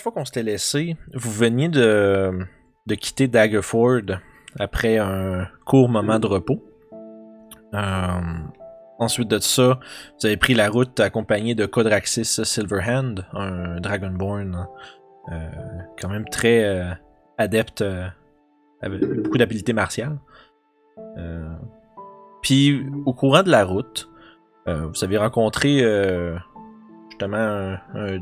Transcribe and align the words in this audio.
dernière 0.00 0.12
fois 0.12 0.12
qu'on 0.12 0.24
s'était 0.24 0.42
laissé, 0.42 0.96
vous 1.12 1.30
veniez 1.30 1.68
de, 1.68 2.46
de 2.86 2.94
quitter 2.94 3.28
Daggerford 3.28 4.18
après 4.58 4.96
un 4.96 5.46
court 5.66 5.90
moment 5.90 6.18
de 6.18 6.26
repos. 6.26 6.64
Euh, 7.74 8.20
ensuite 8.98 9.28
de 9.28 9.38
ça, 9.38 9.78
vous 10.18 10.26
avez 10.26 10.38
pris 10.38 10.54
la 10.54 10.70
route 10.70 10.98
accompagné 11.00 11.54
de 11.54 11.66
Codraxis 11.66 12.24
Silverhand, 12.44 13.16
un 13.34 13.78
Dragonborn 13.80 14.66
euh, 15.30 15.50
quand 16.00 16.08
même 16.08 16.26
très 16.30 16.64
euh, 16.64 16.94
adepte, 17.36 17.84
avec 18.80 19.02
beaucoup 19.22 19.36
d'habileté 19.36 19.74
martiale. 19.74 20.18
Puis 22.42 22.86
au 23.04 23.12
courant 23.12 23.42
de 23.42 23.50
la 23.50 23.64
route, 23.66 24.08
vous 24.66 25.04
avez 25.04 25.18
rencontré 25.18 25.80
justement 27.10 27.76
un, 27.94 28.18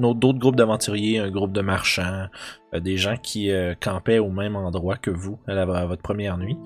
d'autres 0.00 0.38
groupes 0.38 0.56
d'aventuriers, 0.56 1.18
un 1.18 1.30
groupe 1.30 1.52
de 1.52 1.60
marchands, 1.60 2.26
euh, 2.74 2.80
des 2.80 2.96
gens 2.96 3.16
qui 3.16 3.50
euh, 3.50 3.74
campaient 3.80 4.18
au 4.18 4.30
même 4.30 4.56
endroit 4.56 4.96
que 4.96 5.10
vous 5.10 5.38
à, 5.46 5.54
la- 5.54 5.86
votre 5.86 6.02
première 6.02 6.38
nuit. 6.38 6.56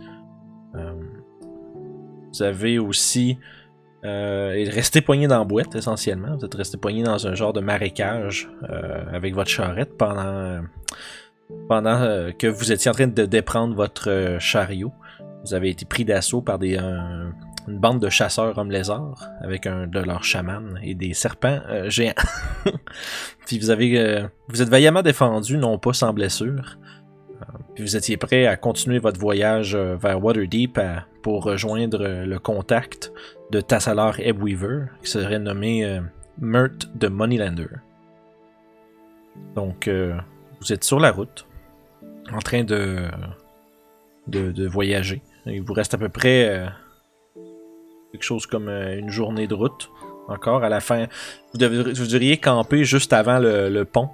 Euh, 0.74 0.92
vous 2.32 2.42
avez 2.42 2.78
aussi 2.78 3.38
euh, 4.04 4.64
resté 4.70 5.00
poigné 5.00 5.26
dans 5.26 5.38
la 5.38 5.44
boîte 5.44 5.74
essentiellement. 5.74 6.36
Vous 6.36 6.44
êtes 6.44 6.54
resté 6.54 6.76
poigné 6.78 7.02
dans 7.02 7.26
un 7.26 7.34
genre 7.34 7.52
de 7.52 7.60
marécage 7.60 8.50
avec 9.12 9.34
votre 9.34 9.50
charrette 9.50 9.96
pendant, 9.96 10.60
que 11.68 12.46
vous 12.46 12.72
étiez 12.72 12.90
en 12.90 12.94
train 12.94 13.06
de 13.06 13.24
déprendre 13.24 13.74
votre 13.74 14.36
chariot. 14.40 14.92
Vous 15.44 15.54
avez 15.54 15.70
été 15.70 15.84
pris 15.84 16.04
d'assaut 16.04 16.42
par 16.42 16.58
des, 16.58 16.76
une 17.66 17.78
bande 17.78 18.00
de 18.00 18.08
chasseurs 18.08 18.56
hommes 18.58 18.70
lézards 18.70 19.28
avec 19.40 19.66
un 19.66 19.86
de 19.86 20.00
leurs 20.00 20.24
chamans 20.24 20.76
et 20.82 20.94
des 20.94 21.14
serpents 21.14 21.60
euh, 21.68 21.88
géants. 21.88 22.12
Puis 23.46 23.58
vous 23.58 23.70
avez 23.70 23.98
euh, 23.98 24.26
vous 24.48 24.62
êtes 24.62 24.68
vaillamment 24.68 25.02
défendu, 25.02 25.56
non 25.56 25.78
pas 25.78 25.92
sans 25.92 26.12
blessure. 26.12 26.78
Euh, 27.30 27.44
Puis 27.74 27.84
vous 27.84 27.96
étiez 27.96 28.16
prêt 28.16 28.46
à 28.46 28.56
continuer 28.56 28.98
votre 28.98 29.18
voyage 29.18 29.76
vers 29.76 30.22
Waterdeep 30.22 30.78
pour 31.22 31.44
rejoindre 31.44 32.06
le 32.06 32.38
contact 32.38 33.12
de 33.50 33.60
Tassalar 33.60 34.20
Ebweaver, 34.20 34.86
qui 35.02 35.10
serait 35.10 35.38
nommé 35.38 36.00
Mert 36.38 36.90
de 36.94 37.08
Moneylander. 37.08 37.68
Donc, 39.54 39.88
vous 40.60 40.72
êtes 40.72 40.84
sur 40.84 41.00
la 41.00 41.10
route, 41.10 41.46
en 42.30 42.40
train 42.40 42.62
de, 42.62 43.08
de, 44.26 44.52
de 44.52 44.66
voyager. 44.66 45.22
Il 45.46 45.62
vous 45.62 45.72
reste 45.72 45.94
à 45.94 45.98
peu 45.98 46.10
près 46.10 46.68
quelque 48.14 48.22
chose 48.22 48.46
comme 48.46 48.68
euh, 48.68 48.96
une 48.96 49.10
journée 49.10 49.48
de 49.48 49.54
route 49.54 49.90
encore. 50.28 50.62
À 50.62 50.68
la 50.68 50.80
fin, 50.80 51.06
vous, 51.52 51.58
devriez, 51.58 51.92
vous 51.92 52.06
devriez 52.06 52.36
camper 52.36 52.84
juste 52.84 53.12
avant 53.12 53.40
le, 53.40 53.82
pont 53.82 54.08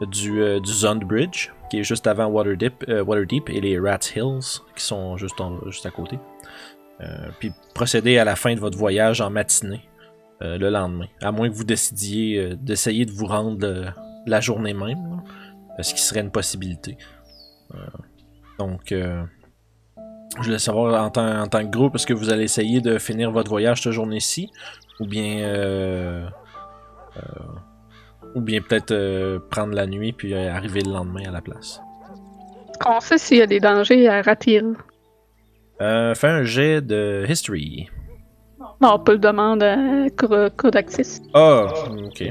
du, 0.00 0.40
euh, 0.40 0.60
Zond 0.64 0.96
Bridge, 0.96 1.50
qui 1.68 1.80
est 1.80 1.84
juste 1.84 2.06
avant 2.06 2.26
Waterdeep, 2.26 2.84
euh, 2.88 3.26
et 3.48 3.60
les 3.60 3.78
Rats 3.80 3.98
Hills, 4.14 4.60
qui 4.76 4.84
sont 4.84 5.16
juste, 5.16 5.42
juste 5.66 5.86
à 5.86 5.90
côté. 5.90 6.20
Euh, 7.00 7.30
puis 7.40 7.50
procéder 7.74 8.18
à 8.18 8.24
la 8.24 8.36
fin 8.36 8.54
de 8.54 8.60
votre 8.60 8.78
voyage 8.78 9.20
en 9.20 9.30
matinée 9.30 9.82
euh, 10.40 10.56
le 10.56 10.70
lendemain. 10.70 11.08
À 11.20 11.32
moins 11.32 11.48
que 11.48 11.54
vous 11.54 11.64
décidiez 11.64 12.54
d'essayer 12.56 13.06
de 13.06 13.10
vous 13.10 13.26
rendre 13.26 13.92
la 14.24 14.40
journée 14.40 14.74
même, 14.74 15.20
ce 15.80 15.94
qui 15.94 16.00
serait 16.00 16.20
une 16.20 16.30
possibilité. 16.30 16.96
Donc, 18.58 18.94
je 20.38 20.44
voulais 20.44 20.58
savoir 20.58 21.04
en 21.04 21.10
tant, 21.10 21.42
en 21.42 21.46
tant 21.46 21.60
que 21.64 21.70
groupe, 21.70 21.94
est-ce 21.94 22.06
que 22.06 22.14
vous 22.14 22.30
allez 22.30 22.44
essayer 22.44 22.80
de 22.80 22.98
finir 22.98 23.30
votre 23.30 23.50
voyage 23.50 23.82
cette 23.82 23.92
journée-ci? 23.92 24.50
Ou 25.00 25.06
bien. 25.06 25.38
euh, 25.40 26.26
euh, 27.16 27.20
ou 28.34 28.40
bien 28.40 28.60
peut-être 28.62 28.92
euh, 28.92 29.38
prendre 29.50 29.74
la 29.74 29.86
nuit 29.86 30.12
puis 30.12 30.34
arriver 30.34 30.80
le 30.80 30.92
lendemain 30.92 31.24
à 31.28 31.30
la 31.30 31.40
place? 31.40 31.80
Qu'on 32.80 33.00
sait 33.00 33.18
s'il 33.18 33.38
y 33.38 33.42
a 33.42 33.46
des 33.46 33.60
dangers 33.60 34.08
à 34.08 34.22
Ratil? 34.22 34.74
Fais 35.78 36.28
un 36.28 36.44
jet 36.44 36.80
de 36.80 37.24
history. 37.28 37.88
Non, 38.80 38.94
on 38.94 38.98
peut 38.98 39.12
le 39.12 39.18
demander 39.18 39.66
à. 39.66 40.08
Ah, 41.34 41.66
ok. 42.06 42.24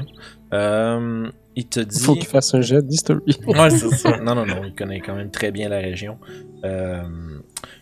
Il 1.56 1.66
te 1.66 1.80
dit. 1.80 1.96
Il 1.98 2.04
faut 2.04 2.14
qu'il 2.14 2.26
fasse 2.26 2.54
un 2.54 2.60
jet 2.62 2.82
d'history. 2.86 3.20
Ouais, 3.46 3.70
c'est 3.70 3.90
ça. 3.90 4.18
Non, 4.18 4.34
non, 4.34 4.46
non, 4.46 4.62
il 4.64 4.74
connaît 4.74 5.00
quand 5.00 5.14
même 5.14 5.30
très 5.30 5.50
bien 5.50 5.68
la 5.68 5.78
région. 5.78 6.18
Euh, 6.64 7.02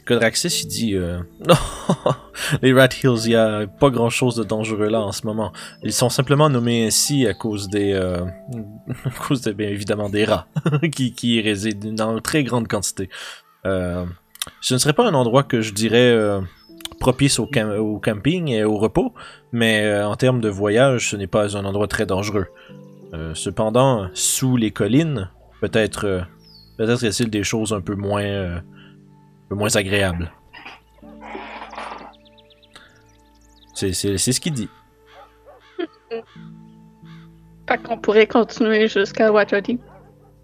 Codraxis, 0.07 0.63
il 0.65 0.69
dit 0.69 0.95
euh, 0.97 1.19
Non, 1.47 1.55
les 2.63 2.73
Rat 2.73 2.89
Hills, 3.05 3.21
il 3.27 3.29
n'y 3.31 3.35
a 3.37 3.67
pas 3.67 3.91
grand 3.91 4.11
chose 4.11 4.35
de 4.35 4.43
dangereux 4.45 4.89
là 4.89 5.01
en 5.03 5.13
ce 5.13 5.25
moment. 5.27 5.53
Ils 5.85 5.93
sont 5.93 6.09
simplement 6.09 6.49
nommés 6.51 6.87
ainsi 6.87 7.27
à 7.27 7.35
cause 7.35 7.69
des. 7.69 7.93
euh, 7.93 8.25
à 9.05 9.11
cause 9.29 9.43
de, 9.43 9.53
bien 9.53 9.69
évidemment, 9.69 10.09
des 10.09 10.25
rats 10.25 10.47
qui, 10.93 11.13
qui 11.13 11.37
y 11.37 11.41
résident 11.41 11.93
dans 11.95 12.15
une 12.17 12.23
très 12.23 12.43
grande 12.43 12.67
quantité. 12.67 13.09
Euh, 13.67 14.05
ce 14.61 14.75
ne 14.75 14.79
serait 14.79 14.95
pas 14.95 15.07
un 15.07 15.15
endroit 15.15 15.43
que 15.45 15.61
je 15.61 15.73
dirais 15.75 16.11
euh, 16.13 16.41
propice 16.99 17.39
au, 17.39 17.47
cam- 17.47 17.79
au 17.79 17.99
camping 18.01 18.49
et 18.49 18.65
au 18.65 18.79
repos, 18.79 19.13
mais 19.53 19.83
euh, 19.85 20.09
en 20.09 20.17
termes 20.17 20.41
de 20.41 20.49
voyage, 20.49 21.11
ce 21.11 21.17
n'est 21.17 21.27
pas 21.27 21.57
un 21.57 21.65
endroit 21.67 21.87
très 21.87 22.07
dangereux. 22.07 22.47
Euh, 23.13 23.35
cependant, 23.35 24.09
sous 24.15 24.57
les 24.57 24.71
collines, 24.71 25.31
peut-être 25.61 26.07
euh, 26.07 26.21
peut-être 26.79 27.03
y 27.03 27.07
a-t-il 27.07 27.29
des 27.31 27.43
choses 27.43 27.73
un 27.73 27.81
peu 27.81 27.95
moins 27.95 28.23
euh, 28.23 28.59
un 28.59 29.49
peu 29.49 29.55
moins 29.57 29.75
agréables. 29.77 30.33
C'est, 33.75 33.93
ce 33.93 34.41
qu'il 34.41 34.53
dit. 34.53 34.69
Fait 37.69 37.79
qu'on 37.83 37.99
pourrait 37.99 38.27
continuer 38.27 38.89
jusqu'à 38.89 39.33
Waterdeep. 39.33 39.81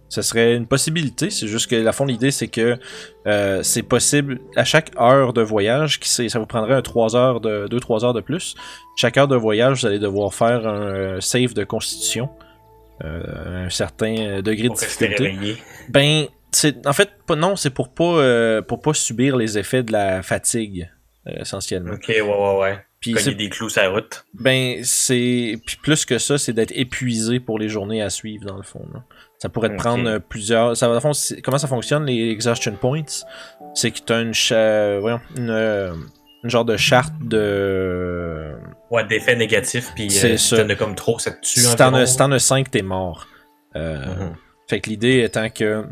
Ce 0.08 0.22
serait 0.22 0.54
une 0.54 0.66
possibilité, 0.66 1.30
c'est 1.30 1.48
juste 1.48 1.68
que 1.68 1.74
la 1.74 1.92
fond 1.92 2.04
l'idée 2.04 2.30
c'est 2.30 2.46
que 2.46 2.78
euh, 3.26 3.62
c'est 3.64 3.82
possible 3.82 4.38
à 4.54 4.62
chaque 4.62 4.92
heure 5.00 5.32
de 5.32 5.42
voyage, 5.42 5.98
qui 5.98 6.08
ça 6.08 6.38
vous 6.38 6.46
prendrait 6.46 6.74
un 6.74 6.82
3 6.82 7.16
heures 7.16 7.40
de 7.40 7.66
2-3 7.68 8.04
heures 8.04 8.14
de 8.14 8.20
plus. 8.20 8.54
Chaque 8.94 9.16
heure 9.16 9.26
de 9.26 9.34
voyage, 9.34 9.80
vous 9.80 9.86
allez 9.86 9.98
devoir 9.98 10.32
faire 10.32 10.66
un 10.66 11.20
save 11.20 11.54
de 11.54 11.64
constitution. 11.64 12.30
Euh, 13.04 13.66
un 13.66 13.70
certain 13.70 14.16
euh, 14.16 14.42
degré 14.42 14.64
de 14.64 14.68
Pour 14.68 14.78
rester 14.80 15.08
difficulté. 15.08 15.56
Ben, 15.88 16.26
en 16.86 16.92
fait 16.92 17.10
non, 17.36 17.56
c'est 17.56 17.70
pour 17.70 17.92
pas 17.92 18.04
euh, 18.04 18.62
pour 18.62 18.80
pas 18.80 18.94
subir 18.94 19.36
les 19.36 19.58
effets 19.58 19.82
de 19.82 19.92
la 19.92 20.22
fatigue 20.22 20.90
essentiellement. 21.26 21.92
Ok, 21.94 22.04
ouais, 22.08 22.20
ouais, 22.22 22.58
ouais. 22.60 22.78
Puis 23.00 23.12
Cogner 23.12 23.24
c'est 23.24 23.34
des 23.34 23.48
clous 23.50 23.68
sur 23.68 23.82
la 23.82 23.90
route. 23.90 24.24
ben 24.34 24.78
c'est 24.82 25.58
puis 25.66 25.76
plus 25.82 26.04
que 26.06 26.18
ça, 26.18 26.38
c'est 26.38 26.52
d'être 26.54 26.72
épuisé 26.74 27.40
pour 27.40 27.58
les 27.58 27.68
journées 27.68 28.00
à 28.00 28.08
suivre 28.10 28.46
dans 28.46 28.56
le 28.56 28.62
fond. 28.62 28.84
là. 28.94 29.02
Ça 29.38 29.48
pourrait 29.50 29.68
te 29.68 29.74
Ok. 29.74 29.80
prendre 29.80 30.18
plusieurs. 30.18 30.74
Ça, 30.76 30.86
dans 30.86 30.94
le 30.94 31.00
fond, 31.00 31.12
comment 31.44 31.58
ça 31.58 31.68
fonctionne 31.68 32.06
les 32.06 32.30
exhaustion 32.30 32.72
points? 32.72 33.02
C'est 33.74 33.90
que 33.90 33.98
t'as 34.00 34.22
une, 34.22 34.32
cha- 34.32 34.98
voyons, 34.98 35.20
une 35.36 35.50
une 36.44 36.50
genre 36.50 36.64
de 36.64 36.76
charte 36.76 37.12
de 37.22 38.52
Ouais, 38.90 39.04
d'effets 39.04 39.34
négatifs, 39.36 39.92
puis 39.94 40.06
euh, 40.06 40.36
si 40.36 40.54
t'en 40.56 40.68
as 40.70 40.74
comme 40.76 40.94
trop, 40.94 41.18
ça 41.18 41.32
te 41.32 41.40
tue 41.40 41.60
si 41.60 41.76
t'en 41.76 41.92
as, 41.94 42.06
si 42.06 42.16
t'en 42.16 42.30
as 42.32 42.38
5, 42.38 42.70
t'es 42.70 42.82
mort. 42.82 43.26
Euh, 43.74 43.96
Mhm. 44.04 44.34
Fait 44.68 44.80
que 44.80 44.90
l'idée 44.90 45.22
étant 45.22 45.48
que 45.50 45.84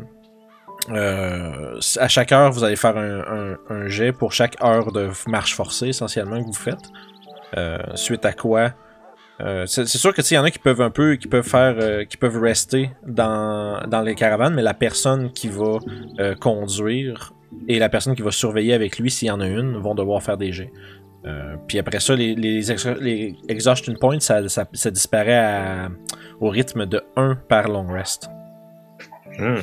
euh, 0.89 1.79
à 1.99 2.07
chaque 2.07 2.31
heure, 2.31 2.51
vous 2.51 2.63
allez 2.63 2.75
faire 2.75 2.97
un, 2.97 3.19
un- 3.21 3.57
un 3.69 3.87
jet 3.87 4.11
pour 4.11 4.33
chaque 4.33 4.55
heure 4.63 4.91
de 4.91 5.09
marche 5.27 5.55
forcée 5.55 5.87
essentiellement 5.87 6.39
que 6.41 6.45
vous 6.47 6.53
faites. 6.53 6.77
Euh, 7.57 7.77
suite 7.95 8.25
à 8.25 8.33
quoi 8.33 8.73
euh, 9.41 9.65
c'est 9.65 9.85
sûr 9.85 10.13
que 10.13 10.21
tu 10.21 10.27
sais, 10.29 10.35
y 10.35 10.37
en 10.37 10.45
a 10.45 10.51
qui 10.51 10.59
peuvent 10.59 10.81
un 10.81 10.89
peu, 10.89 11.15
qui 11.17 11.27
peuvent 11.27 11.45
faire, 11.47 12.07
qui 12.07 12.15
peuvent 12.15 12.41
rester 12.41 12.91
dans, 13.05 13.81
dans 13.85 14.01
les 14.01 14.15
caravanes, 14.15 14.53
mais 14.53 14.61
la 14.61 14.73
personne 14.73 15.29
qui 15.33 15.49
va 15.49 15.79
conduire 16.39 17.33
et 17.67 17.77
la 17.79 17.89
personne 17.89 18.15
qui 18.15 18.21
va 18.21 18.31
surveiller 18.31 18.73
avec 18.73 18.97
lui, 18.97 19.11
s'il 19.11 19.27
y 19.27 19.31
en 19.31 19.41
a 19.41 19.47
une, 19.47 19.77
vont 19.77 19.93
devoir 19.93 20.23
faire 20.23 20.37
des 20.37 20.53
jets. 20.53 20.71
Euh, 21.25 21.55
puis 21.67 21.79
après 21.79 21.99
ça, 21.99 22.15
les, 22.15 22.35
les, 22.35 22.71
ex- 22.71 22.85
les 23.01 23.35
exhaustion 23.49 23.93
points, 23.99 24.19
ça, 24.19 24.47
ça, 24.47 24.65
ça 24.73 24.91
disparaît 24.91 25.37
à- 25.37 25.89
au 26.39 26.49
rythme 26.49 26.85
de 26.85 27.01
1 27.15 27.35
par 27.49 27.67
long 27.67 27.87
rest. 27.87 28.29
Hmm. 29.39 29.55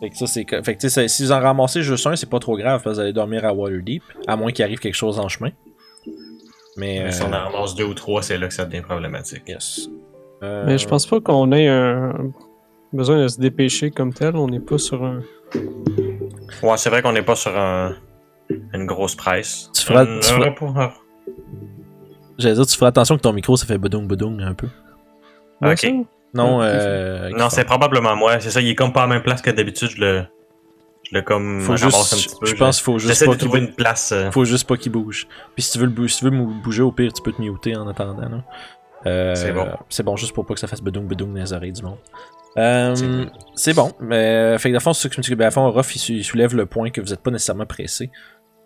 Fait 0.00 0.10
que 0.10 0.16
ça, 0.16 0.26
c'est. 0.26 0.46
Fait 0.64 0.76
que, 0.76 0.88
si 1.08 1.22
vous 1.24 1.32
en 1.32 1.40
ramassez 1.40 1.82
juste 1.82 2.06
un, 2.06 2.16
c'est 2.16 2.28
pas 2.28 2.38
trop 2.38 2.56
grave, 2.56 2.82
parce 2.82 2.94
que 2.96 3.00
vous 3.00 3.00
allez 3.00 3.12
dormir 3.12 3.44
à 3.44 3.52
Waterdeep, 3.52 4.02
à 4.26 4.34
moins 4.36 4.50
qu'il 4.50 4.64
arrive 4.64 4.78
quelque 4.78 4.94
chose 4.94 5.18
en 5.18 5.28
chemin. 5.28 5.50
Mais. 6.76 7.02
Mais 7.04 7.12
Si 7.12 7.22
euh, 7.22 7.26
on 7.28 7.32
en 7.34 7.50
ramasse 7.50 7.74
deux 7.74 7.84
ou 7.84 7.94
trois, 7.94 8.22
c'est 8.22 8.38
là 8.38 8.48
que 8.48 8.54
ça 8.54 8.64
devient 8.64 8.80
problématique. 8.80 9.42
Yes. 9.46 9.88
Euh, 10.42 10.64
Mais 10.66 10.78
je 10.78 10.88
pense 10.88 11.06
pas 11.06 11.20
qu'on 11.20 11.52
ait 11.52 11.68
un... 11.68 12.32
besoin 12.94 13.20
de 13.22 13.28
se 13.28 13.38
dépêcher 13.38 13.90
comme 13.90 14.14
tel. 14.14 14.36
On 14.36 14.48
n'est 14.48 14.58
pas 14.60 14.78
sur 14.78 15.04
un. 15.04 15.20
Ouais, 16.62 16.76
c'est 16.78 16.88
vrai 16.88 17.02
qu'on 17.02 17.12
n'est 17.12 17.22
pas 17.22 17.36
sur 17.36 17.56
un... 17.58 17.94
une 18.72 18.86
grosse 18.86 19.14
presse. 19.14 19.70
Tu 19.74 19.82
feras- 19.84 20.02
Un- 20.02 20.20
tu 20.20 20.32
un 20.32 20.52
feras- 20.54 20.84
un- 20.84 20.92
J'allais 22.38 22.54
dire, 22.54 22.66
tu 22.66 22.76
feras 22.76 22.88
attention 22.88 23.16
que 23.16 23.22
ton 23.22 23.32
micro, 23.32 23.56
ça 23.56 23.66
fait 23.66 23.78
bedung 23.78 24.06
bedung 24.06 24.40
un 24.40 24.54
peu. 24.54 24.68
Ouais, 25.60 25.72
Ok. 25.72 25.78
ça? 25.78 25.88
Non, 26.32 26.62
euh. 26.62 27.28
Non, 27.36 27.50
c'est 27.50 27.64
probablement 27.64 28.16
moi. 28.16 28.38
C'est 28.40 28.50
ça, 28.50 28.60
il 28.60 28.68
est 28.68 28.74
comme 28.74 28.92
pas 28.92 29.02
à 29.02 29.06
la 29.06 29.14
même 29.14 29.22
place 29.22 29.42
que 29.42 29.50
d'habitude. 29.50 29.90
Je 29.90 30.00
le. 30.00 30.24
Je 31.10 31.16
le 31.16 31.22
comme. 31.22 31.60
Faut 31.60 31.72
un 31.72 31.76
juste. 31.76 31.96
petit 32.10 32.28
peu. 32.40 32.46
Je 32.46 32.54
pense 32.54 32.80
faut 32.80 32.98
juste 32.98 33.08
J'essaie 33.08 33.26
pas 33.26 33.32
de 33.32 33.36
qu'il 33.36 33.48
trouver 33.48 33.60
une 33.64 33.74
place. 33.74 34.12
euh, 34.12 34.30
faut 34.30 34.44
juste 34.44 34.66
pas 34.66 34.76
qu'il 34.76 34.92
bouge. 34.92 35.26
Puis 35.54 35.62
si 35.64 35.72
tu 35.72 35.78
veux 35.78 35.86
le 35.86 35.92
bou- 35.92 36.08
si 36.08 36.18
tu 36.18 36.24
veux 36.24 36.30
bouger, 36.30 36.82
au 36.82 36.92
pire, 36.92 37.12
tu 37.12 37.20
peux 37.20 37.32
te 37.32 37.42
muter 37.42 37.76
en 37.76 37.86
attendant. 37.88 38.42
Euh, 39.06 39.34
C'est 39.34 39.52
bon. 39.52 39.66
C'est 39.88 40.02
bon, 40.04 40.16
juste 40.16 40.32
pour 40.34 40.46
pas 40.46 40.54
que 40.54 40.60
ça 40.60 40.66
fasse 40.66 40.80
bedoung 40.82 41.06
bedoung 41.08 41.32
dans 41.34 41.40
les 41.40 41.52
oreilles 41.52 41.72
du 41.72 41.82
monde. 41.82 41.96
Euh, 42.56 42.94
C'est 42.94 43.06
bon. 43.06 43.30
c'est 43.54 43.74
bon, 43.74 43.92
mais 44.00 44.56
fait 44.58 44.68
que 44.70 44.72
dans 44.74 44.78
le 44.78 44.82
fond, 44.82 44.92
c'est 44.92 45.02
ça 45.04 45.08
que 45.08 45.14
je 45.14 45.20
me 45.20 45.22
dis 45.22 45.30
que 45.30 45.34
ben, 45.36 45.46
à 45.46 45.50
fond, 45.50 45.70
Ruff, 45.70 45.94
il, 45.94 45.98
sou- 45.98 46.12
il 46.12 46.24
soulève 46.24 46.54
le 46.54 46.66
point 46.66 46.90
que 46.90 47.00
vous 47.00 47.12
êtes 47.12 47.22
pas 47.22 47.30
nécessairement 47.30 47.66
pressé. 47.66 48.10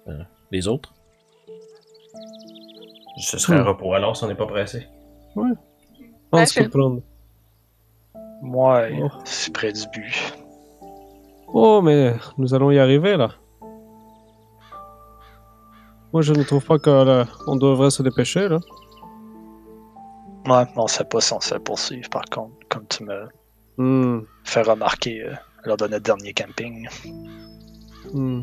Euh, 0.09 0.23
les 0.51 0.69
autres? 0.69 0.93
Ce 3.19 3.39
serait 3.39 3.57
un 3.59 3.63
Hmm. 3.63 3.69
repos 3.69 3.93
alors 3.95 4.17
si 4.17 4.25
on 4.25 4.29
n'est 4.29 4.35
pas 4.35 4.47
pressé. 4.47 4.89
Je 5.37 5.41
pense 6.31 6.57
Ouais, 6.57 6.65
que 6.65 6.69
prendre. 6.69 7.01
Moi, 8.43 8.89
Oh. 9.01 9.09
c'est 9.25 9.53
près 9.53 9.73
du 9.73 9.83
but. 9.93 10.37
Oh, 11.53 11.81
mais 11.83 12.15
nous 12.37 12.53
allons 12.55 12.71
y 12.71 12.79
arriver 12.79 13.17
là. 13.17 13.31
Moi, 16.13 16.23
je 16.23 16.33
ne 16.33 16.43
trouve 16.45 16.65
pas 16.65 16.79
qu'on 16.79 17.57
devrait 17.57 17.91
se 17.91 18.03
dépêcher 18.03 18.49
là. 18.49 18.59
Ouais, 20.47 20.65
on 20.77 20.87
sait 20.87 21.05
pas 21.05 21.21
si 21.21 21.33
on 21.33 21.41
se 21.41 21.55
poursuivre, 21.57 22.09
par 22.11 22.25
contre, 22.27 22.55
comme 22.69 22.87
tu 22.89 23.05
me 23.05 23.29
Hmm, 23.77 24.21
fais 24.45 24.63
remarquer 24.63 25.23
euh, 25.23 25.35
lors 25.65 25.77
de 25.77 25.87
notre 25.89 26.05
dernier 26.05 26.33
camping. 26.33 26.89
hmm. 28.13 28.43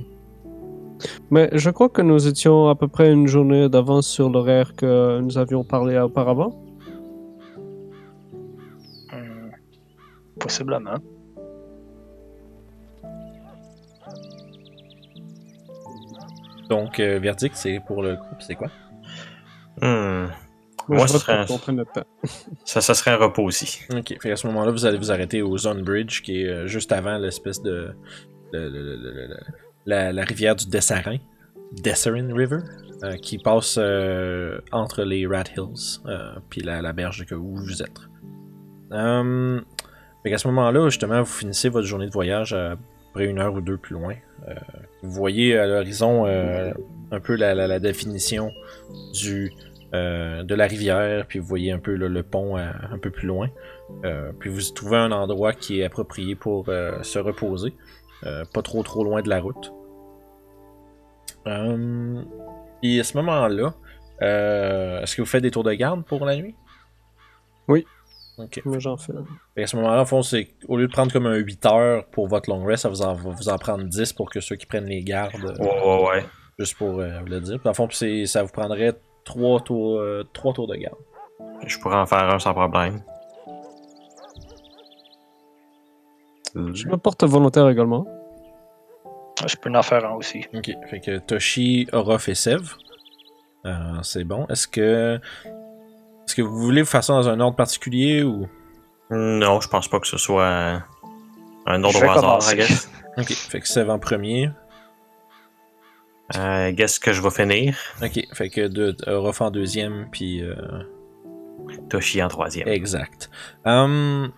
Mais 1.29 1.49
je 1.53 1.69
crois 1.69 1.89
que 1.89 2.01
nous 2.01 2.27
étions 2.27 2.69
à 2.69 2.75
peu 2.75 2.87
près 2.87 3.11
une 3.11 3.27
journée 3.27 3.69
d'avance 3.69 4.07
sur 4.07 4.29
l'horaire 4.29 4.75
que 4.75 5.19
nous 5.19 5.37
avions 5.37 5.63
parlé 5.63 5.97
auparavant. 5.99 6.49
Hmm, 9.11 9.49
Possiblement. 10.39 10.95
Donc, 16.69 16.99
euh, 16.99 17.19
verdict, 17.19 17.55
c'est 17.55 17.81
pour 17.85 18.01
le 18.01 18.15
groupe, 18.15 18.41
c'est 18.41 18.55
quoi? 18.55 18.69
Hmm. 19.81 20.27
Moi, 20.87 21.05
je 21.07 21.31
un-. 21.31 21.45
Ça, 22.65 22.81
ça 22.81 22.93
serait 22.93 23.11
un 23.11 23.17
repos 23.17 23.43
aussi. 23.43 23.81
Ok, 23.93 24.15
fait 24.21 24.31
à 24.31 24.35
ce 24.35 24.47
moment-là, 24.47 24.71
vous 24.71 24.85
allez 24.85 24.97
vous 24.97 25.11
arrêter 25.11 25.41
au 25.41 25.57
Zone 25.57 25.83
Bridge, 25.83 26.21
qui 26.21 26.41
est 26.41 26.47
euh, 26.47 26.67
juste 26.67 26.91
avant 26.91 27.17
l'espèce 27.17 27.61
de. 27.61 27.93
le- 28.51 28.69
le- 28.69 28.81
le- 28.83 28.95
le- 28.95 29.27
le- 29.27 29.37
la, 29.85 30.23
rivière 30.23 30.55
du 30.55 30.67
Dessarin. 30.67 31.17
Dessarin 31.83 32.33
River, 32.35 32.59
euh, 33.03 33.15
qui 33.15 33.37
passe 33.37 33.77
euh, 33.79 34.59
entre 34.71 35.03
les 35.03 35.25
Rat 35.25 35.45
Hills, 35.57 36.01
euh, 36.05 36.33
puis 36.49 36.61
la, 36.61 36.81
la 36.81 36.93
berge 36.93 37.25
que 37.25 37.35
où 37.35 37.55
vous 37.55 37.81
êtes. 37.81 38.01
Fait 40.23 40.29
qu'à 40.29 40.37
ce 40.37 40.47
moment-là, 40.49 40.89
justement, 40.89 41.21
vous 41.21 41.31
finissez 41.31 41.69
votre 41.69 41.87
journée 41.87 42.05
de 42.05 42.11
voyage 42.11 42.53
à 42.53 42.75
près 43.13 43.25
une 43.25 43.39
heure 43.39 43.53
ou 43.53 43.61
deux 43.61 43.77
plus 43.77 43.93
loin. 43.95 44.15
Vous 45.01 45.11
voyez 45.11 45.57
à 45.57 45.65
l'horizon 45.65 46.25
un 46.25 47.19
peu 47.19 47.35
la, 47.35 47.55
la- 47.55 47.79
définition 47.79 48.51
du, 49.13 49.51
de 49.93 50.53
la 50.53 50.67
rivière, 50.67 51.25
puis 51.25 51.39
vous 51.39 51.47
voyez 51.47 51.71
un 51.71 51.79
peu 51.79 51.95
là, 51.95 52.07
le 52.07 52.21
pont 52.21 52.57
un 52.57 52.97
peu 53.01 53.09
plus 53.09 53.27
loin. 53.27 53.49
Puis 54.39 54.49
vous 54.49 54.61
trouvez 54.75 54.97
un 54.97 55.11
endroit 55.11 55.53
qui 55.53 55.79
est 55.79 55.85
approprié 55.85 56.35
pour 56.35 56.65
se 56.65 57.17
reposer, 57.17 57.73
pas 58.53 58.61
trop 58.61 58.83
trop 58.83 59.03
loin 59.03 59.21
de 59.21 59.29
la 59.29 59.39
route. 59.41 59.73
Euh, 61.47 62.21
et 62.83 62.99
à 62.99 63.03
ce 63.03 63.17
moment-là, 63.17 63.73
euh, 64.21 65.01
est-ce 65.01 65.15
que 65.15 65.21
vous 65.21 65.27
faites 65.27 65.41
des 65.41 65.51
tours 65.51 65.63
de 65.63 65.73
garde 65.73 66.03
pour 66.05 66.25
la 66.25 66.35
nuit? 66.35 66.55
Oui. 67.67 67.85
Ok. 68.37 68.61
Moi, 68.65 68.79
j'en 68.79 68.97
fais. 68.97 69.13
Fait 69.55 69.63
à 69.63 69.67
ce 69.67 69.75
moment-là, 69.77 70.01
en 70.01 70.05
fond, 70.05 70.21
c'est 70.21 70.49
au 70.67 70.77
lieu 70.77 70.87
de 70.87 70.91
prendre 70.91 71.11
comme 71.11 71.25
un 71.25 71.35
8 71.35 71.65
heures 71.65 72.05
pour 72.07 72.27
votre 72.27 72.49
long 72.49 72.63
rest, 72.63 72.83
ça 72.83 72.89
vous 72.89 73.01
en, 73.01 73.13
va 73.13 73.31
vous 73.31 73.49
en 73.49 73.57
prendre 73.57 73.83
10 73.83 74.13
pour 74.13 74.29
que 74.29 74.39
ceux 74.39 74.55
qui 74.55 74.65
prennent 74.65 74.85
les 74.85 75.03
gardes, 75.03 75.33
euh, 75.43 75.63
Ouais, 75.63 75.85
ouais, 76.03 76.09
ouais. 76.09 76.25
juste 76.59 76.77
pour 76.77 76.99
euh, 76.99 77.19
vous 77.19 77.25
le 77.27 77.41
dire. 77.41 77.59
Puis, 77.59 77.69
en 77.69 77.73
fond, 77.73 77.87
c'est- 77.91 78.25
ça 78.25 78.43
vous 78.43 78.51
prendrait 78.51 78.93
3 79.25 79.59
tours, 79.61 79.99
euh, 79.99 80.23
trois 80.33 80.53
tours 80.53 80.67
de 80.67 80.75
garde. 80.75 80.97
Je 81.65 81.77
pourrais 81.79 81.97
en 81.97 82.05
faire 82.07 82.23
un 82.33 82.39
sans 82.39 82.53
problème. 82.53 83.01
Je 86.55 86.87
me 86.87 86.97
porte 86.97 87.23
volontaire 87.23 87.69
également. 87.69 88.05
Je 89.47 89.55
peux 89.55 89.71
en 89.73 89.81
faire 89.81 90.05
un 90.05 90.13
aussi. 90.15 90.45
Ok, 90.53 90.71
fait 90.89 90.99
que 90.99 91.17
Toshi, 91.19 91.87
Orof 91.93 92.29
et 92.29 92.35
Sev. 92.35 92.73
Euh, 93.65 93.71
c'est 94.03 94.23
bon. 94.23 94.45
Est-ce 94.47 94.67
que. 94.67 95.19
Est-ce 96.25 96.35
que 96.35 96.41
vous 96.41 96.59
voulez 96.59 96.85
faire 96.85 97.03
ça 97.03 97.13
dans 97.13 97.27
un 97.29 97.39
ordre 97.39 97.55
particulier 97.55 98.23
ou? 98.23 98.47
Non, 99.09 99.59
je 99.61 99.67
pense 99.67 99.87
pas 99.87 99.99
que 99.99 100.07
ce 100.07 100.17
soit 100.17 100.81
un 101.65 101.83
ordre 101.83 102.03
au 102.05 102.09
hasard. 102.09 102.39
I 102.53 102.55
guess. 102.57 102.89
Ok, 103.17 103.31
fait 103.33 103.59
que 103.59 103.67
Sev 103.67 103.89
en 103.89 103.99
premier. 103.99 104.49
Euh, 106.37 106.71
guess 106.71 106.97
que 106.99 107.11
je 107.11 107.21
vais 107.21 107.29
finir. 107.29 107.77
Ok, 108.01 108.19
fait 108.33 108.49
que 108.49 108.67
de, 108.67 108.95
Orof 109.07 109.41
en 109.41 109.51
deuxième, 109.51 110.07
puis. 110.11 110.41
euh, 110.43 110.55
Toshi 111.89 112.21
en 112.21 112.27
troisième. 112.27 112.67
Exact. 112.67 113.29
Hum, 113.65 114.31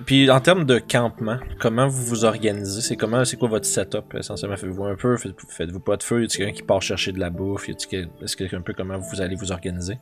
puis 0.00 0.30
en 0.30 0.40
termes 0.40 0.64
de 0.64 0.78
campement, 0.78 1.36
comment 1.60 1.86
vous 1.86 2.02
vous 2.04 2.24
organisez? 2.24 2.80
C'est 2.80 2.96
comment, 2.96 3.24
c'est 3.24 3.36
quoi 3.36 3.48
votre 3.48 3.66
setup 3.66 4.14
essentiellement? 4.14 4.56
Faites-vous 4.56 4.84
un 4.84 4.94
peu, 4.96 5.16
faites- 5.16 5.34
faites-vous 5.48 5.80
pas 5.80 5.96
de 5.96 6.02
feu? 6.02 6.22
Y 6.22 6.24
a 6.24 6.28
quelqu'un 6.28 6.52
qui 6.52 6.62
part 6.62 6.80
chercher 6.82 7.12
de 7.12 7.20
la 7.20 7.30
bouffe? 7.30 7.68
Y 7.68 7.76
quel- 7.88 8.08
Est-ce 8.22 8.36
que 8.36 8.56
un 8.56 8.60
peu 8.62 8.72
comment 8.72 8.98
vous 8.98 9.20
allez 9.20 9.36
vous 9.36 9.52
organiser? 9.52 9.98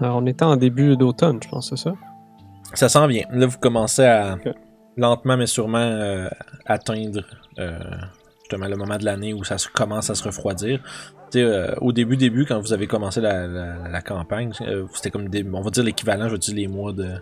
Alors, 0.00 0.16
on 0.16 0.26
était 0.26 0.44
en 0.44 0.56
début 0.56 0.96
d'automne, 0.96 1.38
je 1.42 1.48
pense, 1.48 1.70
c'est 1.70 1.76
ça? 1.76 1.92
Ça 2.72 2.88
s'en 2.88 3.06
vient. 3.06 3.24
Là, 3.30 3.46
vous 3.46 3.58
commencez 3.58 4.04
à 4.04 4.38
lentement 4.96 5.36
mais 5.36 5.46
sûrement 5.46 5.78
euh, 5.78 6.28
atteindre 6.66 7.20
euh, 7.58 7.78
justement 8.42 8.66
le 8.68 8.76
moment 8.76 8.96
de 8.96 9.04
l'année 9.04 9.32
où 9.34 9.42
ça 9.44 9.58
se- 9.58 9.68
commence 9.68 10.08
à 10.10 10.14
se 10.14 10.22
refroidir. 10.24 10.80
Euh, 11.36 11.74
au 11.80 11.92
début, 11.92 12.16
début, 12.16 12.46
quand 12.46 12.60
vous 12.60 12.72
avez 12.72 12.86
commencé 12.86 13.20
la, 13.20 13.46
la- 13.48 13.88
la 13.88 14.02
campagne, 14.02 14.52
euh, 14.60 14.84
c'était 14.94 15.10
comme 15.10 15.28
des, 15.28 15.44
on 15.52 15.60
va 15.62 15.70
dire 15.70 15.82
l'équivalent, 15.82 16.26
je 16.28 16.32
veux 16.32 16.38
dire 16.38 16.54
les 16.54 16.68
mois 16.68 16.92
de- 16.92 17.16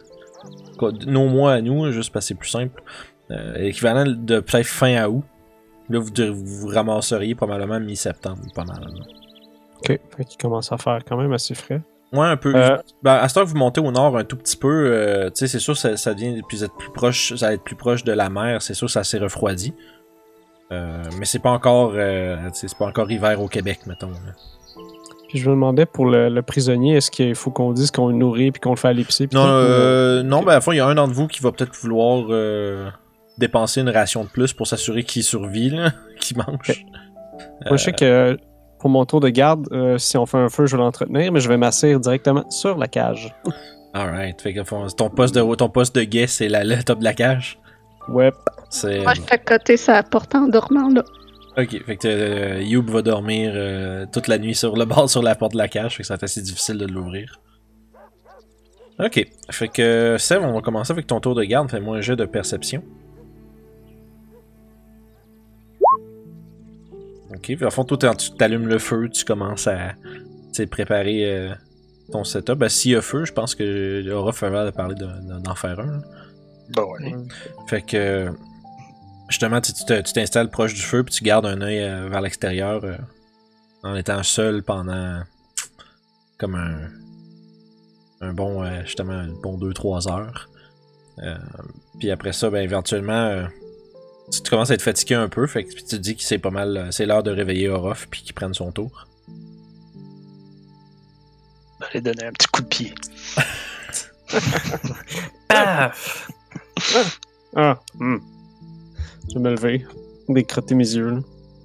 nos 1.07 1.29
mois 1.29 1.55
à 1.55 1.61
nous, 1.61 1.91
juste 1.93 2.13
parce 2.13 2.25
que 2.25 2.29
c'est 2.29 2.35
plus 2.35 2.49
simple. 2.51 2.83
Euh, 3.31 3.59
l'équivalent 3.59 4.05
de 4.07 4.41
peut-être 4.41 4.67
fin 4.67 4.95
à 4.97 5.09
août. 5.09 5.25
Là, 5.89 5.99
vous, 5.99 6.11
vous 6.35 6.67
ramasseriez 6.69 7.35
probablement 7.35 7.81
mi-septembre, 7.81 8.41
pas 8.55 8.65
mal. 8.65 8.81
là. 8.83 9.05
Ok. 9.79 10.01
Qu'il 10.29 10.39
commence 10.39 10.71
à 10.73 10.79
faire 10.79 11.01
quand 11.07 11.17
même 11.17 11.33
assez 11.33 11.55
frais. 11.55 11.81
Ouais, 12.13 12.27
un 12.27 12.37
peu. 12.37 12.55
Euh, 12.55 12.77
Ben, 13.03 13.15
à 13.15 13.29
ce 13.29 13.35
temps 13.35 13.41
que 13.43 13.49
vous 13.49 13.57
montez 13.57 13.81
au 13.81 13.91
nord 13.91 14.17
un 14.17 14.25
tout 14.25 14.37
petit 14.37 14.57
peu, 14.57 14.69
euh, 14.93 15.31
tu 15.31 15.41
sais, 15.41 15.49
c'est 15.49 15.59
sûr 15.59 15.77
ça, 15.77 15.97
ça 15.97 16.15
devient, 16.15 16.41
vous 16.51 16.63
êtes 16.65 16.75
plus 16.79 16.91
proche, 16.91 17.35
ça 17.37 17.47
va 17.47 17.55
être 17.55 17.65
plus 17.65 17.75
proche 17.77 18.05
de 18.05 18.13
la 18.13 18.29
mer, 18.29 18.61
c'est 18.63 18.75
sûr 18.75 18.89
ça 18.91 19.03
s'est 19.03 19.19
refroidi. 19.19 19.75
Euh, 20.71 21.03
mais 21.19 21.25
c'est 21.25 21.39
pas 21.39 21.51
encore, 21.51 21.95
c'est 22.53 22.77
pas 22.77 22.87
encore 22.87 23.11
hiver 23.11 23.41
au 23.41 23.49
Québec, 23.49 23.81
mettons. 23.87 24.11
là. 24.11 24.35
Puis 25.33 25.39
je 25.39 25.49
me 25.49 25.55
demandais 25.55 25.87
pour 25.87 26.05
le, 26.05 26.29
le 26.29 26.43
prisonnier, 26.43 26.97
est-ce 26.97 27.11
qu'il 27.11 27.35
faut 27.35 27.51
qu'on 27.51 27.73
dise 27.73 27.91
qu'on 27.91 28.09
le 28.09 28.15
nourrit 28.15 28.53
puis 28.53 28.61
qu'on 28.61 28.73
le 28.73 28.77
fait 28.77 28.89
à 28.89 28.93
l'épicerie? 28.93 29.31
Non, 29.33 29.45
tout, 29.45 29.49
ou, 29.49 29.51
euh, 29.51 30.23
non, 30.23 30.41
ok. 30.41 30.45
ben 30.45 30.51
à 30.51 30.55
la 30.57 30.61
fois 30.61 30.75
il 30.75 30.77
y 30.77 30.81
a 30.81 30.87
un 30.87 30.95
d'entre 30.95 31.15
vous 31.15 31.27
qui 31.27 31.41
va 31.41 31.53
peut-être 31.53 31.75
vouloir 31.75 32.27
euh, 32.29 32.91
dépenser 33.39 33.81
une 33.81 33.89
ration 33.89 34.25
de 34.25 34.29
plus 34.29 34.53
pour 34.53 34.67
s'assurer 34.67 35.05
qu'il 35.05 35.23
survit, 35.25 35.71
là, 35.71 35.93
qu'il 36.21 36.37
mange. 36.37 36.85
Moi, 37.67 37.79
je 37.79 37.83
sais 37.83 37.93
que 37.93 38.37
pour 38.79 38.91
mon 38.91 39.07
tour 39.07 39.21
de 39.21 39.31
garde, 39.31 39.67
euh, 39.73 39.97
si 39.97 40.19
on 40.19 40.27
fait 40.27 40.37
un 40.37 40.51
feu, 40.51 40.67
je 40.67 40.77
vais 40.77 40.83
l'entretenir, 40.83 41.33
mais 41.33 41.41
je 41.41 41.49
vais 41.49 41.57
m'asseoir 41.57 41.99
directement 41.99 42.45
sur 42.51 42.77
la 42.77 42.89
cage. 42.89 43.35
Alright, 43.95 44.39
fait 44.39 44.53
que 44.53 44.65
fond, 44.65 44.87
ton 44.89 45.09
poste 45.09 45.35
de 45.35 45.55
ton 45.55 45.71
poste 45.71 45.95
de 45.95 46.03
guet, 46.03 46.27
c'est 46.27 46.49
la, 46.51 46.62
le 46.62 46.83
top 46.85 46.99
de 46.99 47.05
la 47.05 47.15
cage? 47.15 47.59
Ouais. 48.07 48.33
C'est 48.69 49.01
Moi, 49.01 49.15
je 49.15 49.23
fais 49.23 49.39
côté 49.39 49.79
sa 49.79 50.03
porte 50.03 50.35
en 50.35 50.49
dormant, 50.49 50.91
là. 50.91 51.03
Ok, 51.59 51.85
fait 51.85 51.97
que 51.97 52.09
euh, 52.09 52.62
Youb 52.62 52.88
va 52.90 53.02
dormir 53.02 53.52
euh, 53.54 54.06
toute 54.11 54.26
la 54.28 54.38
nuit 54.38 54.54
sur 54.54 54.75
le 54.75 54.85
bord 54.87 55.11
sur 55.11 55.23
la 55.23 55.35
porte 55.35 55.52
de 55.52 55.59
la 55.59 55.68
cage, 55.68 55.97
fait 55.97 56.02
que 56.02 56.06
ça 56.06 56.14
va 56.14 56.16
être 56.16 56.23
assez 56.25 56.40
difficile 56.40 56.78
de 56.78 56.87
l'ouvrir. 56.87 57.40
Ok, 58.99 59.26
fait 59.50 59.68
que 59.68 60.16
Seb, 60.18 60.42
on 60.42 60.52
va 60.54 60.61
commencer 60.61 60.92
avec 60.92 61.06
ton 61.06 61.21
tour 61.21 61.35
de 61.35 61.42
garde, 61.44 61.71
fais-moi 61.71 61.99
un 61.99 62.00
jet 62.00 62.16
de 62.16 62.25
perception. 62.25 62.82
Ok, 67.35 67.40
puis 67.42 67.64
à 67.64 67.71
fond, 67.71 67.85
toi, 67.85 68.14
tu 68.14 68.30
t'allumes 68.32 68.68
le 68.68 68.78
feu, 68.78 69.09
tu 69.09 69.25
commences 69.25 69.66
à 69.66 69.94
préparer 70.71 71.25
euh, 71.25 71.54
ton 72.12 72.25
setup. 72.25 72.54
Ben, 72.54 72.68
s'il 72.68 72.92
y 72.92 72.97
a 72.97 73.00
feu, 73.02 73.25
je 73.25 73.32
pense 73.32 73.54
que 73.54 74.11
Aura 74.12 74.32
l'air 74.50 74.66
de 74.66 74.71
parler 74.71 74.94
de- 74.94 75.04
de- 75.06 75.42
d'en 75.42 75.54
faire 75.54 75.80
un. 75.80 75.87
là. 75.87 76.00
Bon, 76.75 76.87
allez. 76.99 77.14
Fait 77.66 77.82
que 77.82 78.28
justement, 79.29 79.61
tu 79.61 79.73
tu 79.73 79.85
te- 79.85 80.00
tu 80.00 80.12
t'installes 80.12 80.50
proche 80.50 80.75
du 80.75 80.83
feu 80.83 81.02
puis 81.05 81.14
tu 81.14 81.25
gardes 81.25 81.47
un 81.47 81.61
œil 81.61 81.81
euh, 81.83 82.09
vers 82.09 82.21
l'extérieur 82.21 82.85
euh, 82.85 82.97
en 83.83 83.95
étant 83.97 84.23
seul 84.23 84.62
pendant 84.62 85.23
comme 86.38 86.55
un 86.55 86.91
un 88.21 88.33
bon 88.33 88.62
euh, 88.64 88.83
justement 88.85 89.14
un 89.14 89.29
bon 89.43 89.59
2-3 89.59 90.09
heures. 90.11 90.49
Euh, 91.19 91.37
puis 91.99 92.11
après 92.11 92.33
ça, 92.33 92.50
ben 92.50 92.62
éventuellement 92.62 93.12
euh, 93.26 93.47
tu, 94.33 94.41
tu 94.43 94.50
commences 94.50 94.71
à 94.71 94.75
être 94.75 94.83
fatigué 94.83 95.14
un 95.17 95.29
peu, 95.29 95.47
fait 95.47 95.64
que 95.64 95.73
puis 95.75 95.83
tu 95.83 95.88
te 95.91 95.97
dis 95.97 96.17
que 96.17 96.23
c'est 96.23 96.38
pas 96.38 96.50
mal, 96.50 96.88
c'est 96.93 97.05
l'heure 97.07 97.23
de 97.23 97.31
réveiller 97.33 97.69
Orof 97.69 98.07
puis 98.11 98.23
qu'il 98.23 98.35
prenne 98.35 98.55
son 98.55 98.71
tour. 98.73 99.07
Allez 101.91 102.00
donner 102.00 102.25
un 102.26 102.33
petit 102.33 102.47
coup 102.49 102.62
de 102.62 102.69
pied. 102.69 102.95
Paf! 105.49 106.29
Ah, 107.55 107.79
hmm. 107.99 108.17
Je 109.33 109.39
vais 109.39 109.41
me 109.45 109.51
lever, 109.51 109.87
décrotter 110.29 110.75
mes 110.75 110.85
yeux, 110.95 111.11
là. 111.11 111.21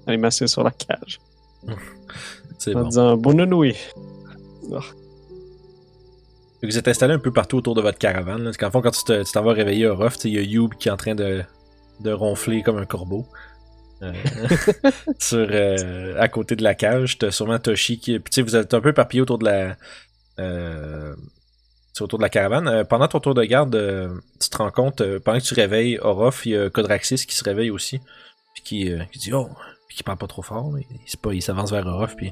aller 0.08 0.18
m'asseoir 0.18 0.50
sur 0.50 0.64
la 0.64 0.72
cage, 0.72 1.20
C'est 2.60 2.74
en 2.76 2.82
bon. 2.84 2.88
disant 2.88 3.18
bonne 3.18 3.46
nuit. 3.46 3.76
Ah. 4.74 4.80
Vous 6.64 6.78
êtes 6.78 6.88
installé 6.88 7.14
un 7.14 7.20
peu 7.20 7.32
partout 7.32 7.58
autour 7.58 7.76
de 7.76 7.82
votre 7.82 7.98
caravane. 8.00 8.44
Là. 8.44 8.52
Fond, 8.72 8.82
quand 8.82 8.92
tu 8.92 9.04
te- 9.04 9.24
tu 9.24 9.32
t'en 9.32 9.44
vas 9.44 9.54
réveiller 9.54 9.86
tu 10.16 10.22
sais, 10.22 10.30
il 10.30 10.36
y 10.36 10.38
a 10.40 10.42
Youb 10.42 10.70
qui 10.80 10.88
est 10.88 10.92
en 10.92 10.98
train 10.98 11.14
de, 11.14 11.44
de 12.00 12.12
ronfler 12.12 12.64
comme 12.64 12.78
un 12.78 12.86
corbeau. 12.86 13.28
Euh, 14.02 14.12
sur, 15.20 15.48
euh, 15.50 16.16
à 16.20 16.28
côté 16.30 16.56
de 16.56 16.64
la 16.64 16.74
cage, 16.74 17.18
t'as 17.20 17.32
sûrement 17.32 17.60
Toshi 17.60 18.00
qui. 18.00 18.18
Puis 18.20 18.32
tu 18.32 18.36
sais, 18.36 18.42
vous 18.42 18.56
êtes 18.56 18.74
un 18.74 18.82
peu 18.82 18.90
éparpillé 18.90 19.22
autour 19.22 19.38
de 19.38 19.46
la. 19.46 19.76
Euh, 20.40 21.14
c'est 21.98 22.04
autour 22.04 22.20
de 22.20 22.24
la 22.24 22.30
caravane. 22.30 22.68
Euh, 22.68 22.84
pendant 22.84 23.08
ton 23.08 23.20
tour 23.20 23.34
de 23.34 23.44
garde, 23.44 23.76
euh, 23.76 24.14
tu 24.40 24.50
te 24.50 24.58
rends 24.58 24.70
compte, 24.70 25.02
euh, 25.02 25.20
pendant 25.20 25.40
que 25.40 25.44
tu 25.44 25.56
réveilles 25.56 25.98
Orof, 26.00 26.46
il 26.46 26.52
y 26.52 26.58
a 26.58 26.70
Kodraxis 26.70 27.26
qui 27.26 27.36
se 27.36 27.44
réveille 27.44 27.72
aussi. 27.72 28.00
Puis 28.54 28.64
qui, 28.64 28.92
qui 29.12 29.20
dit 29.20 29.34
Oh, 29.34 29.50
puis 29.88 29.98
qui 29.98 30.04
parle 30.04 30.20
pas 30.20 30.28
trop 30.28 30.44
fort. 30.44 30.72
mais 30.72 30.86
Il, 30.92 31.18
pas- 31.18 31.34
il 31.34 31.42
s'avance 31.42 31.72
vers 31.72 31.86
Orof. 31.88 32.16
Puis 32.16 32.32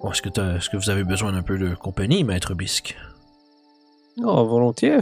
oh, 0.00 0.10
est-ce 0.10 0.22
que, 0.22 0.56
est-ce 0.56 0.68
que 0.68 0.76
vous 0.76 0.90
avez 0.90 1.04
besoin 1.04 1.32
d'un 1.32 1.42
peu 1.42 1.56
de 1.56 1.74
compagnie, 1.74 2.24
maître 2.24 2.54
Bisque? 2.54 2.96
Oh, 4.24 4.44
volontiers. 4.44 4.98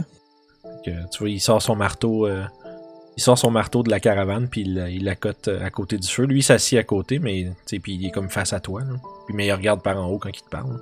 tu 0.83 0.93
vois, 1.19 1.29
il 1.29 1.39
sort 1.39 1.61
son 1.61 1.75
marteau. 1.75 2.27
il 2.27 3.23
sort 3.23 3.37
son 3.37 3.49
marteau 3.49 3.81
de 3.81 3.89
la 3.89 3.99
caravane, 3.99 4.49
puis 4.49 4.61
il, 4.61 5.03
l'accote 5.03 5.47
à 5.47 5.69
côté 5.71 5.97
du 5.97 6.07
feu. 6.07 6.25
Lui, 6.25 6.39
il 6.39 6.43
s'assied 6.43 6.77
à 6.77 6.83
côté, 6.83 7.17
mais 7.17 7.51
puis 7.65 7.95
il 7.95 8.05
est 8.05 8.11
comme 8.11 8.29
face 8.29 8.53
à 8.53 8.59
toi. 8.59 8.81
là. 8.81 8.93
Puis, 9.25 9.35
mais 9.35 9.47
il 9.47 9.53
regarde 9.53 9.81
par 9.81 9.97
en 9.97 10.07
haut 10.09 10.19
quand 10.19 10.29
il 10.29 10.43
te 10.43 10.49
parle. 10.49 10.79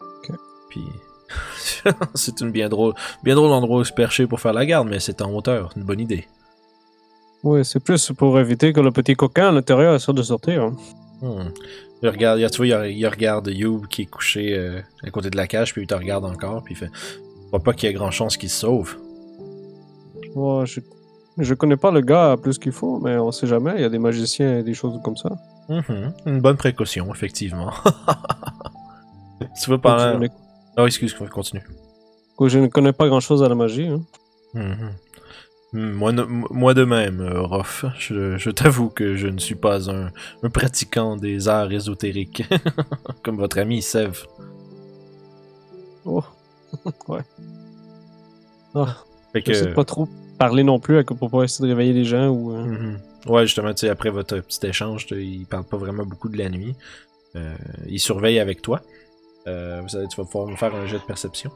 Ok. 0.00 0.36
Puis 0.70 0.80
c'est 2.14 2.40
une 2.40 2.50
bien 2.50 2.68
drôle, 2.68 2.94
bien 3.22 3.34
drôle 3.34 3.52
endroit 3.52 3.78
où 3.80 3.84
se 3.84 3.92
percher 3.92 4.26
pour 4.26 4.40
faire 4.40 4.52
la 4.52 4.66
garde, 4.66 4.88
mais 4.88 5.00
c'est 5.00 5.20
en 5.22 5.32
hauteur, 5.32 5.72
une 5.76 5.82
bonne 5.84 6.00
idée. 6.00 6.28
Oui, 7.44 7.64
c'est 7.64 7.80
plus 7.80 8.12
pour 8.16 8.38
éviter 8.38 8.72
que 8.72 8.80
le 8.80 8.92
petit 8.92 9.14
coquin 9.16 9.48
à 9.48 9.52
l'intérieur 9.52 9.94
essaie 9.94 10.12
de 10.12 10.22
sortir. 10.22 10.62
hein. 10.62 10.76
Hmm. 11.20 11.50
Il 12.02 12.08
regarde, 12.08 12.40
il- 12.40 12.50
tu 12.50 12.56
vois, 12.66 12.86
il, 12.86 12.98
il 12.98 13.06
regarde 13.06 13.48
Youb 13.48 13.86
qui 13.88 14.02
est 14.02 14.06
couché 14.06 14.56
euh, 14.58 14.80
à 15.04 15.10
côté 15.10 15.30
de 15.30 15.36
la 15.36 15.46
cage, 15.46 15.72
puis 15.72 15.82
il 15.82 15.86
te 15.86 15.94
regarde 15.94 16.24
encore, 16.24 16.62
puis 16.62 16.74
il 16.74 16.76
fait. 16.76 16.90
Je 16.94 17.46
crois 17.48 17.60
pas 17.60 17.72
qu'il 17.74 17.88
y 17.88 17.90
ait 17.90 17.94
grand 17.94 18.10
chance 18.10 18.36
qu'il 18.36 18.48
se 18.50 18.60
sauve. 18.60 18.96
Ouais, 20.34 20.64
je... 20.66 20.80
je 21.38 21.54
connais 21.54 21.76
pas 21.76 21.90
le 21.90 22.00
gars 22.00 22.36
plus 22.40 22.58
qu'il 22.58 22.72
faut, 22.72 22.98
mais 23.00 23.16
on 23.18 23.30
sait 23.30 23.46
jamais. 23.46 23.72
Il 23.76 23.82
y 23.82 23.84
a 23.84 23.88
des 23.88 23.98
magiciens 23.98 24.58
et 24.58 24.62
des 24.62 24.74
choses 24.74 24.98
comme 25.04 25.16
ça. 25.16 25.30
Mhm. 25.68 26.12
Une 26.26 26.40
bonne 26.40 26.56
précaution, 26.56 27.12
effectivement. 27.14 27.70
tu 29.60 29.70
vois, 29.70 29.76
Je 29.76 29.80
pendant. 29.80 30.26
Oh, 30.76 30.86
excuse, 30.86 31.14
continue. 31.30 31.62
je 32.44 32.58
ne 32.58 32.66
connais 32.66 32.92
pas 32.92 33.06
grand 33.08 33.20
chose 33.20 33.42
à 33.42 33.48
la 33.48 33.54
magie. 33.54 33.86
hein. 33.88 34.02
Mhm. 34.54 34.92
Hmm, 35.74 35.90
Moi, 35.92 36.12
moi 36.50 36.74
de 36.74 36.84
même, 36.84 37.20
euh, 37.20 37.40
Rof. 37.42 37.86
Je, 37.98 38.36
je 38.36 38.50
t'avoue 38.50 38.90
que 38.90 39.16
je 39.16 39.26
ne 39.28 39.38
suis 39.38 39.54
pas 39.54 39.90
un, 39.90 40.10
un 40.42 40.50
pratiquant 40.50 41.16
des 41.16 41.48
arts 41.48 41.72
ésotériques, 41.72 42.42
comme 43.22 43.36
votre 43.36 43.58
ami 43.58 43.80
Sev. 43.80 44.24
Oh, 46.04 46.22
ouais. 47.08 47.20
Ah, 48.74 48.96
Fait 49.32 49.42
Je 49.46 49.52
sais 49.52 49.66
que, 49.68 49.74
pas 49.74 49.84
trop 49.84 50.08
parler 50.38 50.64
non 50.64 50.80
plus 50.80 51.02
pour 51.04 51.30
pas 51.30 51.44
essayer 51.44 51.64
de 51.68 51.74
réveiller 51.74 51.92
les 51.92 52.04
gens 52.04 52.28
ou. 52.28 52.52
euh, 52.54 52.64
Mhm. 52.64 52.98
Ouais, 53.28 53.46
justement, 53.46 53.72
tu 53.72 53.80
sais, 53.82 53.88
après 53.88 54.10
votre 54.10 54.40
petit 54.40 54.66
échange, 54.66 55.06
il 55.12 55.46
parle 55.46 55.64
pas 55.64 55.76
vraiment 55.76 56.04
beaucoup 56.04 56.28
de 56.28 56.36
la 56.36 56.48
nuit. 56.48 56.74
Euh, 57.36 57.54
il 57.86 58.00
surveille 58.00 58.40
avec 58.40 58.60
toi. 58.62 58.80
Euh, 59.46 59.80
vous 59.82 59.96
allez, 59.96 60.08
tu 60.08 60.16
vas 60.16 60.24
pouvoir 60.24 60.46
me 60.46 60.56
faire 60.56 60.74
un 60.74 60.86
jet 60.86 60.98
de 60.98 61.04
perception. 61.04 61.50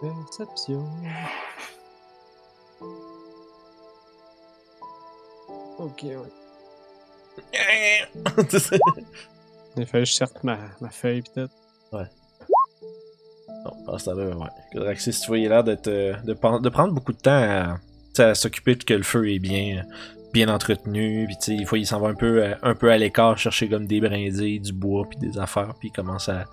Perception. 0.00 0.84
Ok, 5.78 6.02
ouais. 6.04 6.16
Il 9.76 9.86
fallait 9.86 10.04
que 10.04 10.08
je 10.08 10.12
sorte 10.12 10.42
ma, 10.44 10.58
ma 10.80 10.90
feuille 10.90 11.22
peut-être. 11.22 11.52
Non, 11.92 13.70
pendant 13.84 13.98
ce 13.98 14.04
temps-là, 14.06 14.36
ouais. 14.36 14.46
Kodraxis, 14.72 15.20
tu 15.20 15.28
vois, 15.28 15.38
il 15.38 15.46
a 15.46 15.48
l'air 15.50 15.64
d'être, 15.64 15.88
euh, 15.88 16.14
de, 16.24 16.32
de 16.32 16.68
prendre 16.68 16.92
beaucoup 16.92 17.12
de 17.12 17.18
temps 17.18 17.30
à, 17.30 17.78
à 18.22 18.34
s'occuper 18.34 18.74
de 18.74 18.82
que 18.84 18.94
le 18.94 19.02
feu 19.02 19.30
est 19.30 19.38
bien, 19.38 19.84
bien 20.32 20.48
entretenu. 20.48 21.26
Puis, 21.26 21.36
tu 21.36 21.42
sais, 21.44 21.54
il, 21.54 21.66
faut- 21.66 21.76
il 21.76 21.86
s'en 21.86 22.00
va 22.00 22.08
un 22.08 22.14
peu, 22.14 22.42
euh, 22.42 22.54
un 22.62 22.74
peu 22.74 22.90
à 22.90 22.98
l'écart 22.98 23.36
chercher 23.38 23.68
comme 23.68 23.86
des 23.86 24.00
brindilles, 24.00 24.60
du 24.60 24.72
bois, 24.72 25.06
puis 25.08 25.18
des 25.18 25.38
affaires. 25.38 25.74
Puis 25.78 25.88
il 25.88 25.92
commence 25.92 26.28
à. 26.28 26.44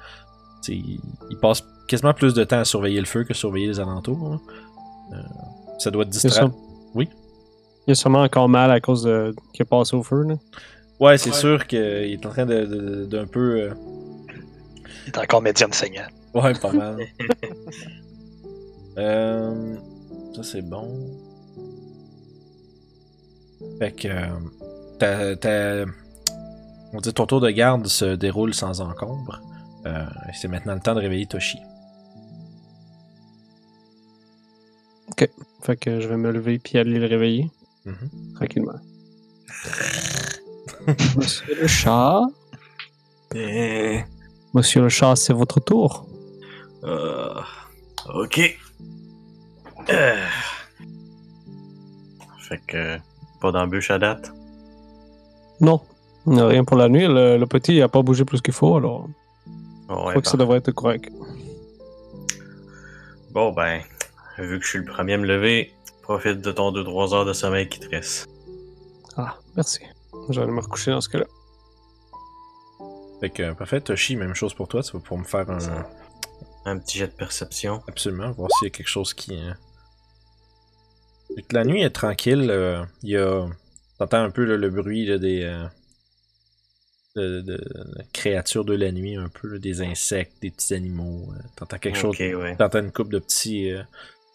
Tu 0.64 0.74
sais, 0.74 0.74
il, 0.74 1.00
il 1.30 1.38
passe 1.38 1.64
quasiment 1.88 2.14
plus 2.14 2.34
de 2.34 2.44
temps 2.44 2.60
à 2.60 2.66
surveiller 2.66 3.00
le 3.00 3.06
feu 3.06 3.24
que 3.24 3.34
surveiller 3.34 3.68
les 3.68 3.80
alentours. 3.80 4.34
hein. 4.34 4.42
Euh, 5.14 5.22
ça 5.80 5.90
doit 5.92 6.06
te 6.06 6.10
distraire. 6.12 6.50
Oui? 6.94 7.08
Il 7.88 7.92
a 7.92 7.96
sûrement 7.96 8.22
encore 8.22 8.50
mal 8.50 8.70
à 8.70 8.80
cause 8.80 9.04
de 9.04 9.34
qu'il 9.54 9.64
est 9.64 9.66
passé 9.70 9.96
au 9.96 10.04
feu, 10.04 10.24
là. 10.24 10.36
Ouais, 11.00 11.18
c'est 11.18 11.34
sûr 11.34 11.66
qu'il 11.66 11.80
est 11.80 12.26
en 12.26 12.30
train 12.30 12.46
de, 12.46 12.66
de- 12.66 13.06
d'un 13.06 13.26
peu. 13.26 13.62
euh, 13.62 13.74
Il 15.06 15.14
est 15.14 15.18
encore 15.18 15.42
médium 15.42 15.72
saignant. 15.74 16.04
Ouais, 16.34 16.54
pas 16.54 16.72
mal. 16.74 16.98
Euh, 18.98 19.76
ça, 20.36 20.44
c'est 20.44 20.62
bon. 20.62 20.90
Fait 23.80 23.92
que. 23.92 24.08
euh, 25.04 25.36
t'as- 25.36 25.86
on 26.94 27.00
dit 27.02 27.14
ton 27.14 27.26
tour 27.26 27.40
de 27.42 27.50
garde 27.52 27.88
se 27.88 28.16
déroule 28.16 28.54
sans 28.54 28.82
encombre. 28.82 29.40
Euh, 29.86 30.06
c'est 30.34 30.48
maintenant 30.48 30.74
le 30.74 30.80
temps 30.82 30.96
de 30.96 31.00
réveiller 31.02 31.26
Toshi. 31.28 31.60
Fait 35.62 35.76
que 35.76 36.00
je 36.00 36.08
vais 36.08 36.16
me 36.18 36.32
lever 36.32 36.58
puis 36.58 36.78
aller 36.80 36.98
le 37.00 37.06
réveiller. 37.06 37.52
Mhm. 37.86 38.34
Tranquillement. 38.36 38.80
Monsieur 41.18 41.62
le 41.62 41.68
chat. 41.68 42.22
Monsieur 44.54 44.82
le 44.82 44.90
chat, 44.90 45.16
c'est 45.18 45.34
votre 45.34 45.60
tour. 45.60 46.08
Euh, 46.84 47.42
ok. 48.16 48.58
Euh. 49.90 50.26
Fait 52.48 52.62
que 52.66 52.98
pas 53.40 53.52
d'embûche 53.52 53.92
à 53.92 54.00
date? 54.00 54.32
Non. 55.62 55.82
Rien 56.26 56.64
pour 56.64 56.78
la 56.78 56.90
nuit. 56.90 57.08
Le, 57.08 57.38
le 57.38 57.46
petit 57.48 57.76
il 57.76 57.82
a 57.82 57.88
pas 57.90 58.02
bougé 58.02 58.24
plus 58.26 58.42
qu'il 58.42 58.54
faut, 58.54 58.76
alors 58.78 59.08
je 59.90 59.94
Ouais, 59.96 60.00
crois 60.12 60.22
que 60.22 60.28
ça 60.28 60.38
bah. 60.38 60.44
devrait 60.44 60.58
être 60.60 60.72
correct. 60.72 61.10
Bon 63.32 63.52
ben, 63.52 63.82
vu 64.38 64.60
que 64.60 64.64
je 64.66 64.70
suis 64.70 64.80
le 64.80 64.86
premier 64.86 65.14
à 65.14 65.18
me 65.18 65.26
lever, 65.26 65.74
profite 66.04 66.42
de 66.42 66.52
ton 66.52 66.72
2-3 66.72 67.14
heures 67.16 67.26
de 67.26 67.34
sommeil 67.34 67.68
qui 67.70 67.80
te 67.80 67.90
reste. 67.90 68.28
Ah, 69.18 69.36
merci. 69.56 69.80
J'allais 70.30 70.52
me 70.52 70.62
recoucher 70.62 70.92
dans 70.92 71.02
ce 71.02 71.10
cas-là. 71.10 71.26
Fait 73.20 73.30
que, 73.30 73.52
parfait, 73.54 73.82
Toshi, 73.82 74.16
même 74.16 74.34
chose 74.36 74.54
pour 74.54 74.68
toi. 74.68 74.82
Tu 74.82 74.94
vas 74.94 75.00
pouvoir 75.00 75.20
me 75.20 75.26
faire 75.26 75.50
un. 75.50 75.86
Un 76.66 76.78
petit 76.78 76.98
jet 77.00 77.08
de 77.08 77.14
perception. 77.14 77.82
Absolument, 77.88 78.32
voir 78.32 78.50
s'il 78.60 78.68
y 78.68 78.72
a 78.72 78.72
quelque 78.72 78.88
chose 78.88 79.14
qui. 79.14 79.34
euh, 79.34 79.54
La 81.52 81.64
nuit 81.64 81.82
est 81.82 81.90
tranquille. 81.92 82.48
euh, 82.50 82.84
Il 83.04 83.10
y 83.10 83.18
a. 83.18 83.48
T'entends 83.98 84.24
un 84.24 84.30
peu 84.32 84.46
là, 84.46 84.56
le 84.58 84.70
bruit 84.70 85.06
là, 85.06 85.18
des. 85.18 85.44
euh, 85.44 85.66
De, 87.16 87.42
de- 87.42 87.58
de 87.58 88.04
créatures 88.14 88.64
de 88.66 88.76
la 88.76 88.92
nuit, 88.92 89.16
un 89.16 89.30
peu, 89.30 89.48
là, 89.48 89.58
des 89.60 89.82
insectes, 89.82 90.34
des 90.42 90.52
petits 90.52 90.74
animaux. 90.76 91.28
euh, 91.36 91.42
T'entends 91.56 91.78
quelque 91.80 91.98
chose. 91.98 92.18
Ouais. 92.20 92.56
T'entends 92.56 92.80
une 92.80 92.92
coupe 92.92 93.12
de 93.12 93.20
petits. 93.20 93.72
euh, 93.72 93.82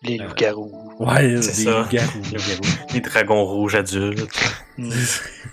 Les 0.02 0.18
loups-garous. 0.18 0.92
Ouais, 0.98 1.28
des 1.36 1.42
C'est 1.42 1.64
ça. 1.64 1.88
garous. 1.90 2.22
Les 2.94 3.00
dragons 3.00 3.44
rouges 3.44 3.74
adultes. 3.76 4.28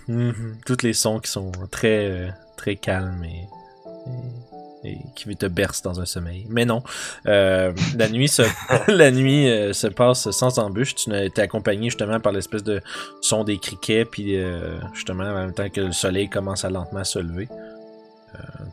Mhm. 0.08 0.58
Tous 0.66 0.82
les 0.84 0.94
sons 0.94 1.20
qui 1.20 1.30
sont 1.30 1.52
très, 1.70 2.34
très 2.58 2.76
calmes 2.76 3.24
et, 3.24 3.28
et, 3.28 4.61
et 4.84 4.98
qui 5.16 5.36
te 5.36 5.46
bercent 5.46 5.82
dans 5.84 6.00
un 6.00 6.06
sommeil. 6.06 6.46
Mais 6.50 6.66
non, 6.66 6.84
euh, 7.28 7.72
la 7.96 8.10
nuit, 8.10 8.28
se, 8.28 8.42
la 8.92 9.12
nuit 9.12 9.50
euh, 9.50 9.74
se 9.74 9.88
passe 9.88 10.30
sans 10.32 10.60
embûche. 10.60 10.96
Tu 10.96 11.14
été 11.16 11.42
accompagné 11.42 11.90
justement 11.90 12.20
par 12.20 12.32
l'espèce 12.32 12.64
de 12.64 12.82
son 13.22 13.44
des 13.44 13.58
criquets, 13.58 14.06
puis 14.06 14.38
euh, 14.38 14.80
justement 14.94 15.24
en 15.24 15.36
même 15.36 15.54
temps 15.54 15.70
que 15.70 15.82
le 15.82 15.92
soleil 15.92 16.30
commence 16.30 16.66
à 16.66 16.70
lentement 16.70 17.04
se 17.04 17.20
lever. 17.20 17.48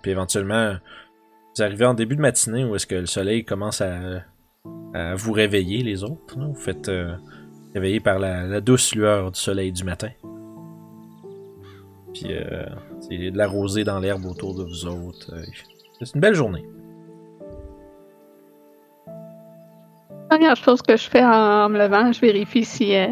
Puis 0.03 0.13
éventuellement, 0.13 0.77
vous 1.57 1.63
arrivez 1.63 1.85
en 1.85 1.95
début 1.95 2.15
de 2.15 2.21
matinée 2.21 2.65
où 2.65 2.77
est-ce 2.77 2.87
que 2.87 2.95
le 2.95 3.07
soleil 3.07 3.45
commence 3.45 3.81
à, 3.81 4.23
vous 5.17 5.33
réveiller 5.33 5.83
les 5.83 6.05
autres. 6.05 6.39
Vous 6.39 6.55
faites 6.55 6.91
réveiller 7.75 8.01
par 8.01 8.19
la, 8.19 8.45
la 8.45 8.61
douce 8.61 8.95
lueur 8.95 9.33
du 9.33 9.39
soleil 9.39 9.73
du 9.73 9.85
matin. 9.85 10.11
Puis 12.15 12.33
a 12.33 13.31
de 13.31 13.37
la 13.37 13.49
rosée 13.49 13.85
dans 13.85 13.99
l'herbe 13.99 14.25
autour 14.25 14.55
de 14.55 14.63
vous 14.63 14.87
autres. 14.87 15.33
C'est 16.01 16.15
une 16.15 16.21
belle 16.21 16.35
journée. 16.35 16.65
Première 20.31 20.57
chose 20.57 20.83
que 20.83 20.97
je 20.97 21.09
fais 21.09 21.25
en 21.25 21.69
me 21.69 21.79
levant, 21.79 22.13
je 22.13 22.21
vérifie 22.21 22.65
si 22.65 22.95
euh, 22.95 23.09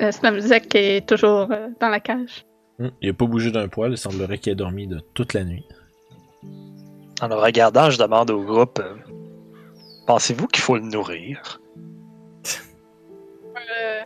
le 0.00 0.10
Slamzek 0.10 0.74
est 0.74 1.08
toujours 1.08 1.50
euh, 1.52 1.68
dans 1.80 1.88
la 1.88 2.00
cage. 2.00 2.44
Hum, 2.80 2.90
Il 3.00 3.08
n'a 3.08 3.14
pas 3.14 3.26
bougé 3.26 3.50
d'un 3.52 3.68
poil, 3.68 3.92
il 3.92 3.96
semblerait 3.98 4.38
qu'il 4.38 4.52
ait 4.52 4.56
dormi 4.56 4.86
de 4.86 5.00
toute 5.14 5.34
la 5.34 5.44
nuit. 5.44 5.64
En 7.20 7.28
le 7.28 7.34
regardant, 7.36 7.90
je 7.90 7.98
demande 7.98 8.30
au 8.30 8.42
groupe 8.42 8.80
euh, 8.80 8.94
Pensez-vous 10.06 10.46
qu'il 10.48 10.62
faut 10.62 10.76
le 10.76 10.82
nourrir? 10.82 11.60
Euh, 13.56 14.00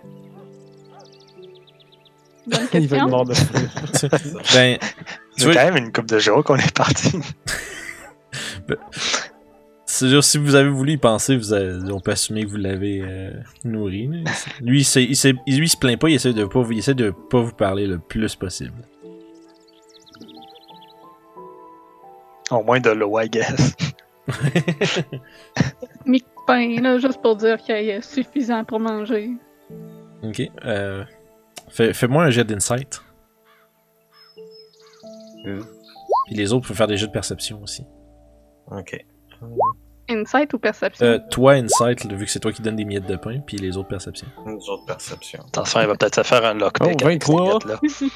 Bonne 2.47 2.61
Il 2.75 2.89
va 2.89 2.97
question. 2.97 2.97
être 2.97 3.09
mort 3.09 3.25
de 3.25 3.35
faim. 3.35 4.09
ben, 4.55 4.79
C'est 5.37 5.53
quand 5.53 5.65
même 5.73 5.77
une 5.77 5.93
coupe 5.93 6.07
de 6.07 6.19
jours 6.19 6.45
qu'on 6.45 6.57
est 6.57 6.75
parti. 6.77 7.13
C'est-à-dire, 9.87 10.25
si 10.25 10.39
vous 10.39 10.55
avez 10.55 10.71
voulu 10.71 10.93
y 10.93 10.97
penser, 10.97 11.37
vous 11.37 11.53
avez- 11.53 11.93
on 11.93 12.01
peut 12.01 12.13
assumer 12.13 12.45
que 12.45 12.49
vous 12.51 12.57
l'avez 12.57 13.03
euh, 13.03 13.31
nourri. 13.65 14.07
Lui, 14.61 14.83
il, 14.83 15.05
lui, 15.59 15.65
il 15.65 15.69
se 15.69 15.77
plaint 15.77 15.99
pas, 15.99 16.09
il 16.09 16.15
essaie 16.15 16.33
de 16.33 16.45
pas, 16.47 16.61
vous- 16.63 16.73
il 16.73 16.79
essaie 16.79 16.95
de 16.95 17.11
pas 17.31 17.41
vous 17.41 17.53
parler 17.53 17.87
le 17.87 17.99
plus 17.99 18.35
possible. 18.35 18.73
Au 22.51 22.63
moins 22.63 22.81
de 22.81 22.91
l'eau, 22.91 23.19
I 23.21 23.29
guess. 23.29 23.75
Mi 26.07 26.25
pain, 26.47 26.81
là, 26.81 26.99
juste 26.99 27.21
pour 27.21 27.37
dire 27.37 27.59
qu'il 27.59 27.85
y 27.85 27.93
a 27.93 28.01
suffisant 28.03 28.65
pour 28.65 28.81
manger. 28.81 29.31
Ok. 30.23 30.41
Euh, 30.65 31.05
fais- 31.69 31.93
Fais-moi 31.93 32.25
un 32.25 32.31
jet 32.31 32.45
d'insight. 32.45 33.03
Euh. 35.47 35.61
Puis 36.27 36.35
les 36.37 36.53
autres 36.53 36.69
peuvent 36.69 36.77
faire 36.77 36.87
des 36.87 36.97
jets 36.97 37.07
de 37.09 37.13
perception 37.13 37.61
aussi. 37.63 37.85
Ok. 38.71 39.05
Insight 40.09 40.53
ou 40.55 40.59
perception? 40.59 41.07
Euh, 41.07 41.19
toi, 41.31 41.53
insight, 41.55 42.07
vu 42.13 42.25
que 42.27 42.31
c'est 42.31 42.41
toi 42.41 42.53
qui 42.53 42.63
donnes 42.63 42.77
des 42.77 42.85
miettes 42.85 43.07
de 43.07 43.17
pain, 43.17 43.41
puis 43.47 43.57
les 43.57 43.77
autres 43.77 43.89
perception. 43.89 44.27
Une 44.47 44.55
autre 44.55 44.85
perception. 44.87 45.43
Attention, 45.49 45.81
il 45.81 45.87
va 45.87 45.95
peut-être 45.97 46.17
se 46.17 46.23
faire 46.23 46.45
un 46.45 46.55
lockpick. 46.55 46.99
Oh, 47.03 47.07
avec 47.07 47.23
ces 47.25 47.33
23. 47.33 47.53
miettes-là. 47.67 48.09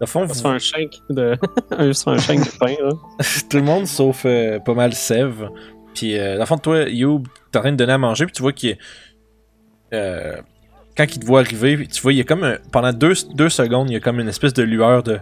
Au 0.00 0.06
fond, 0.06 0.24
vous- 0.24 0.34
se 0.34 0.42
fait 0.42 0.48
un 0.48 0.58
shank 0.58 0.90
de. 1.10 1.36
un- 1.70 1.92
se 1.92 2.02
fait 2.04 2.10
un 2.10 2.18
shank 2.18 2.40
de 2.40 2.58
pain, 2.58 2.74
là. 2.82 2.90
tout 3.50 3.56
le 3.56 3.62
monde 3.62 3.86
sauf 3.86 4.24
euh, 4.26 4.58
pas 4.60 4.74
mal 4.74 4.92
Sève. 4.92 5.48
Puis, 5.94 6.18
euh, 6.18 6.34
dans 6.34 6.40
le 6.40 6.46
fond, 6.46 6.58
toi, 6.58 6.82
Youb, 6.88 7.26
t'es 7.52 7.58
en 7.58 7.62
train 7.62 7.72
de 7.72 7.76
donner 7.76 7.92
à 7.92 7.98
manger, 7.98 8.26
puis 8.26 8.32
tu 8.34 8.42
vois 8.42 8.52
qu'il. 8.52 8.76
Euh, 9.92 10.40
quand 10.96 11.04
il 11.14 11.18
te 11.18 11.26
voit 11.26 11.40
arriver, 11.40 11.86
tu 11.86 12.00
vois, 12.02 12.12
il 12.12 12.16
y 12.16 12.20
a 12.20 12.24
comme. 12.24 12.44
un- 12.44 12.58
pendant 12.72 12.92
deux, 12.92 13.14
deux 13.34 13.48
secondes, 13.48 13.90
il 13.90 13.94
y 13.94 13.96
a 13.96 14.00
comme 14.00 14.20
une 14.20 14.28
espèce 14.28 14.52
de 14.54 14.62
lueur 14.62 15.02
de. 15.02 15.18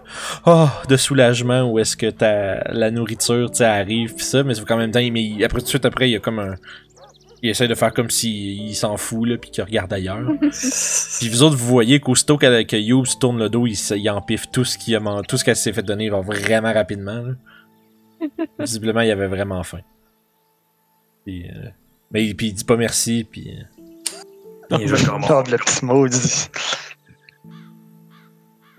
Oh, 0.46 0.68
de 0.88 0.96
soulagement 0.96 1.62
où 1.70 1.78
est-ce 1.78 1.96
que 1.96 2.10
ta, 2.10 2.62
la 2.72 2.90
nourriture, 2.90 3.50
tu 3.50 3.62
arrive, 3.62 4.14
puis 4.14 4.24
ça, 4.24 4.42
mais 4.42 4.54
c'est 4.54 4.64
quand 4.64 4.76
même 4.76 4.90
temps, 4.90 5.00
mais 5.12 5.22
il- 5.24 5.44
après, 5.44 5.58
tout 5.60 5.64
de 5.64 5.68
suite 5.70 5.84
après, 5.86 6.08
il 6.08 6.12
y 6.12 6.16
a 6.16 6.20
comme 6.20 6.38
un. 6.38 6.54
Il 7.44 7.48
essaie 7.50 7.66
de 7.66 7.74
faire 7.74 7.92
comme 7.92 8.08
s'il 8.08 8.68
il 8.68 8.74
s'en 8.76 8.96
fout, 8.96 9.26
là, 9.28 9.36
puis 9.36 9.50
qu'il 9.50 9.64
regarde 9.64 9.92
ailleurs. 9.92 10.30
Puis 11.18 11.28
vous 11.28 11.42
autres, 11.42 11.56
vous 11.56 11.66
voyez 11.66 11.98
qu'aussitôt 11.98 12.36
que, 12.38 12.62
que 12.62 12.76
Youb 12.76 13.04
se 13.04 13.16
tourne 13.16 13.38
le 13.38 13.48
dos, 13.48 13.66
il, 13.66 13.74
il 13.96 14.10
empiffe 14.10 14.48
tout 14.52 14.64
ce 14.64 14.78
qu'il 14.78 14.94
a 14.94 15.00
tout 15.26 15.36
ce 15.36 15.44
qu'elle 15.44 15.56
s'est 15.56 15.72
fait 15.72 15.82
donner 15.82 16.08
vraiment 16.08 16.72
rapidement. 16.72 17.20
là. 17.20 17.34
Visiblement, 18.60 19.00
il 19.00 19.10
avait 19.10 19.26
vraiment 19.26 19.60
faim. 19.64 19.80
Puis, 21.24 21.46
euh, 21.48 21.68
mais 22.12 22.24
il- 22.26 22.36
puis 22.36 22.48
il 22.48 22.52
dit 22.52 22.62
pas 22.64 22.76
merci, 22.76 23.26
puis 23.28 23.50
euh, 23.58 23.81
Il 24.80 24.88
veut 24.88 24.96
qu'on 25.06 25.20
Oh, 25.28 25.42
le 25.50 25.56
petit 25.58 25.84
maudit. 25.84 26.48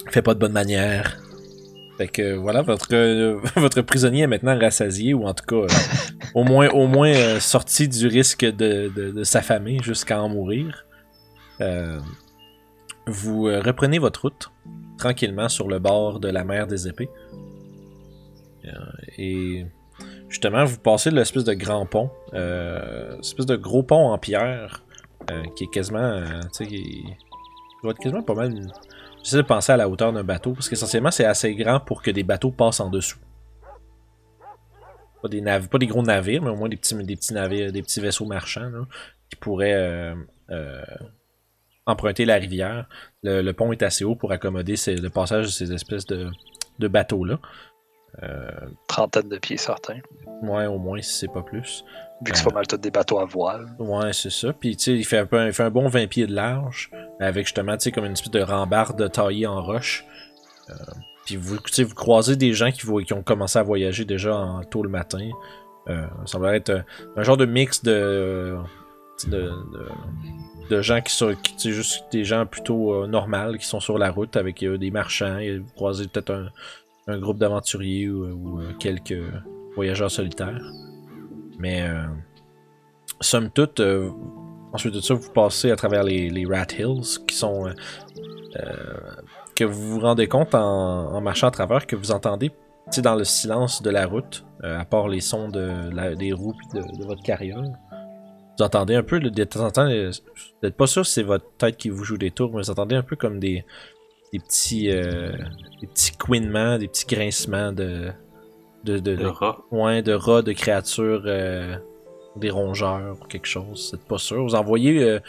fait 0.09 0.21
pas 0.21 0.33
de 0.33 0.39
bonne 0.39 0.51
manière. 0.53 1.17
Fait 1.97 2.07
que 2.07 2.35
voilà, 2.35 2.61
votre, 2.61 2.93
euh, 2.93 3.39
votre 3.55 3.81
prisonnier 3.81 4.21
est 4.23 4.27
maintenant 4.27 4.57
rassasié, 4.57 5.13
ou 5.13 5.25
en 5.25 5.33
tout 5.33 5.45
cas, 5.45 5.55
euh, 5.55 5.67
au 6.33 6.43
moins, 6.43 6.69
au 6.69 6.87
moins 6.87 7.13
euh, 7.13 7.39
sorti 7.39 7.87
du 7.87 8.07
risque 8.07 8.45
de, 8.45 8.91
de, 8.95 9.11
de 9.11 9.23
s'affamer 9.23 9.77
jusqu'à 9.83 10.21
en 10.21 10.29
mourir. 10.29 10.85
Euh, 11.61 11.99
vous 13.05 13.47
euh, 13.47 13.61
reprenez 13.61 13.99
votre 13.99 14.21
route 14.23 14.49
tranquillement 14.97 15.49
sur 15.49 15.67
le 15.67 15.79
bord 15.79 16.19
de 16.19 16.29
la 16.29 16.43
mer 16.43 16.67
des 16.67 16.87
épées. 16.87 17.09
Euh, 18.65 18.69
et 19.17 19.65
justement, 20.29 20.63
vous 20.65 20.77
passez 20.77 21.11
l'espèce 21.11 21.43
de 21.43 21.53
grand 21.53 21.85
pont, 21.85 22.09
euh, 22.33 23.19
espèce 23.19 23.45
de 23.45 23.55
gros 23.55 23.83
pont 23.83 24.11
en 24.11 24.17
pierre, 24.17 24.83
euh, 25.31 25.43
qui 25.55 25.65
est 25.65 25.71
quasiment, 25.71 25.99
euh, 25.99 26.41
tu 26.43 26.47
sais, 26.51 26.67
qui 26.67 27.05
doit 27.81 27.91
être 27.91 27.99
quasiment 27.99 28.23
pas 28.23 28.33
mal. 28.35 28.53
J'essaie 29.23 29.37
de 29.37 29.41
penser 29.43 29.71
à 29.71 29.77
la 29.77 29.87
hauteur 29.87 30.11
d'un 30.11 30.23
bateau, 30.23 30.53
parce 30.53 30.67
qu'essentiellement, 30.69 31.11
c'est 31.11 31.25
assez 31.25 31.53
grand 31.55 31.79
pour 31.79 32.01
que 32.01 32.11
des 32.11 32.23
bateaux 32.23 32.51
passent 32.51 32.79
en 32.79 32.89
dessous. 32.89 33.19
Pas 35.21 35.29
des, 35.29 35.41
nav- 35.41 35.69
pas 35.69 35.77
des 35.77 35.87
gros 35.87 36.03
navires, 36.03 36.41
mais 36.41 36.49
au 36.49 36.55
moins 36.55 36.67
des 36.69 36.75
petits, 36.75 36.95
des 36.95 37.15
petits 37.15 37.33
navires, 37.33 37.71
des 37.71 37.81
petits 37.81 38.01
vaisseaux 38.01 38.25
marchands, 38.25 38.69
là, 38.69 38.85
qui 39.29 39.37
pourraient 39.37 39.73
euh, 40.51 40.83
emprunter 41.85 42.25
la 42.25 42.35
rivière. 42.35 42.89
Le, 43.23 43.41
le 43.41 43.53
pont 43.53 43.71
est 43.71 43.81
assez 43.83 44.03
haut 44.03 44.15
pour 44.15 44.31
accommoder 44.33 44.75
ces- 44.75 44.97
le 44.97 45.09
passage 45.09 45.45
de 45.45 45.51
ces 45.51 45.71
espèces 45.71 46.05
de, 46.05 46.29
de 46.79 46.87
bateaux-là. 46.89 47.39
Trentaine 48.87 49.29
de 49.29 49.37
pieds 49.37 49.57
certains. 49.57 49.99
ouais, 50.43 50.65
au 50.67 50.77
moins, 50.77 51.01
si 51.01 51.13
c'est 51.13 51.31
pas 51.31 51.41
plus. 51.41 51.83
Vu 52.25 52.31
que 52.31 52.37
c'est 52.37 52.43
pas 52.43 52.53
mal 52.53 52.67
tous 52.67 52.77
des 52.77 52.91
bateaux 52.91 53.19
à 53.19 53.25
voile. 53.25 53.67
Ouais, 53.79 54.13
c'est 54.13 54.31
ça. 54.31 54.53
Puis, 54.53 54.77
tu 54.77 54.83
sais, 54.83 54.93
il 54.93 55.05
fait 55.05 55.19
un, 55.19 55.25
peu, 55.25 55.45
il 55.45 55.53
fait 55.53 55.63
un 55.63 55.69
bon 55.69 55.87
20 55.87 56.07
pieds 56.07 56.27
de 56.27 56.33
large, 56.33 56.89
avec 57.19 57.45
justement, 57.45 57.75
tu 57.77 57.83
sais, 57.83 57.91
comme 57.91 58.05
une 58.05 58.13
espèce 58.13 58.31
de 58.31 58.41
rambarde 58.41 59.11
taillée 59.11 59.47
en 59.47 59.61
roche. 59.61 60.05
Euh, 60.69 60.73
puis, 61.25 61.35
vous, 61.35 61.55
vous 61.55 61.95
croisez 61.95 62.35
des 62.35 62.53
gens 62.53 62.71
qui, 62.71 62.87
qui 63.05 63.13
ont 63.13 63.23
commencé 63.23 63.59
à 63.59 63.63
voyager 63.63 64.05
déjà 64.05 64.35
en, 64.35 64.63
tôt 64.63 64.83
le 64.83 64.89
matin. 64.89 65.29
Euh, 65.89 66.05
ça 66.25 66.33
semble 66.33 66.47
être 66.47 66.69
un, 66.69 66.83
un 67.17 67.23
genre 67.23 67.35
de 67.37 67.45
mix 67.45 67.83
de, 67.83 68.57
de, 69.27 69.37
de, 69.41 69.87
de 70.69 70.81
gens 70.81 71.01
qui 71.01 71.13
sont, 71.13 71.35
qui, 71.35 71.71
juste 71.71 72.05
des 72.11 72.23
gens 72.23 72.45
plutôt 72.45 72.93
euh, 72.93 73.07
normaux 73.07 73.57
qui 73.57 73.65
sont 73.65 73.79
sur 73.79 73.97
la 73.97 74.11
route 74.11 74.35
avec 74.37 74.63
euh, 74.63 74.77
des 74.77 74.91
marchands. 74.91 75.37
Et 75.37 75.57
vous 75.57 75.71
croisez 75.75 76.07
peut-être 76.07 76.31
un, 76.31 76.49
un 77.07 77.17
groupe 77.19 77.37
d'aventuriers 77.37 78.09
ou, 78.09 78.25
ou, 78.25 78.61
euh, 78.61 78.71
quelques 78.79 79.19
voyageurs 79.75 80.11
solitaires. 80.11 80.61
Mais 81.63 81.81
euh, 81.81 82.03
somme 83.21 83.49
toute, 83.49 83.79
euh, 83.79 84.11
ensuite 84.73 84.93
de 84.93 84.99
ça, 84.99 85.13
vous 85.13 85.31
passez 85.31 85.71
à 85.71 85.77
travers 85.77 86.03
les, 86.03 86.45
Rat 86.45 86.67
Hills 86.77 87.19
qui 87.25 87.35
sont. 87.35 87.67
euh, 87.67 88.63
que 89.55 89.63
vous 89.63 89.91
vous 89.91 89.99
rendez 89.99 90.27
compte 90.27 90.55
en, 90.55 91.21
marchant 91.21 91.47
à 91.47 91.51
travers 91.51 91.87
que 91.87 91.95
vous 91.95 92.11
entendez, 92.11 92.51
dans 92.97 93.15
le 93.15 93.23
silence 93.23 93.81
de 93.81 93.91
la 93.91 94.07
route, 94.07 94.43
à 94.63 94.83
part 94.83 95.07
les 95.07 95.21
sons 95.21 95.47
de 95.47 96.15
des 96.15 96.33
roues 96.33 96.55
de, 96.73 97.05
votre 97.05 97.21
carriole, 97.21 97.69
vous 98.57 98.65
entendez 98.65 98.95
un 98.95 99.03
peu, 99.03 99.19
de 99.19 99.43
temps 99.43 99.63
en 99.63 99.69
temps, 99.69 99.87
vous 99.87 100.11
n'êtes 100.63 100.75
pas 100.75 100.87
sûr 100.87 101.05
si 101.05 101.13
c'est 101.13 101.23
votre 101.23 101.45
tête 101.57 101.77
qui 101.77 101.89
vous 101.89 102.03
joue 102.03 102.17
des 102.17 102.31
tours, 102.31 102.51
mais 102.51 102.63
vous 102.63 102.71
entendez 102.71 102.95
un 102.95 103.03
peu 103.03 103.15
comme 103.15 103.39
des, 103.39 103.63
petits, 104.33 104.87
des 104.87 105.87
petits 105.87 106.17
couinements, 106.17 106.79
des 106.79 106.87
petits 106.87 107.05
grincements 107.05 107.71
de. 107.71 108.11
De, 108.83 108.99
de- 108.99 109.15
de- 109.15 109.25
rat. 109.25 109.59
Ouais, 109.71 110.01
de 110.01 110.13
rats, 110.13 110.41
de 110.41 110.51
créatures, 110.53 111.23
euh, 111.25 111.75
des 112.35 112.49
rongeurs 112.49 113.17
ou 113.21 113.25
quelque 113.25 113.45
chose. 113.47 113.89
C'est 113.91 114.05
pas 114.07 114.17
sûr. 114.17 114.43
Vous 114.43 114.55
en 114.55 114.63
voyez. 114.63 115.03
euh, 115.03 115.19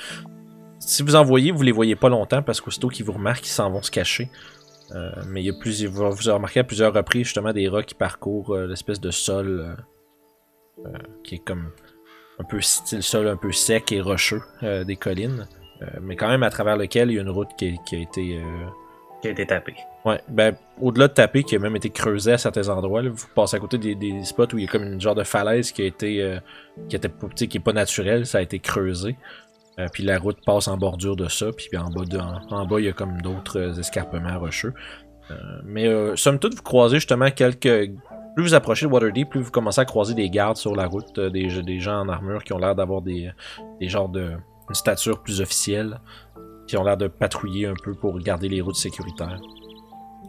si 0.80 1.02
vous 1.02 1.14
en 1.16 1.24
voyez, 1.24 1.50
vous 1.52 1.62
les 1.62 1.72
voyez 1.72 1.96
pas 1.96 2.08
longtemps 2.08 2.42
parce 2.42 2.60
qu'aussitôt 2.60 2.88
qu'ils 2.88 3.04
vous 3.06 3.12
remarquent, 3.12 3.46
ils 3.46 3.50
s'en 3.50 3.70
vont 3.70 3.82
se 3.82 3.90
cacher. 3.90 4.28
Euh, 4.94 5.10
mais 5.28 5.42
il 5.42 5.46
y 5.46 5.50
a 5.50 5.54
plusieurs. 5.58 5.90
Vous 5.92 6.28
avez 6.28 6.34
remarqué 6.36 6.60
à 6.60 6.64
plusieurs 6.64 6.92
reprises 6.92 7.24
justement 7.24 7.52
des 7.52 7.68
rats 7.68 7.82
qui 7.82 7.94
parcourent 7.94 8.54
euh, 8.54 8.66
l'espèce 8.66 9.00
de 9.00 9.10
sol 9.10 9.76
qui 11.22 11.36
est 11.36 11.44
comme 11.44 11.70
un 12.40 12.44
peu 12.44 12.60
style 12.60 13.02
sol 13.02 13.28
un 13.28 13.36
peu 13.36 13.52
sec 13.52 13.92
et 13.92 14.00
rocheux 14.00 14.42
des 14.62 14.96
collines. 14.96 15.46
Mais 16.02 16.16
quand 16.16 16.28
même 16.28 16.42
à 16.42 16.50
travers 16.50 16.76
lequel 16.76 17.10
il 17.10 17.14
y 17.14 17.18
a 17.18 17.22
une 17.22 17.30
route 17.30 17.50
qui, 17.56 17.78
qui 17.86 17.96
a 17.96 17.98
été. 18.00 18.40
Qui 19.22 19.28
a 19.28 19.30
été 19.30 19.46
tapé. 19.46 19.74
Ouais, 20.04 20.20
ben, 20.28 20.54
au-delà 20.82 21.08
de 21.08 21.14
taper, 21.14 21.44
qui 21.44 21.56
a 21.56 21.58
même 21.58 21.76
été 21.76 21.88
creusé 21.88 22.32
à 22.32 22.38
certains 22.38 22.68
endroits, 22.68 23.00
vous 23.08 23.26
passez 23.34 23.56
à 23.56 23.60
côté 23.60 23.78
des, 23.78 24.24
spots 24.24 24.52
où 24.52 24.58
il 24.58 24.64
y 24.64 24.68
a 24.68 24.70
comme 24.70 24.82
une 24.82 25.00
genre 25.00 25.14
de 25.14 25.24
falaise 25.24 25.72
qui 25.72 25.80
a 25.80 25.86
été, 25.86 26.22
euh, 26.22 26.38
qui 26.90 26.96
était, 26.96 27.08
pas- 27.58 27.72
naturelle, 27.72 28.26
ça 28.26 28.38
a 28.38 28.40
été 28.42 28.58
creusé. 28.58 29.16
Euh, 29.78 29.86
puis 29.90 30.02
la 30.02 30.18
route 30.18 30.36
passe 30.44 30.68
en 30.68 30.76
bordure 30.76 31.16
de 31.16 31.28
ça, 31.28 31.46
puis 31.56 31.74
en 31.78 31.88
bas, 31.88 32.04
de- 32.04 32.18
en, 32.18 32.66
bas, 32.66 32.80
il 32.80 32.84
y 32.84 32.88
a 32.88 32.92
comme 32.92 33.22
d'autres 33.22 33.58
euh, 33.58 33.80
escarpements 33.80 34.38
rocheux. 34.38 34.74
Euh, 35.30 35.34
mais 35.64 36.16
somme 36.16 36.38
toute, 36.38 36.54
vous 36.54 36.62
croisez 36.62 36.96
justement 36.96 37.30
quelques... 37.30 37.90
Plus 38.36 38.42
vous 38.42 38.54
approchez 38.54 38.84
de 38.84 38.90
Waterdeep, 38.90 39.30
plus 39.30 39.40
vous 39.40 39.50
commencez 39.50 39.80
à 39.80 39.84
croiser 39.86 40.12
des 40.12 40.28
gardes 40.28 40.56
sur 40.58 40.76
la 40.76 40.86
route, 40.86 41.18
des, 41.18 41.62
des 41.62 41.80
gens 41.80 42.00
en 42.00 42.08
armure 42.08 42.44
qui 42.44 42.52
ont 42.52 42.58
l'air 42.58 42.74
d'avoir 42.74 43.00
des, 43.00 43.30
des 43.80 43.88
genres 43.88 44.10
de... 44.10 44.32
une 44.68 44.74
stature 44.74 45.22
plus 45.22 45.40
officielle, 45.40 45.98
qui 46.66 46.76
ont 46.76 46.84
l'air 46.84 46.98
de 46.98 47.06
patrouiller 47.06 47.66
un 47.66 47.74
peu 47.82 47.94
pour 47.94 48.18
garder 48.18 48.48
les 48.48 48.60
routes 48.60 48.76
sécuritaires. 48.76 49.40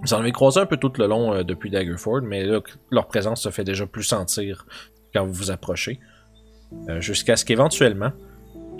Vous 0.03 0.13
en 0.13 0.19
avez 0.19 0.31
croisé 0.31 0.60
un 0.60 0.65
peu 0.65 0.77
tout 0.77 0.91
le 0.97 1.08
long 1.08 1.34
euh, 1.34 1.43
depuis 1.43 1.69
Daggerford, 1.69 2.21
mais 2.21 2.43
là, 2.45 2.60
leur 2.91 3.08
présence 3.08 3.41
se 3.41 3.49
fait 3.49 3.63
déjà 3.63 3.86
plus 3.88 4.03
sentir 4.03 4.65
quand 5.13 5.25
vous 5.25 5.34
vous 5.34 5.51
approchez. 5.51 5.99
Euh, 6.89 6.99
Jusqu'à 7.01 7.36
ce 7.36 7.45
qu'éventuellement, 7.45 8.12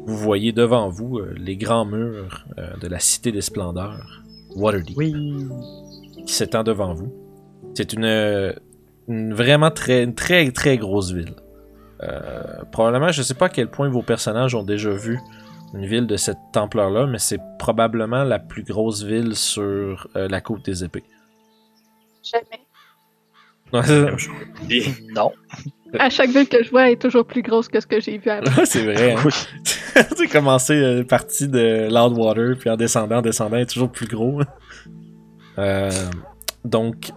vous 0.06 0.18
voyez 0.18 0.52
devant 0.52 0.90
vous 0.90 1.18
euh, 1.20 1.34
les 1.38 1.58
grands 1.58 1.86
murs 1.86 2.46
de 2.80 2.88
la 2.88 3.00
Cité 3.00 3.32
des 3.32 3.42
Splendeurs, 3.42 4.22
Waterdeep, 4.56 4.96
Oui. 4.98 5.14
qui 6.26 6.34
s'étend 6.34 6.64
devant 6.64 6.94
vous. 6.94 7.12
C'est 7.74 7.94
une, 7.94 8.54
une 9.08 9.34
vraiment 9.34 9.72
très, 9.72 10.04
une 10.04 10.16
très, 10.16 10.52
très 10.52 10.78
grosse 10.78 11.12
ville. 11.12 11.34
Probablement, 12.72 13.12
je 13.12 13.22
sais 13.24 13.34
pas 13.34 13.46
à 13.48 13.50
quel 13.50 13.68
point 13.70 13.90
vos 13.90 14.04
personnages 14.04 14.54
ont 14.54 14.64
déjà 14.64 14.92
vu 14.92 15.20
une 15.74 15.86
ville 15.86 16.08
de 16.08 16.16
cette 16.18 16.38
ampleur-là, 16.56 17.06
mais 17.08 17.20
c'est 17.20 17.40
probablement 17.60 18.24
la 18.24 18.40
plus 18.40 18.64
grosse 18.64 19.04
ville 19.04 19.36
sur 19.36 20.08
euh, 20.16 20.28
la 20.30 20.40
côte 20.42 20.64
des 20.64 20.84
épées. 20.84 21.04
Jamais. 22.24 22.62
Non. 25.14 25.32
À 26.00 26.10
chaque 26.10 26.30
ville 26.30 26.48
que 26.48 26.64
je 26.64 26.70
vois, 26.70 26.88
elle 26.88 26.94
est 26.94 27.02
toujours 27.02 27.26
plus 27.26 27.42
grosse 27.42 27.68
que 27.68 27.80
ce 27.80 27.88
que 27.88 28.00
j'ai 28.00 28.18
vu 28.18 28.30
avant. 28.30 28.66
C'est 28.66 28.84
vrai. 28.84 29.14
Hein? 29.14 29.22
Oui. 29.26 29.32
tu 29.64 30.16
sais, 30.16 30.28
commencer 30.28 30.74
euh, 30.74 31.04
partie 31.04 31.48
de 31.48 31.88
Loudwater, 31.90 32.58
puis 32.60 32.70
en 32.70 32.78
descendant, 32.78 33.18
en 33.18 33.22
descendant, 33.22 33.58
est 33.58 33.66
toujours 33.66 33.92
plus 33.92 34.08
gros. 34.08 34.42
Euh, 35.58 35.90
donc, 36.64 37.12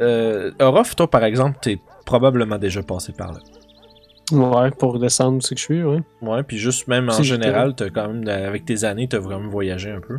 Euh, 0.00 0.50
Orof, 0.58 0.96
toi 0.96 1.08
par 1.08 1.22
exemple, 1.22 1.58
t'es 1.62 1.78
probablement 2.06 2.58
déjà 2.58 2.82
passé 2.82 3.12
par 3.12 3.32
là. 3.32 3.38
Ouais, 4.30 4.70
pour 4.70 4.98
descendre 4.98 5.38
où 5.38 5.40
c'est 5.40 5.54
que 5.54 5.60
je 5.60 5.64
suis, 5.64 5.82
ouais. 5.82 6.00
Ouais, 6.22 6.42
puis 6.42 6.56
juste 6.58 6.86
même 6.88 7.08
en 7.10 7.22
général, 7.22 7.74
t'as 7.74 7.90
quand 7.90 8.08
même, 8.08 8.26
avec 8.28 8.64
tes 8.64 8.84
années, 8.84 9.08
t'as 9.08 9.18
vraiment 9.18 9.48
voyagé 9.48 9.90
un 9.90 10.00
peu. 10.00 10.18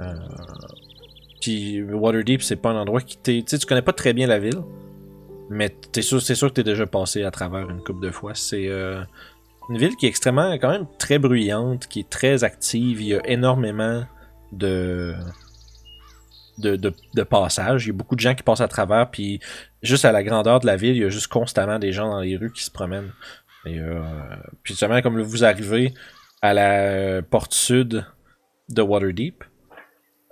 Euh, 0.00 0.14
Puis 1.40 1.82
Waterdeep, 1.82 2.42
c'est 2.42 2.56
pas 2.56 2.70
un 2.70 2.76
endroit 2.80 3.00
qui 3.00 3.16
t'est. 3.16 3.42
Tu 3.42 3.44
sais, 3.48 3.58
tu 3.58 3.66
connais 3.66 3.82
pas 3.82 3.92
très 3.92 4.12
bien 4.12 4.26
la 4.26 4.38
ville, 4.38 4.60
mais 5.50 5.68
t'es 5.92 6.02
sûr, 6.02 6.20
c'est 6.20 6.34
sûr 6.34 6.48
que 6.48 6.54
t'es 6.54 6.64
déjà 6.64 6.86
passé 6.86 7.22
à 7.22 7.30
travers 7.30 7.68
une 7.70 7.82
couple 7.82 8.04
de 8.04 8.10
fois. 8.10 8.32
C'est 8.34 8.68
euh, 8.68 9.02
une 9.68 9.78
ville 9.78 9.94
qui 9.96 10.06
est 10.06 10.08
extrêmement, 10.08 10.52
quand 10.54 10.70
même 10.70 10.86
très 10.98 11.18
bruyante, 11.18 11.86
qui 11.86 12.00
est 12.00 12.10
très 12.10 12.42
active. 12.44 13.00
Il 13.00 13.08
y 13.08 13.14
a 13.14 13.26
énormément 13.28 14.04
de. 14.52 15.14
De, 16.58 16.76
de, 16.76 17.22
passages. 17.22 17.84
Il 17.84 17.88
y 17.88 17.90
a 17.90 17.94
beaucoup 17.94 18.16
de 18.16 18.20
gens 18.20 18.34
qui 18.34 18.42
passent 18.42 18.60
à 18.60 18.66
travers, 18.68 19.10
puis 19.10 19.38
juste 19.82 20.04
à 20.04 20.10
la 20.10 20.24
grandeur 20.24 20.58
de 20.58 20.66
la 20.66 20.76
ville, 20.76 20.96
il 20.96 21.02
y 21.02 21.04
a 21.04 21.08
juste 21.08 21.28
constamment 21.28 21.78
des 21.78 21.92
gens 21.92 22.10
dans 22.10 22.20
les 22.20 22.36
rues 22.36 22.52
qui 22.52 22.64
se 22.64 22.70
promènent. 22.70 23.12
Euh, 23.66 24.00
puis 24.62 24.74
justement, 24.74 25.00
comme 25.02 25.20
vous 25.20 25.44
arrivez 25.44 25.94
à 26.42 26.54
la 26.54 27.22
porte 27.22 27.54
sud 27.54 28.04
de 28.68 28.82
Waterdeep, 28.82 29.44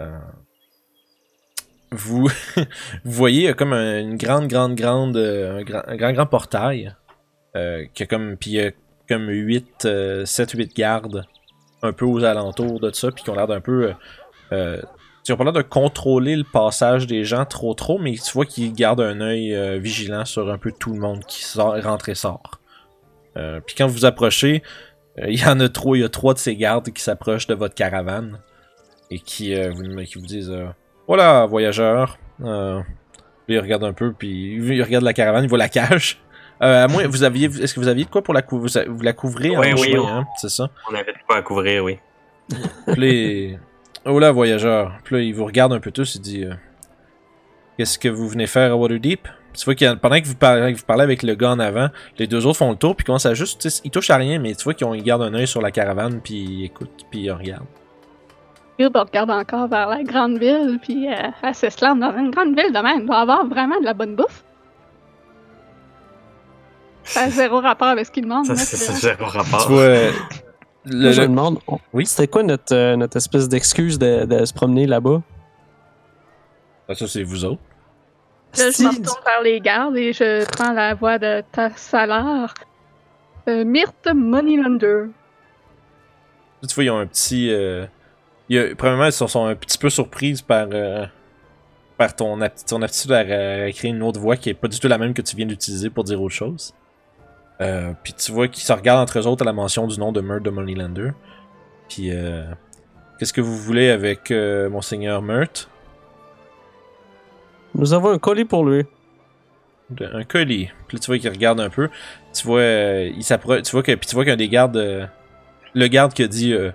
euh, 0.00 0.18
vous, 1.92 2.28
voyez 3.04 3.50
euh, 3.50 3.54
comme 3.54 3.72
un- 3.72 4.00
une 4.00 4.16
grande, 4.16 4.48
grande, 4.48 4.74
grande, 4.74 5.16
euh, 5.16 5.62
un 5.86 5.96
grand, 5.96 6.12
grand, 6.12 6.26
portail, 6.26 6.94
euh, 7.54 7.84
qui 7.94 8.02
a 8.02 8.06
comme, 8.06 8.36
puis 8.36 8.50
il 8.50 8.54
y 8.54 8.60
a 8.60 8.70
comme 9.08 9.28
8, 9.28 9.88
7, 10.24 10.50
8 10.52 10.76
gardes 10.76 11.24
un 11.82 11.92
peu 11.92 12.04
aux 12.04 12.24
alentours 12.24 12.80
de 12.80 12.90
ça, 12.92 13.10
puis 13.12 13.22
qui 13.22 13.30
ont 13.30 13.34
l'air 13.36 13.46
d'un 13.46 13.60
peu, 13.60 13.88
euh, 13.88 13.92
euh, 14.52 14.82
ils 15.28 15.32
ont 15.32 15.36
pas 15.36 15.44
l'air 15.44 15.52
de 15.52 15.62
contrôler 15.62 16.36
le 16.36 16.44
passage 16.44 17.06
des 17.06 17.24
gens 17.24 17.44
trop 17.44 17.74
trop, 17.74 17.98
mais 17.98 18.14
tu 18.14 18.32
vois 18.32 18.46
qu'ils 18.46 18.72
gardent 18.72 19.00
un 19.00 19.20
œil 19.20 19.54
euh, 19.54 19.78
vigilant 19.78 20.24
sur 20.24 20.50
un 20.50 20.58
peu 20.58 20.72
tout 20.72 20.92
le 20.92 20.98
monde 21.00 21.24
qui 21.24 21.44
sort, 21.44 21.74
rentre 21.82 22.08
et 22.08 22.14
sort. 22.14 22.60
Euh, 23.36 23.60
puis 23.64 23.74
quand 23.76 23.86
vous 23.86 23.94
vous 23.94 24.04
approchez, 24.04 24.62
euh, 25.18 25.26
il 25.28 25.40
y 25.40 25.46
en 25.46 25.60
a 25.60 25.68
trois, 25.68 25.96
il 25.96 26.00
y 26.00 26.04
a 26.04 26.08
trois 26.08 26.34
de 26.34 26.38
ces 26.38 26.56
gardes 26.56 26.90
qui 26.90 27.02
s'approchent 27.02 27.46
de 27.46 27.54
votre 27.54 27.74
caravane 27.74 28.40
et 29.10 29.18
qui, 29.18 29.54
vous, 29.54 30.02
qui 30.04 30.18
vous 30.18 30.26
disent 30.26 30.52
Voilà, 31.06 31.46
voyageurs. 31.46 32.18
Puis 32.38 33.54
ils 33.54 33.60
regardent 33.60 33.84
un 33.84 33.92
peu, 33.92 34.12
puis 34.12 34.56
ils 34.56 34.82
regardent 34.82 35.04
la 35.04 35.12
caravane, 35.12 35.44
ils 35.44 35.48
voient 35.48 35.58
la 35.58 35.68
cage. 35.68 36.20
Euh, 36.62 36.84
à 36.84 36.88
moins, 36.88 37.06
vous 37.06 37.22
aviez, 37.22 37.48
est-ce 37.48 37.74
que 37.74 37.80
vous 37.80 37.88
aviez 37.88 38.06
de 38.06 38.10
quoi 38.10 38.22
pour 38.22 38.32
la 38.32 38.40
couvrir 38.40 38.86
vous, 38.88 39.02
la 39.02 39.12
couvrez 39.12 39.50
Oui, 39.50 39.74
en 39.74 39.76
oui, 39.76 39.90
oui. 39.92 40.06
hein, 40.08 40.24
c'est 40.38 40.48
ça? 40.48 40.70
On 40.90 40.94
avait 40.94 41.12
de 41.12 41.18
quoi 41.26 41.36
à 41.36 41.42
couvrir, 41.42 41.84
oui. 41.84 41.98
Les... 42.96 43.58
Oh 44.06 44.18
là, 44.18 44.30
voyageurs. 44.30 44.92
Puis 45.04 45.16
là, 45.16 45.22
ils 45.22 45.34
vous 45.34 45.44
regardent 45.44 45.72
un 45.72 45.80
peu 45.80 45.90
tous, 45.90 46.14
ils 46.14 46.20
disent 46.20 46.44
euh, 46.46 46.54
Qu'est-ce 47.76 47.98
que 47.98 48.08
vous 48.08 48.28
venez 48.28 48.46
faire 48.46 48.72
à 48.72 48.76
Waterdeep? 48.76 49.28
Tu 49.52 49.64
vois 49.64 49.74
qu'il 49.74 49.86
y 49.86 49.90
a- 49.90 49.96
pendant 49.96 50.20
que 50.20 50.26
vous, 50.26 50.34
parlez, 50.34 50.72
que 50.72 50.78
vous 50.78 50.84
parlez 50.84 51.02
avec 51.02 51.22
le 51.22 51.34
gars 51.34 51.50
en 51.50 51.58
avant, 51.58 51.88
les 52.18 52.26
deux 52.26 52.46
autres 52.46 52.58
font 52.58 52.70
le 52.70 52.76
tour, 52.76 52.94
puis 52.94 53.04
commencent 53.04 53.26
à 53.26 53.34
juste. 53.34 53.66
Ils 53.84 53.90
touchent 53.90 54.10
à 54.10 54.16
rien, 54.16 54.38
mais 54.38 54.54
tu 54.54 54.64
vois 54.64 54.74
qu'ils 54.74 54.86
ont- 54.86 54.94
ils 54.94 55.02
gardent 55.02 55.22
un 55.22 55.34
œil 55.34 55.46
sur 55.46 55.60
la 55.60 55.70
caravane, 55.70 56.20
puis 56.22 56.34
ils 56.34 56.64
écoutent, 56.66 57.04
puis 57.10 57.20
ils 57.20 57.30
regardent. 57.32 57.66
Ben, 58.78 58.90
regarde 58.94 59.30
encore 59.30 59.68
vers 59.68 59.88
la 59.88 60.02
grande 60.02 60.38
ville, 60.38 60.78
puis 60.82 61.08
euh, 61.08 61.14
elle 61.42 61.54
s'esclame 61.54 61.98
dans 61.98 62.14
une 62.16 62.30
grande 62.30 62.54
ville 62.54 62.72
de 62.72 62.78
même. 62.78 63.00
Il 63.00 63.06
doit 63.06 63.16
avoir 63.20 63.46
vraiment 63.46 63.80
de 63.80 63.84
la 63.86 63.94
bonne 63.94 64.14
bouffe. 64.14 64.44
Ça 67.04 67.22
a 67.22 67.30
zéro 67.30 67.60
rapport 67.60 67.88
avec 67.88 68.04
ce 68.06 68.10
qu'il 68.10 68.24
demande. 68.24 68.44
Ça, 68.46 68.52
là, 68.52 68.58
c'est 68.58 68.92
zéro 68.92 69.24
rapport. 69.24 69.66
Tu 69.66 69.72
vois. 69.72 70.10
Le- 70.86 71.02
Moi, 71.02 71.10
je 71.12 71.20
le- 71.22 71.28
me 71.28 71.32
demande, 71.32 71.58
on- 71.68 71.78
Oui? 71.92 72.06
c'était 72.06 72.28
quoi 72.28 72.42
notre, 72.42 72.74
euh, 72.74 72.96
notre 72.96 73.16
espèce 73.16 73.48
d'excuse 73.48 73.98
de, 73.98 74.24
de 74.24 74.44
se 74.44 74.52
promener 74.54 74.86
là-bas? 74.86 75.22
Ah, 76.88 76.94
ça, 76.94 77.06
c'est 77.08 77.22
vous 77.22 77.44
autres. 77.44 77.60
Là, 78.58 78.70
je 78.70 78.82
me 78.84 78.88
retourne 78.88 79.24
vers 79.26 79.42
les 79.42 79.60
gardes 79.60 79.96
et 79.96 80.12
je 80.12 80.44
prends 80.50 80.72
la 80.72 80.94
voix 80.94 81.18
de 81.18 81.42
ta 81.52 81.70
salaire. 81.76 82.54
Euh, 83.48 83.64
Myrthe 83.64 84.08
Moneylander. 84.14 85.06
Tu 86.66 86.74
vois, 86.74 86.84
ils 86.84 86.90
ont 86.90 86.98
un 86.98 87.06
petit. 87.06 87.50
euh, 87.50 87.86
il 88.48 88.56
y 88.56 88.58
a- 88.58 88.74
premièrement, 88.74 89.04
ils 89.06 89.12
sont, 89.12 89.26
sont 89.28 89.44
un 89.44 89.54
petit 89.54 89.78
peu 89.78 89.90
surprises 89.90 90.40
par, 90.42 90.68
euh, 90.72 91.04
par 91.98 92.14
ton, 92.16 92.38
apti- 92.40 92.64
ton 92.66 92.80
aptitude 92.82 93.12
à, 93.12 93.18
à 93.18 93.72
créer 93.72 93.90
une 93.90 94.02
autre 94.02 94.18
voix 94.20 94.36
qui 94.36 94.48
est 94.50 94.54
pas 94.54 94.68
du 94.68 94.78
tout 94.80 94.88
la 94.88 94.98
même 94.98 95.12
que 95.14 95.22
tu 95.22 95.36
viens 95.36 95.46
d'utiliser 95.46 95.90
pour 95.90 96.04
dire 96.04 96.20
autre 96.22 96.34
chose. 96.34 96.72
Euh, 97.60 97.92
puis 98.02 98.12
tu 98.12 98.32
vois 98.32 98.48
qu'ils 98.48 98.62
se 98.64 98.72
regardent 98.72 99.00
entre 99.02 99.18
eux 99.18 99.26
autres 99.26 99.42
à 99.42 99.46
la 99.46 99.52
mention 99.52 99.86
du 99.86 99.98
nom 99.98 100.12
de 100.12 100.20
Murt 100.20 100.42
de 100.42 100.50
Moneylander. 100.50 101.10
Puis, 101.88 102.10
euh, 102.10 102.44
qu'est-ce 103.18 103.32
que 103.32 103.40
vous 103.40 103.56
voulez 103.56 103.88
avec 103.90 104.30
euh, 104.30 104.68
Monseigneur 104.68 105.22
Murt 105.22 105.70
Nous 107.74 107.92
avons 107.94 108.10
un 108.10 108.18
colis 108.18 108.44
pour 108.44 108.64
lui. 108.64 108.84
De- 109.90 110.06
Un 110.12 110.24
colis. 110.24 110.68
Puis 110.88 110.98
tu 110.98 111.06
vois 111.06 111.18
qu'il 111.18 111.30
regarde 111.30 111.60
un 111.60 111.70
peu. 111.70 111.88
Tu 112.34 112.46
vois, 112.46 112.60
euh, 112.60 113.10
il 113.16 113.22
s'approche. 113.22 113.62
Tu 113.62 113.70
vois 113.72 113.82
que, 113.82 113.92
puis 113.94 114.06
tu 114.08 114.14
vois 114.14 114.24
qu'un 114.24 114.36
des 114.36 114.48
gardes, 114.48 114.76
euh, 114.76 115.06
le 115.74 115.86
garde 115.86 116.12
qui 116.12 116.24
a 116.24 116.28
dit 116.28 116.52
euh, 116.52 116.72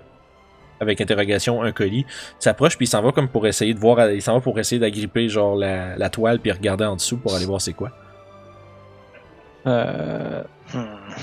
avec 0.80 1.00
interrogation 1.00 1.62
un 1.62 1.72
colis, 1.72 2.06
s'approche 2.38 2.76
puis 2.76 2.86
il 2.86 2.88
s'en 2.88 3.02
va 3.02 3.12
comme 3.12 3.28
pour 3.28 3.46
essayer 3.46 3.74
de 3.74 3.78
voir, 3.78 4.10
il 4.10 4.22
s'en 4.22 4.34
va 4.34 4.40
pour 4.40 4.58
essayer 4.58 4.80
d'agripper 4.80 5.28
genre 5.28 5.54
la, 5.54 5.96
la 5.96 6.08
toile 6.10 6.40
puis 6.40 6.50
regarder 6.50 6.84
en 6.86 6.96
dessous 6.96 7.18
pour 7.18 7.34
aller 7.36 7.44
voir 7.46 7.60
c'est 7.60 7.74
quoi. 7.74 7.90
Euh. 9.66 10.42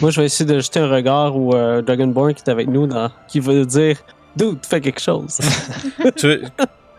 Moi, 0.02 0.12
je 0.12 0.20
vais 0.20 0.26
essayer 0.26 0.50
de 0.50 0.60
jeter 0.60 0.80
un 0.80 0.90
regard 0.90 1.36
au 1.36 1.56
euh, 1.56 1.82
Dragonborn 1.82 2.34
qui 2.34 2.44
est 2.46 2.50
avec 2.50 2.68
nous, 2.68 2.88
qui 3.28 3.40
va 3.40 3.66
dire 3.66 3.98
Dude, 4.36 4.66
fais 4.66 4.82
quelque 4.82 5.02
chose. 5.02 5.40
tu 6.16 6.42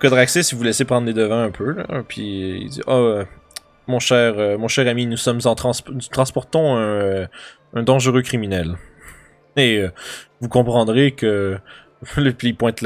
Codraxis, 0.00 0.48
il 0.50 0.56
vous 0.56 0.64
laissez 0.64 0.84
prendre 0.84 1.06
les 1.06 1.12
devants 1.12 1.42
un 1.42 1.50
peu 1.50 1.72
là, 1.72 2.02
puis 2.08 2.62
il 2.62 2.70
dit 2.70 2.80
oh 2.86 3.22
mon 3.86 3.98
cher, 3.98 4.34
euh, 4.38 4.56
mon 4.56 4.68
cher 4.68 4.86
ami, 4.88 5.06
nous 5.06 5.16
sommes 5.16 5.40
en 5.44 5.54
transportons 5.54 6.76
un, 6.76 6.80
euh, 6.80 7.26
un 7.74 7.82
dangereux 7.82 8.22
criminel. 8.22 8.76
Et 9.56 9.84
vous 10.40 10.48
comprendrez 10.48 11.10
que 11.10 11.58
Puis 12.38 12.48
il 12.48 12.56
pointe 12.56 12.84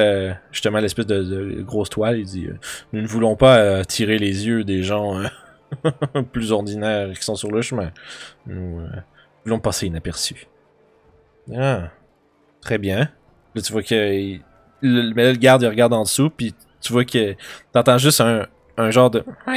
justement 0.50 0.80
l'espèce 0.80 1.06
de, 1.06 1.62
grosse 1.62 1.90
toile. 1.90 2.18
Il 2.18 2.24
dit 2.24 2.48
Nous 2.92 3.00
ne 3.00 3.06
voulons 3.06 3.36
pas 3.36 3.58
euh, 3.58 3.84
tirer 3.84 4.18
les 4.18 4.46
yeux 4.46 4.64
des 4.64 4.82
gens 4.82 5.22
plus 6.32 6.52
ordinaires 6.52 7.12
qui 7.12 7.22
sont 7.22 7.36
sur 7.36 7.50
le 7.50 7.62
chemin. 7.62 7.90
Nous 8.46 8.80
euh, 9.44 9.50
voulons 9.50 9.60
passer 9.60 9.86
inaperçus. 9.86 10.46
Ah, 11.54 11.90
très 12.60 12.78
bien. 12.78 13.10
Là, 13.54 13.62
tu 13.62 13.72
vois 13.72 13.82
que. 13.82 14.38
le, 14.80 15.14
mais 15.14 15.24
là, 15.24 15.32
le 15.32 15.38
garde, 15.38 15.62
il 15.62 15.68
regarde 15.68 15.92
en 15.92 16.02
dessous, 16.02 16.30
puis 16.30 16.54
tu 16.80 16.92
vois 16.92 17.04
que. 17.04 17.34
T'entends 17.72 17.98
juste 17.98 18.20
un, 18.20 18.46
un 18.76 18.90
genre 18.90 19.10
de. 19.10 19.24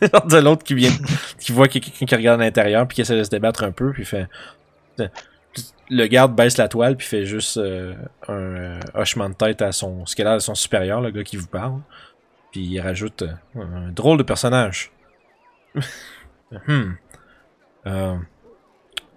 genre 0.00 0.26
de 0.26 0.36
l'autre 0.38 0.62
qui 0.62 0.74
vient. 0.74 0.92
qui 1.38 1.52
voit 1.52 1.68
qu'il 1.68 1.82
y 1.82 1.86
a 1.86 1.90
quelqu'un 1.90 2.06
qui 2.06 2.14
regarde 2.14 2.40
à 2.40 2.44
l'intérieur, 2.44 2.86
puis 2.86 2.96
qui 2.96 3.00
essaie 3.00 3.16
de 3.16 3.24
se 3.24 3.30
débattre 3.30 3.64
un 3.64 3.72
peu, 3.72 3.92
puis 3.92 4.04
fait. 4.04 4.28
Le 5.88 6.06
garde 6.06 6.36
baisse 6.36 6.56
la 6.56 6.68
toile, 6.68 6.96
puis 6.96 7.06
fait 7.06 7.24
juste 7.24 7.56
euh, 7.56 7.94
un 8.28 8.34
euh, 8.34 8.80
hochement 8.94 9.28
de 9.28 9.34
tête 9.34 9.60
à 9.62 9.72
son. 9.72 10.06
ce 10.06 10.14
qu'il 10.14 10.26
a 10.26 10.34
de 10.34 10.38
son 10.38 10.54
supérieur, 10.54 11.00
le 11.00 11.10
gars 11.10 11.24
qui 11.24 11.36
vous 11.36 11.48
parle. 11.48 11.80
Puis 12.52 12.60
il 12.60 12.80
rajoute 12.80 13.22
euh, 13.22 13.34
un 13.56 13.90
drôle 13.90 14.18
de 14.18 14.22
personnage. 14.22 14.92
Hmm. 16.66 16.94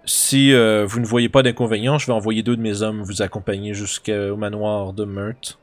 Euh, 0.04 0.06
si 0.06 0.52
euh, 0.52 0.84
vous 0.86 1.00
ne 1.00 1.06
voyez 1.06 1.28
pas 1.28 1.42
d'inconvénient, 1.42 1.98
je 1.98 2.06
vais 2.06 2.12
envoyer 2.12 2.42
deux 2.42 2.56
de 2.56 2.60
mes 2.62 2.82
hommes 2.82 3.02
vous 3.02 3.22
accompagner 3.22 3.74
jusqu'au 3.74 4.36
manoir 4.36 4.92
de 4.92 5.04
Meurthe. 5.04 5.58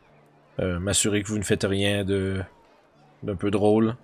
Euh, 0.59 0.79
M'assurer 0.79 1.21
que 1.23 1.27
vous 1.27 1.37
ne 1.37 1.43
faites 1.43 1.63
rien 1.63 2.03
de 2.03 2.41
d'un 3.23 3.35
peu 3.35 3.51
drôle. 3.51 3.95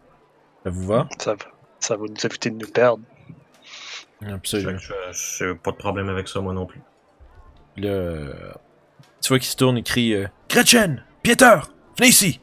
Ça 0.63 0.69
vous 0.69 0.85
va? 0.85 1.09
Ça, 1.17 1.33
va- 1.33 1.39
ça 1.79 1.95
va 1.97 2.03
nous 2.07 2.25
éviter 2.25 2.51
de 2.51 2.55
nous 2.57 2.67
perdre. 2.71 3.03
Absolument. 4.25 4.77
Je 4.77 4.93
j'ai 5.39 5.55
pas 5.55 5.71
de 5.71 5.77
problème 5.77 6.09
avec 6.09 6.27
ça, 6.27 6.39
moi 6.39 6.53
non 6.53 6.65
plus. 6.65 6.81
Euh, 7.83 8.33
tu 9.21 9.29
vois 9.29 9.39
qu'il 9.39 9.47
se 9.47 9.55
tourne 9.55 9.77
et 9.77 9.83
crie 9.83 10.13
euh, 10.13 10.27
Gretchen! 10.49 11.03
Pieter! 11.23 11.59
Venez 11.97 12.09
ici! 12.09 12.39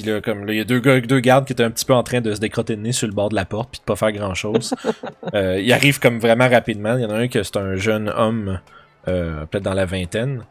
Puis 0.00 0.10
là, 0.10 0.20
comme 0.20 0.48
il 0.48 0.56
y 0.56 0.60
a 0.60 0.64
deux, 0.64 0.80
gars, 0.80 1.00
deux 1.00 1.20
gardes 1.20 1.46
qui 1.46 1.52
étaient 1.52 1.64
un 1.64 1.70
petit 1.70 1.84
peu 1.84 1.92
en 1.92 2.02
train 2.02 2.20
de 2.22 2.34
se 2.34 2.40
décrotter 2.40 2.76
le 2.76 2.82
nez 2.82 2.92
sur 2.92 3.06
le 3.06 3.12
bord 3.12 3.28
de 3.28 3.34
la 3.34 3.44
porte 3.44 3.70
puis 3.70 3.80
de 3.80 3.84
pas 3.84 3.96
faire 3.96 4.12
grand 4.12 4.34
chose. 4.34 4.74
euh, 5.34 5.60
ils 5.60 5.72
arrivent 5.72 6.00
comme 6.00 6.18
vraiment 6.18 6.48
rapidement. 6.48 6.96
Il 6.96 7.02
y 7.02 7.04
en 7.04 7.10
a 7.10 7.16
un 7.16 7.28
que 7.28 7.42
c'est 7.42 7.58
un 7.58 7.76
jeune 7.76 8.08
homme, 8.08 8.60
euh, 9.08 9.44
peut-être 9.46 9.64
dans 9.64 9.74
la 9.74 9.84
vingtaine. 9.84 10.44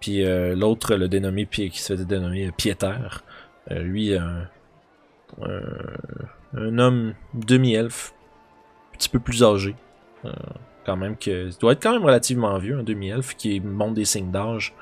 Puis 0.00 0.24
euh, 0.24 0.54
l'autre, 0.54 0.94
le 0.94 1.08
dénommé 1.08 1.46
qui 1.46 1.70
se 1.80 1.94
faisait 1.94 2.04
dénommer 2.04 2.52
Pieter. 2.56 3.24
Euh, 3.72 3.80
lui, 3.80 4.14
un, 4.14 4.48
homme 6.78 7.14
demi-elfe, 7.32 8.14
un 8.92 8.96
petit 8.98 9.08
peu 9.08 9.18
plus 9.18 9.42
âgé. 9.42 9.74
Quand 10.86 10.96
même 10.96 11.16
que 11.16 11.48
il 11.48 11.58
doit 11.58 11.72
être 11.72 11.82
quand 11.82 11.92
même 11.92 12.04
relativement 12.04 12.56
vieux, 12.58 12.78
un 12.78 12.84
demi-elfe 12.84 13.34
qui 13.36 13.60
montre 13.60 13.94
des 13.94 14.04
signes 14.04 14.30
d'âge. 14.30 14.72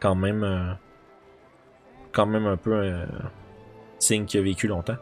Quand 0.00 0.16
même 0.16 0.76
quand 2.12 2.26
même 2.26 2.46
un 2.46 2.56
peu 2.56 2.74
un 2.74 3.06
signe 3.98 4.24
qui 4.24 4.38
a 4.38 4.42
vécu 4.42 4.66
longtemps. 4.66 4.96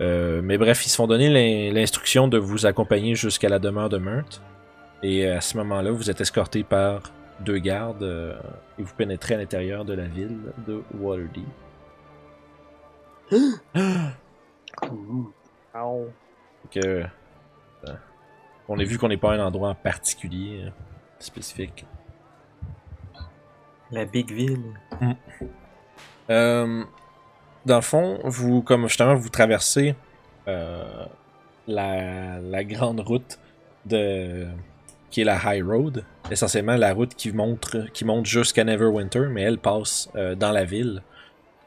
Euh, 0.00 0.40
mais 0.42 0.56
bref, 0.58 0.84
ils 0.86 0.88
se 0.88 0.96
font 0.96 1.06
donner 1.06 1.28
l'in- 1.28 1.72
l'instruction 1.74 2.26
de 2.28 2.38
vous 2.38 2.64
accompagner 2.66 3.14
jusqu'à 3.14 3.48
la 3.48 3.58
demeure 3.58 3.88
de 3.90 3.98
Meurthe. 3.98 4.40
Et 5.02 5.26
à 5.28 5.40
ce 5.40 5.56
moment-là, 5.58 5.90
vous 5.92 6.10
êtes 6.10 6.20
escorté 6.20 6.62
par 6.62 7.02
deux 7.40 7.58
gardes 7.58 8.02
euh, 8.02 8.34
et 8.78 8.82
vous 8.82 8.94
pénétrez 8.94 9.34
à 9.34 9.38
l'intérieur 9.38 9.84
de 9.84 9.94
la 9.94 10.04
ville 10.06 10.38
de 10.66 10.82
Waterdeep. 10.98 11.44
que, 16.70 16.80
euh, 16.86 17.04
on 18.68 18.78
a 18.78 18.84
vu 18.84 18.98
qu'on 18.98 19.08
n'est 19.08 19.16
pas 19.16 19.32
à 19.32 19.36
un 19.36 19.44
endroit 19.46 19.68
en 19.70 19.74
particulier, 19.74 20.62
euh, 20.64 20.70
spécifique. 21.18 21.86
La 23.90 24.04
big 24.04 24.30
ville. 24.32 24.62
Euh, 26.30 26.82
dans 27.66 27.76
le 27.76 27.82
fond, 27.82 28.18
vous, 28.24 28.62
comme 28.62 28.88
justement, 28.88 29.14
vous 29.14 29.28
traversez 29.28 29.94
euh, 30.48 31.04
la, 31.66 32.38
la 32.40 32.64
grande 32.64 33.00
route 33.00 33.38
de 33.86 34.46
qui 35.10 35.22
est 35.22 35.24
la 35.24 35.38
High 35.44 35.64
Road, 35.64 36.04
essentiellement 36.30 36.76
la 36.76 36.92
route 36.94 37.14
qui 37.16 37.32
montre 37.32 37.86
qui 37.92 38.04
monte 38.04 38.26
jusqu'à 38.26 38.62
Neverwinter, 38.62 39.26
mais 39.28 39.42
elle 39.42 39.58
passe 39.58 40.08
euh, 40.14 40.34
dans 40.34 40.52
la 40.52 40.64
ville. 40.64 41.02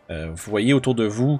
Vous 0.10 0.52
voyez 0.52 0.74
autour 0.74 0.94
de 0.94 1.06
vous 1.06 1.40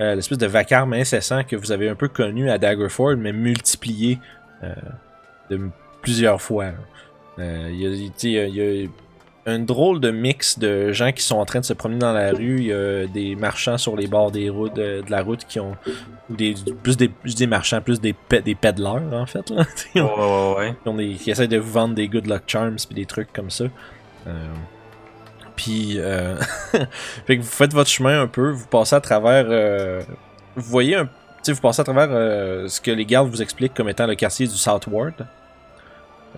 l'espèce 0.00 0.38
de 0.38 0.46
vacarme 0.46 0.94
incessant 0.94 1.44
que 1.44 1.56
vous 1.56 1.72
avez 1.72 1.90
un 1.90 1.94
peu 1.94 2.08
connu 2.08 2.48
à 2.48 2.56
Daggerford, 2.56 3.16
mais 3.18 3.32
multiplié 3.34 4.18
de 5.50 5.60
plusieurs 6.00 6.40
fois. 6.40 6.70
Il 7.36 7.74
y, 7.74 7.86
a- 8.38 8.46
y 8.46 8.84
a 8.84 8.88
un 9.46 9.58
drôle 9.58 10.00
de 10.00 10.10
mix 10.10 10.58
de 10.58 10.92
gens 10.92 11.12
qui 11.12 11.22
sont 11.22 11.36
en 11.36 11.44
train 11.44 11.60
de 11.60 11.64
se 11.66 11.74
promener 11.74 11.98
dans 11.98 12.12
la 12.14 12.30
rue. 12.32 12.56
Il 12.60 12.66
y 12.66 12.72
a 12.72 13.06
des 13.06 13.34
marchands 13.36 13.76
sur 13.76 13.94
les 13.96 14.06
bords 14.06 14.30
des 14.30 14.48
routes, 14.48 14.74
de, 14.74 15.02
de 15.02 15.10
la 15.10 15.22
route 15.22 15.44
qui 15.46 15.60
ont. 15.60 15.76
Ou 16.30 16.34
des, 16.36 16.54
plus 16.82 16.96
des, 16.96 17.08
plus 17.08 17.34
des 17.34 17.46
marchands, 17.46 17.80
plus 17.82 18.00
des, 18.00 18.14
des 18.44 18.54
peddlers 18.54 19.12
en 19.12 19.26
fait. 19.26 19.50
Là. 19.50 19.64
Ouais, 19.94 20.00
ouais, 20.02 20.10
ouais, 20.10 20.54
ouais. 20.56 20.74
qui, 20.82 20.88
ont 20.88 20.94
des- 20.94 21.14
qui 21.14 21.30
essaient 21.30 21.46
de 21.48 21.58
vous 21.58 21.70
vendre 21.72 21.94
des 21.94 22.08
good 22.08 22.26
luck 22.26 22.42
charms 22.46 22.76
puis 22.76 22.94
des 22.94 23.04
trucs 23.06 23.32
comme 23.32 23.50
ça. 23.50 23.64
Euh, 24.26 24.30
puis, 25.56 25.94
euh, 25.98 26.36
fait 27.26 27.36
que 27.36 27.42
vous 27.42 27.48
faites 27.48 27.72
votre 27.74 27.90
chemin 27.90 28.22
un 28.22 28.26
peu, 28.26 28.50
vous 28.50 28.66
passez 28.66 28.96
à 28.96 29.00
travers. 29.00 29.44
euh, 29.48 30.00
vous 30.56 30.70
voyez 30.70 30.96
un. 30.96 31.04
Tu 31.04 31.10
sais, 31.42 31.52
vous 31.52 31.60
passez 31.60 31.82
à 31.82 31.84
travers 31.84 32.08
euh, 32.10 32.66
ce 32.68 32.80
que 32.80 32.90
les 32.90 33.04
gardes 33.04 33.28
vous 33.28 33.42
expliquent 33.42 33.74
comme 33.74 33.88
étant 33.90 34.06
le 34.06 34.14
quartier 34.14 34.46
du 34.46 34.54
South 34.56 34.86
Ward. 34.86 35.26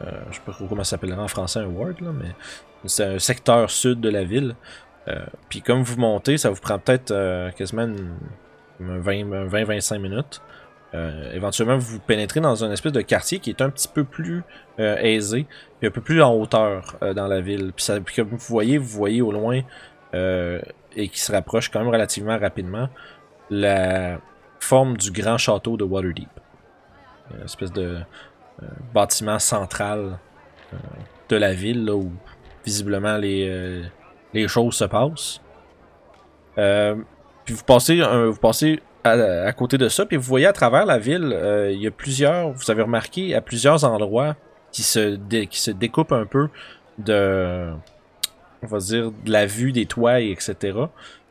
Euh, 0.05 0.11
je 0.31 0.35
sais 0.35 0.43
pas 0.45 0.53
comment 0.69 0.85
ça 0.85 0.91
s'appellerait 0.91 1.21
en 1.23 1.29
français 1.29 1.61
un 1.61 1.67
ward, 1.67 2.01
là, 2.01 2.11
mais 2.13 2.35
un 3.01 3.19
secteur 3.19 3.71
sud 3.71 4.01
de 4.01 4.09
la 4.09 4.25
ville. 4.25 4.55
Euh, 5.09 5.25
puis 5.49 5.63
comme 5.63 5.83
vous 5.83 5.99
montez, 5.99 6.37
ça 6.39 6.51
vous 6.51 6.61
prend 6.61 6.79
peut-être 6.79 7.11
euh, 7.13 7.51
quasiment 7.53 7.83
une- 7.85 8.17
une 8.81 9.01
20-25 9.01 9.99
minutes. 9.99 10.43
Euh, 10.95 11.33
éventuellement, 11.33 11.77
vous 11.77 11.99
pénétrez 12.01 12.41
dans 12.41 12.65
un 12.65 12.71
espèce 12.73 12.93
de 12.93 13.01
quartier 13.03 13.39
qui 13.39 13.51
est 13.51 13.61
un 13.61 13.71
petit 13.71 13.89
peu 13.89 14.05
plus 14.05 14.43
aisé, 14.79 15.47
puis 15.79 15.89
un 15.89 15.91
peu 15.91 16.01
plus 16.01 16.23
en 16.23 16.33
hauteur 16.35 16.97
dans 17.15 17.27
la 17.27 17.41
ville. 17.41 17.73
Puis, 17.75 18.15
comme 18.15 18.29
vous 18.29 18.37
voyez, 18.39 18.79
vous 18.79 18.87
voyez 18.89 19.21
au 19.23 19.33
loin, 19.33 19.63
et 20.15 21.09
qui 21.09 21.21
se 21.21 21.33
rapproche 21.33 21.71
quand 21.71 21.81
même 21.81 21.89
relativement 21.89 22.39
rapidement, 22.39 22.89
la 23.51 24.19
forme 24.61 24.97
du 24.97 25.11
grand 25.11 25.39
château 25.39 25.77
de 25.77 25.85
Waterdeep. 25.85 26.29
Une 27.37 27.45
espèce 27.45 27.73
de 27.73 27.99
bâtiment 28.95 29.39
central 29.39 30.19
de 31.29 31.37
la 31.37 31.53
ville, 31.53 31.85
là, 31.85 31.95
où 31.97 32.13
visiblement 32.67 33.17
les, 33.17 33.49
euh, 33.49 33.83
les 34.35 34.49
choses 34.49 34.75
se 34.75 34.85
passent. 34.85 35.41
Euh, 36.59 36.97
puis 37.45 37.55
vous 37.55 37.63
passez, 37.65 38.81
à, 39.05 39.53
côté 39.53 39.79
de 39.79 39.89
ça, 39.89 40.05
puis 40.05 40.17
vous 40.17 40.25
voyez 40.25 40.47
à 40.47 40.53
travers 40.53 40.85
la 40.85 40.99
ville, 40.99 41.33
euh, 41.33 41.71
il 41.71 41.81
y 41.81 41.87
a 41.87 41.93
plusieurs, 41.93 42.51
vous 42.51 42.71
avez 42.71 42.83
remarqué, 42.83 43.35
à 43.37 43.41
plusieurs 43.41 43.85
endroits 43.85 44.35
qui 44.73 44.83
se, 44.83 45.71
découpent 45.71 46.13
un 46.13 46.27
peu 46.27 46.49
de, 46.99 47.71
on 48.63 48.79
de 48.79 49.13
la 49.27 49.47
vue 49.47 49.71
des 49.71 49.87
toits, 49.87 50.21
et 50.21 50.33
etc. 50.33 50.77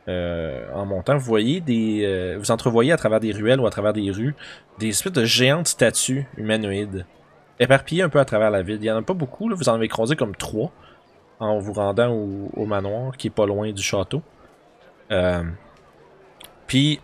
En 0.07 0.85
montant, 0.85 1.17
vous 1.17 1.25
voyez 1.25 1.59
des, 1.59 2.37
vous 2.39 2.49
entrevoyez 2.49 2.93
à 2.93 2.97
travers 2.97 3.19
des 3.19 3.33
ruelles 3.33 3.59
ou 3.59 3.67
à 3.67 3.71
travers 3.71 3.93
des 3.93 4.09
rues 4.09 4.35
des 4.79 4.89
espèces 4.89 5.11
de 5.11 5.25
géantes 5.25 5.67
statues 5.67 6.27
humanoïdes 6.37 7.05
éparpillées 7.59 8.03
un 8.03 8.09
peu 8.09 8.19
à 8.19 8.25
travers 8.25 8.51
la 8.51 8.61
ville. 8.61 8.77
Il 8.79 8.85
y 8.85 8.91
en 8.91 8.97
a 8.97 9.01
pas 9.01 9.13
beaucoup, 9.13 9.49
vous 9.53 9.69
en 9.69 9.73
avez 9.73 9.87
croisé 9.87 10.15
comme 10.15 10.35
trois 10.35 10.71
en 11.39 11.59
vous 11.59 11.73
rendant 11.73 12.11
au, 12.11 12.49
au 12.55 12.65
manoir 12.65 13.15
qui 13.17 13.27
est 13.27 13.31
pas 13.31 13.45
loin 13.45 13.71
du 13.71 13.81
château. 13.83 14.21
Euh, 15.11 15.43
puis, 16.67 16.99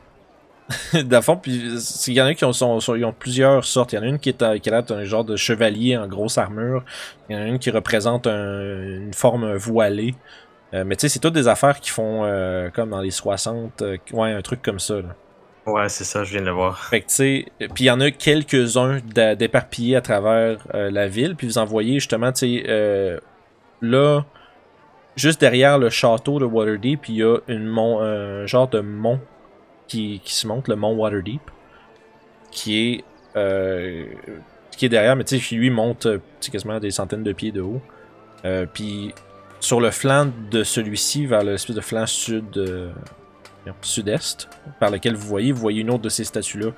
le 0.93 1.21
fond, 1.21 1.35
puis 1.37 1.77
il 2.07 2.13
y 2.13 2.21
en 2.21 2.25
a 2.25 2.33
qui 2.33 2.45
ont, 2.45 2.53
sont- 2.53 2.79
sont- 2.79 2.95
ils 2.95 3.03
ont 3.05 3.13
plusieurs 3.13 3.65
sortes. 3.65 3.93
Il 3.93 3.97
y 3.97 3.99
en 3.99 4.03
a 4.03 4.05
une 4.07 4.19
qui 4.19 4.29
est 4.29 4.59
qui 4.61 4.69
d'un 4.69 5.03
genre 5.03 5.25
de 5.25 5.35
chevalier 5.35 5.97
en 5.97 6.07
grosse 6.07 6.37
armure. 6.37 6.83
Il 7.29 7.35
y 7.35 7.39
en 7.39 7.41
a 7.43 7.45
une 7.47 7.59
qui 7.59 7.69
représente 7.71 8.27
un- 8.27 8.81
une 8.81 9.13
forme 9.13 9.53
voilée. 9.55 10.15
Euh, 10.73 10.83
mais 10.85 10.95
tu 10.95 11.01
sais, 11.01 11.09
c'est 11.09 11.19
toutes 11.19 11.33
des 11.33 11.49
affaires 11.49 11.79
qui 11.81 11.89
font 11.89 12.23
euh, 12.23 12.69
comme 12.69 12.91
dans 12.91 13.01
les 13.01 13.11
60. 13.11 13.81
euh, 13.81 13.97
ouais, 14.13 14.31
un 14.31 14.41
truc 14.41 14.61
comme 14.61 14.79
ça. 14.79 14.95
Là. 14.95 15.15
Ouais, 15.65 15.89
c'est 15.89 16.05
ça, 16.05 16.23
je 16.23 16.31
viens 16.31 16.39
de 16.41 16.45
le 16.45 16.53
voir. 16.53 16.79
Fait 16.85 17.01
que 17.01 17.07
tu 17.07 17.13
sais, 17.15 17.45
puis 17.75 17.83
il 17.83 17.87
y 17.87 17.91
en 17.91 17.99
a 17.99 18.09
quelques-uns 18.09 18.99
d'éparpillés 19.35 19.95
à 19.97 20.01
travers 20.01 20.65
la 20.73 21.07
ville, 21.07 21.35
puis 21.35 21.45
vous 21.45 21.57
en 21.59 21.65
voyez 21.65 21.95
justement, 21.95 22.31
tu 22.31 22.61
sais, 22.61 22.63
là, 23.81 24.23
juste 25.15 25.41
derrière 25.41 25.77
le 25.77 25.89
château 25.89 26.39
de 26.39 26.45
Waterdeep, 26.45 27.09
il 27.09 27.15
y 27.15 27.23
a 27.23 27.37
une 27.47 27.77
un 27.77 28.45
genre 28.45 28.67
de 28.67 28.79
mont 28.79 29.19
qui, 29.87 30.21
se 30.25 30.47
monte, 30.47 30.67
le 30.67 30.75
mont 30.75 30.95
Waterdeep, 30.95 31.41
qui 32.49 32.79
est, 32.79 33.03
euh, 33.35 34.05
qui 34.71 34.85
est 34.85 34.89
derrière, 34.89 35.15
mais 35.15 35.23
tu 35.23 35.39
sais, 35.39 35.55
lui 35.55 35.69
monte 35.69 36.05
euh, 36.05 36.19
quasiment 36.51 36.79
des 36.79 36.91
centaines 36.91 37.23
de 37.23 37.33
pieds 37.33 37.51
de 37.51 37.61
haut. 37.61 37.81
Euh, 38.45 38.65
puis 38.71 39.13
sur 39.59 39.81
le 39.81 39.91
flanc 39.91 40.29
de 40.49 40.63
celui-ci, 40.63 41.25
vers 41.25 41.43
l'espèce 41.43 41.75
de 41.75 41.81
flanc 41.81 42.05
sud, 42.05 42.97
sud-est, 43.81 44.49
par 44.79 44.89
lequel 44.89 45.15
vous 45.15 45.27
voyez, 45.27 45.51
vous 45.51 45.61
voyez 45.61 45.81
une 45.81 45.91
autre 45.91 46.03
de 46.03 46.09
ces 46.09 46.23
statues-là, 46.23 46.71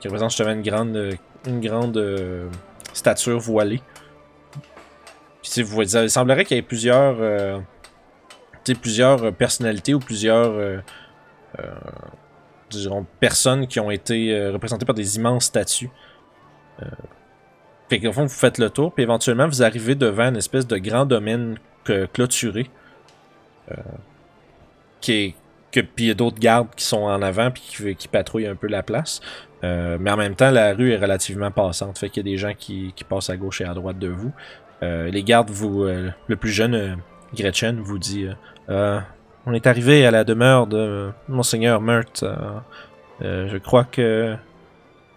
qui 0.00 0.08
représente 0.08 0.30
justement 0.30 0.52
une 0.52 0.62
grande, 0.62 1.16
une 1.46 1.60
grande 1.60 2.00
stature 2.92 3.38
voilée. 3.38 3.80
Vous 5.56 5.82
il 5.82 6.10
semblerait 6.10 6.44
qu'il 6.44 6.56
y 6.56 6.60
ait 6.60 6.62
plusieurs, 6.62 7.16
euh, 7.20 7.58
plusieurs 8.80 9.24
euh, 9.24 9.30
personnalités 9.30 9.94
ou 9.94 9.98
plusieurs 9.98 10.50
euh, 10.50 10.78
euh, 12.88 13.02
personnes 13.20 13.66
qui 13.66 13.78
ont 13.78 13.90
été 13.90 14.32
euh, 14.32 14.52
représentées 14.52 14.86
par 14.86 14.94
des 14.94 15.16
immenses 15.16 15.44
statues. 15.44 15.90
Fait 17.88 18.00
qu'au 18.00 18.12
fond, 18.12 18.22
vous 18.22 18.28
faites 18.28 18.58
le 18.58 18.70
tour, 18.70 18.92
puis 18.92 19.04
éventuellement, 19.04 19.46
vous 19.46 19.62
arrivez 19.62 19.94
devant 19.94 20.28
une 20.28 20.36
espèce 20.36 20.66
de 20.66 20.76
grand 20.78 21.04
domaine 21.04 21.58
clôturé. 22.12 22.68
qui 25.00 25.12
est, 25.12 25.34
que, 25.70 25.80
puis 25.80 26.06
il 26.06 26.08
y 26.08 26.10
a 26.10 26.14
d'autres 26.14 26.40
gardes 26.40 26.74
qui 26.74 26.84
sont 26.84 27.02
en 27.02 27.22
avant 27.22 27.50
puis 27.50 27.94
qui, 27.94 28.08
patrouillent 28.08 28.46
un 28.46 28.56
peu 28.56 28.66
la 28.66 28.82
place. 28.82 29.20
Mais 29.62 30.10
en 30.10 30.16
même 30.16 30.34
temps, 30.34 30.50
la 30.50 30.74
rue 30.74 30.92
est 30.92 30.96
relativement 30.96 31.50
passante. 31.50 31.98
Fait 31.98 32.08
qu'il 32.08 32.26
y 32.26 32.28
a 32.28 32.32
des 32.32 32.38
gens 32.38 32.54
qui 32.58 32.92
passent 33.08 33.30
à 33.30 33.36
gauche 33.36 33.60
et 33.60 33.64
à 33.64 33.74
droite 33.74 33.98
de 33.98 34.08
vous. 34.08 34.32
Euh, 34.84 35.10
les 35.10 35.22
gardes, 35.22 35.50
vous, 35.50 35.84
euh, 35.84 36.10
le 36.26 36.36
plus 36.36 36.50
jeune, 36.50 36.74
euh, 36.74 36.94
Gretchen, 37.34 37.80
vous 37.80 37.98
dit 37.98 38.26
euh, 38.26 38.34
Euh, 38.68 39.00
On 39.46 39.52
est 39.54 39.66
arrivé 39.66 40.04
à 40.06 40.10
la 40.10 40.24
demeure 40.24 40.66
de 40.66 41.10
Monseigneur. 41.28 41.80
Euh, 41.82 42.02
euh, 43.22 43.48
je 43.48 43.58
crois 43.58 43.84
que. 43.84 44.36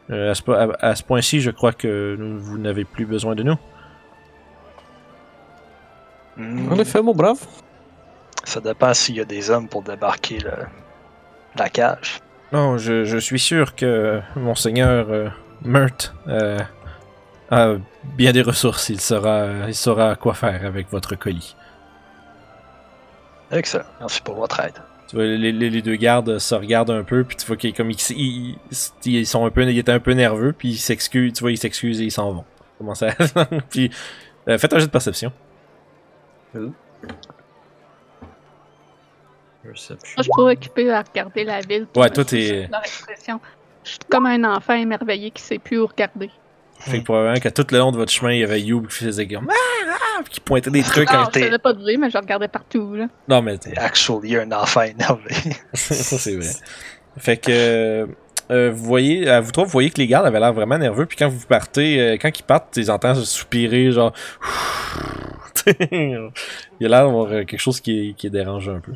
euh, 0.10 0.32
à 0.32 0.36
ce, 0.36 0.42
po- 0.42 0.54
à- 0.54 0.70
à 0.80 0.96
ce 0.96 1.04
point-ci, 1.04 1.42
je 1.42 1.52
crois 1.52 1.74
que 1.74 2.16
vous 2.40 2.58
n'avez 2.58 2.86
plus 2.86 3.06
besoin 3.06 3.36
de 3.36 3.44
nous. 3.44 3.58
Hmm, 6.38 6.72
En 6.72 6.78
effet, 6.80 7.02
mon 7.02 7.14
brave. 7.14 7.40
Ça 8.44 8.62
dépend 8.62 8.94
s'il 8.94 9.16
y 9.18 9.22
a 9.22 9.26
des 9.26 9.50
hommes 9.50 9.68
pour 9.68 9.82
débarquer 9.84 10.40
le- 10.40 10.66
la 11.58 11.70
cage. 11.70 12.22
Non, 12.54 12.78
je, 12.78 13.04
je 13.04 13.18
suis 13.18 13.40
sûr 13.40 13.76
que 13.76 14.22
Monseigneur 14.36 15.08
euh, 15.10 15.28
euh, 16.30 16.60
a 17.52 17.76
bien 18.04 18.32
des 18.32 18.42
ressources. 18.42 18.90
Il 18.90 19.00
saura, 19.00 19.68
il 19.68 19.76
saura 19.76 20.16
quoi 20.16 20.34
faire 20.34 20.66
avec 20.66 20.90
votre 20.92 21.16
colis. 21.16 21.56
Excellent. 23.52 23.86
Merci 24.00 24.22
pour 24.22 24.36
votre 24.36 24.60
aide. 24.60 24.74
Tu 25.08 25.16
vois, 25.16 25.26
les, 25.26 25.54
les- 25.54 25.70
les 25.70 25.82
deux 25.82 25.96
gardes 25.96 26.38
se 26.38 26.54
regardent 26.54 26.92
un 26.92 27.04
peu, 27.04 27.24
puis 27.24 27.38
tu 27.38 27.46
vois 27.46 27.56
qu'ils 27.56 27.74
comme 27.74 27.90
ils, 27.92 27.98
ils, 28.12 28.58
ils 29.06 29.26
sont 29.26 29.46
un 29.46 29.50
peu, 29.52 29.64
ils 29.64 29.78
étaient 29.78 29.92
un 29.94 30.02
peu 30.02 30.12
nerveux, 30.12 30.52
puis 30.52 30.70
ils 30.72 30.78
s'excusent, 30.78 31.32
tu 31.34 31.42
vois, 31.42 31.52
ils 31.52 31.58
s'excusent 31.58 32.02
et 32.02 32.06
ils 32.06 32.12
s'en 32.12 32.32
vont. 32.34 32.46
Comment 32.78 32.94
ça? 32.94 33.08
Puis 33.70 33.90
euh, 34.50 34.58
faites 34.58 34.74
un 34.74 34.80
jeu 34.80 34.86
de 34.88 34.92
perception. 34.92 35.32
Perception. 39.64 39.98
Moi, 40.18 40.18
je 40.18 40.22
suis 40.24 40.32
pas 40.36 40.44
occupée 40.52 40.92
à 40.92 41.02
regarder 41.02 41.44
la 41.44 41.62
ville. 41.62 41.88
Ouais, 41.96 42.08
Je 42.10 42.14
toi, 42.14 42.24
suis 42.26 42.38
t'es-. 42.38 42.70
Je 43.84 43.90
suis 43.92 44.00
comme 44.10 44.26
un 44.26 44.44
enfant 44.44 44.74
émerveillé 44.74 45.32
qui 45.32 45.42
sait 45.42 45.60
plus 45.60 45.80
où 45.80 45.88
regarder. 45.88 46.30
Fait 46.80 47.00
que 47.00 47.04
probablement 47.04 47.40
que 47.40 47.50
tout 47.50 47.66
le 47.72 47.78
long 47.80 47.92
de 47.92 47.98
votre 47.98 48.12
chemin, 48.12 48.32
il 48.34 48.40
y 48.40 48.44
avait 48.44 48.62
You 48.62 48.82
qui 48.84 48.96
faisait 49.06 49.28
comme 49.28 49.48
ah, 49.50 49.54
ah, 49.90 50.22
puis 50.24 50.34
qui 50.36 50.40
pointait 50.40 50.70
des 50.70 50.84
trucs. 50.84 51.12
Non, 51.12 51.20
en- 51.20 51.26
je 51.26 51.30
t'es- 51.32 51.44
faisais 51.44 51.60
pas 51.60 51.74
de 51.74 51.80
bruit, 51.80 51.98
mais 51.98 52.10
je 52.10 52.18
regardais 52.18 52.48
partout. 52.48 52.94
Là. 52.96 53.08
Non 53.28 53.42
mais 53.42 53.58
C'est 53.62 53.78
actually 53.78 54.36
un 54.38 54.52
enfant 54.52 54.82
énervé. 54.84 55.32
ça 55.74 56.18
c'est 56.18 56.36
vrai. 56.36 56.50
Fait 57.18 57.38
que 57.38 58.08
euh, 58.52 58.72
vous 58.72 58.86
voyez, 58.86 59.28
à 59.30 59.42
vous 59.42 59.52
trois, 59.52 59.66
vous 59.66 59.72
voyez 59.72 59.90
que 59.90 59.98
les 59.98 60.08
gardes 60.08 60.26
avaient 60.26 60.40
l'air 60.40 60.54
vraiment 60.54 60.78
nerveux, 60.78 61.06
puis 61.06 61.18
quand 61.18 61.28
vous 61.28 61.46
partez, 61.48 62.00
euh, 62.00 62.18
quand 62.22 62.30
ils 62.40 62.44
partent, 62.44 62.70
tu 62.74 62.80
les 62.80 62.90
entends 62.90 63.16
soupirer, 63.16 63.92
genre. 63.92 64.14
Il 65.92 66.32
y 66.80 66.86
a 66.86 66.90
l'air 66.90 67.06
d'avoir 67.06 67.28
euh, 67.32 67.44
quelque 67.44 67.60
chose 67.60 67.82
qui, 67.82 68.16
qui 68.18 68.30
dérange 68.30 68.70
un 68.70 68.80
peu. 68.80 68.94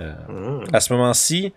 Euh, 0.00 0.12
Hmm. 0.28 0.64
à 0.72 0.80
ce 0.80 0.92
moment-ci, 0.92 1.52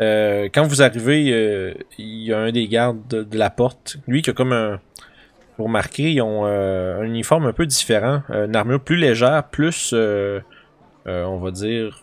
Euh, 0.00 0.48
quand 0.52 0.64
vous 0.66 0.82
arrivez, 0.82 1.30
euh, 1.32 1.74
il 1.98 2.22
y 2.24 2.32
a 2.32 2.38
un 2.38 2.52
des 2.52 2.66
gardes 2.68 3.06
de, 3.08 3.22
de 3.22 3.38
la 3.38 3.50
porte. 3.50 3.98
Lui 4.06 4.22
qui 4.22 4.30
a 4.30 4.32
comme 4.32 4.52
un. 4.52 4.80
Pour 5.56 5.66
remarquer, 5.66 6.10
ils 6.12 6.22
ont 6.22 6.46
euh, 6.46 7.00
un 7.00 7.04
uniforme 7.04 7.44
un 7.46 7.52
peu 7.52 7.66
différent. 7.66 8.22
une 8.30 8.56
armure 8.56 8.80
plus 8.80 8.96
légère, 8.96 9.44
plus. 9.50 9.92
on 9.92 11.38
va 11.38 11.50
dire. 11.50 12.02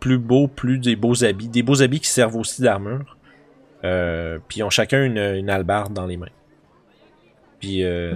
plus 0.00 0.18
beau, 0.18 0.48
plus 0.48 0.78
des 0.78 0.96
beaux 0.96 1.24
habits. 1.24 1.48
Des 1.48 1.62
beaux 1.62 1.82
habits 1.82 2.00
qui 2.00 2.08
servent 2.08 2.36
aussi 2.36 2.60
d'armure. 2.62 3.16
Puis 3.82 4.58
ils 4.58 4.62
ont 4.62 4.70
chacun 4.70 5.02
une, 5.04 5.18
une 5.18 5.48
hallebarde 5.48 5.92
dans 5.94 6.06
les 6.06 6.16
mains. 6.18 6.26
Puis. 7.60 7.84
euh, 7.84 8.12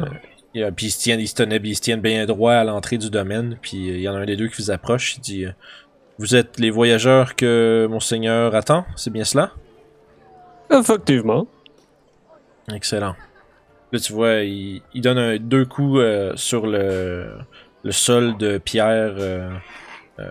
il 0.54 0.62
y 0.62 0.64
a- 0.64 0.72
puis 0.72 0.86
ils 0.86 0.90
se 0.90 0.98
tiennent, 0.98 1.20
ils 1.20 1.28
se 1.28 1.34
tenaient- 1.34 1.60
ils 1.62 1.76
se 1.76 1.82
tiennent 1.82 2.00
bien 2.00 2.24
droit 2.24 2.54
à 2.54 2.64
l'entrée 2.64 2.96
du 2.96 3.10
domaine. 3.10 3.58
Puis 3.60 3.76
il 3.88 4.00
y 4.00 4.08
en 4.08 4.14
a 4.14 4.18
un 4.20 4.24
des 4.24 4.36
deux 4.36 4.48
qui 4.48 4.62
vous 4.62 4.70
approche. 4.70 5.16
Il 5.16 5.20
dit 5.20 5.46
Vous 6.18 6.34
êtes 6.34 6.58
les 6.58 6.70
voyageurs 6.70 7.36
que 7.36 7.86
Monseigneur 7.88 8.54
attend 8.54 8.84
C'est 8.96 9.10
bien 9.12 9.24
cela? 9.24 9.52
Effectivement. 10.70 11.46
Excellent. 12.72 13.14
Là, 13.92 13.98
tu 14.00 14.12
vois, 14.12 14.40
il, 14.42 14.82
il 14.94 15.00
donne 15.00 15.18
un- 15.18 15.36
deux 15.38 15.64
coups 15.64 16.00
euh, 16.00 16.32
sur 16.36 16.66
le, 16.66 17.30
le 17.82 17.92
sol 17.92 18.36
de 18.36 18.58
pierre. 18.58 19.14
Euh, 19.18 19.50
euh, 20.18 20.24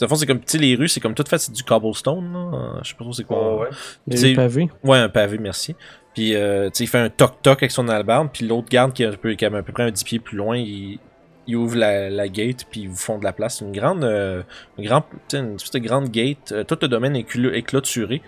dans 0.00 0.06
le 0.06 0.08
fond, 0.08 0.16
c'est 0.16 0.26
comme, 0.26 0.40
tu 0.40 0.58
les 0.58 0.74
rues, 0.74 0.88
c'est 0.88 0.98
comme 0.98 1.14
tout 1.14 1.22
fait, 1.28 1.38
c'est 1.38 1.52
du 1.52 1.62
cobblestone, 1.62 2.32
là. 2.32 2.80
Je 2.82 2.88
sais 2.88 2.94
pas 2.96 3.04
trop 3.04 3.12
c'est 3.12 3.22
quoi. 3.24 3.56
Ouais, 3.58 3.68
ouais. 4.08 4.16
Est 4.30 4.34
pavé. 4.34 4.68
Ouais, 4.82 4.98
un 4.98 5.08
pavé, 5.08 5.38
merci. 5.38 5.76
Puis, 6.14 6.34
euh, 6.34 6.68
tu 6.70 6.78
sais, 6.78 6.84
il 6.84 6.86
fait 6.88 6.98
un 6.98 7.08
toc-toc 7.08 7.62
avec 7.62 7.70
son 7.70 7.88
albarde, 7.88 8.30
puis 8.32 8.46
l'autre 8.46 8.68
garde 8.68 8.92
qui 8.92 9.04
est 9.04 9.06
un 9.06 9.12
peu, 9.12 9.34
qui 9.34 9.44
est 9.44 9.54
à 9.54 9.62
peu 9.62 9.72
près 9.72 9.84
un 9.84 9.90
10 9.92 10.02
pieds 10.02 10.18
plus 10.18 10.36
loin, 10.36 10.56
il, 10.56 10.98
il 11.46 11.56
ouvre 11.56 11.76
la, 11.76 12.08
la 12.08 12.28
gate, 12.28 12.66
puis 12.70 12.82
ils 12.82 12.88
vous 12.88 12.96
font 12.96 13.18
de 13.18 13.24
la 13.24 13.32
place. 13.32 13.60
Une 13.60 13.72
grande, 13.72 14.04
euh, 14.04 14.42
une 14.78 14.84
grande, 14.84 15.04
une 15.32 15.56
de 15.56 15.78
grande 15.78 16.08
gate. 16.08 16.52
Euh, 16.52 16.64
tout 16.64 16.78
le 16.80 16.88
domaine 16.88 17.16
est, 17.16 17.26
est 17.36 17.62
clôturé. 17.62 18.22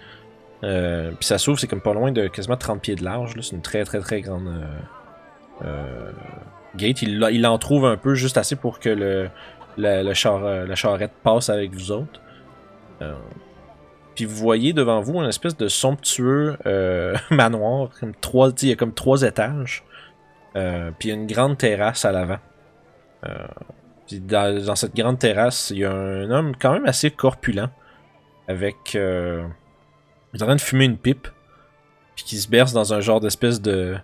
Euh, 0.64 1.10
puis 1.12 1.26
ça 1.26 1.38
s'ouvre, 1.38 1.58
c'est 1.58 1.66
comme 1.66 1.80
pas 1.80 1.92
loin 1.92 2.10
de 2.10 2.26
quasiment 2.26 2.56
30 2.56 2.80
pieds 2.80 2.96
de 2.96 3.04
large. 3.04 3.34
C'est 3.40 3.54
une 3.54 3.62
très, 3.62 3.84
très, 3.84 4.00
très 4.00 4.20
grande 4.20 4.48
euh, 4.48 5.64
euh, 5.64 6.10
gate. 6.76 7.02
Il, 7.02 7.24
il 7.32 7.46
en 7.46 7.58
trouve 7.58 7.84
un 7.84 7.96
peu 7.96 8.14
juste 8.14 8.36
assez 8.36 8.56
pour 8.56 8.80
que 8.80 8.88
le, 8.88 9.28
la, 9.76 10.02
le 10.02 10.14
char, 10.14 10.44
euh, 10.44 10.66
la 10.66 10.74
charrette 10.74 11.12
passe 11.22 11.48
avec 11.50 11.72
vous 11.72 11.92
autres. 11.92 12.20
Puis 14.14 14.24
vous 14.24 14.36
voyez 14.36 14.72
devant 14.72 15.00
vous 15.02 15.20
une 15.20 15.28
espèce 15.28 15.56
de 15.56 15.68
somptueux 15.68 16.56
manoir. 17.30 17.90
Comme 18.00 18.14
trois, 18.14 18.50
il 18.62 18.68
y 18.68 18.72
a 18.72 18.76
comme 18.76 18.94
trois 18.94 19.22
étages. 19.22 19.84
Puis 20.98 21.10
une 21.10 21.26
grande 21.26 21.58
terrasse 21.58 22.04
à 22.04 22.12
l'avant. 22.12 22.38
Euh, 23.26 23.46
puis 24.06 24.20
dans, 24.20 24.76
cette 24.76 24.94
grande 24.94 25.18
terrasse, 25.18 25.70
il 25.70 25.78
y 25.78 25.84
a 25.84 25.92
un 25.92 26.30
homme 26.30 26.54
quand 26.58 26.72
même 26.72 26.86
assez 26.86 27.10
corpulent. 27.10 27.70
Avec. 28.48 28.94
Euh, 28.94 29.46
il 30.32 30.40
est 30.40 30.42
en 30.42 30.46
train 30.46 30.56
de 30.56 30.60
fumer 30.60 30.84
une 30.84 30.98
pipe. 30.98 31.28
Puis 32.14 32.24
qui 32.24 32.36
se 32.36 32.48
berce 32.48 32.72
dans 32.72 32.92
un 32.92 33.00
genre 33.00 33.20
d'espèce 33.20 33.60
de. 33.60 33.96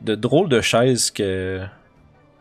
de 0.00 0.14
drôle 0.14 0.48
de 0.48 0.60
chaise 0.60 1.10
que. 1.10 1.60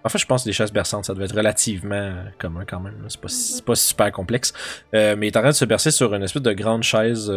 En 0.03 0.09
fait, 0.09 0.17
je 0.17 0.25
pense 0.25 0.43
que 0.43 0.49
des 0.49 0.53
chaises 0.53 0.73
berçantes, 0.73 1.05
ça 1.05 1.13
devait 1.13 1.25
être 1.25 1.35
relativement 1.35 1.95
euh, 1.95 2.23
commun 2.39 2.63
quand 2.67 2.79
même. 2.79 3.05
C'est 3.07 3.63
pas, 3.63 3.75
super 3.75 4.11
complexe. 4.11 4.51
Euh, 4.95 5.15
mais 5.15 5.27
il 5.27 5.31
est 5.31 5.37
en 5.37 5.41
train 5.41 5.49
de 5.49 5.55
se 5.55 5.65
bercer 5.65 5.91
sur 5.91 6.13
une 6.15 6.23
espèce 6.23 6.41
de 6.41 6.53
grande 6.53 6.81
chaise 6.81 7.31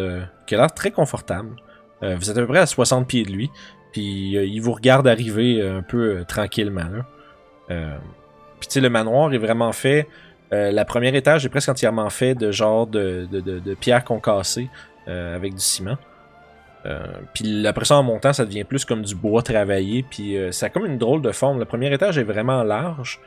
qui 0.47 0.55
a 0.55 0.57
l'air 0.57 0.73
très 0.73 0.91
confortable. 0.91 1.55
Vous 2.01 2.29
êtes 2.29 2.37
à 2.37 2.41
peu 2.41 2.47
près 2.47 2.59
à 2.59 2.65
60 2.67 3.07
pieds 3.07 3.23
de 3.23 3.31
lui. 3.31 3.49
Puis 3.91 4.33
il 4.33 4.59
vous 4.59 4.73
regarde 4.73 5.07
arriver 5.07 5.61
un 5.61 5.81
peu 5.81 6.23
tranquillement. 6.27 6.85
Là. 7.69 7.99
Puis 8.59 8.67
tu 8.67 8.73
sais, 8.73 8.81
le 8.81 8.89
manoir 8.89 9.33
est 9.33 9.37
vraiment 9.37 9.71
fait. 9.71 10.07
euh, 10.53 10.71
la 10.71 10.85
première 10.85 11.15
étage 11.15 11.45
est 11.45 11.49
presque 11.49 11.69
entièrement 11.69 12.09
fait 12.09 12.35
de 12.35 12.51
genre 12.51 12.87
de, 12.87 13.27
pierres 13.79 14.03
concassées 14.03 14.69
euh, 15.07 15.35
avec 15.35 15.53
du 15.53 15.61
ciment. 15.61 15.97
Euh, 16.85 16.99
puis 17.33 17.65
après 17.65 17.85
ça, 17.85 17.97
en 17.97 18.03
montant, 18.03 18.31
ça 18.31 18.45
devient 18.45 18.63
plus 18.63 18.85
comme 18.85 19.01
du 19.01 19.15
bois 19.15 19.41
travaillé. 19.41 20.03
Puis 20.03 20.37
euh, 20.37 20.51
ça 20.51 20.67
a 20.67 20.69
comme 20.69 20.85
une 20.85 20.97
drôle 20.97 21.21
de 21.21 21.31
forme. 21.31 21.59
Le 21.59 21.65
premier 21.65 21.91
étage 21.93 22.17
est 22.17 22.23
vraiment 22.23 22.63
large. 22.63 23.19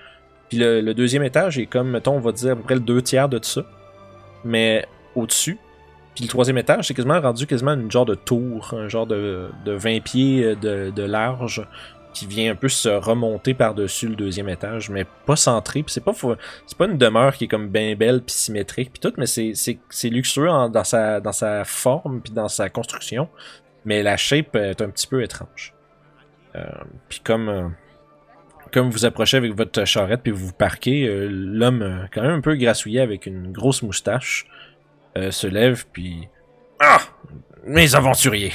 Puis 0.49 0.59
le, 0.59 0.93
deuxième 0.95 1.23
étage 1.25 1.59
est 1.59 1.67
comme, 1.67 1.91
mettons, 1.91 2.15
on 2.17 2.21
va 2.21 2.33
dire 2.33 2.53
à 2.53 2.57
peu 2.57 2.63
près 2.63 2.75
le 2.75 2.81
deux 2.81 3.03
tiers 3.03 3.29
de 3.29 3.39
ça. 3.43 3.63
Mais 4.45 4.87
au-dessus. 5.15 5.59
Puis 6.15 6.25
le 6.25 6.31
troisième 6.31 6.59
étage, 6.59 6.87
c'est 6.89 6.95
quasiment 6.95 7.21
rendu 7.21 7.47
quasiment 7.47 7.75
une 7.75 7.91
genre 7.91 8.07
de 8.07 8.15
tour, 8.15 8.75
un 8.77 8.89
genre 8.89 9.07
de, 9.07 9.51
de 9.65 9.73
20 9.73 10.01
pieds 10.01 10.57
de 10.57 11.03
large 11.03 11.65
qui 12.19 12.27
vient 12.27 12.51
un 12.51 12.57
peu 12.57 12.69
se 12.69 12.89
remonter 12.89 13.55
par-dessus 13.55 14.09
le 14.09 14.17
deuxième 14.17 14.49
étage, 14.49 14.91
mais 14.91 15.07
pas 15.25 15.37
centré. 15.37 15.85
Puis 15.85 15.93
c'est 15.93 16.05
pas, 16.05 16.13
c'est 16.67 16.81
une 16.81 16.99
demeure 16.99 17.37
qui 17.37 17.45
est 17.45 17.49
comme 17.49 17.69
bien 17.69 17.95
belle 17.95 18.23
puis 18.23 18.35
symétrique 18.35 18.91
puis 18.93 19.01
tout, 19.01 19.15
mais 19.17 19.27
c'est, 19.27 19.55
luxueux 20.05 20.49
dans, 20.71 20.85
sa, 20.85 21.65
forme 21.65 22.21
puis 22.21 22.33
dans 22.33 22.49
sa 22.49 22.69
construction. 22.71 23.29
Mais 23.85 24.03
la 24.03 24.17
shape 24.17 24.57
est 24.57 24.83
un 24.83 24.91
petit 24.91 25.07
peu 25.07 25.23
étrange. 25.23 25.75
Euh, 26.57 26.65
puis 27.09 27.21
comme, 27.23 27.49
euh, 27.49 27.69
comme 28.73 28.91
vous 28.91 29.05
approchez 29.05 29.37
avec 29.37 29.55
votre 29.55 29.85
charrette 29.85 30.23
puis 30.23 30.33
vous 30.33 30.49
vous 30.49 30.53
parquez, 30.53 31.07
euh, 31.07 31.29
l'homme, 31.31 32.09
quand 32.13 32.23
même 32.23 32.33
un 32.33 32.41
peu 32.41 32.57
grassouillé 32.57 33.01
avec 33.01 33.27
une 33.27 33.53
grosse 33.53 33.83
moustache, 33.83 34.47
se 35.31 35.49
lève 35.49 35.85
puis 35.93 36.29
ah 36.79 37.01
mes 37.65 37.97
aventuriers. 37.97 38.53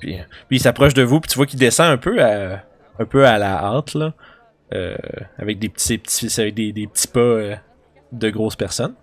Puis, 0.00 0.16
puis 0.48 0.56
il 0.56 0.60
s'approche 0.60 0.94
de 0.94 1.02
vous 1.02 1.20
puis 1.20 1.28
tu 1.30 1.36
vois 1.36 1.46
qu'il 1.46 1.58
descend 1.58 1.90
un 1.90 1.98
peu 1.98 2.22
à 2.22 2.62
un 2.98 3.04
peu 3.04 3.24
à 3.26 3.38
la 3.38 3.56
hâte 3.62 3.94
là, 3.94 4.12
euh, 4.74 4.96
avec 5.38 5.58
des 5.58 5.68
petits, 5.68 5.98
petits 5.98 6.40
avec 6.40 6.54
des, 6.54 6.72
des 6.72 6.86
petits 6.86 7.08
pas 7.08 7.20
euh, 7.20 7.54
de 8.12 8.30
grosses 8.30 8.56
personnes. 8.56 8.94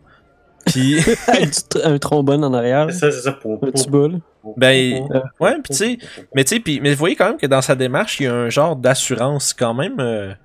Puis 0.66 0.98
un 1.84 1.98
trombone 1.98 2.44
en 2.44 2.54
arrière. 2.54 2.88
C'est 2.92 3.00
ça, 3.00 3.12
c'est 3.12 3.22
ça. 3.22 3.32
Pour, 3.32 3.54
Un 3.64 3.72
petit 3.72 3.90
boule. 3.90 4.20
ben 4.58 5.08
ouais 5.40 5.54
puis 5.64 5.72
tu 5.72 5.76
sais 5.76 5.98
mais 6.36 6.44
tu 6.44 6.56
sais 6.56 6.60
puis 6.62 6.80
mais 6.82 6.92
vous 6.92 6.98
voyez 7.00 7.16
quand 7.16 7.28
même 7.30 7.38
que 7.38 7.48
dans 7.48 7.62
sa 7.62 7.76
démarche 7.76 8.20
il 8.20 8.24
y 8.24 8.28
a 8.28 8.34
un 8.34 8.50
genre 8.50 8.76
d'assurance 8.76 9.54
quand 9.54 9.74
même. 9.74 10.00
euh, 10.00 10.30
tu 10.32 10.36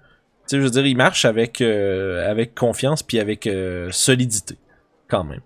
sais 0.46 0.56
je 0.58 0.62
veux 0.62 0.70
dire 0.70 0.86
il 0.86 0.96
marche 0.96 1.24
avec 1.24 1.60
euh, 1.60 2.28
avec 2.30 2.54
confiance 2.54 3.02
puis 3.02 3.18
avec 3.20 3.46
euh, 3.46 3.88
solidité 3.92 4.56
quand 5.08 5.24
même. 5.24 5.40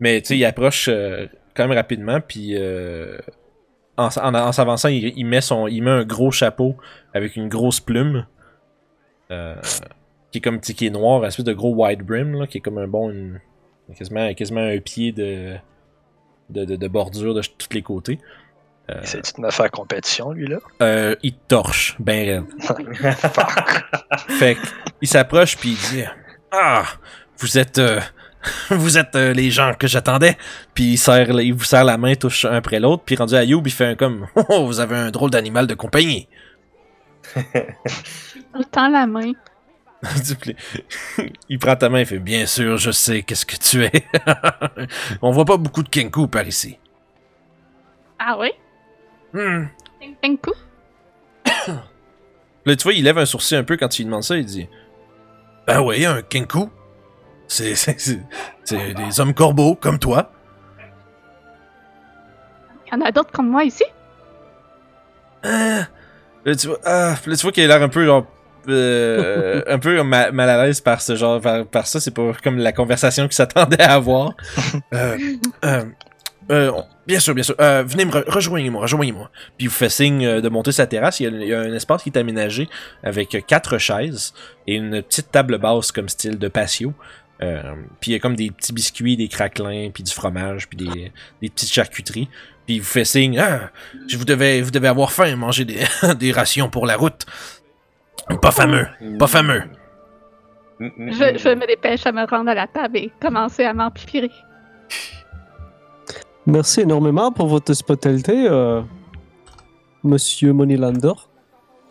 Mais 0.00 0.20
tu 0.20 0.28
sais 0.28 0.36
il 0.38 0.44
approche 0.44 0.88
euh, 0.88 1.26
quand 1.54 1.66
même 1.68 1.76
rapidement 1.76 2.20
puis 2.20 2.54
euh, 2.56 3.18
en, 3.96 4.08
s- 4.08 4.18
en, 4.18 4.34
en 4.34 4.52
s'avançant 4.52 4.88
il, 4.88 5.12
il 5.16 5.24
met 5.24 5.40
son 5.40 5.66
il 5.68 5.82
met 5.82 5.90
un 5.90 6.04
gros 6.04 6.30
chapeau 6.30 6.76
avec 7.14 7.36
une 7.36 7.48
grosse 7.48 7.80
plume 7.80 8.26
euh, 9.30 9.54
qui 10.30 10.38
est 10.38 10.40
comme 10.40 10.60
qui 10.60 10.86
est 10.86 10.90
noir 10.90 11.22
un 11.24 11.28
espèce 11.28 11.44
de 11.44 11.52
gros 11.52 11.74
wide 11.74 12.02
brim 12.02 12.38
là, 12.40 12.46
qui 12.46 12.58
est 12.58 12.60
comme 12.60 12.78
un 12.78 12.88
bon 12.88 13.10
une- 13.10 13.40
quasiment 13.96 14.32
quasiment 14.34 14.60
un 14.60 14.78
pied 14.78 15.12
de 15.12 15.54
de, 16.50 16.64
de, 16.64 16.76
de 16.76 16.88
bordure 16.88 17.34
de 17.34 17.40
tous 17.42 17.72
les 17.72 17.82
côtés. 17.82 18.20
Euh, 18.88 19.02
Essaie-tu 19.02 19.32
de 19.32 19.40
me 19.40 19.50
faire 19.50 19.68
compétition, 19.72 20.30
lui, 20.30 20.46
là? 20.46 20.58
euh, 20.80 21.16
il 21.24 21.34
torche, 21.34 21.96
ben 21.98 22.44
raide. 22.44 22.44
Fait 24.28 24.54
que, 24.54 24.60
il 25.02 25.08
s'approche 25.08 25.56
puis 25.56 25.70
il 25.70 25.76
dit 25.96 26.04
Ah, 26.52 26.84
vous 27.38 27.58
êtes 27.58 27.78
euh, 27.78 27.98
vous 28.70 28.98
êtes 28.98 29.14
euh, 29.16 29.32
les 29.32 29.50
gens 29.50 29.72
que 29.74 29.86
j'attendais. 29.86 30.36
Puis 30.74 30.92
il 30.92 30.96
serre 30.96 31.40
il 31.40 31.54
vous 31.54 31.64
serre 31.64 31.84
la 31.84 31.98
main 31.98 32.14
touche 32.14 32.44
un 32.44 32.54
après 32.54 32.80
l'autre 32.80 33.02
puis 33.04 33.16
rendu 33.16 33.34
à 33.34 33.44
Youb, 33.44 33.66
il 33.66 33.72
fait 33.72 33.86
un 33.86 33.94
comme 33.94 34.26
Oh, 34.48 34.66
vous 34.66 34.80
avez 34.80 34.96
un 34.96 35.10
drôle 35.10 35.30
d'animal 35.30 35.66
de 35.66 35.74
compagnie. 35.74 36.28
Il 37.36 38.64
tend 38.70 38.88
la 38.88 39.06
main. 39.06 39.32
il 41.48 41.58
prend 41.58 41.76
ta 41.76 41.88
main 41.88 42.00
et 42.00 42.04
fait 42.04 42.18
Bien 42.18 42.46
sûr, 42.46 42.76
je 42.78 42.90
sais 42.90 43.22
qu'est-ce 43.22 43.46
que 43.46 43.56
tu 43.56 43.84
es. 43.84 44.04
On 45.22 45.30
voit 45.30 45.44
pas 45.44 45.56
beaucoup 45.56 45.82
de 45.82 45.88
Kenku 45.88 46.28
par 46.28 46.46
ici. 46.46 46.78
Ah 48.18 48.36
oui? 48.38 48.50
Hmm. 49.32 49.66
Un 50.22 50.36
coup? 50.36 50.54
Là, 52.66 52.76
tu 52.76 52.82
vois, 52.82 52.94
il 52.94 53.04
lève 53.04 53.18
un 53.18 53.26
sourcil 53.26 53.58
un 53.58 53.64
peu 53.64 53.76
quand 53.76 53.88
tu 53.88 54.02
lui 54.02 54.06
demandes 54.06 54.24
ça. 54.24 54.36
Il 54.36 54.44
dit 54.44 54.68
Ben 55.66 55.80
oui, 55.80 56.04
un 56.04 56.22
Kenku. 56.22 56.70
C'est, 57.48 58.94
des 58.94 59.20
hommes 59.20 59.34
corbeaux 59.34 59.74
comme 59.76 59.98
toi. 59.98 60.32
Il 62.86 62.94
y 62.98 63.02
en 63.02 63.04
a 63.06 63.10
d'autres 63.12 63.32
comme 63.32 63.48
moi 63.48 63.64
ici? 63.64 63.84
Là, 65.42 66.54
tu 66.58 66.68
vois, 66.68 66.78
ah, 66.84 67.14
là, 67.26 67.36
tu 67.36 67.42
vois 67.42 67.52
qu'il 67.52 67.64
a 67.64 67.66
l'air 67.66 67.82
un 67.82 67.88
peu 67.88 68.04
genre. 68.04 68.26
euh, 68.68 69.62
un 69.68 69.78
peu 69.78 70.02
ma- 70.02 70.30
mal 70.32 70.48
à 70.50 70.64
l'aise 70.66 70.80
par 70.80 71.00
ce 71.00 71.14
genre 71.16 71.40
par, 71.40 71.66
par 71.66 71.86
ça 71.86 72.00
c'est 72.00 72.10
pas 72.12 72.32
comme 72.42 72.58
la 72.58 72.72
conversation 72.72 73.24
qu'il 73.24 73.34
s'attendait 73.34 73.80
à 73.82 73.94
avoir 73.94 74.34
Euh, 74.92 75.16
euh, 75.64 75.84
euh, 76.50 76.72
bien 77.06 77.20
sûr 77.20 77.32
bien 77.34 77.44
sûr 77.44 77.54
Euh, 77.60 77.84
venez 77.86 78.04
me 78.04 78.10
re- 78.10 78.28
rejoignez-moi 78.28 78.82
rejoignez-moi 78.82 79.30
puis 79.56 79.66
il 79.66 79.68
vous 79.68 79.74
fait 79.74 79.88
signe 79.88 80.26
euh, 80.26 80.40
de 80.40 80.48
monter 80.48 80.72
sa 80.72 80.86
terrasse 80.88 81.20
il 81.20 81.24
y, 81.24 81.26
a, 81.26 81.30
il 81.30 81.48
y 81.48 81.54
a 81.54 81.60
un 81.60 81.72
espace 81.74 82.02
qui 82.02 82.08
est 82.08 82.18
aménagé 82.18 82.68
avec 83.04 83.36
euh, 83.36 83.40
quatre 83.40 83.78
chaises 83.78 84.34
et 84.66 84.74
une 84.74 85.00
petite 85.02 85.30
table 85.30 85.58
basse 85.58 85.92
comme 85.92 86.08
style 86.08 86.36
de 86.38 86.48
patio 86.48 86.92
Euh, 87.42 87.74
puis 88.00 88.12
il 88.12 88.14
y 88.14 88.16
a 88.16 88.18
comme 88.18 88.34
des 88.34 88.50
petits 88.50 88.72
biscuits 88.72 89.16
des 89.18 89.28
craquelins 89.28 89.90
puis 89.92 90.02
du 90.02 90.10
fromage 90.10 90.68
puis 90.68 90.78
des, 90.78 91.12
des 91.42 91.50
petites 91.50 91.70
charcuteries 91.70 92.30
puis 92.64 92.76
il 92.76 92.78
vous 92.78 92.86
fait 92.86 93.04
signe 93.04 93.38
ah, 93.38 93.70
je 94.08 94.16
vous 94.16 94.24
devais 94.24 94.62
vous 94.62 94.70
devez 94.70 94.88
avoir 94.88 95.12
faim 95.12 95.36
manger 95.36 95.66
des, 95.66 95.80
des 96.18 96.32
rations 96.32 96.70
pour 96.70 96.86
la 96.86 96.96
route 96.96 97.26
pas 98.40 98.50
fameux 98.52 98.86
pas 99.18 99.26
fameux 99.26 99.64
Je, 100.80 101.38
je 101.38 101.54
me 101.54 101.66
dépêche 101.66 102.06
à 102.06 102.12
me 102.12 102.26
rendre 102.26 102.50
à 102.50 102.54
la 102.54 102.66
table 102.66 102.98
et 102.98 103.12
commencer 103.20 103.64
à 103.64 103.72
m'empirer. 103.72 104.30
Merci 106.46 106.82
énormément 106.82 107.32
pour 107.32 107.48
votre 107.48 107.70
hospitalité, 107.70 108.46
euh, 108.48 108.82
Monsieur 110.04 110.52
Moneylander. 110.52 111.14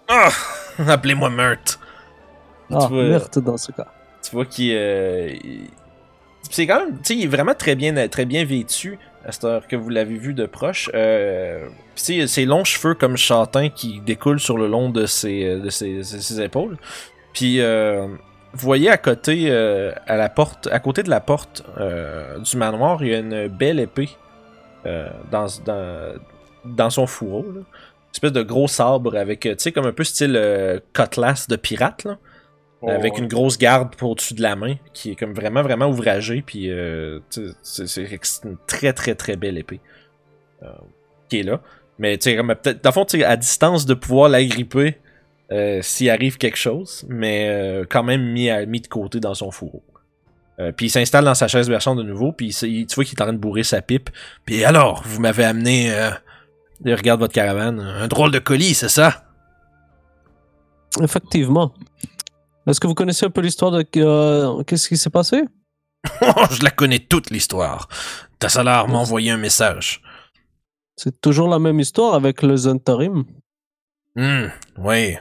Ah! 0.07 0.29
Appelez-moi 0.87 1.29
Mert. 1.29 1.79
Ah, 2.71 2.89
dans 3.41 3.57
ce 3.57 3.71
cas. 3.71 3.87
Tu 4.25 4.35
vois 4.35 4.45
qu'il. 4.45 4.71
euh, 4.73 5.33
C'est. 6.49 6.65
Tu 6.65 6.73
sais, 7.03 7.15
il 7.15 7.23
est 7.23 7.27
vraiment 7.27 7.53
très 7.53 7.75
bien, 7.75 8.07
très 8.07 8.25
bien 8.25 8.45
vêtu 8.45 8.97
à 9.25 9.31
cette 9.31 9.43
heure 9.43 9.67
que 9.67 9.75
vous 9.75 9.89
l'avez 9.89 10.17
vu 10.17 10.33
de 10.33 10.45
proche. 10.45 10.89
Euh, 10.93 11.67
ses 11.95 12.45
longs 12.45 12.63
cheveux 12.63 12.93
comme 12.93 13.17
châtain 13.17 13.69
qui 13.69 13.99
découlent 13.99 14.39
sur 14.39 14.57
le 14.57 14.67
long 14.67 14.89
de 14.89 15.05
ses, 15.05 15.57
de 15.59 15.69
ses, 15.69 16.41
épaules. 16.41 16.77
Puis 17.33 17.59
euh, 17.59 18.07
vous 18.55 18.65
voyez 18.65 18.89
à 18.89 18.97
côté, 18.97 19.47
euh, 19.49 19.91
à 20.07 20.15
la 20.15 20.29
porte, 20.29 20.67
à 20.71 20.79
côté 20.79 21.03
de 21.03 21.09
la 21.09 21.19
porte 21.19 21.63
euh, 21.77 22.39
du 22.39 22.55
manoir, 22.55 23.03
il 23.03 23.09
y 23.09 23.15
a 23.15 23.19
une 23.19 23.47
belle 23.47 23.79
épée 23.79 24.09
euh, 24.85 25.09
dans, 25.29 26.89
son 26.89 27.05
fourreau. 27.07 27.45
Une 27.49 27.63
espèce 28.13 28.31
de 28.31 28.43
gros 28.43 28.69
sabre 28.69 29.17
avec, 29.17 29.41
tu 29.41 29.55
sais, 29.57 29.71
comme 29.73 29.87
un 29.87 29.91
peu 29.91 30.05
style 30.05 30.35
euh, 30.37 30.79
cutlass 30.93 31.47
de 31.49 31.57
pirate, 31.57 32.05
là 32.05 32.17
avec 32.87 33.17
une 33.17 33.27
grosse 33.27 33.57
garde 33.57 33.95
pour 33.95 34.11
au-dessus 34.11 34.33
de 34.33 34.41
la 34.41 34.55
main, 34.55 34.75
qui 34.93 35.11
est 35.11 35.15
comme 35.15 35.33
vraiment, 35.33 35.61
vraiment 35.63 35.87
ouvragée, 35.87 36.41
puis 36.45 36.69
euh, 36.69 37.19
tu 37.31 37.49
sais, 37.63 37.87
c'est 37.87 38.19
une 38.43 38.57
très, 38.67 38.93
très, 38.93 39.15
très 39.15 39.35
belle 39.35 39.57
épée 39.57 39.79
euh, 40.63 40.67
qui 41.29 41.39
est 41.39 41.43
là. 41.43 41.61
Mais 41.97 42.17
tu 42.17 42.29
sais, 42.29 42.35
comme 42.35 42.47
peut-être, 42.55 42.83
dans 42.83 42.89
le 42.89 42.93
fond, 42.93 43.05
tu 43.05 43.17
sais, 43.19 43.23
à 43.23 43.37
distance 43.37 43.85
de 43.85 43.93
pouvoir 43.93 44.29
l'agripper 44.29 44.97
euh, 45.51 45.81
s'il 45.81 46.09
arrive 46.09 46.37
quelque 46.37 46.57
chose, 46.57 47.05
mais 47.07 47.47
euh, 47.49 47.85
quand 47.89 48.03
même 48.03 48.21
mis, 48.33 48.49
à, 48.49 48.65
mis 48.65 48.81
de 48.81 48.87
côté 48.87 49.19
dans 49.19 49.33
son 49.33 49.51
fourreau. 49.51 49.83
Euh, 50.59 50.71
puis 50.71 50.85
il 50.87 50.89
s'installe 50.89 51.25
dans 51.25 51.35
sa 51.35 51.47
chaise 51.47 51.69
berçante 51.69 51.97
de 51.97 52.03
nouveau, 52.03 52.31
puis 52.31 52.47
il- 52.63 52.87
tu 52.87 52.95
vois 52.95 53.03
qu'il 53.03 53.17
est 53.17 53.21
en 53.21 53.25
train 53.25 53.33
de 53.33 53.37
bourrer 53.37 53.63
sa 53.63 53.81
pipe. 53.81 54.09
Puis 54.45 54.63
alors, 54.63 55.03
vous 55.05 55.19
m'avez 55.21 55.43
amené, 55.43 55.93
euh, 55.93 56.09
regarde 56.85 57.19
votre 57.19 57.33
caravane, 57.33 57.79
un 57.79 58.07
drôle 58.07 58.31
de 58.31 58.39
colis, 58.39 58.73
c'est 58.73 58.89
ça? 58.89 59.23
Effectivement. 61.01 61.73
Est-ce 62.67 62.79
que 62.79 62.87
vous 62.87 62.95
connaissez 62.95 63.25
un 63.25 63.29
peu 63.29 63.41
l'histoire 63.41 63.71
de 63.71 63.85
euh, 63.97 64.63
qu'est-ce 64.63 64.89
qui 64.89 64.97
s'est 64.97 65.11
passé? 65.11 65.43
Je 66.51 66.63
la 66.63 66.71
connais 66.71 66.99
toute 66.99 67.29
l'histoire. 67.29 67.87
Tassalar 68.39 68.87
m'a 68.87 68.97
envoyé 68.97 69.31
un 69.31 69.37
message. 69.37 70.01
C'est 70.95 71.21
toujours 71.21 71.47
la 71.47 71.59
même 71.59 71.79
histoire 71.79 72.15
avec 72.15 72.41
le 72.41 72.55
Zentarim. 72.55 73.25
Hmm, 74.15 74.47
oui. 74.77 75.17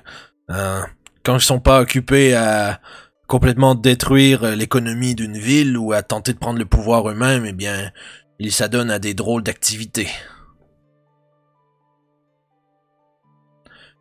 Euh, 0.51 0.81
quand 1.23 1.37
ils 1.37 1.43
sont 1.43 1.61
pas 1.61 1.81
occupés 1.81 2.35
à 2.35 2.81
complètement 3.27 3.75
détruire 3.75 4.45
euh, 4.45 4.55
l'économie 4.55 5.15
d'une 5.15 5.37
ville 5.37 5.77
ou 5.77 5.93
à 5.93 6.03
tenter 6.03 6.33
de 6.33 6.39
prendre 6.39 6.59
le 6.59 6.67
pouvoir 6.67 7.09
eux-mêmes, 7.09 7.45
eh 7.47 7.53
bien, 7.53 7.91
ils 8.39 8.53
s'adonnent 8.53 8.91
à 8.91 8.99
des 8.99 9.15
drôles 9.15 9.43
d'activités. 9.43 10.09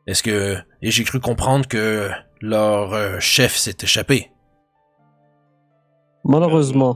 Est-ce 0.05 0.23
que... 0.23 0.57
Et 0.81 0.91
j'ai 0.91 1.03
cru 1.03 1.19
comprendre 1.19 1.67
que 1.67 2.09
leur 2.43 2.93
euh, 2.93 3.19
chef 3.19 3.55
s'est 3.55 3.77
échappé. 3.81 4.29
Malheureusement. 6.25 6.95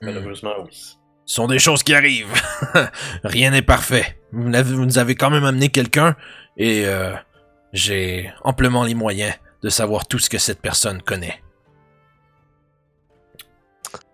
Hmm. 0.00 0.06
Malheureusement, 0.06 0.54
oui. 0.64 0.96
Ce 1.26 1.34
sont 1.34 1.48
des 1.48 1.58
choses 1.58 1.82
qui 1.82 1.92
arrivent. 1.94 2.32
Rien 3.24 3.50
n'est 3.50 3.62
parfait. 3.62 4.18
Vous, 4.32 4.48
nous 4.48 4.98
avez 4.98 5.16
quand 5.16 5.30
même 5.30 5.44
amené 5.44 5.68
quelqu'un 5.70 6.16
et 6.56 6.86
euh, 6.86 7.12
j'ai 7.72 8.32
amplement 8.44 8.84
les 8.84 8.94
moyens 8.94 9.34
de 9.62 9.68
savoir 9.68 10.06
tout 10.06 10.18
ce 10.18 10.30
que 10.30 10.38
cette 10.38 10.60
personne 10.60 11.02
connaît. 11.02 11.42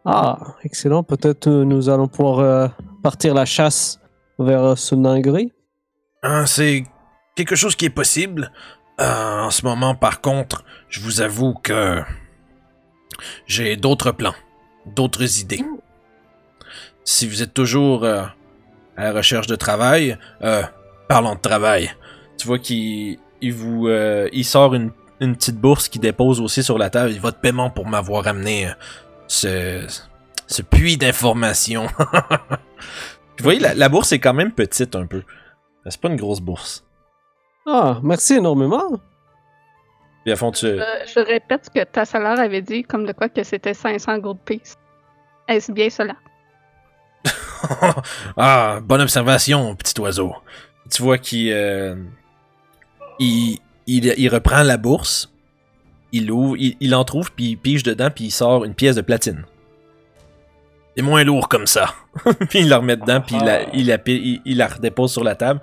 Ah, 0.06 0.38
excellent. 0.62 1.02
Peut-être 1.02 1.48
euh, 1.48 1.64
nous 1.64 1.88
allons 1.88 2.08
pouvoir 2.08 2.38
euh, 2.38 2.68
partir 3.02 3.34
la 3.34 3.44
chasse 3.44 4.00
vers 4.38 4.62
euh, 4.62 4.76
ce. 4.76 4.94
Hein, 6.22 6.46
C'est 6.46 6.84
quelque 7.34 7.56
chose 7.56 7.74
qui 7.74 7.86
est 7.86 7.90
possible. 7.90 8.52
Euh, 9.00 9.40
en 9.42 9.50
ce 9.50 9.64
moment, 9.64 9.94
par 9.94 10.20
contre, 10.20 10.64
je 10.88 11.00
vous 11.00 11.20
avoue 11.20 11.54
que 11.54 12.02
j'ai 13.46 13.76
d'autres 13.76 14.12
plans, 14.12 14.34
d'autres 14.86 15.40
idées. 15.40 15.64
Si 17.04 17.26
vous 17.26 17.42
êtes 17.42 17.54
toujours 17.54 18.04
euh, 18.04 18.22
à 18.96 19.04
la 19.04 19.12
recherche 19.12 19.46
de 19.46 19.56
travail, 19.56 20.18
euh, 20.42 20.62
parlons 21.08 21.34
de 21.34 21.40
travail. 21.40 21.94
Tu 22.38 22.46
vois 22.46 22.58
qu'il 22.58 23.18
il 23.40 23.52
vous 23.52 23.88
euh, 23.88 24.28
il 24.32 24.44
sort 24.44 24.74
une, 24.74 24.90
une 25.20 25.36
petite 25.36 25.56
bourse 25.56 25.88
qui 25.88 25.98
dépose 25.98 26.40
aussi 26.40 26.62
sur 26.62 26.78
la 26.78 26.90
table. 26.90 27.12
Votre 27.14 27.38
paiement 27.38 27.70
pour 27.70 27.86
m'avoir 27.86 28.26
amené 28.26 28.70
ce, 29.28 29.86
ce 30.46 30.62
puits 30.62 30.96
d'informations. 30.96 31.86
Vous 33.38 33.42
voyez, 33.42 33.60
la, 33.60 33.74
la 33.74 33.90
bourse 33.90 34.12
est 34.12 34.18
quand 34.18 34.32
même 34.32 34.50
petite 34.50 34.96
un 34.96 35.04
peu. 35.04 35.22
C'est 35.86 36.00
pas 36.00 36.08
une 36.08 36.16
grosse 36.16 36.40
bourse. 36.40 36.85
Ah, 37.66 37.98
merci 38.02 38.34
énormément. 38.34 39.00
Fond, 40.36 40.50
tu... 40.50 40.66
Euh, 40.66 40.80
je 41.06 41.20
répète 41.20 41.66
ce 41.66 41.70
que 41.70 41.84
ta 41.84 42.04
salaire 42.04 42.40
avait 42.40 42.62
dit, 42.62 42.82
comme 42.82 43.06
de 43.06 43.12
quoi 43.12 43.28
que 43.28 43.44
c'était 43.44 43.74
500 43.74 44.18
gold 44.18 44.38
piece. 44.44 44.74
Est-ce 45.46 45.70
bien 45.70 45.88
cela? 45.88 46.16
ah, 48.36 48.80
bonne 48.82 49.02
observation, 49.02 49.74
petit 49.76 50.00
oiseau. 50.00 50.34
Tu 50.90 51.02
vois 51.02 51.18
qu'il 51.18 51.52
euh, 51.52 51.96
il, 53.18 53.58
il, 53.86 54.14
il 54.16 54.28
reprend 54.28 54.62
la 54.62 54.76
bourse, 54.76 55.32
il 56.12 56.26
l'ouvre, 56.26 56.56
il, 56.56 56.76
il 56.80 56.94
en 56.94 57.04
trouve, 57.04 57.32
puis 57.32 57.50
il 57.50 57.56
pige 57.56 57.82
dedans, 57.82 58.10
puis 58.12 58.24
il 58.26 58.30
sort 58.30 58.64
une 58.64 58.74
pièce 58.74 58.96
de 58.96 59.02
platine. 59.02 59.44
C'est 60.96 61.02
moins 61.02 61.24
lourd 61.24 61.48
comme 61.48 61.66
ça. 61.66 61.94
puis 62.48 62.60
il 62.60 62.68
la 62.68 62.78
remet 62.78 62.96
dedans, 62.96 63.20
puis 63.20 63.36
il 63.38 63.44
la, 63.44 63.62
il, 63.74 63.86
la, 63.86 63.98
il, 64.06 64.40
il 64.44 64.56
la 64.56 64.66
redépose 64.66 65.12
sur 65.12 65.22
la 65.22 65.34
table. 65.34 65.60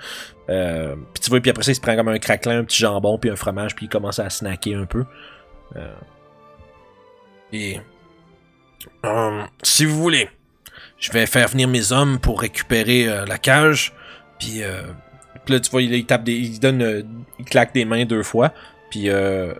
Euh, 0.49 0.95
puis 1.13 1.23
tu 1.23 1.29
vois, 1.29 1.39
puis 1.39 1.49
après 1.49 1.63
ça, 1.63 1.71
il 1.71 1.75
se 1.75 1.81
prend 1.81 1.95
comme 1.95 2.09
un 2.09 2.19
craquelin, 2.19 2.59
un 2.59 2.63
petit 2.63 2.77
jambon, 2.77 3.17
puis 3.17 3.29
un 3.29 3.35
fromage, 3.35 3.75
puis 3.75 3.87
il 3.87 3.89
commence 3.89 4.19
à 4.19 4.29
snacker 4.29 4.75
un 4.75 4.85
peu. 4.85 5.05
Euh, 5.75 5.93
et... 7.51 7.79
euh, 9.05 9.41
si 9.63 9.85
vous 9.85 9.97
voulez, 9.97 10.29
je 10.99 11.11
vais 11.11 11.25
faire 11.25 11.47
venir 11.47 11.67
mes 11.67 11.91
hommes 11.91 12.19
pour 12.19 12.41
récupérer 12.41 13.07
la 13.25 13.37
cage. 13.37 13.93
Puis, 14.39 14.61
euh, 14.61 14.81
là, 15.47 15.59
tu 15.59 15.71
vois, 15.71 15.81
il, 15.81 16.05
tape 16.05 16.23
des, 16.23 16.33
il 16.33 16.59
donne, 16.59 17.05
il 17.39 17.45
claque 17.45 17.73
des 17.73 17.85
mains 17.85 18.05
deux 18.05 18.23
fois. 18.23 18.53
Puis 18.93 19.09
euh, 19.09 19.53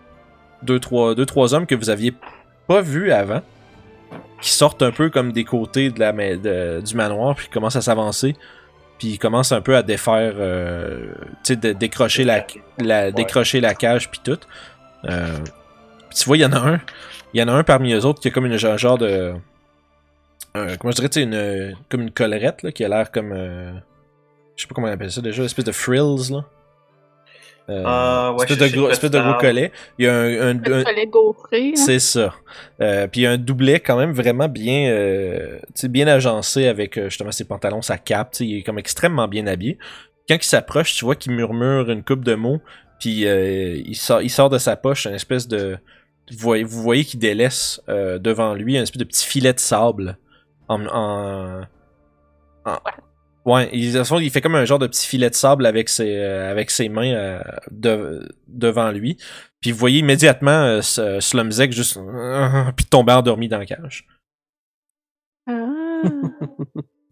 deux, 0.61 0.79
trois, 0.79 1.15
deux, 1.15 1.25
trois 1.25 1.55
hommes 1.55 1.65
que 1.65 1.73
vous 1.73 1.89
aviez 1.89 2.13
pas 2.67 2.81
vus 2.81 3.11
avant, 3.11 3.41
qui 4.43 4.49
sortent 4.51 4.83
un 4.83 4.91
peu 4.91 5.09
comme 5.09 5.31
des 5.31 5.45
côtés 5.45 5.89
de 5.89 5.99
la, 5.99 6.11
de- 6.11 6.81
du 6.81 6.95
manoir, 6.95 7.33
puis 7.35 7.47
commencent 7.47 7.77
à 7.77 7.81
s'avancer. 7.81 8.35
Puis 8.99 9.07
ils 9.13 9.17
commencent 9.17 9.51
un 9.53 9.61
peu 9.61 9.75
à 9.75 9.81
défaire, 9.83 10.33
euh, 10.37 11.13
tu 11.43 11.53
sais, 11.53 11.55
de 11.55 11.71
décrocher 11.73 12.23
la, 12.25 12.45
la, 12.77 13.05
Ouais. 13.05 13.11
décrocher 13.13 13.59
la 13.61 13.73
cage 13.73 14.11
puis 14.11 14.19
tout. 14.23 14.37
Euh, 15.09 15.37
tu 16.15 16.25
vois, 16.25 16.37
il 16.37 16.41
y 16.41 16.45
en 16.45 16.51
a 16.53 16.59
un, 16.59 16.81
il 17.33 17.39
y 17.39 17.43
en 17.43 17.47
a 17.47 17.53
un 17.53 17.63
parmi 17.63 17.93
eux 17.93 18.05
autres 18.05 18.19
qui 18.21 18.27
a 18.27 18.31
comme 18.31 18.45
une 18.45 18.57
genre 18.57 18.77
genre 18.77 18.97
de, 18.97 19.33
euh, 20.55 20.75
comment 20.77 20.91
je 20.91 20.95
dirais, 20.97 21.09
tu 21.09 21.21
sais, 21.21 21.23
une, 21.23 21.75
comme 21.89 22.01
une 22.01 22.11
collerette 22.11 22.61
là, 22.63 22.71
qui 22.71 22.83
a 22.85 22.87
l'air 22.89 23.11
comme, 23.11 23.31
euh, 23.33 23.71
je 24.55 24.61
sais 24.61 24.67
pas 24.67 24.75
comment 24.75 24.87
on 24.87 24.91
appelle 24.91 25.11
ça 25.11 25.21
déjà, 25.21 25.39
une 25.41 25.45
espèce 25.45 25.65
de 25.65 25.71
frills 25.71 26.31
là. 26.31 26.43
Euh, 27.69 27.83
Ah, 27.85 28.33
ouais, 28.37 28.45
espèce, 28.45 28.57
de 28.71 28.75
gros, 28.77 28.89
espèce 28.89 29.11
de 29.11 29.19
gros 29.21 29.35
collet. 29.39 29.71
Il 29.97 30.05
y 30.05 30.07
a 30.09 30.13
un, 30.13 30.49
un- 30.49 30.57
un- 30.59 30.83
collet 30.83 31.07
gaufré. 31.07 31.69
hein? 31.69 31.75
c'est 31.75 31.99
ça. 31.99 32.33
Euh, 32.81 33.07
puis 33.07 33.21
il 33.21 33.23
y 33.23 33.27
a 33.27 33.31
un 33.31 33.37
doublet 33.37 33.79
quand 33.79 33.97
même 33.97 34.11
vraiment 34.11 34.49
bien, 34.49 34.89
euh, 34.91 35.59
tu 35.67 35.71
sais, 35.75 35.87
bien 35.87 36.07
agencé 36.07 36.67
avec 36.67 36.97
euh, 36.97 37.05
justement 37.09 37.31
ses 37.31 37.45
pantalons, 37.45 37.81
sa 37.81 37.97
cape. 37.97 38.31
tu 38.31 38.37
sais, 38.39 38.45
Il 38.45 38.57
est 38.57 38.63
comme 38.63 38.79
extrêmement 38.79 39.27
bien 39.29 39.47
habillé. 39.47 39.77
Quand 40.27 40.35
il 40.35 40.43
s'approche, 40.43 40.93
tu 40.95 41.05
vois 41.05 41.15
qu'il 41.15 41.31
murmure 41.33 41.89
une 41.89 42.03
coupe 42.03 42.25
de 42.25 42.35
mots. 42.35 42.59
Puis 42.99 43.25
euh, 43.27 43.81
il, 43.85 43.95
sort, 43.95 44.21
il 44.21 44.29
sort 44.29 44.49
de 44.49 44.57
sa 44.57 44.75
poche 44.75 45.05
une 45.07 45.13
espèce 45.15 45.47
de... 45.47 45.77
Vous 46.31 46.37
voyez, 46.39 46.63
vous 46.63 46.81
voyez 46.81 47.03
qu'il 47.05 47.19
délaisse 47.19 47.81
euh, 47.89 48.17
devant 48.19 48.53
lui 48.53 48.77
un 48.77 48.83
espèce 48.83 48.99
de 48.99 49.03
petit 49.05 49.25
filet 49.25 49.51
de 49.53 49.59
sable. 49.59 50.17
En... 50.69 50.85
en, 50.87 51.61
en- 52.65 52.77
Ouais, 53.45 53.69
il, 53.73 53.87
de 53.87 53.91
toute 53.91 53.97
façon, 53.99 54.19
il 54.19 54.29
fait 54.29 54.39
comme 54.41 54.55
un 54.55 54.63
genre 54.65 54.79
de 54.79 54.87
petit 54.87 55.05
filet 55.05 55.29
de 55.29 55.35
sable 55.35 55.65
avec 55.65 55.89
ses, 55.89 56.15
euh, 56.17 56.49
avec 56.49 56.71
ses 56.71 56.87
mains 56.87 57.13
euh, 57.13 57.41
de- 57.71 58.29
devant 58.47 58.89
lui. 58.91 59.17
Puis 59.59 59.71
vous 59.71 59.77
voyez 59.77 59.99
immédiatement 59.99 60.51
euh, 60.51 60.81
ce- 60.81 61.19
Slumzek 61.19 61.71
juste 61.73 61.99
puis 62.77 62.85
tomber 62.85 63.13
endormi 63.13 63.49
dans 63.49 63.57
la 63.57 63.65
cage. 63.65 64.07
Ah. 65.47 66.01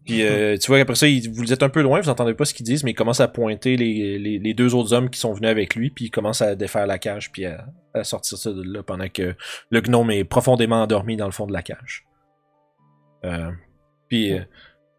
Puis 0.04 0.22
euh, 0.22 0.56
tu 0.58 0.66
vois 0.68 0.78
qu'après 0.78 0.94
ça, 0.96 1.06
il- 1.06 1.30
vous 1.30 1.52
êtes 1.52 1.62
un 1.62 1.68
peu 1.68 1.82
loin, 1.82 2.00
vous 2.00 2.08
entendez 2.08 2.34
pas 2.34 2.44
ce 2.44 2.54
qu'ils 2.54 2.66
disent, 2.66 2.82
mais 2.82 2.90
il 2.92 2.94
commence 2.94 3.20
à 3.20 3.28
pointer 3.28 3.76
les, 3.76 4.18
les, 4.18 4.38
les 4.38 4.54
deux 4.54 4.74
autres 4.74 4.92
hommes 4.94 5.10
qui 5.10 5.20
sont 5.20 5.32
venus 5.32 5.50
avec 5.50 5.74
lui, 5.76 5.90
puis 5.90 6.06
il 6.06 6.10
commence 6.10 6.42
à 6.42 6.54
défaire 6.56 6.86
la 6.86 6.98
cage, 6.98 7.30
puis 7.30 7.44
à, 7.46 7.66
à 7.94 8.02
sortir 8.04 8.36
ça 8.38 8.50
de 8.52 8.62
là 8.62 8.82
pendant 8.82 9.08
que 9.08 9.34
le 9.70 9.80
gnome 9.80 10.10
est 10.10 10.24
profondément 10.24 10.82
endormi 10.82 11.16
dans 11.16 11.26
le 11.26 11.32
fond 11.32 11.46
de 11.46 11.52
la 11.52 11.62
cage. 11.62 12.04
Euh, 13.24 13.50
puis 14.08 14.32
euh, 14.32 14.40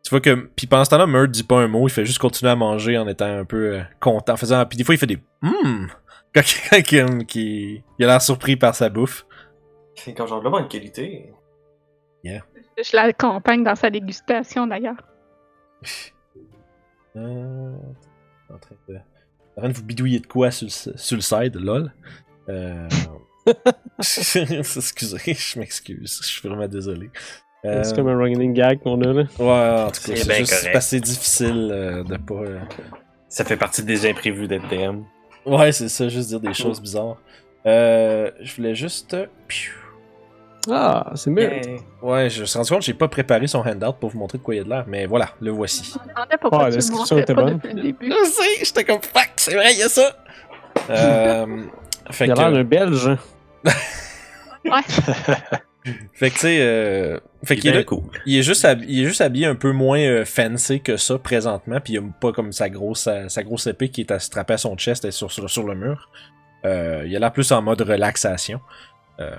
tu 0.03 0.09
vois 0.09 0.19
que 0.21 0.31
puis 0.55 0.67
pendant 0.67 0.83
ce 0.85 0.89
temps-là, 0.91 1.07
Murd 1.07 1.31
dit 1.31 1.43
pas 1.43 1.57
un 1.61 1.67
mot, 1.67 1.87
il 1.87 1.91
fait 1.91 2.05
juste 2.05 2.19
continuer 2.19 2.51
à 2.51 2.55
manger 2.55 2.97
en 2.97 3.07
étant 3.07 3.25
un 3.25 3.45
peu 3.45 3.75
euh, 3.77 3.81
content, 3.99 4.33
en 4.33 4.37
faisant 4.37 4.65
puis 4.65 4.77
des 4.77 4.83
fois 4.83 4.95
il 4.95 4.97
fait 4.97 5.07
des 5.07 5.19
hum 5.41 5.87
quand, 6.35 6.41
quand- 6.71 7.25
qui- 7.25 7.83
il 7.99 8.05
a 8.05 8.07
l'air 8.07 8.21
surpris 8.21 8.55
par 8.55 8.75
sa 8.75 8.89
bouffe. 8.89 9.25
C'est 9.95 10.13
quand 10.13 10.27
genre 10.27 10.41
de 10.43 10.49
bonne 10.49 10.67
qualité. 10.67 11.31
Je 12.25 12.95
l'accompagne 12.95 13.63
dans 13.63 13.75
sa 13.75 13.89
dégustation 13.89 14.67
d'ailleurs. 14.67 14.97
Euh, 17.15 17.75
en, 18.49 18.57
train 18.57 18.73
de, 18.89 18.95
en 18.95 19.61
train 19.61 19.69
de 19.69 19.73
vous 19.75 19.83
bidouiller 19.83 20.19
de 20.19 20.25
quoi 20.25 20.49
sur 20.49 20.65
le, 20.65 20.97
sur 20.97 21.15
le 21.15 21.21
side, 21.21 21.55
lol. 21.57 21.93
Euh... 22.49 22.89
Excusez, 23.99 24.45
je 25.35 25.59
m'excuse. 25.59 26.19
Je 26.23 26.25
suis 26.27 26.47
vraiment 26.49 26.67
désolé. 26.67 27.11
Euh, 27.65 27.81
C'est 27.83 27.95
comme 27.95 28.09
un 28.09 28.17
running 28.17 28.53
gag 28.53 28.79
qu'on 28.81 28.99
a 29.01 29.13
là. 29.13 29.23
Ouais, 29.39 29.83
en 29.83 29.91
tout 29.91 30.01
cas, 30.01 30.15
C'est 30.15 30.27
bien 30.27 30.37
juste 30.39 30.59
correct. 30.65 30.81
c'est 30.81 30.99
difficile 30.99 31.69
euh, 31.71 32.03
de 32.03 32.17
pas. 32.17 32.33
euh, 32.35 32.59
Ça 33.29 33.45
fait 33.45 33.55
partie 33.57 33.83
des 33.83 34.09
imprévus 34.09 34.47
d'être 34.47 34.67
DM. 34.67 35.01
Ouais, 35.45 35.71
c'est 35.71 35.87
ça, 35.89 36.07
juste 36.09 36.29
dire 36.29 36.39
des 36.41 36.53
choses 36.53 36.81
bizarres. 36.81 37.17
Euh, 37.65 38.29
je 38.41 38.55
voulais 38.55 38.75
juste. 38.75 39.15
Ah, 40.69 41.11
c'est 41.15 41.29
mieux. 41.29 41.49
Ouais, 42.01 42.29
je 42.29 42.41
me 42.41 42.45
suis 42.45 42.57
rendu 42.57 42.69
compte 42.69 42.79
que 42.79 42.85
j'ai 42.85 42.93
pas 42.93 43.07
préparé 43.09 43.47
son 43.47 43.59
handout 43.59 43.93
pour 43.99 44.09
vous 44.09 44.19
montrer 44.19 44.37
de 44.37 44.43
quoi 44.43 44.55
il 44.55 44.59
y 44.59 44.61
a 44.61 44.63
de 44.63 44.69
l'air, 44.69 44.85
mais 44.87 45.05
voilà, 45.05 45.29
le 45.41 45.51
voici. 45.51 45.93
Ouais, 45.93 46.01
tu 46.31 46.49
le 46.51 46.59
l'inscription 46.75 47.15
montrais 47.17 47.21
était 47.21 47.35
pas 47.35 47.43
bonne. 47.43 47.53
depuis 47.55 47.73
le 47.73 47.81
début. 47.81 48.09
Je 48.11 48.29
sais, 48.29 48.65
j'étais 48.65 48.83
comme 48.85 49.01
fuck, 49.01 49.31
c'est 49.37 49.55
vrai, 49.55 49.73
il 49.73 49.79
y 49.79 49.83
a 49.83 49.89
ça! 49.89 50.15
Euh, 50.89 51.45
fait 52.11 52.25
Il 52.27 52.31
a 52.31 52.35
que, 52.35 52.39
l'air 52.39 52.51
d'un 52.51 52.63
belge. 52.63 53.09
hein. 53.65 53.71
fait 56.13 56.29
que 56.29 56.35
tu 56.35 56.39
sais, 56.41 56.57
euh, 56.61 57.19
fait 57.43 57.55
qu'il 57.57 57.67
est 57.67 57.71
bien 57.71 57.79
là- 57.81 57.83
cool. 57.85 58.03
il 58.25 58.37
est 58.37 58.43
juste 58.43 58.63
habillé, 58.65 58.91
il 58.93 59.03
est 59.03 59.07
juste 59.07 59.21
habillé 59.21 59.45
un 59.47 59.55
peu 59.55 59.71
moins 59.71 59.99
euh, 59.99 60.23
fancy 60.25 60.81
que 60.81 60.95
ça 60.97 61.17
présentement, 61.17 61.79
puis 61.81 61.93
il 61.93 61.99
a 61.99 62.01
pas 62.21 62.31
comme 62.31 62.51
sa 62.53 62.69
grosse 62.69 63.01
sa, 63.01 63.27
sa 63.29 63.43
grosse 63.43 63.67
épée 63.67 63.89
qui 63.89 64.01
est 64.01 64.11
à 64.11 64.19
strapper 64.19 64.53
à 64.53 64.57
son 64.57 64.77
chest 64.77 65.03
et 65.05 65.11
sur, 65.11 65.31
sur, 65.31 65.49
sur 65.49 65.63
le 65.67 65.75
mur. 65.75 66.09
Euh, 66.65 67.03
il 67.05 67.15
a 67.15 67.19
l'air 67.19 67.33
plus 67.33 67.51
en 67.51 67.61
mode 67.61 67.81
relaxation. 67.81 68.61
Euh, 69.19 69.35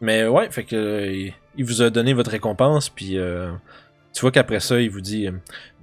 mais 0.00 0.26
ouais, 0.26 0.50
fait 0.50 0.64
que 0.64 0.74
euh, 0.76 1.06
il, 1.12 1.34
il 1.56 1.64
vous 1.64 1.82
a 1.82 1.90
donné 1.90 2.14
votre 2.14 2.30
récompense, 2.30 2.88
puis 2.88 3.18
euh, 3.18 3.50
tu 4.14 4.22
vois 4.22 4.30
qu'après 4.32 4.60
ça, 4.60 4.80
il 4.80 4.90
vous 4.90 5.00
dit 5.02 5.28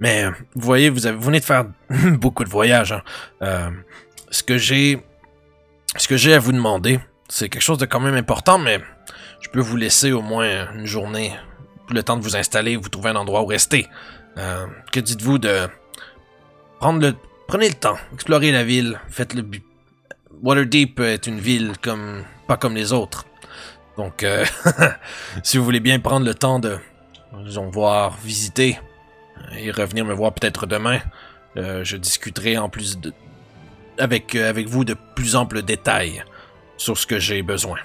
Mais 0.00 0.24
vous 0.54 0.66
voyez, 0.66 0.90
vous, 0.90 1.06
avez, 1.06 1.16
vous 1.16 1.22
venez 1.22 1.38
de 1.40 1.44
faire 1.44 1.66
beaucoup 2.18 2.42
de 2.44 2.50
voyages. 2.50 2.92
hein. 2.92 3.02
Euh, 3.42 3.70
ce 4.30 4.42
que 4.42 4.58
j'ai 4.58 4.98
ce 5.96 6.06
que 6.08 6.16
j'ai 6.16 6.34
à 6.34 6.38
vous 6.38 6.52
demander, 6.52 7.00
c'est 7.28 7.48
quelque 7.48 7.62
chose 7.62 7.78
de 7.78 7.86
quand 7.86 8.00
même 8.00 8.14
important, 8.14 8.58
mais 8.58 8.80
je 9.40 9.48
peux 9.48 9.60
vous 9.60 9.76
laisser 9.76 10.12
au 10.12 10.22
moins 10.22 10.72
une 10.74 10.86
journée 10.86 11.32
le 11.88 12.02
temps 12.02 12.16
de 12.16 12.22
vous 12.22 12.36
installer, 12.36 12.76
vous 12.76 12.88
trouver 12.88 13.10
un 13.10 13.16
endroit 13.16 13.42
où 13.42 13.46
rester. 13.46 13.88
Euh, 14.38 14.66
que 14.92 15.00
dites-vous 15.00 15.38
de 15.38 15.68
prendre 16.78 17.00
le 17.00 17.14
prenez 17.48 17.68
le 17.68 17.74
temps, 17.74 17.98
explorer 18.14 18.52
la 18.52 18.62
ville, 18.62 19.00
faites 19.08 19.34
le 19.34 19.44
Waterdeep 20.42 21.00
est 21.00 21.26
une 21.26 21.40
ville 21.40 21.72
comme 21.82 22.24
pas 22.46 22.56
comme 22.56 22.74
les 22.74 22.92
autres. 22.92 23.26
Donc 23.96 24.22
euh, 24.22 24.44
si 25.42 25.58
vous 25.58 25.64
voulez 25.64 25.80
bien 25.80 25.98
prendre 25.98 26.24
le 26.24 26.34
temps 26.34 26.58
de 26.58 26.78
disons 27.44 27.68
voir, 27.68 28.16
visiter 28.24 28.78
et 29.56 29.70
revenir 29.70 30.04
me 30.04 30.14
voir 30.14 30.32
peut-être 30.32 30.66
demain, 30.66 31.00
euh, 31.56 31.84
je 31.84 31.96
discuterai 31.96 32.56
en 32.56 32.68
plus 32.68 32.98
de 32.98 33.12
avec 33.98 34.34
euh, 34.34 34.48
avec 34.48 34.68
vous 34.68 34.84
de 34.84 34.96
plus 35.14 35.36
amples 35.36 35.62
détails 35.62 36.24
sur 36.76 36.96
ce 36.96 37.06
que 37.06 37.18
j'ai 37.18 37.42
besoin. 37.42 37.78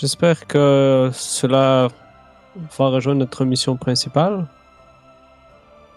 J'espère 0.00 0.46
que 0.46 1.10
cela 1.12 1.88
va 2.78 2.86
rejoindre 2.88 3.18
notre 3.20 3.44
mission 3.44 3.76
principale. 3.76 4.46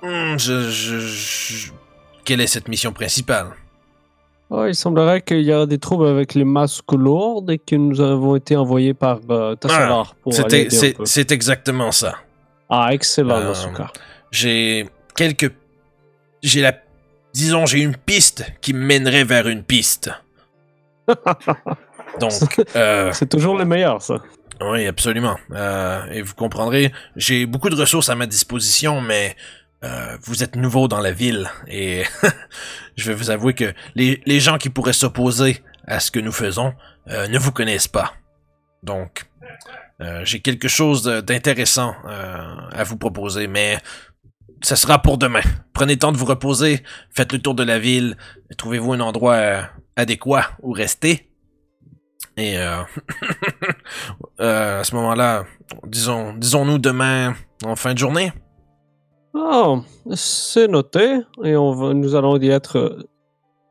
Hmm, 0.01 0.37
je, 0.37 0.69
je- 0.69 0.99
je- 0.99 1.71
Quelle 2.25 2.41
est 2.41 2.47
cette 2.47 2.67
mission 2.67 2.91
principale? 2.91 3.47
Oh, 4.49 4.65
il 4.65 4.75
semblerait 4.75 5.21
qu'il 5.21 5.41
y 5.41 5.53
a 5.53 5.65
des 5.65 5.77
troubles 5.79 6.07
avec 6.07 6.33
les 6.33 6.43
masques 6.43 6.91
lourdes 6.91 7.49
et 7.49 7.57
que 7.59 7.75
nous 7.77 8.01
avons 8.01 8.35
été 8.35 8.55
envoyés 8.57 8.93
par 8.93 9.19
euh, 9.29 9.55
un 9.63 10.03
C'est 11.05 11.31
exactement 11.31 11.91
ça. 11.91 12.15
Ah, 12.69 12.89
excellent, 12.93 13.37
Euh. 13.37 13.53
J'ai 14.31 14.89
quelques. 15.15 15.51
J'ai 16.41 16.61
la. 16.61 16.73
Disons, 17.33 17.65
j'ai 17.65 17.79
une 17.79 17.95
piste 17.95 18.45
qui 18.61 18.73
mènerait 18.73 19.23
vers 19.23 19.47
une 19.47 19.63
piste. 19.63 20.11
Donc, 22.19 22.61
euh, 22.75 23.11
C'est 23.13 23.29
toujours 23.29 23.57
le 23.57 23.65
meilleur, 23.65 24.01
ça. 24.01 24.21
oui, 24.61 24.87
absolument. 24.87 25.37
Euh, 25.51 26.05
et 26.11 26.21
vous 26.21 26.35
comprendrez, 26.35 26.91
j'ai 27.15 27.45
beaucoup 27.45 27.69
de 27.69 27.75
ressources 27.75 28.09
à 28.09 28.15
ma 28.15 28.25
disposition, 28.25 29.01
mais 29.01 29.35
euh, 29.83 30.17
vous 30.23 30.43
êtes 30.43 30.55
nouveau 30.55 30.87
dans 30.87 30.99
la 30.99 31.11
ville 31.11 31.49
et 31.67 32.03
je 32.95 33.11
vais 33.11 33.13
vous 33.13 33.29
avouer 33.31 33.53
que 33.53 33.73
les, 33.95 34.21
les 34.25 34.39
gens 34.39 34.57
qui 34.57 34.69
pourraient 34.69 34.93
s'opposer 34.93 35.61
à 35.87 35.99
ce 35.99 36.09
que 36.11 36.19
nous 36.19 36.31
faisons 36.31 36.73
euh, 37.09 37.27
ne 37.27 37.37
vous 37.37 37.51
connaissent 37.51 37.87
pas. 37.89 38.13
Donc, 38.81 39.25
euh, 40.01 40.21
j'ai 40.23 40.39
quelque 40.39 40.67
chose 40.67 41.03
d'intéressant 41.03 41.95
euh, 42.07 42.55
à 42.71 42.83
vous 42.83 42.97
proposer, 42.97 43.47
mais 43.47 43.77
ça 44.61 44.75
sera 44.75 45.01
pour 45.01 45.17
demain. 45.17 45.41
Prenez 45.73 45.93
le 45.93 45.99
temps 45.99 46.11
de 46.11 46.17
vous 46.17 46.25
reposer, 46.25 46.83
faites 47.13 47.33
le 47.33 47.39
tour 47.39 47.55
de 47.55 47.63
la 47.63 47.79
ville, 47.79 48.17
trouvez-vous 48.57 48.93
un 48.93 48.99
endroit 49.01 49.67
adéquat 49.95 50.51
où 50.61 50.71
rester. 50.71 51.29
Et 52.37 52.57
euh, 52.57 52.81
euh, 54.41 54.81
à 54.81 54.83
ce 54.83 54.95
moment-là, 54.95 55.45
disons, 55.85 56.33
disons-nous 56.33 56.77
demain 56.79 57.35
en 57.65 57.75
fin 57.75 57.93
de 57.93 57.97
journée. 57.97 58.31
Oh, 59.33 59.81
c'est 60.13 60.67
noté 60.67 61.19
et 61.43 61.55
on 61.55 61.71
va, 61.71 61.93
nous 61.93 62.15
allons 62.15 62.37
y 62.39 62.49
être. 62.49 62.77
euh, 62.77 63.03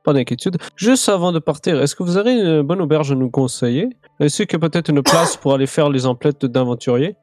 Pas 0.04 0.12
d'inquiétude. 0.12 0.58
Juste 0.76 1.08
avant 1.08 1.30
de 1.32 1.38
partir, 1.38 1.80
est-ce 1.80 1.94
que 1.94 2.02
vous 2.02 2.18
aurez 2.18 2.32
une 2.38 2.62
bonne 2.62 2.80
auberge 2.80 3.12
à 3.12 3.14
nous 3.14 3.30
conseiller? 3.30 3.88
Est-ce 4.20 4.42
a 4.42 4.58
peut-être 4.58 4.88
une 4.90 5.02
place 5.02 5.36
pour 5.36 5.54
aller 5.54 5.66
faire 5.66 5.88
les 5.90 6.06
emplettes 6.06 6.44
d'aventurier 6.46 7.16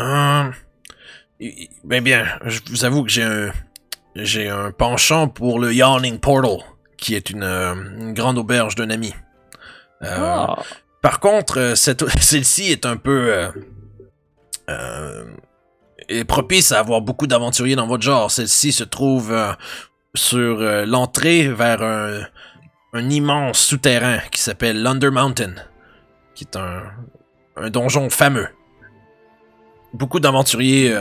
Euh, 0.00 0.50
y- 1.40 1.68
ben 1.84 2.02
bien, 2.02 2.24
je 2.44 2.60
vous 2.70 2.84
avoue 2.84 3.02
que 3.04 3.10
j'ai 3.10 3.22
un, 3.22 3.50
j'ai 4.16 4.48
un 4.48 4.70
penchant 4.72 5.28
pour 5.28 5.58
le 5.60 5.72
Yawning 5.72 6.18
Portal, 6.18 6.58
qui 6.98 7.14
est 7.14 7.30
une, 7.30 7.42
euh, 7.44 7.74
une 7.74 8.12
grande 8.14 8.38
auberge 8.38 8.74
d'un 8.74 8.90
ami. 8.90 9.14
Euh, 10.02 10.08
Ah, 10.18 10.58
Par 11.04 11.20
contre, 11.20 11.58
euh, 11.58 11.74
celle-ci 12.20 12.72
est 12.72 12.86
un 12.86 12.96
peu 12.96 13.30
euh, 13.30 13.48
euh, 14.70 16.24
propice 16.26 16.72
à 16.72 16.78
avoir 16.78 17.02
beaucoup 17.02 17.26
d'aventuriers 17.26 17.76
dans 17.76 17.86
votre 17.86 18.02
genre. 18.02 18.30
Celle-ci 18.30 18.72
se 18.72 18.84
trouve 18.84 19.36
sur 20.14 20.56
l'entrée 20.86 21.48
vers 21.48 21.82
un, 21.82 23.10
immense 23.10 23.58
souterrain 23.58 24.20
qui 24.30 24.40
s'appelle 24.40 24.82
l'Under 24.82 25.10
Mountain, 25.10 25.54
qui 26.34 26.44
est 26.44 26.56
un, 26.56 26.82
donjon 27.68 28.08
fameux. 28.08 28.48
Beaucoup 29.92 30.20
d'aventuriers 30.20 30.96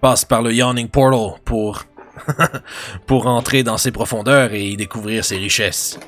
passent 0.00 0.24
par 0.24 0.42
le 0.42 0.52
Yawning 0.52 0.88
Portal 0.88 1.40
pour 1.44 1.84
pour 3.06 3.28
entrer 3.28 3.62
dans 3.62 3.78
ses 3.78 3.92
profondeurs 3.92 4.52
et 4.52 4.70
y 4.70 4.76
découvrir 4.76 5.24
ses 5.24 5.36
richesses. 5.36 5.98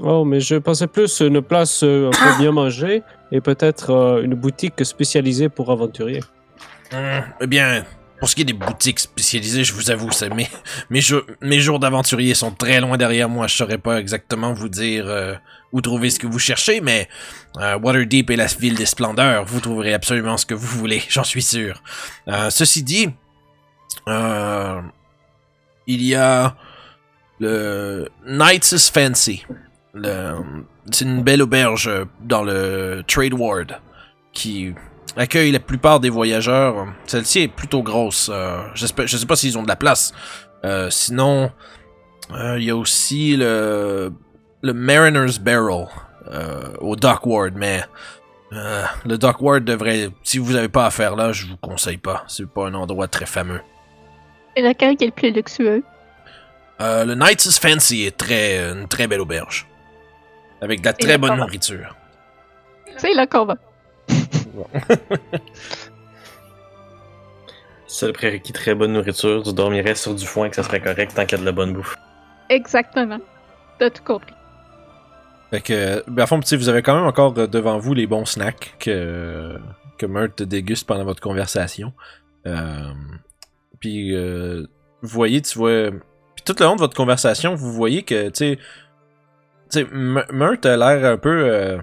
Oh, 0.00 0.24
mais 0.24 0.40
je 0.40 0.54
pensais 0.56 0.86
plus 0.86 1.20
une 1.20 1.42
place 1.42 1.82
euh, 1.82 2.10
pour 2.10 2.38
bien 2.38 2.52
manger 2.52 3.02
et 3.32 3.40
peut-être 3.40 3.90
euh, 3.90 4.22
une 4.22 4.34
boutique 4.34 4.84
spécialisée 4.84 5.48
pour 5.48 5.72
aventuriers. 5.72 6.22
Hum, 6.92 7.22
eh 7.40 7.46
bien, 7.48 7.84
pour 8.20 8.28
ce 8.28 8.36
qui 8.36 8.42
est 8.42 8.44
des 8.44 8.52
boutiques 8.52 9.00
spécialisées, 9.00 9.64
je 9.64 9.72
vous 9.72 9.90
avoue, 9.90 10.10
c'est 10.12 10.32
mes, 10.32 10.48
mes, 10.88 11.00
jours- 11.60 11.78
d'aventurier 11.80 12.34
sont 12.34 12.52
très 12.52 12.80
loin 12.80 12.96
derrière 12.96 13.28
moi. 13.28 13.48
Je 13.48 13.56
saurais 13.56 13.78
pas 13.78 13.98
exactement 13.98 14.52
vous 14.52 14.68
dire 14.68 15.04
euh, 15.08 15.34
où 15.72 15.80
trouver 15.80 16.10
ce 16.10 16.20
que 16.20 16.28
vous 16.28 16.38
cherchez, 16.38 16.80
mais 16.80 17.08
euh, 17.60 17.76
Waterdeep 17.78 18.30
est 18.30 18.36
la 18.36 18.46
ville 18.46 18.76
des 18.76 18.86
splendeurs. 18.86 19.44
Vous 19.46 19.58
trouverez 19.60 19.94
absolument 19.94 20.36
ce 20.36 20.46
que 20.46 20.54
vous 20.54 20.78
voulez, 20.78 21.02
j'en 21.08 21.24
suis 21.24 21.42
sûr. 21.42 21.82
Ceci 22.50 22.84
dit, 22.84 23.08
il 24.06 26.02
y 26.04 26.14
a 26.14 26.54
le 27.40 28.08
Knights' 28.26 28.90
Fancy. 28.92 29.44
C'est 30.90 31.04
une 31.04 31.22
belle 31.22 31.42
auberge 31.42 31.88
euh, 31.88 32.04
dans 32.20 32.42
le 32.42 33.02
Trade 33.06 33.34
Ward 33.34 33.80
qui 34.32 34.74
accueille 35.16 35.52
la 35.52 35.60
plupart 35.60 36.00
des 36.00 36.10
voyageurs. 36.10 36.86
Celle-ci 37.06 37.40
est 37.40 37.48
plutôt 37.48 37.82
grosse. 37.82 38.30
euh, 38.32 38.58
j'espère, 38.74 39.06
je 39.06 39.16
sais 39.16 39.26
pas 39.26 39.36
s'ils 39.36 39.58
ont 39.58 39.62
de 39.62 39.68
la 39.68 39.76
place. 39.76 40.12
Euh, 40.64 40.88
sinon, 40.90 41.50
euh, 42.32 42.56
il 42.58 42.64
y 42.64 42.70
a 42.70 42.76
aussi 42.76 43.36
le, 43.36 44.12
le 44.62 44.72
Mariner's 44.72 45.38
Barrel 45.38 45.88
au 46.80 46.96
Dockward, 46.96 47.54
mais 47.54 47.82
euh, 48.52 48.84
le 49.06 49.18
Dockward 49.18 49.64
devrait, 49.64 50.10
si 50.22 50.38
vous 50.38 50.56
avez 50.56 50.68
pas 50.68 50.86
à 50.86 50.90
faire 50.90 51.16
là, 51.16 51.32
je 51.32 51.46
vous 51.46 51.56
conseille 51.56 51.98
pas. 51.98 52.24
C'est 52.28 52.48
pas 52.48 52.66
un 52.66 52.74
endroit 52.74 53.08
très 53.08 53.26
fameux. 53.26 53.60
Et 54.56 54.62
lequel 54.62 54.96
qui 54.96 55.04
est 55.04 55.08
le 55.08 55.12
plus 55.12 55.30
luxueux? 55.30 55.82
Le 56.80 57.14
Knight's 57.14 57.58
Fancy 57.58 58.04
est 58.04 58.16
très, 58.16 58.58
une 58.58 58.86
très 58.86 59.06
belle 59.06 59.20
auberge. 59.20 59.66
Avec 60.60 60.80
de 60.80 60.86
la 60.86 60.92
très 60.92 61.12
le 61.12 61.18
bonne 61.18 61.30
combat. 61.30 61.44
nourriture. 61.44 61.96
C'est 62.96 63.14
là 63.14 63.26
qu'on 63.26 63.44
va. 63.44 63.56
Seul 67.86 68.12
prérequis, 68.12 68.52
très 68.52 68.74
bonne 68.74 68.92
nourriture. 68.92 69.42
Tu 69.42 69.52
dormirais 69.52 69.94
sur 69.94 70.14
du 70.14 70.26
foin 70.26 70.48
que 70.50 70.56
ça 70.56 70.62
serait 70.62 70.80
correct 70.80 71.14
tant 71.14 71.24
qu'il 71.24 71.38
y 71.38 71.40
a 71.40 71.40
de 71.40 71.46
la 71.46 71.52
bonne 71.52 71.72
bouffe. 71.72 71.96
Exactement. 72.50 73.18
T'as 73.78 73.90
tout 73.90 74.02
compris. 74.04 74.34
Fait 75.50 75.60
que, 75.60 76.04
ben, 76.08 76.24
à 76.24 76.26
fond, 76.26 76.40
tu 76.40 76.48
sais, 76.48 76.56
vous 76.56 76.68
avez 76.68 76.82
quand 76.82 76.94
même 76.94 77.06
encore 77.06 77.32
euh, 77.38 77.46
devant 77.46 77.78
vous 77.78 77.94
les 77.94 78.06
bons 78.06 78.26
snacks 78.26 78.74
que, 78.78 79.58
que 79.96 80.04
Meurt 80.04 80.42
déguste 80.42 80.86
pendant 80.86 81.04
votre 81.04 81.22
conversation. 81.22 81.94
Euh, 82.46 82.92
puis 83.80 84.14
euh, 84.14 84.66
vous 85.00 85.08
voyez, 85.08 85.40
tu 85.40 85.56
vois. 85.56 85.90
Puis 86.34 86.44
tout 86.44 86.54
le 86.58 86.66
long 86.66 86.74
de 86.74 86.80
votre 86.80 86.96
conversation, 86.96 87.54
vous 87.54 87.72
voyez 87.72 88.02
que, 88.02 88.28
tu 88.28 88.34
sais. 88.34 88.58
Tu 89.70 89.80
sais, 89.80 89.86
M- 89.92 90.24
Murt 90.32 90.64
a 90.66 90.76
l'air 90.76 91.10
un 91.12 91.16
peu. 91.18 91.44
euh, 91.44 91.78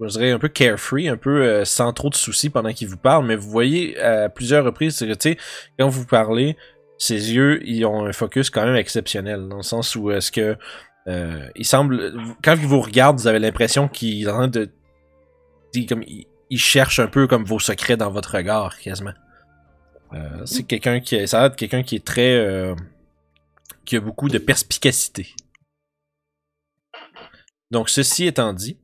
je 0.00 0.06
dirais 0.08 0.30
un 0.30 0.38
peu 0.38 0.48
carefree, 0.48 1.08
un 1.08 1.16
peu 1.16 1.42
euh, 1.42 1.64
sans 1.64 1.92
trop 1.92 2.08
de 2.08 2.14
soucis 2.14 2.48
pendant 2.50 2.72
qu'il 2.72 2.88
vous 2.88 2.96
parle, 2.96 3.26
mais 3.26 3.36
vous 3.36 3.50
voyez 3.50 3.98
à 4.00 4.28
plusieurs 4.30 4.64
reprises, 4.64 4.96
tu 4.96 5.14
sais, 5.20 5.36
quand 5.78 5.88
vous 5.88 6.06
parlez, 6.06 6.56
ses 6.98 7.32
yeux, 7.34 7.60
ils 7.66 7.84
ont 7.84 8.06
un 8.06 8.12
focus 8.12 8.48
quand 8.50 8.64
même 8.64 8.76
exceptionnel, 8.76 9.46
dans 9.48 9.58
le 9.58 9.62
sens 9.62 9.94
où 9.96 10.10
est-ce 10.10 10.32
que. 10.32 10.56
euh, 11.06 11.48
il 11.54 11.64
semble. 11.66 12.12
Quand 12.42 12.52
il 12.54 12.66
vous 12.66 12.80
regarde, 12.80 13.18
vous 13.18 13.26
avez 13.26 13.38
l'impression 13.38 13.88
qu'il 13.88 14.24
est 14.26 14.30
en 14.30 14.34
train 14.34 14.48
de. 14.48 14.70
il- 15.74 15.86
Comme, 15.86 16.02
il, 16.06 16.58
cherche 16.58 16.98
un 16.98 17.06
peu 17.06 17.26
comme 17.28 17.44
vos 17.44 17.58
secrets 17.60 17.96
dans 17.96 18.10
votre 18.10 18.34
regard, 18.36 18.78
quasiment. 18.80 19.12
Euh, 20.14 20.44
c'est 20.44 20.64
quelqu'un 20.64 20.98
qui. 21.00 21.28
Ça 21.28 21.44
a 21.44 21.50
quelqu'un 21.50 21.82
qui 21.84 21.96
est 21.96 22.04
très. 22.04 22.34
euh, 22.36 22.74
qui 23.84 23.96
a 23.96 24.00
beaucoup 24.00 24.28
de 24.28 24.38
perspicacité. 24.38 25.28
Donc, 27.70 27.88
ceci 27.88 28.26
étant 28.26 28.52
dit, 28.52 28.78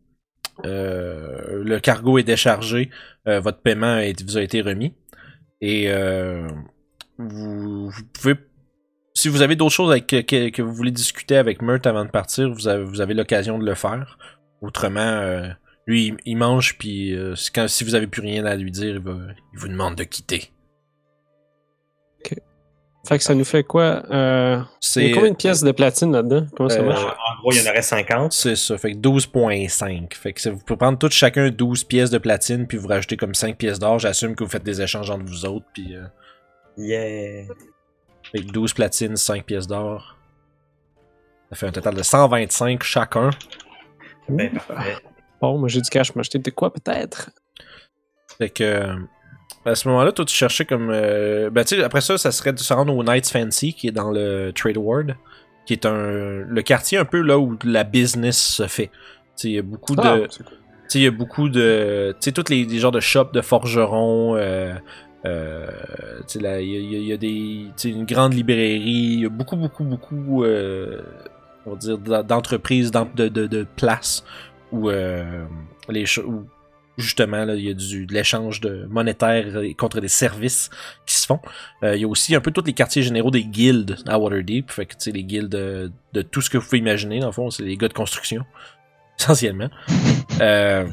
euh, 0.64 1.62
le 1.64 1.80
cargo 1.80 2.18
est 2.18 2.22
déchargé, 2.22 2.91
euh, 3.28 3.41
votre 3.41 3.61
paiement 3.61 4.01
vous 4.26 4.39
a 4.39 4.43
été 4.43 4.61
remis. 4.61 4.95
Et 5.61 5.91
euh, 5.91 6.49
vous, 7.18 7.91
pouvez. 8.12 8.34
Si 9.14 9.28
vous 9.28 9.43
avez 9.43 9.57
d'autres 9.57 9.74
choses 9.74 9.91
avec, 9.91 10.07
que, 10.07 10.51
que 10.51 10.62
vous 10.62 10.72
voulez 10.74 10.91
discuter 10.91 11.37
avec 11.37 11.62
Murt 11.62 11.87
avant 11.87 12.05
de 12.05 12.11
partir, 12.11 12.51
vous 12.51 12.68
avez, 12.68 13.14
l'occasion 13.14 13.59
de 13.59 13.64
le 13.64 13.74
faire. 13.74 14.18
Autrement, 14.61 15.51
lui, 15.87 16.14
il, 16.26 16.37
mange, 16.37 16.76
puis 16.78 17.16
si- 17.34 17.84
vous 17.84 17.95
avez 17.95 18.07
plus 18.07 18.20
rien 18.20 18.45
à 18.45 18.57
lui 18.57 18.70
dire, 18.70 18.97
il 18.97 19.59
vous 19.59 19.68
demande 19.68 19.95
de 19.97 20.05
quitter. 20.05 20.51
Fait 23.07 23.18
que 23.18 23.24
ça 23.24 23.34
nous 23.34 23.44
fait 23.44 23.62
quoi 23.64 24.02
euh... 24.11 24.57
Il 24.59 24.62
y 24.62 24.66
C'est 24.80 25.11
a 25.12 25.14
combien 25.14 25.30
de 25.30 25.36
pièces 25.36 25.62
de 25.62 25.70
platine 25.72 26.12
là-dedans? 26.12 26.46
Comment 26.57 26.68
ça 26.68 26.80
Euh, 26.80 26.86
marche? 26.86 27.02
En 27.04 27.40
gros, 27.40 27.52
il 27.52 27.62
y 27.62 27.66
en 27.66 27.70
aurait 27.70 27.82
50. 27.82 28.32
C'est 28.32 28.57
ça, 28.57 28.76
fait 28.78 28.92
que 28.92 28.98
12.5. 28.98 30.14
Fait 30.14 30.32
que 30.32 30.40
ça- 30.40 30.50
vous 30.50 30.59
pouvez 30.59 30.76
prendre 30.76 30.98
toutes 30.98 31.12
chacun 31.12 31.50
12 31.50 31.84
pièces 31.84 32.11
de 32.11 32.18
platine, 32.18 32.66
puis 32.66 32.78
vous 32.78 32.88
rajoutez 32.88 33.16
comme 33.16 33.34
5 33.34 33.57
pièces 33.57 33.78
d'or. 33.78 33.98
J'assume 33.98 34.34
que 34.34 34.42
vous 34.44 34.50
faites 34.50 34.64
des 34.64 34.80
échanges 34.82 35.11
entre 35.11 35.24
vous 35.24 35.44
autres, 35.46 35.66
puis 35.72 35.94
euh, 35.94 36.02
Yeah. 36.78 37.44
fait 38.32 38.40
que 38.40 38.52
12 38.52 38.74
platines, 38.74 39.16
5 39.16 39.44
pièces 39.44 39.66
d'or. 39.66 40.16
Ça 41.50 41.57
fait 41.57 41.66
un 41.68 41.72
total 41.72 41.94
de 41.94 42.02
125 42.02 42.82
chacun. 42.82 43.30
Ben, 44.28 44.50
parfait. 44.66 44.96
Bon, 45.40 45.59
moi 45.59 45.68
j'ai 45.68 45.80
du 45.80 45.88
cash, 45.90 46.14
m'acheter 46.16 46.38
de 46.40 46.50
quoi 46.50 46.72
peut-être? 46.72 47.30
Fait 48.38 48.50
que 48.50 48.64
euh, 48.64 48.96
à 49.67 49.75
ce 49.75 49.89
moment-là, 49.89 50.12
toi 50.12 50.25
tu 50.25 50.35
cherchais 50.35 50.64
comme. 50.64 50.91
euh, 50.91 51.51
ben 51.51 51.64
tu 51.64 51.77
sais, 51.77 51.83
après 51.83 52.01
ça, 52.01 52.19
ça 52.19 52.31
serait 52.33 52.53
de 52.53 52.59
se 52.59 52.73
rendre 52.73 52.95
au 52.97 53.03
Knights 53.03 53.29
Fancy 53.29 53.75
qui 53.75 53.89
est 53.89 53.93
dans 53.93 54.11
le 54.11 54.53
Trade 54.55 54.77
Ward, 54.77 55.17
qui 55.67 55.73
est 55.73 55.85
un 55.87 56.45
le 56.47 56.62
quartier 56.62 56.99
un 56.99 57.05
peu 57.05 57.21
là 57.21 57.39
où 57.39 57.57
la 57.64 57.85
business 57.85 58.39
se 58.39 58.67
fait. 58.67 58.87
Tu 58.89 58.93
sais, 59.37 59.49
il 59.49 59.55
y 59.55 59.59
a 59.59 59.62
beaucoup 59.62 59.97
de. 59.97 60.03
Ah. 60.03 60.19
Tu 60.29 60.43
sais, 60.89 60.99
il 61.01 61.03
y 61.05 61.07
a 61.07 61.11
beaucoup 61.11 61.49
de. 61.49 62.12
Tu 62.21 62.27
sais, 62.27 62.33
tous 62.33 62.49
les, 62.51 62.64
les 62.64 62.79
genres 62.79 62.93
de 62.93 63.01
shops 63.01 63.33
de 63.33 63.41
forgerons. 63.41 64.37
Euh, 64.37 64.75
euh, 65.25 65.67
tu 66.29 66.35
sais, 66.35 66.41
là, 66.41 66.61
il 66.61 66.69
y 66.69 66.97
y 66.99 67.07
y 67.09 67.12
a 67.12 67.17
des. 67.17 67.67
Tu 67.69 67.73
sais, 67.77 67.91
une 67.91 68.05
grande 68.05 68.35
librairie. 68.35 68.81
Il 68.81 69.21
y 69.21 69.27
a 69.27 69.29
beaucoup, 69.29 69.57
beaucoup, 69.57 69.85
beaucoup. 69.85 70.45
Euh, 70.45 71.03
on 71.67 71.71
va 71.73 71.77
dire 71.77 71.99
d'en- 71.99 72.23
d'entreprises, 72.23 72.93
d'en- 72.93 73.09
de, 73.17 73.27
de, 73.29 73.47
de 73.49 73.67
places 73.77 74.25
où 74.71 74.89
euh, 74.89 75.45
les 75.89 76.05
où 76.21 76.47
justement 76.99 77.44
là, 77.44 77.55
il 77.55 77.64
y 77.64 77.70
a 77.70 77.74
du, 77.74 78.07
de 78.07 78.12
l'échange 78.14 78.61
de 78.61 78.86
monétaire 78.90 79.47
contre 79.76 80.01
des 80.01 80.09
services 80.09 80.70
qui 81.07 81.14
se 81.14 81.26
font. 81.26 81.40
Euh, 81.82 81.94
il 81.97 82.03
y 82.03 82.05
a 82.05 82.09
aussi 82.09 82.34
un 82.34 82.40
peu 82.40 82.51
tous 82.51 82.64
les 82.64 82.72
quartiers 82.72 83.03
généraux 83.03 83.30
des 83.30 83.44
guildes 83.44 83.97
à 84.07 84.18
Waterdeep. 84.18 84.70
Fait 84.70 84.86
que 84.86 84.92
tu 84.94 85.01
sais, 85.05 85.11
les 85.12 85.24
guildes 85.24 85.49
de, 85.51 85.90
de 86.12 86.22
tout 86.22 86.40
ce 86.40 86.51
que 86.51 86.59
vous 86.59 86.64
pouvez 86.64 86.78
imaginer, 86.78 87.20
dans 87.20 87.26
le 87.26 87.32
fond, 87.32 87.51
c'est 87.51 87.62
les 87.64 87.76
gars 87.76 87.88
de 87.88 87.92
construction. 87.94 88.44
Essentiellement. 89.18 89.70
Euh, 90.40 90.86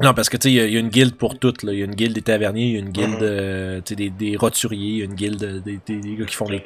non, 0.00 0.12
parce 0.14 0.28
que 0.28 0.36
tu 0.36 0.48
sais, 0.48 0.52
il 0.52 0.56
y 0.56 0.60
a- 0.60 0.66
il 0.66 0.74
y, 0.74 0.76
a 0.76 0.80
une 0.80 0.88
guilde 0.90 1.14
pour 1.16 1.38
toutes. 1.38 1.62
là. 1.62 1.72
Il 1.72 1.78
y 1.78 1.82
a 1.82 1.84
une 1.86 1.94
guilde 1.94 2.12
des 2.12 2.22
taverniers, 2.22 2.66
il 2.66 2.72
y 2.72 2.76
a 2.76 2.80
une 2.80 2.90
guilde 2.90 3.22
euh, 3.22 3.80
tu 3.82 3.90
sais, 3.90 3.94
des, 3.96 4.10
des 4.10 4.36
roturiers, 4.36 4.90
il 4.90 4.98
y 4.98 5.02
a 5.02 5.04
une 5.06 5.14
guilde 5.14 5.42
euh, 5.42 5.60
des, 5.60 5.78
des- 5.86 6.00
des 6.00 6.16
gars 6.16 6.24
qui 6.26 6.34
font 6.34 6.48
les. 6.48 6.62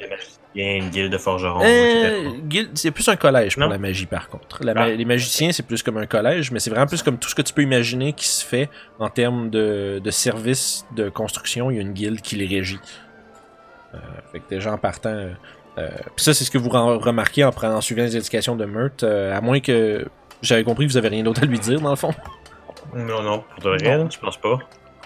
Il 0.53 0.65
y 0.65 0.67
a 0.67 0.73
une 0.73 0.89
guilde 0.89 1.11
de 1.11 1.17
forgerons. 1.17 1.61
Euh, 1.63 2.31
c'est 2.73 2.91
plus 2.91 3.07
un 3.07 3.15
collège 3.15 3.55
pour 3.55 3.67
la 3.69 3.77
magie 3.77 4.05
par 4.05 4.27
contre. 4.27 4.61
La 4.63 4.73
Ah. 4.75 4.89
Les 4.89 5.05
magiciens, 5.05 5.51
c'est 5.53 5.63
plus 5.65 5.81
comme 5.81 5.97
un 5.97 6.05
collège, 6.05 6.51
mais 6.51 6.59
c'est 6.59 6.69
vraiment 6.69 6.87
plus 6.87 7.01
comme 7.03 7.17
tout 7.17 7.29
ce 7.29 7.35
que 7.35 7.41
tu 7.41 7.53
peux 7.53 7.61
imaginer 7.61 8.11
qui 8.11 8.27
se 8.27 8.45
fait 8.45 8.69
en 8.99 9.09
termes 9.09 9.49
de, 9.49 10.01
de 10.03 10.11
services 10.11 10.85
de 10.95 11.07
construction. 11.09 11.71
Il 11.71 11.77
y 11.77 11.79
a 11.79 11.81
une 11.81 11.93
guilde 11.93 12.19
qui 12.21 12.35
les 12.35 12.47
régit. 12.47 12.79
Euh, 13.93 13.97
fait 14.31 14.39
que 14.39 14.49
déjà 14.49 14.73
en 14.73 14.77
partant. 14.77 15.09
euh, 15.09 15.31
euh, 15.77 15.89
Puis 16.15 16.25
ça, 16.25 16.33
c'est 16.33 16.43
ce 16.43 16.51
que 16.51 16.57
vous 16.57 16.69
remarquez 16.69 17.43
en, 17.45 17.51
prenant, 17.51 17.77
en 17.77 17.81
suivant 17.81 18.03
les 18.03 18.15
indications 18.17 18.55
de 18.57 18.65
Meurt, 18.65 19.03
à 19.03 19.39
moins 19.39 19.61
que 19.61 20.05
j'avais 20.41 20.63
compris 20.65 20.85
que 20.85 20.91
vous 20.91 20.97
avez 20.97 21.07
rien 21.09 21.23
d'autre 21.23 21.43
à 21.43 21.45
lui 21.45 21.59
dire 21.59 21.79
dans 21.79 21.91
le 21.91 21.95
fond. 21.95 22.13
Non, 22.93 23.21
non, 23.21 23.43
pour 23.61 23.71
de 23.71 23.77
vrai, 23.77 24.05
je 24.11 24.19
pense 24.19 24.35
pas. 24.35 24.59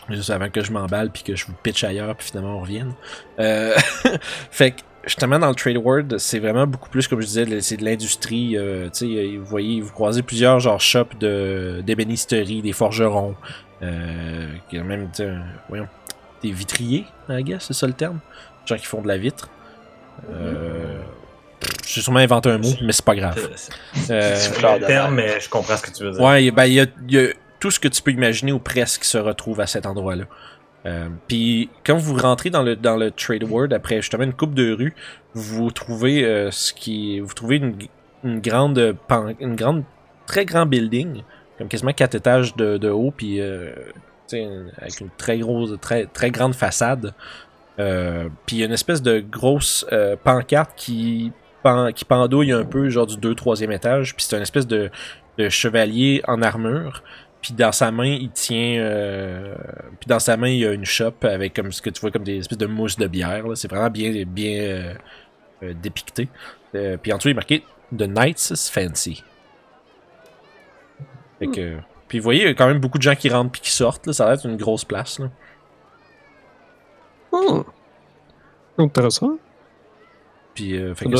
Juste 0.09 0.29
avant 0.29 0.49
que 0.49 0.63
je 0.63 0.71
m'emballe 0.71 1.09
puis 1.11 1.23
que 1.23 1.35
je 1.35 1.45
vous 1.47 1.53
pitch 1.63 1.83
ailleurs 1.83 2.15
puis 2.15 2.27
finalement 2.27 2.57
on 2.57 2.61
revienne. 2.61 2.93
Euh, 3.39 3.73
fait 4.51 4.71
que 4.71 4.81
justement 5.05 5.39
dans 5.39 5.49
le 5.49 5.55
trade 5.55 5.77
world, 5.77 6.17
c'est 6.17 6.39
vraiment 6.39 6.67
beaucoup 6.67 6.89
plus 6.89 7.07
comme 7.07 7.21
je 7.21 7.25
disais, 7.27 7.61
c'est 7.61 7.77
de 7.77 7.85
l'industrie. 7.85 8.57
euh, 8.57 8.89
tu 8.89 9.15
sais, 9.15 9.37
vous 9.37 9.45
voyez, 9.45 9.81
vous 9.81 9.91
croisez 9.91 10.21
plusieurs 10.21 10.59
genre 10.59 10.79
shops 10.81 11.15
de 11.19 11.81
d'ébénisterie, 11.85 12.61
des 12.61 12.73
forgerons, 12.73 13.35
euh, 13.81 14.47
qui 14.69 14.79
ont 14.79 14.83
même 14.83 15.07
tu 15.11 15.23
sais, 15.23 15.29
un- 15.29 15.43
voyons, 15.69 15.87
des 16.43 16.51
vitriers, 16.51 17.05
I 17.29 17.43
guess, 17.43 17.65
c'est 17.67 17.73
ça 17.73 17.87
le 17.87 17.93
terme. 17.93 18.19
Des 18.65 18.75
gens 18.75 18.79
qui 18.79 18.85
font 18.87 19.01
de 19.01 19.07
la 19.07 19.17
vitre. 19.17 19.49
Euh, 20.31 20.99
J'ai 21.85 22.01
sûrement 22.01 22.19
inventé 22.19 22.49
un 22.49 22.57
mot, 22.57 22.69
mais 22.83 22.91
c'est 22.91 23.05
pas 23.05 23.15
grave. 23.15 23.49
C'est- 23.55 24.11
Euh, 24.11 24.35
C'est 24.35 24.53
fleur 24.55 24.75
le 24.75 24.81
de 24.81 24.85
terme, 24.85 25.15
mais 25.15 25.39
je 25.39 25.49
comprends 25.49 25.77
ce 25.77 25.83
que 25.83 25.91
tu 25.91 26.03
veux 26.03 26.11
dire. 26.11 26.21
Ouais, 26.21 26.51
ben, 26.51 26.65
il 26.65 26.73
y 26.73 27.13
y 27.13 27.19
a 27.19 27.27
tout 27.59 27.71
ce 27.71 27.79
que 27.79 27.87
tu 27.87 28.01
peux 28.01 28.11
imaginer 28.11 28.51
ou 28.51 28.59
presque 28.59 29.03
se 29.03 29.17
retrouve 29.17 29.59
à 29.61 29.67
cet 29.67 29.85
endroit-là. 29.85 30.25
Euh, 30.85 31.09
Puis 31.27 31.69
quand 31.85 31.97
vous 31.97 32.15
rentrez 32.15 32.49
dans 32.49 32.61
le 32.61 32.75
dans 32.75 32.95
le 32.95 33.11
trade 33.11 33.43
world 33.43 33.73
après 33.73 33.97
justement 33.97 34.23
une 34.23 34.33
coupe 34.33 34.53
de 34.53 34.71
rue, 34.73 34.93
vous 35.33 35.71
trouvez 35.71 36.23
euh, 36.23 36.51
ce 36.51 36.73
qui 36.73 37.19
vous 37.19 37.33
trouvez 37.33 37.57
une, 37.57 37.75
une 38.23 38.39
grande 38.39 38.95
une 39.39 39.55
grande 39.55 39.83
très 40.27 40.45
grand 40.45 40.65
building 40.65 41.23
comme 41.57 41.67
quasiment 41.67 41.93
quatre 41.93 42.15
étages 42.15 42.55
de, 42.55 42.77
de 42.77 42.89
haut 42.89 43.11
puis 43.15 43.39
euh, 43.39 43.71
avec 44.77 44.99
une 45.01 45.09
très 45.17 45.39
grosse 45.39 45.79
très 45.79 46.05
très 46.05 46.31
grande 46.31 46.53
façade. 46.55 47.13
Euh, 47.79 48.29
puis 48.45 48.63
une 48.63 48.71
espèce 48.71 49.01
de 49.01 49.19
grosse 49.19 49.85
euh, 49.91 50.15
pancarte 50.21 50.71
qui 50.75 51.31
qui 51.95 52.05
pendouille 52.05 52.51
un 52.51 52.63
peu 52.63 52.89
genre 52.89 53.07
du 53.07 53.17
2 53.17 53.33
3e 53.33 53.71
étage 53.71 54.15
puis 54.15 54.23
c'est 54.23 54.35
une 54.35 54.43
espèce 54.43 54.67
de 54.67 54.91
de 55.37 55.49
chevalier 55.49 56.21
en 56.27 56.41
armure. 56.41 57.03
Puis 57.45 57.53
dans 57.53 57.71
sa 57.71 57.91
main, 57.91 58.07
il 58.07 58.31
tient. 58.31 58.79
euh, 58.79 59.53
Puis 59.99 60.07
dans 60.07 60.17
sa 60.19 60.35
main, 60.35 60.47
il 60.47 60.57
y 60.57 60.65
a 60.65 60.71
une 60.71 60.83
chope 60.85 61.23
avec 61.25 61.53
comme 61.53 61.71
ce 61.71 61.79
que 61.79 61.91
tu 61.91 62.01
vois 62.01 62.09
comme 62.09 62.23
des 62.23 62.37
espèces 62.39 62.57
de 62.57 62.65
mousse 62.65 62.97
de 62.97 63.05
bière. 63.05 63.47
là. 63.47 63.55
C'est 63.55 63.67
vraiment 63.69 63.91
bien, 63.91 64.23
bien 64.25 64.59
euh, 64.61 64.93
euh, 65.61 65.73
dépicté. 65.79 66.27
Puis 66.73 67.13
en 67.13 67.17
dessous, 67.17 67.27
il 67.27 67.31
est 67.31 67.35
marqué 67.35 67.63
The 67.95 68.01
Knights 68.07 68.53
Fancy. 68.71 69.23
Fait 71.37 71.47
que. 71.47 71.77
Puis 72.07 72.17
vous 72.17 72.23
voyez, 72.23 72.41
il 72.41 72.47
y 72.47 72.49
a 72.49 72.53
quand 72.55 72.65
même 72.67 72.79
beaucoup 72.79 72.97
de 72.97 73.03
gens 73.03 73.15
qui 73.15 73.29
rentrent 73.29 73.51
puis 73.51 73.61
qui 73.61 73.69
sortent. 73.71 74.07
Là. 74.07 74.13
Ça 74.13 74.25
va 74.25 74.33
être 74.33 74.45
une 74.47 74.57
grosse 74.57 74.85
place. 74.85 75.19
Là. 75.19 75.29
Hmm. 77.31 77.61
Intéressant. 78.79 79.37
Puis, 80.55 80.75
euh, 80.77 80.95
fait 80.95 81.05
Ça 81.05 81.11
que- 81.11 81.15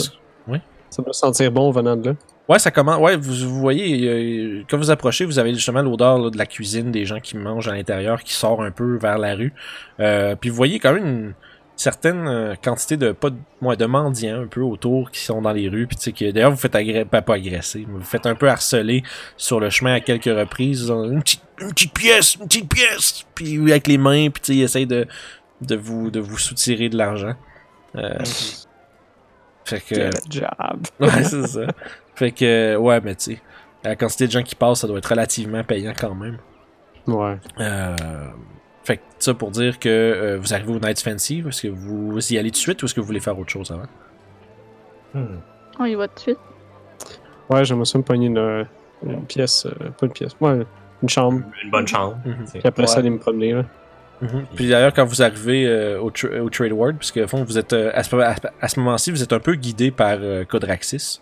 doit- 0.50 0.60
Ça 0.90 1.02
doit 1.04 1.14
sentir 1.14 1.52
bon 1.52 1.70
venant 1.72 1.96
de 1.98 2.10
là. 2.12 2.16
Ouais, 2.48 2.60
ça 2.60 2.70
commence. 2.70 3.00
Ouais, 3.00 3.18
vous, 3.18 3.34
vous 3.50 3.60
voyez, 3.60 4.08
euh, 4.08 4.64
quand 4.70 4.78
vous 4.78 4.92
approchez, 4.92 5.26
vous 5.26 5.40
avez 5.40 5.54
justement 5.54 5.82
l'odeur 5.82 6.30
de 6.30 6.38
la 6.38 6.46
cuisine, 6.46 6.92
des 6.92 7.06
gens 7.06 7.20
qui 7.20 7.38
mangent 7.38 7.68
à 7.68 7.74
l'intérieur, 7.74 8.24
qui 8.24 8.34
sort 8.34 8.62
un 8.62 8.72
peu 8.72 8.98
vers 8.98 9.18
la 9.18 9.36
rue. 9.36 9.54
Euh, 10.00 10.36
puis 10.36 10.50
vous 10.52 10.56
voyez 10.56 10.80
quand 10.80 10.94
même 10.94 11.06
une 11.06 11.34
certaine 11.76 12.28
euh, 12.28 12.56
quantité 12.64 12.98
de 12.98 13.12
pas 13.12 13.32
de, 13.32 13.38
ouais, 13.62 13.76
de 13.76 13.86
mendiants 13.86 14.42
un 14.44 14.48
peu 14.48 14.62
autour 14.62 15.10
qui 15.10 15.22
sont 15.22 15.42
dans 15.42 15.54
les 15.54 15.68
rues. 15.70 15.88
Puis 15.88 15.98
tu 15.98 16.16
sais 16.16 16.32
d'ailleurs 16.32 16.52
vous 16.52 16.58
faites 16.58 16.76
agresser, 16.76 17.06
pas, 17.06 17.24
pas 17.24 17.36
agresser, 17.36 17.86
mais 17.88 17.98
vous 17.98 18.06
faites 18.06 18.28
un 18.28 18.36
peu 18.36 18.48
harceler 18.48 19.02
sur 19.38 19.60
le 19.60 19.72
chemin 19.72 19.96
à 19.96 20.00
quelques 20.00 20.26
reprises. 20.26 20.90
Une 20.90 21.22
petite, 21.22 21.42
une 21.60 21.70
petite 21.70 21.94
pièce, 21.94 22.36
une 22.36 22.48
petite 22.48 22.70
pièce. 22.72 23.26
Puis 23.34 23.60
avec 23.72 23.88
les 23.88 23.98
mains, 23.98 24.30
puis 24.30 24.42
tu 24.42 24.54
sais, 24.54 24.56
ils 24.56 24.64
essayent 24.64 24.88
de 24.88 25.08
de 25.62 25.76
vous 25.76 26.12
de 26.12 26.20
vous 26.20 26.38
soutirer 26.38 26.90
de 26.90 26.98
l'argent. 26.98 27.34
Euh, 27.96 28.20
fait 29.66 29.82
que 29.82 30.00
a 30.00 30.12
job. 30.30 30.88
Ouais, 31.00 31.24
c'est 31.24 31.48
ça. 31.48 31.62
Fait 32.16 32.32
que, 32.32 32.76
ouais, 32.78 33.02
mais 33.02 33.16
tu 33.16 33.34
sais, 33.36 33.42
la 33.84 33.96
quantité 33.96 34.28
de 34.28 34.32
gens 34.32 34.44
qui 34.44 34.56
passent, 34.56 34.82
ça 34.82 34.88
doit 34.88 34.98
être 34.98 35.10
relativement 35.10 35.64
payant 35.64 35.94
quand 36.00 36.16
même. 36.16 36.38
Ouais. 37.08 37.38
Euh, 37.60 37.96
fait 38.84 38.98
que 38.98 39.02
ça 39.20 39.34
pour 39.34 39.52
dire 39.52 39.78
que 39.80 39.90
euh, 39.90 40.38
vous 40.40 40.54
arrivez 40.54 40.72
au 40.74 40.80
Night's 40.80 41.04
Fancy, 41.04 41.44
est-ce 41.48 41.64
que 41.64 41.68
vous 41.68 42.18
y 42.34 42.38
allez 42.38 42.50
tout 42.50 42.56
de 42.56 42.58
suite 42.58 42.82
ou 42.82 42.86
est-ce 42.86 42.94
que 42.96 43.02
vous 43.02 43.08
voulez 43.08 43.20
faire 43.20 43.38
autre 43.38 43.52
chose 43.52 43.72
avant? 43.72 43.88
Hmm. 45.14 45.40
On 45.80 45.86
y 45.86 45.96
va 45.96 46.08
tout 46.08 46.16
de 46.16 46.20
suite. 46.20 46.40
Ouais, 47.50 47.64
j'aimerais 47.66 47.86
ça 47.86 47.98
me 47.98 48.04
pogner 48.04 48.28
une, 48.28 48.66
une 49.06 49.26
pièce. 49.26 49.66
euh, 49.66 49.90
pas 50.00 50.06
une 50.08 50.12
pièce. 50.14 50.36
Ouais, 50.42 50.66
une 51.04 51.10
chambre. 51.10 51.42
Une 51.64 51.70
bonne 51.72 51.88
chambre. 51.88 52.18
Mhm. 52.26 52.46
Puis 52.54 52.62
après 52.64 52.88
ça, 52.88 53.00
aller 53.00 53.10
me 53.10 53.20
promener. 53.20 53.54
Là. 53.54 53.66
Mhm. 54.22 54.46
Puis 54.56 54.70
d'ailleurs, 54.70 54.94
quand 54.94 55.06
vous 55.06 55.22
arrivez 55.22 55.68
euh, 55.68 56.00
au, 56.00 56.10
tra- 56.10 56.40
au 56.40 56.50
Trade 56.50 56.72
Ward, 56.72 56.96
puisque 56.98 57.18
au 57.18 57.28
fond, 57.28 57.44
vous 57.44 57.58
êtes 57.58 57.74
euh, 57.74 57.92
à 57.94 58.02
ce, 58.04 58.16
à- 58.16 58.36
à 58.62 58.68
ce 58.68 58.80
moment-ci, 58.80 59.12
vous 59.12 59.22
êtes 59.22 59.34
un 59.34 59.40
peu 59.40 59.54
guidé 59.56 59.92
par 59.92 60.18
euh, 60.22 60.44
Codraxis, 60.46 61.20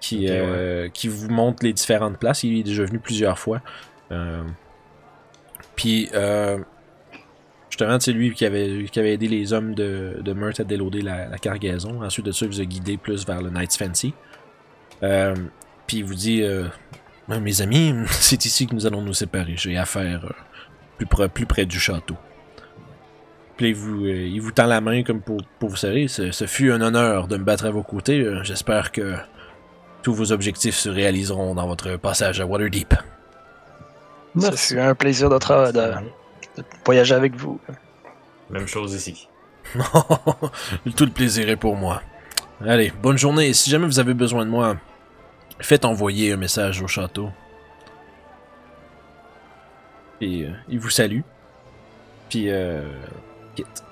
qui, 0.00 0.26
euh, 0.28 0.88
qui 0.88 1.08
vous 1.08 1.28
montre 1.28 1.64
les 1.64 1.72
différentes 1.72 2.18
places. 2.18 2.42
Il 2.42 2.58
est 2.58 2.62
déjà 2.62 2.84
venu 2.84 2.98
plusieurs 2.98 3.38
fois. 3.38 3.60
Euh, 4.10 4.42
puis, 5.76 6.08
euh, 6.14 6.58
justement, 7.68 8.00
c'est 8.00 8.12
lui 8.12 8.32
qui 8.32 8.44
avait, 8.44 8.86
qui 8.90 8.98
avait 8.98 9.12
aidé 9.12 9.28
les 9.28 9.52
hommes 9.52 9.74
de, 9.74 10.16
de 10.20 10.32
Meurthe 10.32 10.60
à 10.60 10.64
déloader 10.64 11.02
la, 11.02 11.28
la 11.28 11.38
cargaison. 11.38 12.02
Ensuite 12.02 12.26
de 12.26 12.32
ça, 12.32 12.46
il 12.46 12.50
vous 12.50 12.60
a 12.60 12.64
guidé 12.64 12.96
plus 12.96 13.26
vers 13.26 13.42
le 13.42 13.50
Knights 13.50 13.76
Fancy. 13.76 14.14
Euh, 15.02 15.34
puis 15.86 15.98
il 15.98 16.04
vous 16.04 16.14
dit 16.14 16.42
Mes 17.28 17.62
amis, 17.62 17.94
c'est 18.10 18.44
ici 18.44 18.66
que 18.66 18.74
nous 18.74 18.86
allons 18.86 19.02
nous 19.02 19.14
séparer. 19.14 19.54
J'ai 19.56 19.76
affaire 19.76 20.32
plus, 20.96 21.06
près, 21.06 21.28
plus 21.28 21.46
près 21.46 21.66
du 21.66 21.78
château. 21.78 22.16
Puis 23.58 23.74
vous, 23.74 24.06
euh, 24.06 24.26
il 24.26 24.40
vous 24.40 24.52
tend 24.52 24.64
la 24.64 24.80
main 24.80 25.02
comme 25.02 25.20
pour, 25.20 25.42
pour 25.58 25.68
vous 25.68 25.76
serrer. 25.76 26.08
Ce, 26.08 26.30
ce 26.30 26.46
fut 26.46 26.72
un 26.72 26.80
honneur 26.80 27.28
de 27.28 27.36
me 27.36 27.44
battre 27.44 27.66
à 27.66 27.70
vos 27.70 27.82
côtés. 27.82 28.26
J'espère 28.42 28.90
que 28.90 29.16
tous 30.02 30.14
vos 30.14 30.32
objectifs 30.32 30.76
se 30.76 30.88
réaliseront 30.88 31.54
dans 31.54 31.66
votre 31.66 31.96
passage 31.96 32.40
à 32.40 32.46
Waterdeep. 32.46 32.94
Ce 34.36 34.40
Merci. 34.40 34.74
fut 34.74 34.80
un 34.80 34.94
plaisir 34.94 35.28
de, 35.28 35.36
tra- 35.38 35.72
de- 35.72 36.06
de 36.56 36.64
voyager 36.84 37.14
avec 37.14 37.34
vous. 37.36 37.60
Même 38.50 38.66
chose 38.66 38.94
ici. 38.94 39.28
Tout 40.96 41.04
le 41.04 41.10
plaisir 41.12 41.48
est 41.48 41.56
pour 41.56 41.76
moi. 41.76 42.02
Allez, 42.66 42.92
bonne 43.02 43.18
journée. 43.18 43.48
Et 43.48 43.52
Si 43.54 43.70
jamais 43.70 43.86
vous 43.86 43.98
avez 44.00 44.14
besoin 44.14 44.44
de 44.44 44.50
moi, 44.50 44.76
faites 45.60 45.84
envoyer 45.84 46.32
un 46.32 46.36
message 46.36 46.82
au 46.82 46.86
château. 46.88 47.30
Et 50.20 50.44
euh, 50.44 50.50
il 50.68 50.78
vous 50.78 50.90
salue. 50.90 51.20
Puis, 52.28 52.50
euh, 52.50 52.82
quitte. 53.56 53.84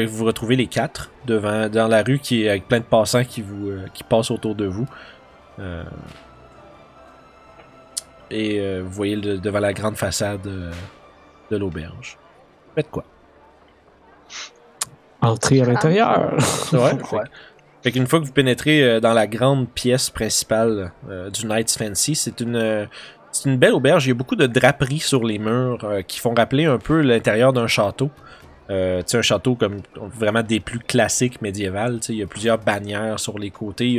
Fait 0.00 0.06
que 0.06 0.10
vous 0.10 0.18
vous 0.18 0.24
retrouvez 0.24 0.56
les 0.56 0.66
quatre 0.66 1.10
devant, 1.26 1.68
dans 1.68 1.88
la 1.88 2.02
rue 2.02 2.18
qui 2.18 2.44
est 2.44 2.48
avec 2.48 2.68
plein 2.68 2.78
de 2.80 2.84
passants 2.84 3.24
qui 3.24 3.42
vous 3.42 3.68
euh, 3.70 3.86
qui 3.94 4.04
passent 4.04 4.30
autour 4.30 4.54
de 4.54 4.66
vous. 4.66 4.86
Euh, 5.58 5.84
et 8.30 8.60
euh, 8.60 8.82
vous 8.84 8.90
voyez 8.92 9.16
le- 9.16 9.38
devant 9.38 9.60
la 9.60 9.72
grande 9.72 9.96
façade 9.96 10.46
euh, 10.46 10.70
de 11.50 11.56
l'auberge. 11.56 12.18
Faites 12.74 12.90
quoi? 12.90 13.04
Entrer 15.20 15.62
à 15.62 15.64
l'intérieur. 15.64 16.34
Ouais. 16.72 16.78
Ouais. 17.12 17.24
Fait 17.82 17.92
qu'une 17.92 18.06
fois 18.06 18.20
que 18.20 18.24
vous 18.26 18.32
pénétrez 18.32 18.82
euh, 18.82 19.00
dans 19.00 19.12
la 19.14 19.26
grande 19.26 19.68
pièce 19.68 20.10
principale 20.10 20.92
euh, 21.08 21.30
du 21.30 21.46
Knights 21.46 21.76
Fancy, 21.76 22.14
c'est 22.14 22.40
une, 22.40 22.56
euh, 22.56 22.86
c'est 23.32 23.48
une 23.48 23.56
belle 23.56 23.72
auberge. 23.72 24.06
Il 24.06 24.08
y 24.08 24.12
a 24.12 24.14
beaucoup 24.14 24.36
de 24.36 24.46
draperies 24.46 25.00
sur 25.00 25.24
les 25.24 25.38
murs 25.38 25.78
euh, 25.84 26.02
qui 26.02 26.18
font 26.20 26.34
rappeler 26.34 26.66
un 26.66 26.78
peu 26.78 27.00
l'intérieur 27.00 27.52
d'un 27.52 27.66
château. 27.66 28.10
Euh, 28.70 29.02
un 29.12 29.22
château 29.22 29.54
comme 29.54 29.78
vraiment 29.96 30.42
des 30.42 30.60
plus 30.60 30.78
classiques 30.78 31.40
médiévales. 31.40 32.00
Il 32.08 32.16
y 32.16 32.22
a 32.22 32.26
plusieurs 32.26 32.58
bannières 32.58 33.18
sur 33.18 33.38
les 33.38 33.50
côtés. 33.50 33.98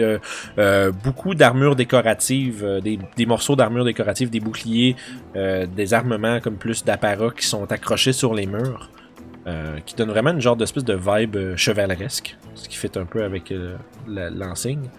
Euh, 0.57 0.91
beaucoup 0.91 1.35
d'armures 1.35 1.75
décoratives, 1.75 2.63
euh, 2.63 2.79
des, 2.79 2.99
des 3.17 3.25
morceaux 3.25 3.55
d'armures 3.55 3.85
décoratives, 3.85 4.29
des 4.29 4.39
boucliers, 4.39 4.95
euh, 5.35 5.65
des 5.65 5.93
armements 5.93 6.39
comme 6.39 6.55
plus 6.57 6.83
d'apparats 6.83 7.31
qui 7.35 7.45
sont 7.45 7.71
accrochés 7.71 8.13
sur 8.13 8.33
les 8.33 8.45
murs. 8.45 8.89
qui 9.87 9.95
donne 9.95 10.11
vraiment 10.11 10.29
une 10.29 10.41
genre 10.41 10.55
d'espèce 10.55 10.83
de 10.83 10.93
vibe 10.93 11.55
chevaleresque, 11.55 12.37
ce 12.53 12.69
qui 12.69 12.77
fait 12.77 12.95
un 12.97 13.05
peu 13.05 13.23
avec 13.23 13.51
l'enseigne. 14.07 14.91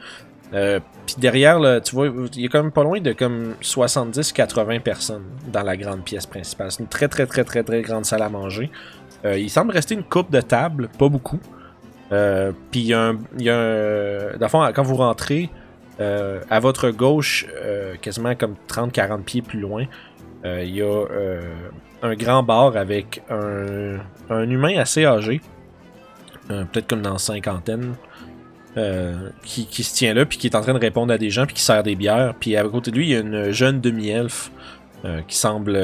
Euh, 0.53 0.81
Puis 1.07 1.17
derrière, 1.19 1.59
là, 1.59 1.81
tu 1.81 1.95
vois, 1.95 2.09
il 2.35 2.41
y 2.41 2.47
a 2.47 2.49
quand 2.49 2.63
même 2.63 2.73
pas 2.73 2.83
loin 2.83 3.01
de 3.01 3.13
comme 3.13 3.55
70-80 3.63 4.81
personnes 4.81 5.25
dans 5.53 5.63
la 5.63 5.77
grande 5.77 6.05
pièce 6.05 6.27
principale. 6.27 6.73
C'est 6.73 6.83
une 6.83 6.89
très 6.89 7.09
très 7.09 7.27
très 7.27 7.45
très 7.45 7.63
très 7.63 7.83
grande 7.83 8.05
salle 8.05 8.23
à 8.23 8.29
manger. 8.29 8.71
Euh, 9.25 9.39
il 9.39 9.51
semble 9.51 9.73
rester 9.73 9.95
une 9.95 10.03
coupe 10.03 10.31
de 10.31 10.41
table, 10.41 10.89
pas 10.99 11.09
beaucoup. 11.09 11.41
Euh, 12.13 12.53
Puis 12.71 12.81
il 12.81 12.87
y 12.87 12.95
a 12.95 13.01
un, 13.01 13.19
y 13.39 13.45
dans 13.45 14.47
le 14.47 14.49
fond, 14.49 14.69
quand 14.75 14.83
vous 14.83 14.97
rentrez, 14.97 15.51
euh, 16.01 16.41
à 16.51 16.61
votre 16.61 16.91
gauche, 16.91 17.47
quasiment 18.01 18.35
comme 18.35 18.55
30-40 18.69 19.23
pieds 19.23 19.43
plus 19.43 19.61
loin, 19.61 19.85
il 20.45 20.71
y 20.75 20.83
a 20.83 21.05
un 22.03 22.15
grand 22.15 22.43
bar 22.43 22.77
avec 22.77 23.23
un, 23.31 24.01
humain 24.51 24.79
assez 24.79 25.05
âgé, 25.05 25.41
peut-être 26.49 26.89
comme 26.89 27.03
dans 27.03 27.19
cinquantaine, 27.19 27.95
euh, 28.77 29.29
qui, 29.43 29.83
se 29.83 29.95
tient 29.95 30.15
là, 30.15 30.25
puis 30.25 30.39
qui 30.39 30.47
est 30.47 30.57
en 30.57 30.63
train 30.63 30.75
de 30.75 30.79
répondre 30.79 31.13
à 31.13 31.19
des 31.19 31.29
gens, 31.31 31.45
puis 31.45 31.55
qui 31.55 31.63
sert 31.63 31.83
des 31.83 31.97
bières. 31.97 32.35
Puis 32.41 32.57
à 32.57 32.65
côté 32.65 32.91
de 32.91 32.97
lui, 32.97 33.07
il 33.07 33.11
y 33.11 33.17
a 33.17 33.21
une 33.21 33.51
jeune 33.51 33.81
demi-elfe 33.81 34.51
qui 35.29 35.37
semble 35.37 35.79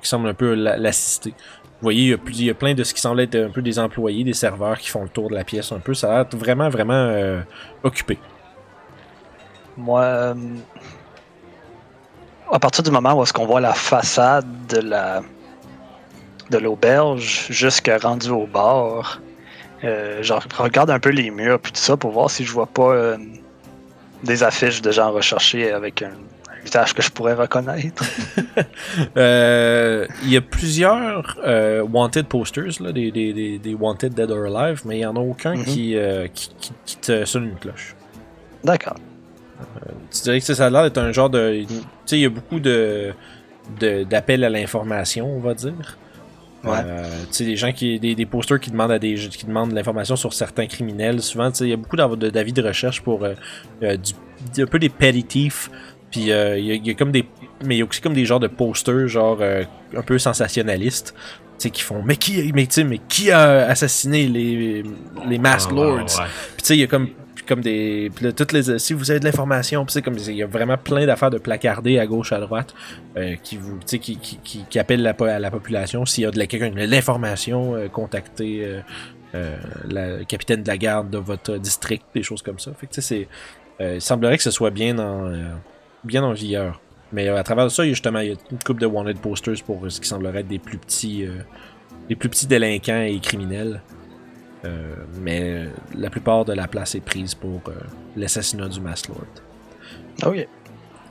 qui 0.00 0.08
semble 0.08 0.28
un 0.28 0.34
peu 0.34 0.54
la- 0.54 0.76
l'assister. 0.78 1.34
Vous 1.80 1.86
voyez, 1.86 2.18
il 2.26 2.44
y, 2.44 2.50
a 2.50 2.54
plein 2.54 2.74
de 2.74 2.84
ce 2.84 2.92
qui 2.92 3.00
semble 3.00 3.20
être 3.20 3.36
un 3.36 3.48
peu 3.48 3.62
des 3.62 3.78
employés, 3.78 4.22
des 4.22 4.34
serveurs 4.34 4.78
qui 4.78 4.90
font 4.90 5.02
le 5.02 5.08
tour 5.08 5.30
de 5.30 5.34
la 5.34 5.44
pièce 5.44 5.72
un 5.72 5.78
peu. 5.78 5.94
Ça 5.94 6.12
a 6.12 6.24
l'air 6.24 6.26
vraiment, 6.34 6.68
vraiment 6.68 6.92
euh, 6.92 7.40
occupé. 7.82 8.18
Moi, 9.78 10.02
euh, 10.02 10.34
à 12.52 12.58
partir 12.58 12.84
du 12.84 12.90
moment 12.90 13.14
où 13.14 13.22
est-ce 13.22 13.32
qu'on 13.32 13.46
voit 13.46 13.60
la 13.60 13.72
façade 13.72 14.46
de 14.68 14.80
la 14.80 15.22
de 16.50 16.58
l'auberge 16.58 17.46
jusqu'à 17.48 17.98
rendu 17.98 18.28
au 18.30 18.46
bar, 18.46 19.20
euh, 19.84 20.18
je 20.20 20.34
regarde 20.58 20.90
un 20.90 20.98
peu 20.98 21.10
les 21.10 21.30
murs 21.30 21.60
puis 21.60 21.72
tout 21.72 21.80
ça 21.80 21.96
pour 21.96 22.10
voir 22.10 22.30
si 22.30 22.44
je 22.44 22.52
vois 22.52 22.66
pas 22.66 22.92
euh, 22.92 23.16
des 24.24 24.42
affiches 24.42 24.82
de 24.82 24.90
gens 24.90 25.12
recherchés 25.12 25.70
avec 25.70 26.02
un 26.02 26.12
visage 26.64 26.94
que 26.94 27.02
je 27.02 27.10
pourrais 27.10 27.34
reconnaître. 27.34 28.04
Euh, 29.16 30.06
Il 30.24 30.30
y 30.32 30.36
a 30.36 30.40
plusieurs 30.40 31.38
euh, 31.46 31.82
Wanted 31.82 32.26
posters, 32.26 32.80
là, 32.80 32.92
des, 32.92 33.10
des, 33.10 33.58
des, 33.58 33.74
Wanted 33.74 34.14
Dead 34.14 34.30
or 34.30 34.54
Alive, 34.56 34.82
mais 34.84 34.96
il 34.96 34.98
n'y 34.98 35.06
en 35.06 35.16
a 35.16 35.20
aucun 35.20 35.54
Mhm. 35.56 35.64
qui, 35.64 35.96
euh, 35.96 36.26
qui, 36.32 36.50
qui, 36.60 36.72
qui 36.84 36.96
te 36.96 37.24
sonne 37.24 37.44
une 37.44 37.56
cloche. 37.56 37.94
D'accord. 38.64 38.96
Tu 40.12 40.22
dirais 40.22 40.40
que 40.40 40.54
ça 40.54 40.66
a 40.66 40.70
l'air 40.70 40.82
d'être 40.84 40.98
un 40.98 41.12
genre 41.12 41.30
de. 41.30 41.64
Tu 41.66 41.74
sais, 42.06 42.18
il 42.18 42.22
y 42.22 42.26
a 42.26 42.30
beaucoup 42.30 42.60
de 42.60 43.12
d'appels 43.78 44.42
à 44.42 44.48
l'information, 44.50 45.26
on 45.36 45.38
va 45.40 45.54
dire. 45.54 45.98
Ouais. 46.64 46.72
Euh, 46.84 47.04
tu 47.28 47.34
sais, 47.34 47.44
des 47.44 47.56
gens 47.56 47.72
qui. 47.72 48.00
Des, 48.00 48.14
des 48.14 48.26
posters 48.26 48.58
qui 48.58 48.70
demandent 48.70 48.90
à 48.92 48.98
des 48.98 49.14
qui 49.14 49.46
demandent 49.46 49.70
de 49.70 49.74
l'information 49.74 50.16
sur 50.16 50.32
certains 50.32 50.66
criminels. 50.66 51.20
Souvent, 51.22 51.50
tu 51.50 51.58
sais, 51.58 51.64
il 51.66 51.70
y 51.70 51.74
a 51.74 51.76
beaucoup 51.76 51.96
de- 51.96 52.30
d'avis 52.30 52.52
de 52.52 52.62
recherche 52.62 53.00
pour 53.02 53.22
euh, 53.24 53.34
du, 53.96 54.62
un 54.62 54.66
peu 54.66 54.78
des 54.78 54.88
petty 54.88 55.24
thieves. 55.24 55.68
Puis 56.10 56.32
euh, 56.32 56.58
il 56.58 56.64
y, 56.66 56.70
a- 56.72 56.74
il 56.74 56.86
y 56.86 56.90
a 56.90 56.94
comme 56.94 57.12
des. 57.12 57.24
Mais 57.64 57.76
il 57.76 57.78
y 57.78 57.82
a 57.82 57.84
aussi 57.86 58.00
comme 58.00 58.14
des 58.14 58.24
genres 58.24 58.40
de 58.40 58.46
posters, 58.48 59.06
genre 59.08 59.38
euh, 59.40 59.62
un 59.96 60.02
peu 60.02 60.18
sensationnalistes. 60.18 61.14
Tu 61.58 61.64
sais, 61.64 61.70
qui 61.70 61.82
font. 61.82 62.02
Mais 62.02 62.16
qui, 62.16 62.52
mais, 62.54 62.66
tu 62.66 62.72
sais, 62.74 62.84
mais 62.84 62.98
qui 63.08 63.30
a 63.30 63.66
assassiné 63.66 64.26
les, 64.26 64.82
les 65.28 65.38
Mask 65.38 65.68
Ah, 65.72 65.74
Lords? 65.74 65.96
ouais. 65.98 66.04
Puis 66.06 66.62
tu 66.62 66.64
sais, 66.64 66.76
il 66.76 66.80
y 66.80 66.84
a 66.84 66.86
comme 66.86 67.08
comme 67.46 67.62
des 67.62 68.12
puis 68.14 68.26
là, 68.26 68.32
toutes 68.32 68.52
les 68.52 68.78
si 68.78 68.92
vous 68.92 69.10
avez 69.10 69.18
de 69.18 69.24
l'information, 69.24 69.84
puis 69.84 69.92
c'est 69.92 70.02
comme 70.02 70.14
il 70.16 70.34
y 70.36 70.42
a 70.42 70.46
vraiment 70.46 70.76
plein 70.78 71.04
d'affaires 71.04 71.30
de 71.30 71.38
placardés 71.38 71.98
à 71.98 72.06
gauche 72.06 72.32
à 72.32 72.38
droite 72.38 72.74
euh, 73.16 73.34
qui 73.42 73.56
vous 73.56 73.72
tu 73.80 73.86
sais 73.86 73.98
qui, 73.98 74.18
qui, 74.18 74.38
qui, 74.44 74.64
qui 74.70 74.78
appellent 74.78 75.02
la, 75.02 75.16
à 75.18 75.38
la 75.40 75.50
population 75.50 76.06
s'il 76.06 76.22
y 76.22 76.26
a 76.28 76.30
de 76.30 76.38
la 76.38 76.46
quelqu'un 76.46 76.70
de 76.70 76.80
l'information 76.88 77.74
euh, 77.74 77.88
contactez 77.88 78.64
euh, 78.64 78.80
euh, 79.34 79.56
la 79.88 80.24
capitaine 80.26 80.62
de 80.62 80.68
la 80.68 80.78
garde 80.78 81.10
de 81.10 81.18
votre 81.18 81.56
district, 81.56 82.04
des 82.14 82.22
choses 82.22 82.42
comme 82.42 82.60
ça. 82.60 82.70
Fait 82.78 82.86
que 82.86 82.92
tu 82.92 83.02
sais 83.02 83.26
c'est 83.80 83.84
euh, 83.84 83.94
il 83.96 84.00
semblerait 84.00 84.36
que 84.36 84.44
ce 84.44 84.52
soit 84.52 84.70
bien 84.70 84.96
en 85.00 85.26
euh, 85.32 85.42
bien 86.04 86.22
en 86.24 86.32
vigueur. 86.32 86.80
Mais 87.12 87.28
euh, 87.28 87.36
à 87.38 87.42
travers 87.42 87.70
ça, 87.70 87.84
il 87.84 87.88
y 87.88 87.90
a 87.90 87.94
justement 87.94 88.20
il 88.20 88.28
y 88.28 88.32
a 88.32 88.36
une 88.50 88.58
coupe 88.64 88.78
de 88.80 88.86
wanted 88.86 89.18
posters 89.18 89.62
pour 89.64 89.84
euh, 89.84 89.90
ce 89.90 90.00
qui 90.00 90.08
semblerait 90.08 90.40
être 90.40 90.48
des 90.48 90.58
plus 90.60 90.78
petits 90.78 91.24
euh, 91.26 91.38
les 92.08 92.16
plus 92.16 92.28
petits 92.28 92.46
délinquants 92.46 93.02
et 93.02 93.18
criminels. 93.20 93.82
Euh, 94.64 94.94
mais 95.20 95.68
la 95.96 96.10
plupart 96.10 96.44
de 96.44 96.52
la 96.52 96.68
place 96.68 96.94
est 96.94 97.00
prise 97.00 97.34
pour 97.34 97.60
euh, 97.68 97.72
l'assassinat 98.16 98.68
du 98.68 98.80
Mass 98.80 99.08
Lord. 99.08 99.26
Ok. 100.26 100.46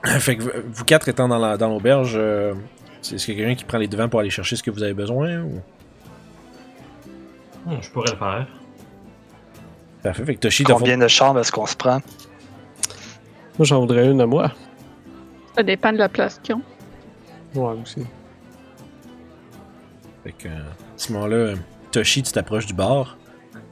fait 0.20 0.38
que 0.38 0.44
vous- 0.44 0.52
vous 0.72 0.86
quatre 0.86 1.10
étant 1.10 1.28
dans 1.28 1.40
la- 1.40 1.58
dans 1.58 1.68
l'auberge, 1.70 2.14
euh, 2.16 2.54
c'est 3.02 3.16
est-ce 3.16 3.26
qu'il 3.26 3.34
y 3.36 3.38
a 3.38 3.42
quelqu'un 3.46 3.58
qui 3.60 3.66
prend 3.66 3.78
les 3.80 3.88
devants 3.88 4.08
pour 4.08 4.20
aller 4.20 4.30
chercher 4.30 4.56
ce 4.56 4.64
que 4.64 4.72
vous 4.72 4.84
avez 4.84 4.94
besoin 4.94 5.42
ou... 5.42 5.62
Hmm, 7.66 7.78
je 7.82 7.90
pourrais 7.90 8.12
le 8.12 8.18
faire. 8.18 8.48
Parfait. 10.04 10.26
Fait 10.26 10.36
que 10.36 10.40
Toshi, 10.40 10.64
Combien 10.64 10.98
de 10.98 11.08
chambres 11.10 11.40
est-ce 11.42 11.52
qu'on 11.52 11.66
se 11.66 11.76
prend? 11.76 12.00
Moi, 13.58 13.66
j'en 13.66 13.80
voudrais 13.82 14.10
une 14.10 14.22
à 14.22 14.26
moi. 14.26 14.54
Ça 15.56 15.64
dépend 15.64 15.92
de 15.92 15.98
la 15.98 16.10
place 16.10 16.40
qu'ils 16.44 16.56
ont. 16.56 16.62
Ouais, 17.56 17.76
aussi. 17.82 18.06
Fait 20.24 20.32
que, 20.32 20.48
euh, 20.48 20.52
à 20.52 20.98
ce 20.98 21.12
moment-là, 21.14 21.36
euh, 21.36 21.56
Toshi, 21.92 22.24
tu 22.24 22.32
t'approches 22.32 22.66
du 22.66 22.74
bar. 22.74 23.18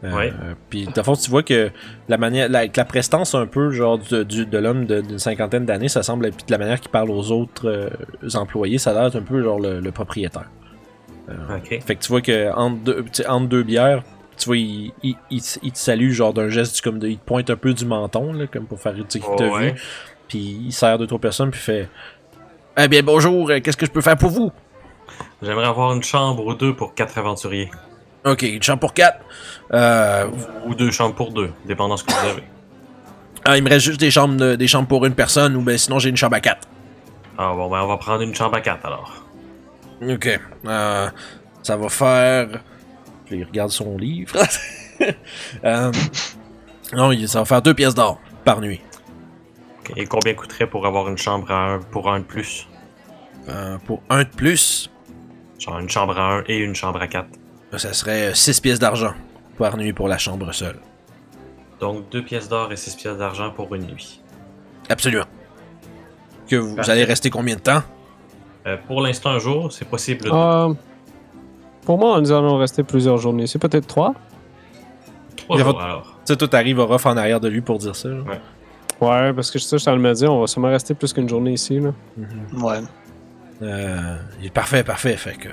Euh, 0.04 0.16
Ouais. 0.16 0.34
Puis, 0.70 0.88
le 0.96 1.04
fond, 1.04 1.14
tu 1.14 1.30
vois 1.30 1.44
que 1.44 1.72
la 2.08 2.18
manière, 2.18 2.50
la, 2.50 2.60
avec 2.60 2.78
la 2.78 2.86
prestance 2.86 3.34
un 3.36 3.48
peu, 3.48 3.72
genre, 3.72 3.98
du- 3.98 4.26
du- 4.26 4.46
de 4.46 4.58
l'homme 4.58 4.86
de- 4.86 5.02
d'une 5.02 5.18
cinquantaine 5.20 5.66
d'années, 5.66 5.90
ça 5.90 6.04
semble, 6.04 6.30
puis 6.32 6.46
de 6.46 6.52
la 6.52 6.58
manière 6.60 6.80
qu'il 6.80 6.92
parle 6.92 7.10
aux 7.10 7.32
autres 7.32 7.68
euh, 7.68 7.90
employés, 8.36 8.78
ça 8.78 8.92
a 8.92 8.94
l'air 8.94 9.04
d'être 9.12 9.22
un 9.22 9.26
peu, 9.26 9.42
genre, 9.44 9.60
le, 9.60 9.80
le 9.80 9.92
propriétaire. 9.92 10.50
Ok. 11.30 11.80
Fait 11.86 11.96
que 11.96 12.02
tu 12.02 12.08
vois 12.10 12.22
que 12.22 12.54
entre 12.54 12.78
deux, 12.84 13.06
entre 13.28 13.62
bières, 13.64 14.04
tu 14.38 14.46
vois, 14.46 14.58
il, 14.58 14.94
il, 15.04 15.16
il 15.32 15.42
te- 15.42 15.60
il 15.64 15.72
te 15.72 15.78
salue, 15.78 16.12
genre, 16.12 16.32
d'un 16.34 16.48
geste, 16.50 16.76
du- 16.76 16.82
comme 16.82 17.00
de, 17.00 17.08
il 17.08 17.18
te 17.18 17.26
pointe 17.26 17.50
un 17.50 17.56
peu 17.58 17.74
du 17.74 17.86
menton, 17.86 18.32
là, 18.34 18.46
comme 18.48 18.66
pour 18.66 18.80
faire, 18.80 18.94
tu 18.94 19.02
sais, 19.10 19.20
qu'il 19.20 19.36
t'a 19.36 19.50
Ouais. 19.50 19.72
vu. 19.74 19.82
Puis 20.28 20.60
il 20.66 20.72
sert 20.74 20.98
deux, 20.98 21.08
trois 21.08 21.20
personnes, 21.20 21.52
puis 21.52 21.60
il 21.60 21.64
fait 21.64 21.90
Eh 22.78 22.88
bien, 22.88 23.02
bonjour, 23.04 23.50
euh, 23.50 23.60
qu'est-ce 23.60 23.78
que 23.78 23.86
je 23.86 23.92
peux 23.92 24.02
faire 24.02 24.18
pour 24.18 24.30
vous? 24.30 24.52
J'aimerais 25.42 25.68
avoir 25.68 25.94
une 25.94 26.04
chambre 26.04 26.46
ou 26.46 26.54
deux 26.54 26.76
pour 26.76 26.94
quatre 26.94 27.18
aventuriers. 27.18 27.72
Ok, 28.26 28.42
une 28.44 28.62
chambre 28.64 28.80
pour 28.80 28.94
quatre. 28.94 29.20
Euh, 29.74 30.26
Ou 30.66 30.76
deux 30.76 30.92
chambres 30.92 31.16
pour 31.16 31.32
deux, 31.32 31.52
dépendant 31.66 31.96
ce 31.98 32.04
que 32.04 32.12
vous 32.12 32.28
avez. 32.28 32.44
ah, 33.46 33.56
il 33.58 33.64
me 33.64 33.70
reste 33.70 33.86
juste 33.86 34.00
des 34.00 34.12
chambres, 34.12 34.36
de- 34.36 34.56
des 34.56 34.68
chambres 34.68 34.88
pour 34.88 35.06
une 35.06 35.14
personne, 35.16 35.56
ou 35.56 35.62
ben 35.62 35.78
sinon 35.78 36.00
j'ai 36.00 36.10
une 36.10 36.18
chambre 36.18 36.36
à 36.36 36.40
quatre. 36.42 36.68
Ah 37.38 37.54
bon, 37.56 37.70
ben 37.70 37.82
on 37.82 37.88
va 37.88 37.98
prendre 37.98 38.22
une 38.24 38.36
chambre 38.36 38.56
à 38.56 38.62
quatre 38.62 38.86
alors. 38.86 39.24
Ok. 40.02 40.40
Euh, 40.66 41.10
ça 41.64 41.78
va 41.78 41.90
faire. 41.90 42.48
Il 43.32 43.44
regarde 43.46 43.72
son 43.72 43.98
livre. 43.98 44.36
Euh, 45.64 45.92
non, 46.92 47.12
il- 47.12 47.30
ça 47.30 47.38
va 47.38 47.46
faire 47.46 47.62
deux 47.62 47.76
pièces 47.76 47.94
d'or 47.94 48.20
par 48.44 48.60
nuit. 48.62 48.82
Ok, 49.90 49.94
Et 49.98 50.06
combien 50.06 50.34
coûterait 50.34 50.68
pour 50.68 50.86
avoir 50.86 51.08
une 51.10 51.18
chambre 51.18 51.52
à 51.52 51.74
un 51.74 51.80
pour 51.80 52.10
un 52.12 52.20
de 52.20 52.24
plus? 52.26 52.68
Euh, 53.50 53.78
pour 53.86 54.02
un 54.10 54.24
de 54.24 54.30
plus, 54.30 54.90
Genre 55.60 55.80
une 55.80 55.90
chambre 55.90 56.18
à 56.20 56.38
un 56.38 56.44
et 56.48 56.58
une 56.58 56.76
chambre 56.76 57.02
à 57.02 57.08
quatre. 57.08 57.30
ça 57.78 57.94
serait 57.94 58.34
six 58.36 58.60
pièces 58.62 58.80
d'argent 58.80 59.14
par 59.58 59.76
nuit 59.78 59.94
pour 59.94 60.08
la 60.08 60.18
chambre 60.18 60.52
seule. 60.52 60.78
Donc 61.80 62.10
deux 62.10 62.24
pièces 62.24 62.50
d'or 62.50 62.72
et 62.72 62.76
six 62.76 62.96
pièces 62.96 63.18
d'argent 63.18 63.52
pour 63.52 63.74
une 63.74 63.84
nuit. 63.88 64.22
Absolument. 64.90 65.26
Que 66.48 66.56
vous, 66.58 66.70
vous 66.70 66.76
Parfait. 66.76 66.92
allez 66.92 67.04
rester 67.04 67.30
combien 67.30 67.56
de 67.56 67.62
temps? 67.62 67.82
Euh, 68.68 68.78
pour 68.88 69.02
l'instant 69.02 69.32
un 69.32 69.40
jour, 69.40 69.72
c'est 69.72 69.86
possible. 69.88 70.30
Euh, 70.32 70.74
pour 71.86 71.98
moi, 71.98 72.20
nous 72.22 72.32
allons 72.32 72.58
rester 72.58 72.84
plusieurs 72.84 73.18
journées. 73.18 73.48
C'est 73.48 73.60
peut-être 73.60 73.88
trois? 73.88 74.14
Trois 75.38 75.56
il 75.56 75.60
y 75.60 75.62
a 75.62 75.66
jours 75.66 75.74
votre- 75.74 75.86
alors. 75.86 76.04
Tu 76.26 76.34
sais, 76.34 76.38
toi, 76.38 76.48
t'arrives 76.48 76.80
rough 76.82 77.06
en 77.06 77.16
arrière 77.18 77.40
de 77.40 77.48
lui 77.48 77.62
pour 77.62 77.78
dire 77.80 77.96
ça. 77.96 78.10
là. 78.10 78.20
Ouais, 78.22 78.42
parce 79.00 79.52
que 79.52 79.60
je 79.60 79.64
sais, 79.64 79.78
je 79.78 79.86
t'en 79.86 79.96
me 79.98 80.14
dire, 80.14 80.32
on 80.34 80.42
va 80.42 80.48
sûrement 80.48 80.70
rester 80.70 80.94
plus 80.94 81.14
qu'une 81.14 81.30
journée 81.30 81.54
ici. 81.54 81.80
Là. 81.80 81.94
Ouais. 82.54 82.80
Euh, 83.62 84.18
il 84.40 84.48
est 84.48 84.54
parfait, 84.54 84.84
parfait. 84.84 85.18
Fait 85.18 85.34
que 85.36 85.50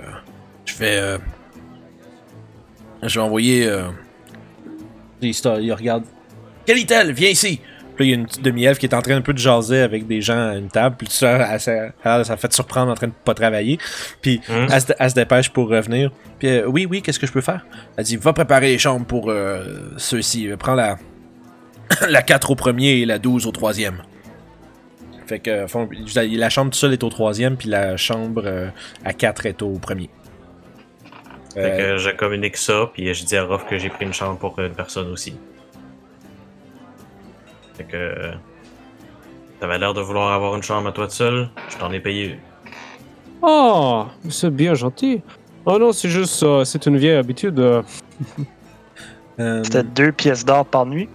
je 0.67 0.75
vais, 0.77 0.97
euh, 0.99 1.19
je 3.03 3.19
vais 3.19 3.25
envoyer. 3.25 3.67
Euh. 3.69 3.85
Il 5.23 5.73
regarde. 5.73 6.05
Qualitel, 6.67 7.13
viens 7.13 7.31
ici. 7.31 7.61
Puis 7.97 8.05
là, 8.05 8.09
il 8.09 8.11
y 8.11 8.13
a 8.13 8.17
une 8.21 8.27
petite 8.27 8.43
demi-elfe 8.43 8.79
qui 8.79 8.87
est 8.87 8.95
en 8.95 9.01
train 9.01 9.15
un 9.17 9.21
peu 9.21 9.33
de 9.33 9.39
jaser 9.39 9.81
avec 9.81 10.07
des 10.07 10.21
gens 10.21 10.49
à 10.51 10.57
une 10.57 10.69
table. 10.69 10.97
Puis 10.99 11.07
tout 11.07 11.13
ça, 11.15 11.31
elle, 11.53 11.61
s'est- 11.61 11.93
elle, 12.03 12.25
ça 12.25 12.37
fait 12.37 12.53
surprendre 12.53 12.91
en 12.91 12.95
train 12.95 13.07
de 13.07 13.13
pas 13.25 13.35
travailler. 13.35 13.79
Puis 14.21 14.41
elle, 14.49 14.81
se, 14.81 14.93
elle 14.99 15.11
se 15.11 15.15
dépêche 15.15 15.51
pour 15.51 15.69
revenir. 15.69 16.11
Puis 16.39 16.49
euh, 16.49 16.67
oui, 16.67 16.87
oui, 16.91 17.01
qu'est-ce 17.03 17.19
que 17.21 17.27
je 17.27 17.33
peux 17.33 17.41
faire? 17.41 17.65
Elle 17.97 18.05
dit 18.05 18.17
va 18.17 18.33
préparer 18.33 18.67
les 18.69 18.79
chambres 18.79 19.07
pour 19.07 19.31
euh, 19.31 19.93
ceux-ci. 19.97 20.49
Prends 20.59 20.75
la 20.75 20.97
la 22.09 22.23
4 22.23 22.51
au 22.51 22.55
premier 22.55 22.93
et 23.01 23.07
la 23.07 23.19
12 23.19 23.47
au 23.47 23.51
troisième. 23.53 24.03
Fait 25.27 25.39
que 25.39 25.67
fond, 25.67 25.89
la 26.17 26.51
chambre 26.51 26.71
tout 26.71 26.79
seul 26.79 26.93
est 26.93 27.03
au 27.03 27.09
troisième, 27.09 27.57
puis 27.57 27.69
la 27.69 27.97
chambre 27.97 28.43
euh, 28.45 28.69
à 29.05 29.13
4 29.15 29.47
est 29.47 29.63
au 29.63 29.73
premier. 29.79 30.11
Fait 31.55 31.61
Euh, 31.61 31.79
que 31.95 31.99
je 31.99 32.11
communique 32.11 32.57
ça, 32.57 32.91
puis 32.93 33.15
je 33.15 33.25
dis 33.25 33.37
à 33.37 33.45
Ruff 33.45 33.65
que 33.67 33.79
j'ai 33.79 33.89
pris 33.89 34.05
une 34.05 34.13
chambre 34.13 34.39
pour 34.39 34.59
une 34.59 34.75
personne 34.75 35.11
aussi. 35.11 35.35
Fait 37.77 37.85
que. 37.85 37.97
euh, 37.97 38.33
T'avais 39.61 39.79
l'air 39.79 39.95
de 39.95 40.01
vouloir 40.03 40.33
avoir 40.33 40.57
une 40.57 40.63
chambre 40.63 40.89
à 40.89 40.93
toi 40.93 41.07
tout 41.07 41.15
seul, 41.15 41.49
je 41.71 41.77
t'en 41.79 41.91
ai 41.93 42.01
payé 42.01 42.25
une. 42.33 42.39
Oh, 43.41 44.05
c'est 44.29 44.51
bien 44.51 44.75
gentil. 44.75 45.23
Oh 45.65 45.79
non, 45.79 45.93
c'est 45.93 46.09
juste, 46.11 46.43
euh, 46.43 46.65
c'est 46.65 46.85
une 46.87 46.99
vieille 46.99 47.17
habitude. 47.17 47.59
euh. 47.61 47.83
euh, 49.39 49.63
C'était 49.65 49.83
deux 49.85 50.13
pièces 50.13 50.45
d'or 50.45 50.67
par 50.67 50.85
nuit. 50.87 51.09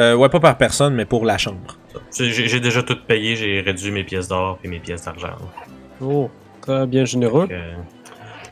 Euh, 0.00 0.14
ouais, 0.14 0.28
pas 0.28 0.40
par 0.40 0.56
personne, 0.58 0.94
mais 0.94 1.04
pour 1.04 1.24
la 1.24 1.38
chambre. 1.38 1.76
J'ai 2.18 2.60
déjà 2.60 2.82
tout 2.82 2.96
payé, 3.06 3.36
j'ai 3.36 3.60
réduit 3.60 3.90
mes 3.90 4.04
pièces 4.04 4.28
d'or 4.28 4.58
et 4.64 4.68
mes 4.68 4.78
pièces 4.78 5.04
d'argent. 5.04 5.36
Oh, 6.00 6.30
très 6.60 6.86
bien 6.86 7.04
généreux. 7.04 7.48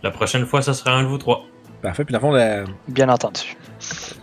La 0.03 0.11
prochaine 0.11 0.47
fois, 0.47 0.63
ça 0.63 0.75
sera 0.75 0.93
un 0.93 1.03
de 1.03 1.09
vous 1.09 1.19
trois. 1.19 1.45
Parfait. 1.83 2.05
Puis 2.05 2.13
dans 2.13 2.19
le 2.19 2.23
fond, 2.23 2.33
la, 2.33 2.65
Bien 2.89 3.09
entendu. 3.09 3.57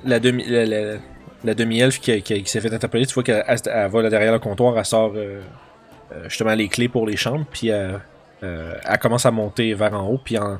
la 0.03 0.19
demi 0.19 0.43
la, 0.47 0.65
la- 0.65 0.97
la 1.43 1.53
demi-elfe 1.55 1.99
qui, 1.99 2.22
qui- 2.22 2.43
qui 2.43 2.49
s'est 2.51 2.61
fait 2.61 2.72
interpeller, 2.74 3.05
tu 3.07 3.13
vois 3.15 3.24
qu'elle 3.24 3.43
elle, 3.47 3.57
elle 3.65 3.89
va 3.89 4.01
là 4.03 4.09
derrière 4.09 4.32
le 4.32 4.38
comptoir, 4.39 4.78
elle 4.78 4.86
sort 4.86 5.13
euh, 5.15 5.41
euh, 6.11 6.24
justement 6.30 6.53
les 6.53 6.67
clés 6.67 6.88
pour 6.88 7.07
les 7.07 7.17
chambres, 7.17 7.45
puis 7.51 7.69
elle, 7.69 7.99
euh, 8.43 8.76
elle 8.88 8.97
commence 8.99 9.26
à 9.26 9.32
monter 9.32 9.74
vers 9.74 9.93
en 9.93 10.07
haut, 10.07 10.19
puis 10.24 10.38
en, 10.38 10.59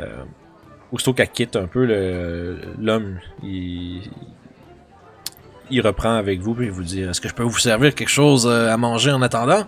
euh, 0.00 0.06
aussitôt 0.90 1.14
qu'elle 1.14 1.30
quitte 1.30 1.56
un 1.56 1.66
peu, 1.66 1.86
le- 1.86 2.58
l'homme, 2.78 3.20
il, 3.42 4.02
il 5.70 5.80
reprend 5.80 6.14
avec 6.16 6.40
vous, 6.40 6.54
puis 6.54 6.66
il 6.66 6.72
vous 6.72 6.82
dit 6.82 7.02
Est-ce 7.02 7.20
que 7.20 7.28
je 7.28 7.34
peux 7.34 7.42
vous 7.42 7.58
servir 7.58 7.94
quelque 7.94 8.08
chose 8.08 8.46
euh, 8.46 8.72
à 8.72 8.76
manger 8.76 9.10
en 9.12 9.22
attendant? 9.22 9.64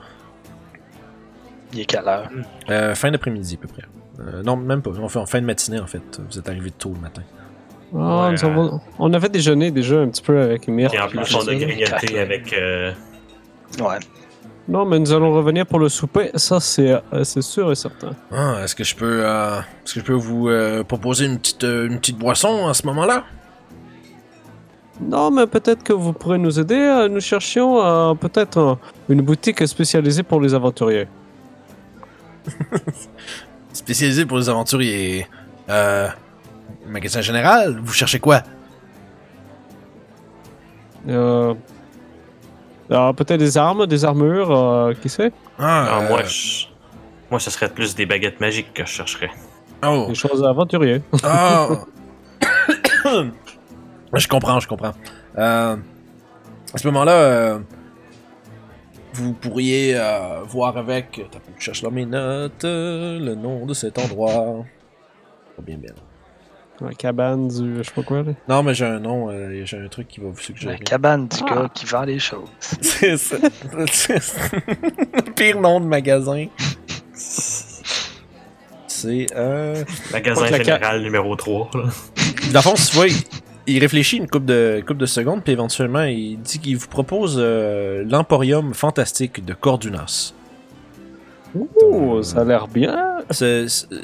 Il 1.72 1.80
est 1.80 1.84
quelle 1.86 2.06
heure? 2.06 2.28
Euh, 2.70 2.94
Fin 2.94 3.10
d'après-midi, 3.10 3.58
à 3.60 3.66
peu 3.66 3.72
près. 3.72 3.82
Euh, 4.20 4.42
non, 4.42 4.56
même 4.56 4.80
pas. 4.82 4.90
On 5.00 5.08
fait 5.08 5.18
en 5.18 5.26
fin 5.26 5.40
de 5.40 5.46
matinée, 5.46 5.80
en 5.80 5.86
fait. 5.86 6.20
Vous 6.30 6.38
êtes 6.38 6.48
arrivé 6.48 6.70
tôt 6.70 6.92
le 6.94 7.00
matin. 7.00 7.22
Ah, 7.96 8.26
Ouais, 8.28 8.32
nous 8.32 8.44
avons- 8.44 8.80
on 8.98 9.12
avait 9.12 9.28
déjeuné 9.28 9.70
déjà 9.70 9.96
un 10.00 10.08
petit 10.08 10.22
peu 10.22 10.40
avec 10.40 10.68
Myrthe. 10.68 10.94
Et 10.94 11.00
en 11.00 11.08
plus, 11.08 11.34
on 11.34 11.46
a 11.48 11.54
grignoté 11.54 12.18
avec. 12.18 12.52
euh, 12.52 12.92
Ouais. 13.80 13.98
Non, 14.68 14.84
mais 14.86 14.98
nous 14.98 15.12
allons 15.12 15.32
revenir 15.34 15.66
pour 15.66 15.78
le 15.78 15.88
souper. 15.88 16.30
Ça, 16.36 16.58
c'est 16.60 16.94
c'est 17.24 17.42
sûr 17.42 17.70
et 17.70 17.74
certain. 17.74 18.12
Ah, 18.32 18.60
est-ce 18.62 18.74
que 18.74 18.84
je 18.84 18.94
peux, 18.96 19.22
euh, 19.26 19.58
est-ce 19.84 19.94
que 19.94 20.00
je 20.00 20.04
peux 20.04 20.12
vous 20.14 20.48
euh, 20.48 20.84
proposer 20.84 21.26
une 21.26 21.38
petite, 21.38 21.64
euh, 21.64 21.86
une 21.88 21.98
petite 21.98 22.16
boisson 22.18 22.66
à 22.68 22.72
ce 22.74 22.86
moment-là? 22.86 23.24
Non, 25.00 25.30
mais 25.30 25.46
peut-être 25.46 25.82
que 25.82 25.92
vous 25.92 26.12
pourrez 26.12 26.38
nous 26.38 26.58
aider. 26.60 26.74
euh, 26.76 27.08
Nous 27.08 27.20
cherchions 27.20 27.82
euh, 27.82 28.14
peut-être 28.14 28.58
euh, 28.58 28.74
une 29.08 29.22
boutique 29.22 29.66
spécialisée 29.66 30.22
pour 30.22 30.40
les 30.40 30.54
aventuriers. 30.54 31.08
Spécialisé 33.72 34.24
pour 34.24 34.38
les 34.38 34.48
aventuriers. 34.48 35.26
Euh, 35.68 36.08
magasin 36.86 37.20
général, 37.22 37.80
vous 37.82 37.92
cherchez 37.92 38.20
quoi? 38.20 38.42
Euh, 41.08 41.54
alors, 42.90 43.14
peut-être 43.14 43.40
des 43.40 43.58
armes, 43.58 43.86
des 43.86 44.04
armures, 44.04 44.50
euh, 44.56 44.92
qui 44.94 45.08
sait? 45.08 45.32
Ah, 45.58 45.86
ah, 45.90 45.98
euh, 46.02 46.08
moi, 46.08 46.22
je... 46.24 46.66
moi, 47.30 47.40
ce 47.40 47.50
serait 47.50 47.68
plus 47.68 47.94
des 47.94 48.06
baguettes 48.06 48.40
magiques 48.40 48.72
que 48.74 48.84
je 48.84 48.90
chercherais. 48.90 49.30
Oh, 49.84 50.06
Des 50.08 50.14
choses 50.14 50.44
aventuriers. 50.44 51.02
ah. 51.24 51.68
je 54.20 54.28
comprends, 54.28 54.60
je 54.60 54.68
comprends. 54.68 54.92
Euh, 55.38 55.76
à 56.72 56.78
ce 56.78 56.86
moment-là, 56.88 57.12
euh, 57.12 57.58
vous 59.14 59.32
pourriez 59.32 59.94
euh, 59.96 60.40
voir 60.44 60.76
avec. 60.76 61.20
Attends, 61.24 61.38
Je 61.58 61.64
cherche 61.64 61.82
dans 61.82 61.90
mes 61.90 62.06
notes 62.06 62.64
euh, 62.64 63.18
le 63.18 63.34
nom 63.34 63.64
de 63.66 63.74
cet 63.74 63.98
endroit. 63.98 64.64
Pas 65.56 65.62
bien, 65.62 65.76
bien. 65.78 65.92
La 66.80 66.92
cabane 66.92 67.46
du. 67.48 67.76
Je 67.78 67.82
sais 67.84 67.92
pas 67.94 68.02
quoi, 68.02 68.22
là. 68.24 68.32
Non, 68.48 68.64
mais 68.64 68.74
j'ai 68.74 68.84
un 68.86 68.98
nom, 68.98 69.30
euh, 69.30 69.62
j'ai 69.64 69.78
un 69.78 69.86
truc 69.86 70.08
qui 70.08 70.18
va 70.20 70.26
vous 70.28 70.36
La 70.36 70.42
suggérer. 70.42 70.78
cabane 70.80 71.28
du 71.28 71.36
Ah. 71.48 71.54
gars 71.54 71.68
qui 71.72 71.86
vend 71.86 72.02
les 72.02 72.18
choses. 72.18 72.48
C'est 72.80 73.16
ça. 73.16 73.36
le 73.72 75.32
pire 75.32 75.60
nom 75.60 75.78
de 75.80 75.86
magasin. 75.86 76.46
C'est 78.88 79.26
euh. 79.36 79.84
Magasin 80.12 80.42
la 80.50 80.50
ca- 80.50 80.62
général 80.64 81.02
numéro 81.02 81.36
3. 81.36 81.70
Là. 81.74 81.80
Dans 82.52 82.58
le 82.58 82.62
fond, 82.62 82.74
tu 82.74 82.96
vois, 82.96 83.06
il, 83.66 83.78
réfléchit 83.78 84.16
une 84.18 84.28
coupe 84.28 84.44
de, 84.44 84.82
couple 84.86 85.00
de 85.00 85.06
secondes, 85.06 85.42
puis 85.42 85.52
éventuellement, 85.52 86.02
il 86.04 86.38
dit 86.40 86.58
qu'il 86.58 86.76
vous 86.76 86.88
propose 86.88 87.36
euh, 87.38 88.04
l'Emporium 88.08 88.74
fantastique 88.74 89.44
de 89.44 89.54
Cordunas. 89.54 90.32
Ouh, 91.54 92.22
ça 92.22 92.40
a 92.40 92.44
l'air 92.44 92.66
bien. 92.68 93.18
C'est- 93.30 93.68
c'est- 93.68 93.92
euh, 93.92 93.98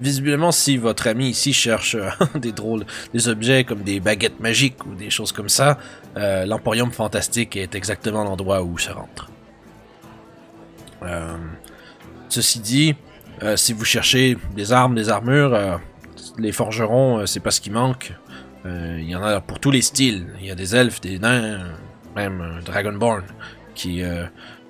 visiblement, 0.00 0.52
si 0.52 0.76
votre 0.76 1.06
ami 1.08 1.28
ici 1.30 1.52
cherche 1.52 1.94
euh, 1.96 2.08
des 2.38 2.52
drôles, 2.52 2.84
des 3.12 3.28
objets 3.28 3.64
comme 3.64 3.80
des 3.82 3.98
baguettes 4.00 4.40
magiques 4.40 4.84
ou 4.86 4.94
des 4.94 5.10
choses 5.10 5.32
comme 5.32 5.48
ça, 5.48 5.78
euh, 6.16 6.46
l'Emporium 6.46 6.90
fantastique 6.92 7.56
est 7.56 7.74
exactement 7.74 8.22
l'endroit 8.24 8.62
où 8.62 8.78
se 8.78 8.90
rentre. 8.90 9.28
Euh, 11.02 11.36
ceci 12.28 12.60
dit, 12.60 12.94
euh, 13.42 13.56
si 13.56 13.72
vous 13.72 13.84
cherchez 13.84 14.36
des 14.54 14.72
armes, 14.72 14.94
des 14.94 15.08
armures, 15.08 15.54
euh, 15.54 15.76
les 16.38 16.52
forgerons, 16.52 17.18
euh, 17.18 17.26
c'est 17.26 17.40
pas 17.40 17.50
ce 17.50 17.60
qui 17.60 17.70
manque. 17.70 18.12
Euh, 18.66 18.98
Il 19.00 19.08
y 19.08 19.14
en 19.14 19.22
a 19.22 19.40
pour 19.40 19.60
tous 19.60 19.70
les 19.70 19.82
styles. 19.82 20.26
Il 20.40 20.46
y 20.46 20.50
a 20.50 20.54
des 20.54 20.74
elfes, 20.74 21.00
des 21.00 21.18
nains, 21.18 21.60
même 22.14 22.40
un 22.40 22.60
Dragonborn, 22.62 23.22
qui 23.74 24.02
euh, 24.02 24.24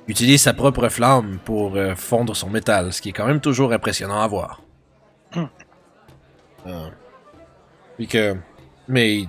utilise 0.06 0.42
sa 0.42 0.52
propre 0.54 0.88
flamme 0.88 1.38
pour 1.44 1.76
euh, 1.76 1.94
fondre 1.94 2.36
son 2.36 2.50
métal, 2.50 2.92
ce 2.92 3.00
qui 3.00 3.08
est 3.10 3.12
quand 3.12 3.26
même 3.26 3.40
toujours 3.40 3.72
impressionnant 3.72 4.20
à 4.20 4.26
voir. 4.26 4.62
Hmm. 5.34 5.44
Euh, 6.66 6.88
puis 7.96 8.06
que, 8.08 8.34
mais, 8.88 9.24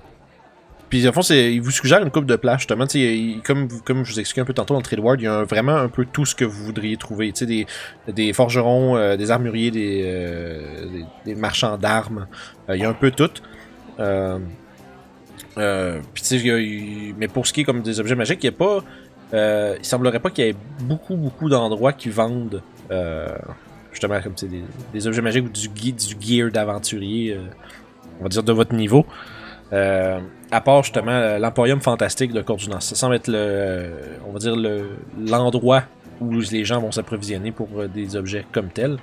puis 0.90 1.08
en 1.08 1.14
fond, 1.14 1.22
c'est, 1.22 1.54
il 1.54 1.62
vous 1.62 1.72
suggère 1.72 2.02
une 2.02 2.10
coupe 2.12 2.26
de 2.26 2.36
plage 2.36 2.60
justement. 2.62 2.86
il- 2.94 3.42
comme, 3.44 3.68
comme 3.82 4.04
je 4.04 4.12
vous 4.14 4.20
expliquais 4.20 4.42
un 4.42 4.46
peu 4.46 4.54
tantôt 4.54 4.74
dans 4.74 4.80
le 4.80 4.84
Trade 4.86 5.00
Ward, 5.00 5.22
il 5.22 5.26
y 5.26 5.28
a 5.28 5.34
un- 5.34 5.44
vraiment 5.44 5.76
un 5.76 5.90
peu 5.90 6.06
tout 6.06 6.26
ce 6.26 6.34
que 6.36 6.44
vous 6.46 6.66
voudriez 6.66 6.98
trouver. 6.98 7.32
Des, 7.32 7.66
des 8.08 8.34
forgerons, 8.34 8.98
euh, 8.98 9.16
des 9.16 9.30
armuriers, 9.32 9.72
des, 9.72 10.02
des, 10.92 11.06
des 11.26 11.36
marchands 11.36 11.78
d'armes. 11.78 12.28
Il 12.70 12.76
y 12.82 12.86
a 12.86 12.90
un 12.90 12.94
peu 12.94 13.12
tout. 13.12 13.30
Euh, 14.00 14.40
euh, 15.58 16.02
mais 17.18 17.28
pour 17.28 17.48
ce 17.48 17.54
qui 17.54 17.62
est 17.62 17.64
comme 17.64 17.82
des 17.82 18.00
objets 18.00 18.16
magiques, 18.16 18.44
il 18.44 18.50
n'y 18.50 18.56
a 18.56 18.58
pas. 18.58 18.80
Euh, 19.34 19.76
il 19.80 19.86
semblerait 19.86 20.20
pas 20.20 20.30
qu'il 20.30 20.46
y 20.46 20.50
ait 20.50 20.56
beaucoup, 20.82 21.16
beaucoup 21.16 21.50
d'endroits 21.50 21.94
qui 21.94 22.10
vendent 22.10 22.62
justement 23.92 24.22
comme 24.22 24.34
des, 24.34 24.64
des 24.94 25.08
objets 25.08 25.22
magiques 25.22 25.46
ou 25.46 25.50
du, 25.50 25.68
du 25.92 26.16
gear 26.20 26.52
d'aventurier, 26.52 27.38
on 28.20 28.24
va 28.24 28.30
dire 28.30 28.44
de 28.44 28.54
votre 28.54 28.74
niveau. 28.74 29.06
À 29.72 30.62
part 30.64 30.84
justement 30.84 31.38
l'Emporium 31.38 31.82
Fantastique 31.82 32.32
de 32.32 32.42
Cordunas. 32.42 32.80
Ça 32.82 32.96
semble 32.96 33.16
être 33.16 33.28
le, 33.28 33.92
on 34.28 34.32
va 34.32 34.40
dire 34.40 34.56
le 34.56 34.92
l'endroit 35.20 35.84
où 36.22 36.32
les 36.32 36.66
gens 36.66 36.80
vont 36.82 36.92
s'approvisionner 36.92 37.52
pour 37.52 37.68
euh, 37.78 37.88
des 37.88 38.16
objets 38.16 38.46
comme 38.52 38.70
tels. 38.70 38.98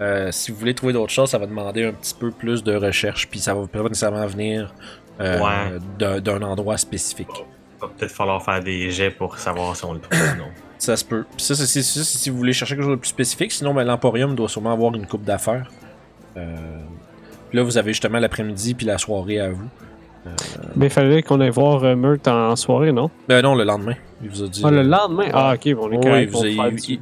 Euh, 0.00 0.30
si 0.32 0.50
vous 0.52 0.58
voulez 0.58 0.74
trouver 0.74 0.92
d'autres 0.92 1.12
choses, 1.12 1.30
ça 1.30 1.38
va 1.38 1.46
demander 1.46 1.84
un 1.84 1.92
petit 1.92 2.14
peu 2.14 2.30
plus 2.30 2.62
de 2.64 2.74
recherche, 2.74 3.28
puis 3.28 3.38
ça 3.40 3.54
va 3.54 3.66
pas 3.66 3.82
nécessairement 3.82 4.26
venir 4.26 4.72
euh, 5.20 5.38
Ouais. 5.40 6.20
d'un- 6.20 6.42
endroit 6.42 6.76
spécifique. 6.78 7.28
Va 7.80 7.88
peut-être 7.88 8.12
falloir 8.12 8.42
faire 8.44 8.62
des 8.62 8.90
jets 8.90 9.10
pour 9.10 9.38
savoir 9.38 9.74
si 9.76 9.84
on 9.84 9.94
le 9.94 10.00
trouve 10.00 10.18
ou 10.18 10.38
non. 10.38 10.44
Ça 10.78 10.96
se 10.96 11.04
peut. 11.04 11.24
Ça, 11.36 11.54
c'est 11.54 11.82
si 11.82 12.30
vous 12.30 12.38
voulez 12.38 12.54
chercher 12.54 12.74
quelque 12.74 12.84
chose 12.84 12.92
de 12.96 13.00
plus 13.00 13.08
spécifique. 13.10 13.52
Sinon, 13.52 13.74
ben, 13.74 13.84
l'Emporium 13.84 14.34
doit 14.34 14.48
sûrement 14.48 14.72
avoir 14.72 14.94
une 14.94 15.06
coupe 15.06 15.24
d'affaires. 15.24 15.70
Euh, 16.38 16.56
puis 17.50 17.58
là, 17.58 17.62
vous 17.64 17.76
avez 17.76 17.92
justement 17.92 18.18
l'après-midi 18.18 18.72
puis 18.74 18.86
la 18.86 18.96
soirée 18.96 19.40
à 19.40 19.50
vous. 19.50 19.68
Mais 20.76 20.86
il 20.86 20.90
fallait 20.90 21.22
qu'on 21.22 21.40
aille 21.40 21.50
voir 21.50 21.82
euh, 21.82 21.96
Meurthe 21.96 22.28
en 22.28 22.54
soirée, 22.56 22.92
non? 22.92 23.10
Ben 23.28 23.40
non, 23.42 23.54
le 23.54 23.64
lendemain. 23.64 23.94
Il 24.22 24.28
vous 24.28 24.42
a 24.42 24.48
dit. 24.48 24.60
Ah, 24.64 24.70
le 24.70 24.82
lendemain? 24.82 25.24
Ah, 25.32 25.54
ok, 25.54 25.72
bon, 25.74 25.88
on 25.88 25.92
est 25.92 25.96
Oui, 25.96 26.02
correct 26.02 26.24
il, 26.24 26.30
vous 26.30 26.44
a, 26.44 26.48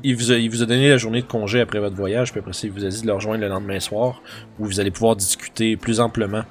il- 0.05 0.15
vous 0.17 0.33
a, 0.33 0.37
il 0.37 0.49
vous 0.51 0.63
a 0.63 0.67
donné 0.67 0.89
la 0.89 0.97
journée 0.99 1.21
de 1.23 1.27
congé 1.27 1.61
après 1.61 1.81
votre 1.81 1.97
voyage, 1.97 2.31
puis 2.31 2.39
après 2.41 2.53
ça, 2.53 2.67
il 2.69 2.73
vous 2.73 2.85
a 2.85 2.89
dit 2.89 3.03
de 3.03 3.07
le 3.09 3.13
rejoindre 3.15 3.41
le 3.41 3.49
lendemain 3.49 3.81
soir, 3.81 4.23
où 4.61 4.67
vous 4.67 4.79
allez 4.79 4.93
pouvoir 4.93 5.17
discuter 5.17 5.77
plus 5.77 5.99
amplement 6.01 6.43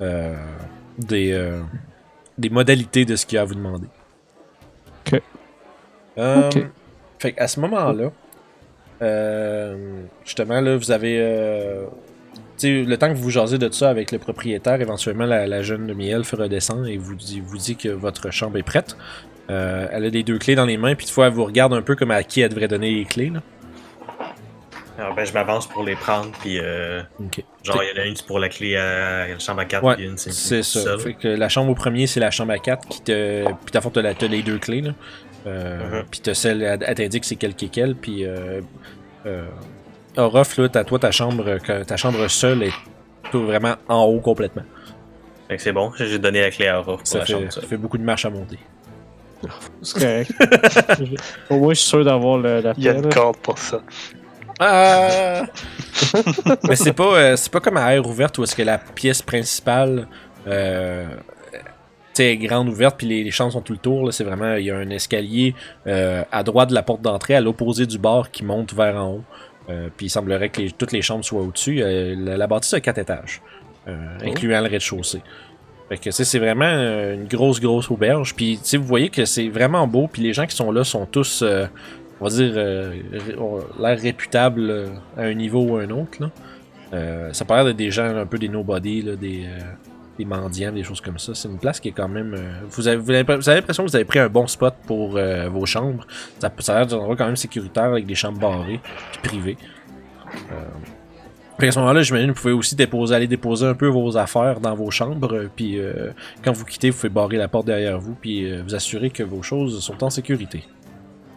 euh, 0.00 0.34
des, 0.98 1.32
euh, 1.32 1.60
des 2.38 2.48
modalités 2.48 3.04
de 3.04 3.16
ce 3.16 3.26
qu'il 3.26 3.36
a 3.36 3.42
à 3.42 3.44
vous 3.44 3.54
demander. 3.54 3.86
Ok. 5.06 5.20
Euh, 6.18 6.48
Ok. 6.48 6.66
Fait 7.18 7.32
qu'à 7.32 7.48
ce 7.48 7.60
moment-là, 7.60 8.10
euh, 9.02 10.02
justement, 10.24 10.60
là, 10.60 10.76
vous 10.76 10.90
avez. 10.90 11.18
Le 12.62 12.94
temps 12.96 13.08
que 13.08 13.16
vous 13.18 13.30
jasez 13.30 13.58
de 13.58 13.70
ça 13.72 13.90
avec 13.90 14.12
le 14.12 14.18
propriétaire, 14.18 14.80
éventuellement 14.80 15.26
la, 15.26 15.46
la 15.46 15.62
jeune 15.62 15.86
demi-elfe 15.86 16.32
redescend 16.32 16.86
et 16.86 16.96
vous 16.96 17.14
dit, 17.14 17.40
vous 17.44 17.58
dit 17.58 17.76
que 17.76 17.88
votre 17.88 18.30
chambre 18.30 18.56
est 18.58 18.62
prête. 18.62 18.96
Euh, 19.50 19.86
elle 19.92 20.04
a 20.04 20.08
les 20.08 20.22
deux 20.22 20.38
clés 20.38 20.54
dans 20.54 20.64
les 20.64 20.76
mains, 20.78 20.94
puis 20.94 21.04
toutefois, 21.06 21.26
elle 21.26 21.32
vous 21.34 21.44
regarde 21.44 21.74
un 21.74 21.82
peu 21.82 21.96
comme 21.96 22.10
à 22.10 22.22
qui 22.22 22.40
elle 22.40 22.48
devrait 22.50 22.68
donner 22.68 22.90
les 22.94 23.04
clés. 23.04 23.30
Là. 23.30 23.42
Alors, 24.96 25.14
ben, 25.14 25.26
je 25.26 25.32
m'avance 25.32 25.66
pour 25.66 25.82
les 25.82 25.96
prendre, 25.96 26.30
puis 26.40 26.58
euh, 26.60 27.02
genre, 27.64 27.82
il 27.82 27.96
y 27.96 27.98
en 28.00 28.02
a 28.02 28.06
une 28.06 28.14
pour 28.28 28.38
la 28.38 28.48
clé 28.48 28.76
à 28.76 29.26
la 29.26 29.38
chambre 29.40 29.60
à 29.60 29.64
4, 29.64 29.82
Ouais, 29.84 29.96
puis 29.96 30.04
une 30.04 30.16
c'est 30.16 30.62
ça. 30.62 30.80
seul. 30.80 31.00
Fait 31.00 31.14
que 31.14 31.26
la 31.26 31.48
chambre 31.48 31.70
au 31.72 31.74
premier, 31.74 32.06
c'est 32.06 32.20
la 32.20 32.30
chambre 32.30 32.52
à 32.52 32.58
4 32.58 32.86
qui 32.88 33.02
te. 33.02 33.44
Puis 33.44 33.72
t'as 33.72 33.80
t'as 33.80 34.02
la- 34.02 34.12
les 34.28 34.42
deux 34.42 34.58
clés, 34.58 34.82
là. 34.82 34.92
Euh, 35.46 35.98
Mhm. 36.00 36.04
Puis 36.10 36.20
t'as 36.20 36.34
celle, 36.34 36.62
elle, 36.62 36.94
t'indique 36.94 37.24
c'est 37.24 37.34
quelle 37.36 37.54
qui 37.54 37.66
est 37.66 37.70
quelle. 37.70 37.96
Puis. 37.96 38.24
Euh, 38.24 38.60
euh, 39.26 39.46
Orof, 40.16 40.56
là, 40.58 40.68
t'as 40.68 40.84
toi, 40.84 40.98
ta 40.98 41.10
chambre, 41.10 41.58
que- 41.58 41.82
ta 41.84 41.96
chambre 41.96 42.26
seule 42.28 42.62
est 42.64 42.72
tout 43.30 43.44
vraiment 43.44 43.74
en 43.88 44.04
haut 44.04 44.20
complètement. 44.20 44.62
Fait 45.48 45.56
que 45.56 45.62
c'est 45.62 45.72
bon, 45.72 45.92
j'ai 45.96 46.18
donné 46.18 46.40
la 46.40 46.50
clé 46.50 46.68
à 46.68 46.80
Aurore 46.80 46.98
pour 46.98 47.06
Ça 47.06 47.18
la 47.18 47.24
fait, 47.26 47.32
chambre. 47.32 47.52
ça 47.52 47.60
fait 47.62 47.76
beaucoup 47.76 47.98
de 47.98 48.04
marche 48.04 48.24
à 48.24 48.30
monter. 48.30 48.58
C'est 49.82 49.98
correct. 50.00 50.32
Au 51.50 51.58
moins, 51.58 51.74
je 51.74 51.78
suis 51.80 51.88
sûr 51.88 52.04
d'avoir 52.04 52.38
le- 52.38 52.60
la 52.60 52.72
Il 52.78 52.84
y 52.84 52.88
a 52.88 52.92
une 52.94 53.08
corde 53.12 53.36
pour 53.38 53.58
ça. 53.58 53.80
Ah! 54.60 55.42
Mais 56.68 56.76
c'est 56.76 56.92
pas, 56.92 57.16
euh, 57.18 57.36
c'est 57.36 57.50
pas 57.52 57.60
comme 57.60 57.76
à 57.76 57.92
air 57.94 58.06
ouverte 58.06 58.38
où 58.38 58.44
est-ce 58.44 58.54
que 58.56 58.62
la 58.62 58.78
pièce 58.78 59.20
principale 59.20 60.06
euh, 60.46 61.06
est 62.18 62.36
grande 62.36 62.68
ouverte 62.68 62.96
puis 62.96 63.06
les, 63.08 63.24
les 63.24 63.30
chambres 63.32 63.52
sont 63.52 63.60
tout 63.60 63.72
le 63.72 63.78
tour. 63.80 64.06
là. 64.06 64.12
C'est 64.12 64.24
vraiment, 64.24 64.54
il 64.54 64.64
y 64.66 64.70
a 64.70 64.76
un 64.76 64.88
escalier 64.90 65.54
euh, 65.86 66.22
à 66.30 66.42
droite 66.44 66.68
de 66.70 66.74
la 66.74 66.82
porte 66.84 67.02
d'entrée, 67.02 67.34
à 67.34 67.40
l'opposé 67.40 67.84
du 67.86 67.98
bar 67.98 68.30
qui 68.30 68.44
monte 68.44 68.72
vers 68.72 68.96
en 68.96 69.08
haut. 69.14 69.24
Euh, 69.70 69.88
puis 69.96 70.06
il 70.06 70.10
semblerait 70.10 70.50
que 70.50 70.60
les- 70.60 70.70
toutes 70.72 70.92
les 70.92 71.00
chambres 71.02 71.24
soient 71.24 71.40
au-dessus. 71.42 71.82
Euh, 71.82 72.14
la, 72.18 72.36
la 72.36 72.46
bâtisse 72.46 72.74
a 72.74 72.80
quatre 72.80 72.98
étages, 72.98 73.40
euh, 73.88 73.96
incluant 74.22 74.60
le 74.60 74.66
rez-de-chaussée. 74.68 75.22
Fait 75.88 75.98
que 75.98 76.10
c'est 76.10 76.38
vraiment 76.38 76.64
une 76.66 77.26
grosse, 77.26 77.60
grosse 77.60 77.90
auberge. 77.90 78.34
Puis 78.34 78.58
vous 78.74 78.84
voyez 78.84 79.08
que 79.10 79.24
c'est 79.24 79.48
vraiment 79.48 79.86
beau. 79.86 80.08
Puis 80.10 80.22
les 80.22 80.32
gens 80.32 80.46
qui 80.46 80.56
sont 80.56 80.70
là 80.72 80.82
sont 80.84 81.04
tous, 81.06 81.42
on 81.42 82.24
va 82.24 82.30
dire, 82.30 82.54
l'air 82.54 83.98
réputables 84.00 84.70
euh, 84.70 84.86
à 85.16 85.22
un 85.22 85.34
niveau 85.34 85.62
ou 85.62 85.76
à 85.76 85.82
un 85.82 85.90
autre. 85.90 86.18
Là. 86.20 86.30
Ça 87.32 87.44
paraît 87.44 87.64
d'être 87.64 87.76
des 87.76 87.90
gens 87.90 88.04
un 88.16 88.24
peu 88.26 88.38
des 88.38 88.48
nobody, 88.48 89.02
là, 89.02 89.16
des, 89.16 89.44
des 90.18 90.24
mendiants, 90.24 90.72
des 90.72 90.82
choses 90.84 91.00
comme 91.00 91.18
ça. 91.18 91.34
C'est 91.34 91.48
une 91.48 91.58
place 91.58 91.80
qui 91.80 91.88
est 91.88 91.92
quand 91.92 92.08
même. 92.08 92.34
euh, 92.34 92.60
vous, 92.68 92.86
avez, 92.88 92.96
vous 92.96 93.10
avez 93.10 93.22
vous 93.22 93.48
avez 93.48 93.60
l'impression 93.60 93.84
que 93.84 93.90
vous 93.90 93.96
avez 93.96 94.04
pris 94.04 94.18
un 94.20 94.28
bon 94.28 94.46
spot 94.46 94.74
pour 94.86 95.16
euh, 95.16 95.48
vos 95.48 95.66
chambres. 95.66 96.06
Ça, 96.38 96.52
ça 96.60 96.74
a 96.74 96.78
l'air 96.78 96.86
d'un 96.86 96.98
endroit 96.98 97.16
quand 97.16 97.26
même 97.26 97.36
sécuritaire 97.36 97.84
avec 97.84 98.06
des 98.06 98.14
chambres 98.14 98.38
barrées 98.38 98.80
puis 99.12 99.20
privées. 99.28 99.56
Euh, 100.52 100.54
puis 101.56 101.68
à 101.68 101.72
ce 101.72 101.78
moment-là, 101.78 102.02
j'imagine 102.02 102.30
que 102.32 102.36
vous 102.36 102.42
pouvez 102.42 102.54
aussi 102.54 102.74
déposer, 102.74 103.14
aller 103.14 103.28
déposer 103.28 103.66
un 103.66 103.74
peu 103.74 103.86
vos 103.86 104.16
affaires 104.16 104.58
dans 104.60 104.74
vos 104.74 104.90
chambres. 104.90 105.32
euh, 105.34 105.50
Puis 105.54 105.78
euh, 105.78 106.10
quand 106.42 106.52
vous 106.52 106.64
quittez, 106.64 106.90
vous 106.90 106.96
pouvez 106.96 107.08
barrer 107.08 107.36
la 107.36 107.46
porte 107.48 107.66
derrière 107.66 107.98
vous. 108.00 108.14
Puis 108.20 108.50
euh, 108.50 108.62
vous 108.64 108.74
assurer 108.74 109.10
que 109.10 109.22
vos 109.22 109.42
choses 109.42 109.80
sont 109.82 110.02
en 110.02 110.10
sécurité. 110.10 110.64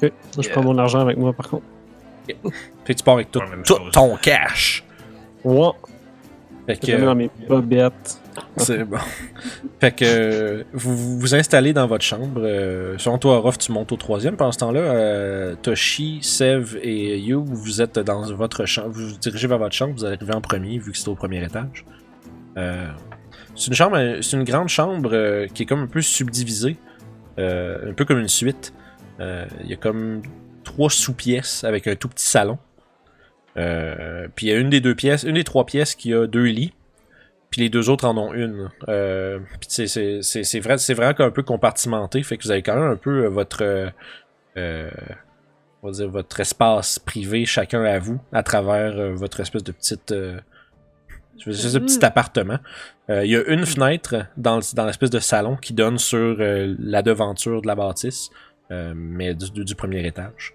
Ok. 0.01 0.11
Moi, 0.36 0.43
je 0.43 0.49
prends 0.49 0.63
mon 0.63 0.78
argent 0.78 0.99
avec 1.01 1.17
moi, 1.17 1.34
par 1.34 1.49
contre. 1.49 1.65
Fait 2.28 2.36
que 2.86 2.93
tu 2.93 3.03
pars 3.03 3.13
avec 3.15 3.32
tout, 3.32 3.39
ton 3.93 4.15
cash. 4.17 4.84
Ouais. 5.43 5.69
Fait 6.65 6.75
Je 6.84 6.91
que, 6.97 7.01
dans 7.05 7.15
mes 7.15 7.30
bobettes. 7.47 8.19
C'est 8.57 8.83
bon. 8.83 8.97
Fait 9.79 9.91
que 9.91 10.05
euh, 10.05 10.63
vous 10.73 11.19
vous 11.19 11.35
installez 11.35 11.73
dans 11.73 11.88
votre 11.88 12.03
chambre. 12.03 12.41
Euh, 12.43 12.97
selon 12.97 13.17
toi, 13.17 13.39
Ruff, 13.39 13.57
tu 13.57 13.71
montes 13.71 13.91
au 13.91 13.97
troisième. 13.97 14.35
Pendant 14.35 14.51
ce 14.51 14.59
temps-là, 14.59 14.79
euh, 14.79 15.55
Toshi, 15.61 16.19
Sev 16.21 16.77
et 16.81 17.19
Yu, 17.19 17.35
vous 17.35 17.81
êtes 17.81 17.99
dans 17.99 18.21
votre 18.33 18.65
chambre. 18.65 18.89
Vous 18.89 19.09
vous 19.09 19.17
dirigez 19.17 19.47
vers 19.47 19.57
votre 19.57 19.75
chambre. 19.75 19.93
Vous 19.95 20.05
arrivez 20.05 20.33
en 20.33 20.41
premier, 20.41 20.77
vu 20.79 20.91
que 20.91 20.97
c'est 20.97 21.09
au 21.09 21.15
premier 21.15 21.43
étage. 21.43 21.85
C'est 23.55 23.67
une 23.67 23.73
chambre, 23.73 23.97
c'est 24.21 24.35
une 24.35 24.43
grande 24.43 24.69
chambre 24.69 25.45
qui 25.53 25.63
est 25.63 25.65
comme 25.65 25.83
un 25.83 25.88
peu 25.88 26.01
subdivisée, 26.01 26.77
un 27.38 27.93
peu 27.95 28.03
comme 28.05 28.19
une 28.19 28.27
suite. 28.27 28.73
Il 29.19 29.67
y 29.67 29.73
a 29.73 29.77
comme 29.77 30.21
trois 30.63 30.89
sous-pièces 30.89 31.63
avec 31.63 31.88
un 31.88 31.95
tout 31.95 32.09
petit 32.09 32.25
salon. 32.25 32.57
Puis 33.55 34.47
il 34.47 34.49
y 34.49 34.51
a 34.51 34.57
une 34.57 34.71
des 34.71 34.81
deux 34.81 34.95
pièces, 34.95 35.23
une 35.23 35.35
des 35.35 35.43
trois 35.43 35.65
pièces 35.65 35.93
qui 35.93 36.13
a 36.13 36.25
deux 36.25 36.45
lits. 36.45 36.73
Puis 37.49 37.61
les 37.61 37.69
deux 37.69 37.89
autres 37.89 38.05
en 38.05 38.17
ont 38.17 38.33
une. 38.33 38.69
Euh, 38.89 39.39
puis 39.59 39.67
c'est- 39.69 39.87
c'est 39.87 40.21
c'est- 40.21 40.43
c'est 40.43 40.59
vrai, 40.59 40.77
c'est 40.77 40.93
vraiment 40.93 41.15
un 41.19 41.31
peu 41.31 41.43
compartimenté, 41.43 42.21
fait 42.23 42.37
que 42.37 42.43
vous 42.43 42.51
avez 42.51 42.61
quand 42.61 42.75
même 42.75 42.91
un 42.91 42.97
peu 42.97 43.25
euh, 43.25 43.29
votre, 43.29 43.91
euh, 44.57 44.89
on 45.81 45.87
va 45.87 45.93
dire 45.93 46.09
votre 46.09 46.39
espace 46.39 46.99
privé 46.99 47.45
chacun 47.45 47.83
à 47.83 47.99
vous 47.99 48.19
à 48.33 48.43
travers 48.43 48.97
euh, 48.97 49.13
votre 49.13 49.39
espèce 49.39 49.63
de 49.63 49.71
petite, 49.71 50.11
euh, 50.11 50.39
je 51.39 51.49
veux 51.49 51.55
dire, 51.55 51.69
ce 51.69 51.77
petit 51.77 52.03
appartement. 52.03 52.57
Euh, 53.09 53.23
Il 53.23 53.31
y 53.31 53.35
a 53.37 53.43
une 53.47 53.65
fenêtre 53.65 54.25
dans, 54.35 54.59
dans 54.73 54.85
l'espèce 54.85 55.09
de 55.11 55.19
salon 55.19 55.55
qui 55.55 55.73
donne 55.73 55.97
sur 55.97 56.35
la 56.39 57.01
devanture 57.01 57.61
de 57.61 57.67
la 57.67 57.75
bâtisse, 57.75 58.29
euh, 58.71 58.91
mais 58.95 59.33
du, 59.33 59.63
du- 59.63 59.75
premier 59.75 60.05
étage. 60.05 60.53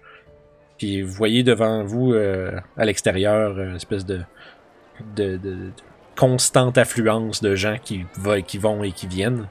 Puis 0.77 1.01
vous 1.01 1.11
voyez 1.13 1.41
devant 1.41 1.83
vous, 1.83 2.13
euh, 2.13 2.51
à 2.77 2.85
l'extérieur, 2.85 3.57
une 3.59 3.75
espèce 3.77 4.05
de, 4.05 4.19
de, 5.15 5.37
de- 5.37 5.55
de 5.55 5.69
constante 6.15 6.77
affluence 6.77 7.41
de 7.41 7.55
gens 7.55 7.77
qui, 7.83 8.05
va, 8.17 8.41
qui 8.41 8.57
vont 8.57 8.83
et 8.83 8.91
qui 8.91 9.07
viennent. 9.07 9.47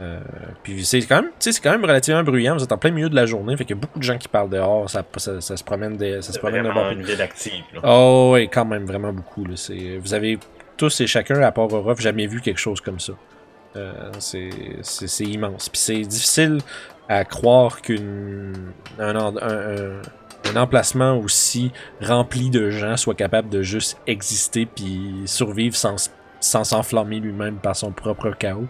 Euh, 0.00 0.18
puis 0.64 0.84
c'est 0.84 1.00
quand 1.02 1.22
même, 1.22 1.30
c'est 1.38 1.60
quand 1.62 1.70
même 1.70 1.84
relativement 1.84 2.24
bruyant. 2.24 2.56
Vous 2.56 2.64
êtes 2.64 2.72
en 2.72 2.78
plein 2.78 2.90
milieu 2.90 3.08
de 3.08 3.14
la 3.14 3.24
journée, 3.26 3.56
fait 3.56 3.64
qu'il 3.64 3.76
y 3.76 3.78
a 3.78 3.80
beaucoup 3.80 3.98
de 4.00 4.04
gens 4.04 4.18
qui 4.18 4.26
parlent 4.26 4.50
dehors. 4.50 4.90
Ça, 4.90 5.04
ça, 5.16 5.40
ça 5.40 5.56
se 5.56 5.62
promène, 5.62 5.96
des, 5.96 6.20
ça 6.22 6.32
se 6.32 6.38
promène 6.40 6.62
vraiment 6.66 6.90
une 6.90 7.02
ville 7.02 7.22
active. 7.22 7.62
Là. 7.74 7.80
Oh, 7.84 8.30
oui, 8.34 8.48
quand 8.48 8.64
même, 8.64 8.84
vraiment 8.84 9.12
beaucoup. 9.12 9.44
Là. 9.44 9.52
C'est, 9.56 9.98
vous 9.98 10.12
avez 10.14 10.38
tous 10.76 11.00
et 11.02 11.06
chacun, 11.06 11.40
à 11.42 11.52
part 11.52 11.72
Orof, 11.72 12.00
jamais 12.00 12.26
vu 12.26 12.40
quelque 12.40 12.58
chose 12.58 12.80
comme 12.80 12.98
ça. 12.98 13.12
Euh, 13.76 14.10
c'est, 14.18 14.50
c'est, 14.82 15.06
c'est 15.06 15.24
immense. 15.24 15.68
Puis 15.68 15.80
c'est 15.80 16.00
difficile 16.00 16.58
à 17.08 17.24
croire 17.24 17.80
qu'un 17.80 18.52
un, 18.98 19.14
en- 19.16 19.36
un- 19.36 19.40
un- 19.40 20.02
un 20.50 20.56
emplacement 20.56 21.16
aussi 21.18 21.72
rempli 22.00 22.50
de 22.50 22.70
gens 22.70 22.96
soit 22.96 23.14
capable 23.14 23.48
de 23.48 23.62
juste 23.62 23.98
exister 24.06 24.66
puis 24.66 25.22
survivre 25.26 25.76
sans, 25.76 26.10
s'enflammer 26.40 27.20
lui-même 27.20 27.56
par 27.56 27.76
son 27.76 27.92
propre 27.92 28.30
chaos. 28.30 28.68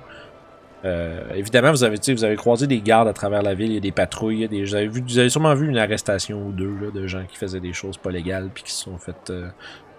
Euh, 0.85 1.23
évidemment, 1.35 1.70
vous 1.70 1.85
avez, 1.85 1.97
tu 1.99 2.07
sais, 2.07 2.14
vous 2.14 2.25
avez 2.25 2.35
croisé 2.37 2.66
des 2.66 2.81
gardes 2.81 3.07
à 3.07 3.12
travers 3.12 3.43
la 3.43 3.55
ville, 3.55 3.68
il 3.70 3.75
y 3.75 3.77
a 3.77 3.81
des 3.81 3.93
patrouilles, 3.93 4.39
il 4.39 4.41
y 4.41 4.45
a 4.45 4.49
des, 4.49 4.64
vous, 4.64 4.75
avez 4.75 4.89
vu, 4.89 5.01
vous 5.01 5.18
avez 5.18 5.29
sûrement 5.29 5.55
vu 5.55 5.68
une 5.68 5.79
arrestation 5.79 6.45
ou 6.45 6.53
deux 6.53 6.75
là, 6.81 6.91
de 6.91 7.07
gens 7.07 7.25
qui 7.25 7.37
faisaient 7.37 7.61
des 7.61 7.73
choses 7.73 7.97
pas 7.97 8.11
légales 8.11 8.51
puis 8.53 8.64
qui 8.64 8.73
se 8.73 8.85
sont 8.85 8.99
fait, 8.99 9.31
euh, 9.31 9.49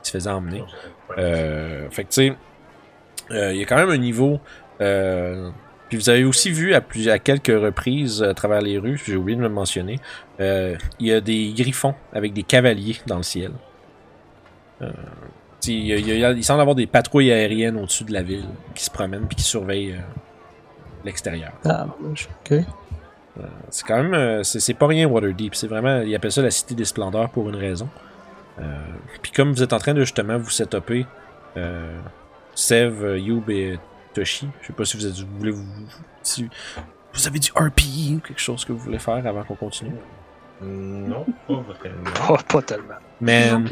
qui 0.01 0.11
se 0.11 0.17
faisaient 0.17 0.29
emmener. 0.29 0.63
Euh, 1.17 1.89
fait 1.89 2.03
que 2.03 2.09
tu 2.09 2.15
sais, 2.15 2.35
euh, 3.31 3.53
il 3.53 3.59
y 3.59 3.63
a 3.63 3.65
quand 3.65 3.77
même 3.77 3.89
un 3.89 3.97
niveau. 3.97 4.39
Euh, 5.93 5.97
puis 5.97 5.97
vous 5.97 6.09
avez 6.09 6.23
aussi 6.23 6.49
vu 6.51 6.73
à, 6.73 6.81
plus, 6.81 7.07
à 7.09 7.19
quelques 7.19 7.47
reprises 7.47 8.23
à 8.23 8.33
travers 8.33 8.61
les 8.61 8.77
rues, 8.77 8.99
j'ai 9.05 9.15
oublié 9.15 9.37
de 9.37 9.43
le 9.43 9.49
mentionner, 9.49 9.99
euh, 10.39 10.75
il 10.99 11.07
y 11.07 11.13
a 11.13 11.21
des 11.21 11.53
griffons 11.55 11.93
avec 12.13 12.33
des 12.33 12.43
cavaliers 12.43 12.97
dans 13.05 13.17
le 13.17 13.23
ciel. 13.23 13.51
Euh, 14.81 14.91
il, 15.67 15.85
y 15.87 15.93
a- 15.93 15.97
il 15.97 16.17
y 16.19 16.25
a- 16.25 16.31
il 16.31 16.43
semble 16.43 16.61
avoir 16.61 16.75
des 16.75 16.87
patrouilles 16.87 17.31
aériennes 17.31 17.77
au-dessus 17.77 18.03
de 18.03 18.11
la 18.13 18.21
ville 18.21 18.45
qui 18.75 18.83
se 18.83 18.89
promènent 18.89 19.27
puis 19.27 19.35
qui 19.37 19.43
surveillent 19.43 19.93
euh, 19.93 20.01
l'extérieur. 21.05 21.51
Ah, 21.65 21.87
ok. 22.03 22.59
C'est 23.69 23.85
quand 23.87 23.97
même. 24.03 24.13
euh, 24.13 24.43
c'est 24.43 24.73
pas 24.75 24.85
rien 24.87 25.07
Waterdeep. 25.07 25.55
C'est 25.55 25.67
vraiment. 25.67 26.01
Ils 26.01 26.13
appellent 26.15 26.31
ça 26.31 26.41
la 26.43 26.51
cité 26.51 26.75
des 26.75 26.85
splendeurs 26.85 27.29
pour 27.29 27.49
une 27.49 27.55
raison. 27.55 27.89
Euh, 28.59 28.63
Puis 29.23 29.31
comme 29.31 29.51
vous 29.53 29.63
êtes 29.63 29.73
en 29.73 29.79
train 29.79 29.95
de 29.95 30.01
justement 30.01 30.37
vous 30.37 30.51
setuper, 30.51 31.07
euh, 31.57 31.97
Sev, 32.53 33.03
euh, 33.03 33.17
Youb 33.17 33.49
et 33.49 33.79
Toshi, 34.13 34.47
je 34.61 34.67
sais 34.67 34.73
pas 34.73 34.85
si 34.85 34.97
vous, 34.97 35.05
êtes, 35.07 35.13
vous 35.19 35.37
voulez 35.39 35.51
vous, 35.51 35.65
si 36.21 36.47
vous 37.13 37.27
avez 37.27 37.39
du 37.39 37.51
RP 37.51 37.81
ou 38.15 38.19
quelque 38.19 38.39
chose 38.41 38.63
que 38.65 38.71
vous 38.71 38.79
voulez 38.79 38.99
faire 38.99 39.25
avant 39.25 39.43
qu'on 39.43 39.55
continue. 39.55 39.95
Non, 40.61 41.25
pas 41.47 41.53
vraiment. 41.55 42.11
Pas, 42.27 42.37
pas 42.47 42.61
tellement. 42.61 42.93
Man, 43.19 43.67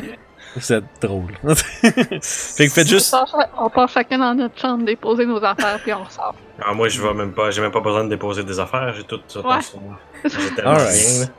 vous 0.55 0.73
êtes 0.73 0.83
drôle. 1.01 1.31
fait 1.55 2.67
que 2.67 2.73
faites 2.73 2.87
juste. 2.87 3.13
On 3.13 3.17
part, 3.19 3.27
cha- 3.27 3.49
on 3.59 3.69
part 3.69 3.89
chacun 3.89 4.17
dans 4.17 4.33
notre 4.33 4.59
chambre 4.59 4.83
déposer 4.83 5.25
nos 5.25 5.41
affaires 5.43 5.79
puis 5.81 5.93
on 5.93 6.03
ressort. 6.03 6.35
Ah, 6.61 6.73
moi, 6.73 6.89
je 6.89 7.01
vais 7.01 7.13
même 7.13 7.31
pas, 7.33 7.49
j'ai 7.51 7.61
même 7.61 7.71
pas 7.71 7.79
besoin 7.79 8.03
de 8.03 8.09
déposer 8.09 8.43
des 8.43 8.59
affaires, 8.59 8.93
j'ai 8.93 9.03
tout 9.03 9.21
ça 9.27 9.39
Ouais. 9.41 9.61
sur 9.61 9.79
moi. 9.79 9.97
J'ai 10.25 10.55
tellement 10.55 10.71
Alright. 10.71 11.31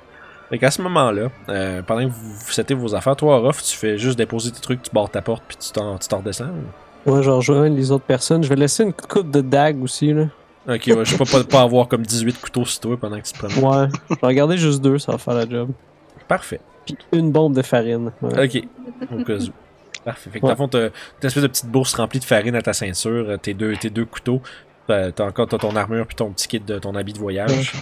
Fait 0.49 0.59
qu'à 0.59 0.71
ce 0.71 0.81
moment-là, 0.83 1.29
euh, 1.49 1.83
pendant 1.83 2.03
que 2.09 2.13
vous, 2.13 2.35
vous 2.35 2.51
settez 2.53 2.75
vos 2.75 2.95
affaires, 2.95 3.17
toi, 3.17 3.39
Ruff, 3.39 3.63
tu 3.63 3.77
fais 3.77 3.97
juste 3.99 4.17
déposer 4.19 4.53
tes 4.53 4.61
trucs, 4.61 4.83
tu 4.83 4.91
barres 4.93 5.11
ta 5.11 5.23
porte, 5.23 5.43
puis 5.49 5.57
tu 5.57 5.71
t'en, 5.73 5.99
tu 5.99 6.09
t'en 6.09 6.19
redescends. 6.19 6.45
ou? 6.47 6.65
Moi, 7.07 7.23
je 7.23 7.31
rejoins 7.31 7.69
les 7.69 7.91
autres 7.91 8.05
personnes. 8.05 8.43
Je 8.45 8.49
vais 8.49 8.57
laisser 8.57 8.85
une 8.85 8.93
coupe 8.93 9.31
de 9.31 9.41
dague 9.41 9.83
aussi, 9.83 10.13
là. 10.13 10.27
Ok, 10.69 10.83
ouais, 10.87 11.05
je 11.05 11.17
sais 11.17 11.19
pas, 11.19 11.45
pas, 11.45 11.61
avoir 11.63 11.89
comme 11.89 12.03
18 12.03 12.41
couteaux 12.41 12.65
sur 12.65 12.81
toi 12.81 12.97
pendant 12.97 13.19
que 13.21 13.27
tu 13.27 13.33
te 13.33 13.39
promènes. 13.39 13.65
Ouais. 13.65 13.89
je 14.11 14.15
vais 14.15 14.27
regarder 14.29 14.57
juste 14.57 14.81
deux, 14.81 14.99
ça 14.99 15.11
va 15.13 15.19
faire 15.19 15.35
la 15.35 15.49
job. 15.49 15.71
Parfait. 16.29 16.61
Puis 16.87 16.97
une 17.13 17.33
bombe 17.33 17.55
de 17.55 17.63
farine. 17.63 18.13
Ouais. 18.23 18.45
Ok, 18.47 18.63
au 19.13 19.25
cas 19.25 19.35
où. 19.35 19.49
Parfait. 20.05 20.31
Fait 20.31 20.39
que 20.41 20.47
Ouais. 20.47 20.51
dans 20.55 20.55
le 20.55 20.57
fond, 20.57 20.69
t'as 20.69 20.87
une 20.87 20.91
espèce 21.27 21.43
de 21.43 21.49
petite 21.49 21.67
bourse 21.67 21.95
remplie 21.95 22.21
de 22.21 22.25
farine 22.25 22.55
à 22.55 22.63
ta 22.63 22.73
ceinture, 22.73 23.25
euh, 23.31 23.37
tes 23.37 23.55
deux, 23.55 23.75
tes 23.77 23.91
deux 23.91 24.05
couteaux, 24.05 24.41
t'as 24.87 25.11
encore 25.21 25.49
ton 25.49 25.75
armure 25.75 26.07
puis 26.07 26.15
ton 26.17 26.31
petit 26.31 26.47
kit 26.47 26.61
de 26.61 26.79
ton 26.79 26.95
habit 26.95 27.13
de 27.13 27.19
voyage. 27.19 27.73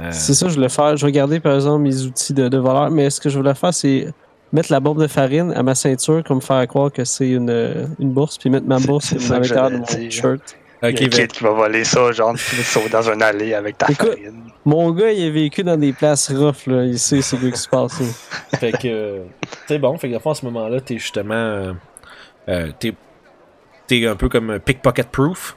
Euh, 0.00 0.08
C'est 0.10 0.34
ça, 0.34 0.48
je 0.48 0.54
voulais 0.54 0.68
faire. 0.68 0.96
Je 0.96 1.06
vais 1.06 1.12
garder, 1.12 1.38
par 1.40 1.54
exemple, 1.54 1.82
mes 1.82 2.02
outils 2.02 2.34
de, 2.34 2.48
de 2.48 2.58
voleur. 2.58 2.90
Mais 2.90 3.08
ce 3.10 3.20
que 3.20 3.28
je 3.30 3.38
voulais 3.38 3.54
faire, 3.54 3.72
c'est 3.72 4.12
mettre 4.52 4.72
la 4.72 4.80
bombe 4.80 5.00
de 5.00 5.06
farine 5.06 5.52
à 5.52 5.62
ma 5.62 5.74
ceinture, 5.74 6.22
comme 6.24 6.40
faire 6.40 6.66
croire 6.68 6.92
que 6.92 7.04
c'est 7.04 7.28
une, 7.30 7.50
euh, 7.50 7.86
une 7.98 8.10
bourse, 8.10 8.38
puis 8.38 8.50
mettre 8.50 8.66
ma 8.66 8.78
bourse 8.80 9.12
à 9.12 9.16
l'intérieur 9.38 9.70
de 9.70 9.76
mon 9.78 9.84
j'allais 9.86 10.08
dire. 10.08 10.12
shirt. 10.12 10.56
ok, 10.82 10.90
Il 10.92 11.00
y 11.00 11.04
a 11.04 11.06
un 11.06 11.08
ben, 11.10 11.26
qui 11.26 11.44
va 11.44 11.50
voler 11.50 11.84
ça, 11.84 12.12
genre, 12.12 12.34
dans 12.92 13.10
un 13.10 13.20
allée 13.20 13.54
avec 13.54 13.78
ta 13.78 13.86
Écoute. 13.90 14.08
farine. 14.08 14.42
Mon 14.64 14.90
gars, 14.90 15.12
il 15.12 15.26
a 15.26 15.30
vécu 15.30 15.62
dans 15.62 15.76
des 15.76 15.92
places 15.92 16.30
rough, 16.32 16.66
là. 16.66 16.84
Il 16.84 16.98
sait 16.98 17.22
c'est 17.22 17.36
quoi 17.36 17.50
qui 17.50 17.58
se 17.58 17.68
passe. 17.68 18.00
là. 18.00 18.06
fait 18.58 18.72
que 18.72 18.78
euh, 18.88 19.18
c'est 19.68 19.78
bon. 19.78 19.96
Fait 19.96 20.10
que 20.10 20.16
à 20.16 20.34
ce 20.34 20.44
moment-là, 20.46 20.80
t'es 20.80 20.98
justement, 20.98 21.34
euh, 21.34 21.72
euh, 22.48 22.70
t'es, 22.78 22.92
t'es 23.86 24.06
un 24.06 24.16
peu 24.16 24.28
comme 24.28 24.58
pickpocket 24.58 25.08
proof. 25.08 25.56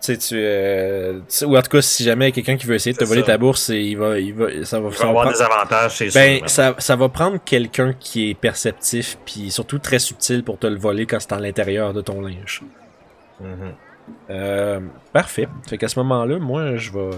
Tu 0.00 0.14
sais, 0.14 0.16
tu, 0.18 0.34
euh, 0.36 1.18
tu 1.28 1.44
ou 1.44 1.56
en 1.56 1.62
tout 1.62 1.70
cas, 1.70 1.82
si 1.82 2.04
jamais 2.04 2.26
il 2.26 2.28
y 2.28 2.32
a 2.32 2.34
quelqu'un 2.34 2.56
qui 2.56 2.66
veut 2.66 2.76
essayer 2.76 2.92
de 2.92 2.98
te 2.98 3.04
voler 3.04 3.22
ça. 3.22 3.26
ta 3.28 3.38
bourse, 3.38 3.68
il 3.70 3.96
va, 3.96 4.18
il 4.20 4.32
va, 4.32 4.46
ça 4.64 4.78
va, 4.78 4.88
Il 4.90 4.94
ça 4.94 5.06
va 5.06 5.12
va 5.12 5.20
avoir 5.20 5.24
prendre- 5.24 5.36
des 5.36 5.42
avantages, 5.42 5.96
c'est 5.96 6.14
Ben, 6.14 6.38
sûr. 6.38 6.50
ça, 6.50 6.74
ça 6.78 6.94
va 6.96 7.08
prendre 7.08 7.38
quelqu'un 7.44 7.92
qui 7.98 8.30
est 8.30 8.34
perceptif, 8.34 9.18
puis 9.26 9.50
surtout 9.50 9.78
très 9.80 9.98
subtil 9.98 10.44
pour 10.44 10.56
te 10.58 10.68
le 10.68 10.76
voler 10.76 11.04
quand 11.06 11.18
c'est 11.18 11.32
à 11.32 11.40
l'intérieur 11.40 11.92
de 11.92 12.00
ton 12.00 12.20
linge. 12.20 12.62
Mhm. 13.40 13.74
Euh, 14.30 14.80
parfait. 15.12 15.48
Fait 15.68 15.76
qu'à 15.78 15.88
ce 15.88 15.98
moment-là, 15.98 16.38
moi, 16.38 16.76
je 16.76 16.92
vais 16.92 16.98
euh, 17.00 17.12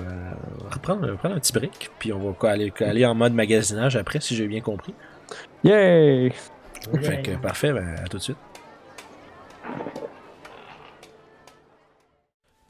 reprendre, 0.71 1.09
reprendre 1.09 1.37
un 1.37 1.39
petit 1.39 1.53
break, 1.53 1.91
puis 1.99 2.13
on 2.13 2.19
va 2.41 2.51
aller, 2.51 2.73
aller 2.81 3.05
en 3.07 3.15
mode 3.15 3.35
magasinage 3.35 3.95
après, 3.97 4.21
si 4.21 4.35
j'ai 4.35 4.47
bien 4.49 4.61
compris. 4.63 4.95
Yay! 5.65 6.33
Fait 7.03 7.23
que 7.23 7.31
parfait, 7.37 7.73
ben, 7.73 7.95
à 8.03 8.09
tout 8.09 8.17
de 8.17 8.23
suite. 8.23 8.37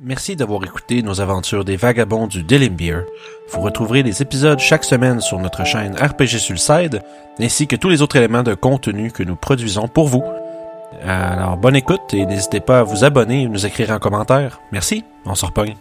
Merci 0.03 0.35
d'avoir 0.35 0.65
écouté 0.65 1.03
nos 1.03 1.21
aventures 1.21 1.63
des 1.63 1.77
vagabonds 1.77 2.27
du 2.27 2.43
Delimbeer. 2.43 3.05
Vous 3.51 3.61
retrouverez 3.61 4.03
les 4.03 4.23
épisodes 4.23 4.59
chaque 4.59 4.85
semaine 4.85 5.21
sur 5.21 5.39
notre 5.39 5.67
chaîne 5.67 5.95
RPG 5.95 6.39
Sulside, 6.39 7.03
ainsi 7.39 7.67
que 7.67 7.77
tous 7.77 7.91
les 7.91 8.01
autres 8.01 8.17
éléments 8.17 8.43
de 8.43 8.55
contenu 8.55 9.13
que 9.13 9.23
nous 9.23 9.37
produisons 9.37 9.89
pour 9.89 10.09
vous. 10.09 10.25
Alors 11.05 11.59
bonne 11.59 11.77
écoute 11.77 12.15
et 12.15 12.25
n'hésitez 12.25 12.61
pas 12.61 12.79
à 12.79 12.83
vous 12.83 13.05
abonner 13.05 13.43
et 13.43 13.49
nous 13.49 13.67
écrire 13.67 13.91
en 13.91 13.99
commentaire. 13.99 14.63
Merci, 14.73 15.05
on 15.27 15.35
se 15.35 15.45
repogne. 15.45 15.77